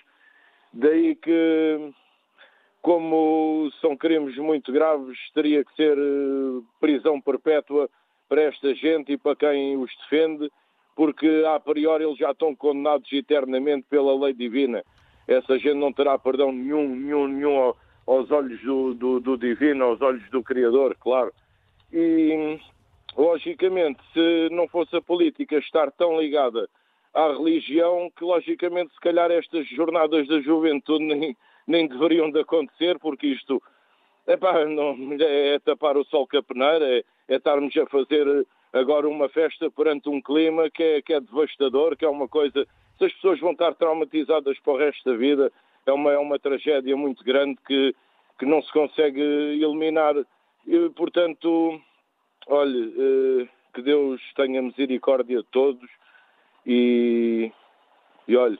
Daí 0.73 1.15
que, 1.15 1.91
como 2.81 3.69
são 3.81 3.97
crimes 3.97 4.37
muito 4.37 4.71
graves, 4.71 5.17
teria 5.33 5.63
que 5.65 5.75
ser 5.75 5.97
eh, 5.97 6.61
prisão 6.79 7.19
perpétua 7.19 7.89
para 8.31 8.43
esta 8.43 8.73
gente 8.73 9.11
e 9.11 9.17
para 9.17 9.35
quem 9.35 9.75
os 9.75 9.91
defende, 9.97 10.49
porque 10.95 11.43
a 11.53 11.59
priori 11.59 12.05
eles 12.05 12.17
já 12.17 12.31
estão 12.31 12.55
condenados 12.55 13.11
eternamente 13.11 13.85
pela 13.89 14.17
lei 14.17 14.33
divina. 14.33 14.85
Essa 15.27 15.59
gente 15.59 15.73
não 15.73 15.91
terá 15.91 16.17
perdão 16.17 16.49
nenhum, 16.49 16.95
nenhum, 16.95 17.27
nenhum 17.27 17.73
aos 18.07 18.31
olhos 18.31 18.61
do, 18.61 18.93
do, 18.93 19.19
do 19.19 19.37
divino, 19.37 19.83
aos 19.83 20.01
olhos 20.01 20.23
do 20.29 20.41
Criador, 20.41 20.95
claro. 20.97 21.33
E 21.91 22.57
logicamente, 23.17 23.99
se 24.13 24.47
não 24.49 24.65
fosse 24.69 24.95
a 24.95 25.01
política 25.01 25.57
estar 25.57 25.91
tão 25.91 26.17
ligada 26.17 26.69
à 27.13 27.33
religião, 27.33 28.09
que 28.17 28.23
logicamente, 28.23 28.93
se 28.93 28.99
calhar 29.01 29.29
estas 29.29 29.67
jornadas 29.67 30.25
da 30.29 30.39
juventude 30.39 31.03
nem, 31.03 31.35
nem 31.67 31.85
deveriam 31.85 32.31
de 32.31 32.39
acontecer, 32.39 32.97
porque 32.97 33.27
isto 33.27 33.61
epá, 34.25 34.63
não, 34.65 34.95
é, 35.19 35.55
é 35.55 35.59
tapar 35.59 35.97
o 35.97 36.05
sol 36.05 36.25
com 36.25 36.37
a 36.37 36.43
peneira, 36.43 36.85
é, 36.85 37.03
é 37.31 37.37
estarmos 37.37 37.75
a 37.77 37.85
fazer 37.85 38.45
agora 38.73 39.07
uma 39.07 39.29
festa 39.29 39.71
perante 39.71 40.09
um 40.09 40.21
clima 40.21 40.69
que 40.69 40.83
é, 40.83 41.01
que 41.01 41.13
é 41.13 41.19
devastador, 41.21 41.95
que 41.95 42.03
é 42.03 42.09
uma 42.09 42.27
coisa. 42.27 42.67
Se 42.97 43.05
as 43.05 43.13
pessoas 43.13 43.39
vão 43.39 43.53
estar 43.53 43.73
traumatizadas 43.75 44.59
para 44.59 44.73
o 44.73 44.77
resto 44.77 45.09
da 45.09 45.17
vida, 45.17 45.51
é 45.85 45.91
uma, 45.93 46.11
é 46.11 46.17
uma 46.17 46.37
tragédia 46.37 46.95
muito 46.97 47.23
grande 47.23 47.57
que, 47.65 47.95
que 48.37 48.45
não 48.45 48.61
se 48.61 48.71
consegue 48.73 49.21
eliminar. 49.21 50.15
E, 50.67 50.89
portanto, 50.89 51.81
olhe, 52.47 52.93
eh, 52.97 53.47
que 53.73 53.81
Deus 53.81 54.21
tenha 54.35 54.61
misericórdia 54.61 55.37
de 55.37 55.47
todos 55.51 55.89
e, 56.65 57.49
e 58.27 58.35
olhe, 58.35 58.59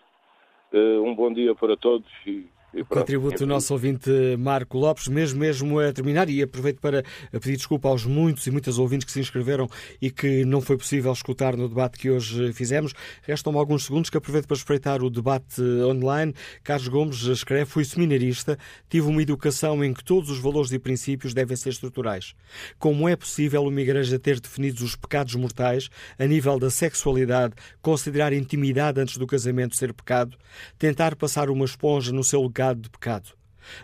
eh, 0.72 1.00
um 1.00 1.14
bom 1.14 1.32
dia 1.32 1.54
para 1.54 1.76
todos 1.76 2.10
e 2.26 2.48
contributo 2.88 3.40
do 3.40 3.48
nosso 3.48 3.74
ouvinte 3.74 4.10
Marco 4.40 4.78
Lopes, 4.78 5.08
mesmo 5.08 5.40
mesmo 5.40 5.80
a 5.80 5.92
terminar, 5.92 6.30
e 6.30 6.42
aproveito 6.42 6.80
para 6.80 7.04
pedir 7.32 7.58
desculpa 7.58 7.90
aos 7.90 8.06
muitos 8.06 8.48
e 8.48 8.52
muitas 8.52 8.78
ouvintes 8.78 9.06
que 9.06 9.12
se 9.12 9.20
inscreveram 9.20 9.68
e 10.02 10.10
que 10.10 10.46
não 10.46 10.62
foi 10.62 10.78
possível 10.78 11.12
escutar 11.12 11.58
no 11.58 11.68
debate 11.68 11.98
que 11.98 12.10
hoje 12.10 12.54
fizemos. 12.54 12.94
Restam-me 13.24 13.58
alguns 13.58 13.86
segundos 13.86 14.10
que 14.10 14.18
aproveito 14.18 14.48
para 14.48 14.56
espreitar 14.56 15.04
o 15.04 15.10
debate 15.10 15.62
online. 15.86 16.34
Carlos 16.64 16.88
Gomes 16.88 17.22
escreve: 17.24 17.66
Fui 17.66 17.84
seminarista, 17.84 18.58
tive 18.90 19.08
uma 19.08 19.22
educação 19.22 19.84
em 19.84 19.94
que 19.94 20.04
todos 20.04 20.30
os 20.30 20.40
valores 20.40 20.72
e 20.72 20.80
princípios 20.80 21.34
devem 21.34 21.58
ser 21.58 21.70
estruturais. 21.70 22.34
Como 22.80 23.08
é 23.10 23.16
possível 23.16 23.64
uma 23.64 23.82
igreja 23.82 24.18
ter 24.18 24.40
definidos 24.40 24.82
os 24.82 24.96
pecados 24.96 25.36
mortais 25.36 25.90
a 26.18 26.26
nível 26.26 26.58
da 26.58 26.70
sexualidade, 26.70 27.54
considerar 27.82 28.32
intimidade 28.32 29.02
antes 29.02 29.18
do 29.18 29.28
casamento 29.28 29.76
ser 29.76 29.94
pecado, 29.94 30.38
tentar 30.80 31.16
passar 31.16 31.50
uma 31.50 31.66
esponja 31.66 32.14
no 32.14 32.24
seu 32.24 32.42
lugar 32.42 32.61
pecado 32.62 32.82
de 32.82 32.90
pecado. 32.90 33.30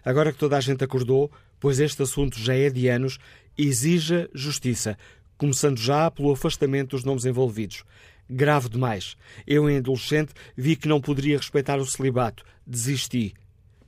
Agora 0.06 0.32
que 0.32 0.38
toda 0.38 0.56
a 0.56 0.62
gente 0.62 0.84
acordou, 0.84 1.32
pois 1.60 1.80
este 1.80 2.04
assunto 2.04 2.40
já 2.40 2.54
é 2.54 2.70
de 2.70 2.88
anos, 2.88 3.18
exija 3.58 4.30
justiça, 4.34 4.98
começando 5.38 5.80
já 5.80 6.12
pelo 6.12 6.32
afastamento 6.32 6.92
dos 6.92 7.04
nomes 7.04 7.26
envolvidos. 7.26 7.84
Grave 8.30 8.70
demais. 8.70 9.16
Eu, 9.48 9.70
em 9.70 9.78
adolescente, 9.78 10.34
vi 10.56 10.76
que 10.76 10.88
não 10.88 11.02
poderia 11.02 11.38
respeitar 11.38 11.80
o 11.80 11.86
celibato. 11.86 12.44
Desisti. 12.66 13.34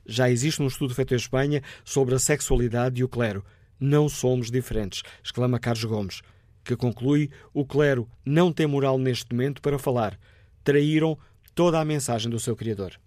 Já 0.06 0.28
existe 0.30 0.60
um 0.62 0.66
estudo 0.66 0.94
feito 0.94 1.14
em 1.14 1.16
Espanha 1.16 1.62
sobre 1.84 2.14
a 2.14 2.18
sexualidade 2.18 3.00
e 3.00 3.04
o 3.04 3.08
clero. 3.08 3.44
Não 3.78 4.08
somos 4.08 4.50
diferentes, 4.50 5.02
exclama 5.22 5.60
Carlos 5.60 5.84
Gomes, 5.84 6.22
que 6.64 6.74
conclui: 6.74 7.30
o 7.54 7.64
clero 7.64 8.08
não 8.24 8.52
tem 8.52 8.66
moral 8.66 8.98
neste 8.98 9.32
momento 9.32 9.62
para 9.62 9.78
falar. 9.78 10.18
Traíram 10.64 11.16
toda 11.54 11.78
a 11.78 11.84
mensagem 11.84 12.30
do 12.30 12.40
seu 12.40 12.56
Criador. 12.56 12.98